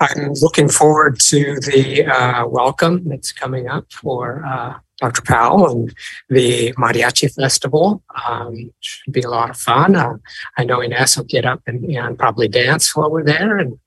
I'm 0.00 0.32
looking 0.40 0.68
forward 0.68 1.20
to 1.20 1.58
the 1.60 2.06
uh, 2.06 2.46
welcome 2.46 3.08
that's 3.08 3.32
coming 3.32 3.68
up 3.68 3.92
for 3.92 4.44
uh, 4.46 4.78
Dr. 5.04 5.20
Powell 5.20 5.70
and 5.70 5.94
the 6.30 6.72
Mariachi 6.78 7.34
Festival. 7.34 8.02
Um, 8.26 8.72
should 8.80 9.12
be 9.12 9.20
a 9.20 9.28
lot 9.28 9.50
of 9.50 9.56
fun. 9.58 9.96
Uh, 9.96 10.16
I 10.56 10.64
know 10.64 10.82
Ines 10.82 11.18
will 11.18 11.24
get 11.24 11.44
up 11.44 11.60
and, 11.66 11.84
and 11.84 12.18
probably 12.18 12.48
dance 12.48 12.96
while 12.96 13.10
we're 13.10 13.22
there 13.22 13.58
and 13.58 13.78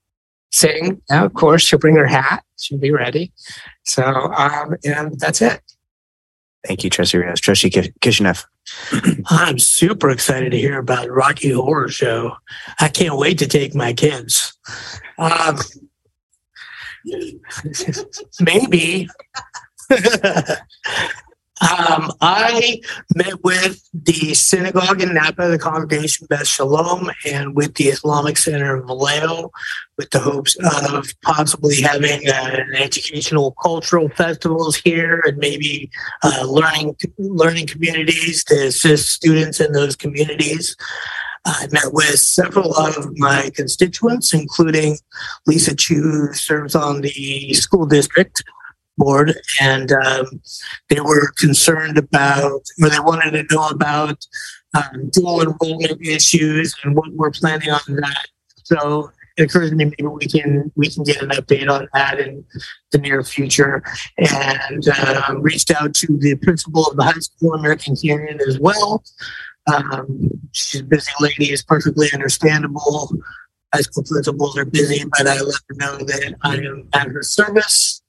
sing. 0.52 1.02
Yeah, 1.10 1.23
of 1.23 1.34
course, 1.34 1.64
she'll 1.64 1.80
bring 1.80 1.95
her 1.95 2.06
hat. 2.06 2.44
She'll 2.60 2.77
be 2.77 2.91
ready. 2.91 3.31
So, 3.84 4.03
um, 4.03 4.76
and 4.85 5.19
that's 5.19 5.41
it. 5.41 5.61
Thank 6.68 6.84
you, 6.84 6.91
Trustee 6.91 7.18
Rios. 7.18 7.39
Trustee 7.39 7.72
Kishinev. 7.72 8.45
I'm 9.31 9.57
super 9.57 10.11
excited 10.11 10.52
to 10.52 10.57
hear 10.57 10.77
about 10.77 11.10
Rocky 11.10 11.52
Horror 11.52 11.89
Show. 11.89 12.35
I 12.80 12.89
can't 12.89 13.18
wait 13.18 13.39
to 13.39 13.48
take 13.48 13.73
my 13.73 13.94
kids. 13.94 14.53
Um, 15.18 15.57
maybe. 18.39 19.10
Um, 21.61 22.11
I 22.22 22.81
met 23.15 23.43
with 23.43 23.89
the 23.93 24.34
synagogue 24.34 25.01
in 25.01 25.14
Napa, 25.14 25.47
the 25.47 25.57
congregation 25.57 26.27
Beth 26.30 26.47
Shalom, 26.47 27.09
and 27.26 27.55
with 27.55 27.76
the 27.76 27.85
Islamic 27.85 28.38
Center 28.38 28.77
in 28.77 28.85
Vallejo, 28.85 29.51
with 29.97 30.09
the 30.11 30.19
hopes 30.19 30.57
of 30.57 31.07
possibly 31.23 31.81
having 31.81 32.27
uh, 32.27 32.49
an 32.51 32.76
educational 32.76 33.55
cultural 33.61 34.09
festivals 34.09 34.76
here 34.76 35.23
and 35.26 35.38
maybe 35.38 35.89
uh, 36.23 36.43
learning 36.45 36.95
learning 37.18 37.68
communities 37.68 38.43
to 38.45 38.68
assist 38.68 39.09
students 39.09 39.59
in 39.59 39.72
those 39.72 39.95
communities. 39.95 40.76
I 41.45 41.68
met 41.72 41.93
with 41.93 42.19
several 42.19 42.76
of 42.76 43.18
my 43.18 43.51
constituents, 43.55 44.34
including 44.34 44.97
Lisa 45.45 45.73
Chu, 45.73 46.01
who 46.01 46.34
serves 46.34 46.76
on 46.76 47.01
the 47.01 47.53
school 47.53 47.85
district 47.85 48.43
board, 48.98 49.34
and 49.61 49.91
um, 49.91 50.41
they 50.90 50.99
were 50.99 51.32
concerned 51.38 51.98
about, 51.98 52.61
or 52.82 52.90
they 52.90 52.99
wanted 52.99 53.32
to 53.32 53.56
know 53.56 53.68
about 53.69 54.26
um, 54.74 55.10
dual 55.11 55.41
enrollment 55.41 56.02
issues 56.02 56.76
and 56.84 56.95
what 56.95 57.11
we're 57.14 57.32
planning 57.32 57.69
on 57.69 57.95
that. 57.95 58.28
So 58.64 59.11
it 59.38 59.44
occurs 59.44 59.69
to 59.69 59.76
me 59.76 59.86
maybe 59.86 60.07
we 60.07 60.28
can 60.28 60.72
we 60.76 60.90
can 60.90 61.03
get 61.03 61.22
an 61.22 61.30
update 61.30 61.69
on 61.69 61.88
that 61.94 62.19
in 62.19 62.44
the 62.91 62.98
near 62.98 63.24
future, 63.24 63.84
and 64.18 64.88
uh, 64.90 65.36
reached 65.40 65.72
out 65.72 65.94
to 65.95 66.18
the 66.18 66.36
principal 66.36 66.88
of 66.88 66.98
the 66.98 67.03
high 67.03 67.19
school 67.19 67.53
American 67.53 67.95
Canyon 67.95 68.40
as 68.48 68.60
well. 68.60 69.03
Um, 69.72 70.30
she's 70.53 70.82
a 70.82 70.84
busy 70.84 71.11
lady, 71.19 71.52
is 71.52 71.64
perfectly 71.64 72.07
understandable. 72.14 73.11
High 73.74 73.82
school 73.82 74.03
principals 74.03 74.57
are 74.57 74.65
busy, 74.65 75.03
but 75.18 75.28
I 75.28 75.40
let 75.41 75.61
her 75.68 75.76
know 75.76 75.98
that 75.98 76.36
I 76.41 76.56
am 76.56 76.88
at 76.94 77.07
her 77.07 77.22
service 77.22 78.02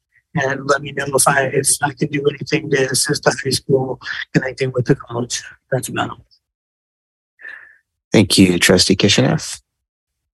and 0.43 0.67
let 0.67 0.83
me 0.83 0.93
know 0.93 1.07
if 1.07 1.27
I 1.27 1.45
if 1.47 1.69
I 1.83 1.93
can 1.93 2.09
do 2.09 2.25
anything 2.29 2.71
to 2.71 2.91
assist 2.91 3.25
the 3.25 3.37
high 3.45 3.51
school 3.51 4.01
connecting 4.33 4.73
with 4.73 4.87
the 4.87 4.95
college. 4.95 5.43
That's 5.71 5.89
about 5.89 6.19
it. 6.19 6.25
Thank 8.13 8.39
you, 8.39 8.59
Trustee 8.59 8.97
Kishinev. 8.97 9.61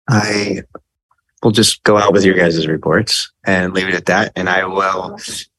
I 0.09 0.63
will 1.43 1.51
just 1.51 1.83
go 1.85 1.97
out 1.97 2.13
with 2.13 2.25
your 2.25 2.35
guys' 2.35 2.67
reports 2.67 3.31
and 3.45 3.75
leave 3.75 3.89
it 3.89 3.95
at 3.95 4.07
that. 4.07 4.33
And 4.37 4.49
I 4.49 4.65
will, 4.65 5.19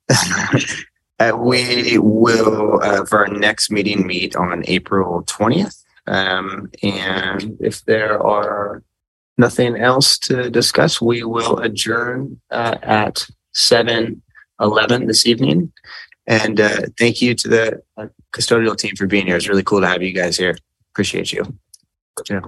uh, 1.20 1.32
we 1.38 1.98
will, 2.00 2.82
uh, 2.84 3.06
for 3.06 3.20
our 3.20 3.28
next 3.28 3.72
meeting, 3.72 4.08
meet 4.08 4.36
on 4.36 4.64
April 4.68 5.24
20th. 5.24 5.84
Um, 6.08 6.72
and 6.82 7.58
if 7.60 7.86
there 7.86 8.22
are 8.22 8.84
nothing 9.38 9.78
else 9.78 10.18
to 10.20 10.50
discuss, 10.50 11.00
we 11.00 11.24
will 11.24 11.60
adjourn 11.60 12.42
uh, 12.50 12.78
at 12.82 13.28
7 13.54 14.22
11 14.60 15.08
this 15.08 15.26
evening. 15.26 15.72
And 16.28 16.60
uh, 16.60 16.82
thank 16.98 17.22
you 17.22 17.34
to 17.36 17.48
the 17.48 17.82
uh, 17.98 18.08
custodial 18.34 18.78
team 18.78 18.96
for 18.96 19.08
being 19.08 19.26
here. 19.26 19.36
It's 19.36 19.50
really 19.50 19.64
cool 19.64 19.82
to 19.82 19.88
have 19.88 20.04
you 20.04 20.14
guys 20.14 20.38
here. 20.38 20.58
Appreciate 20.94 21.34
you. 21.34 21.58
Yeah. 22.30 22.42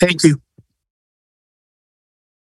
Thank 0.00 0.24
you. 0.24 0.40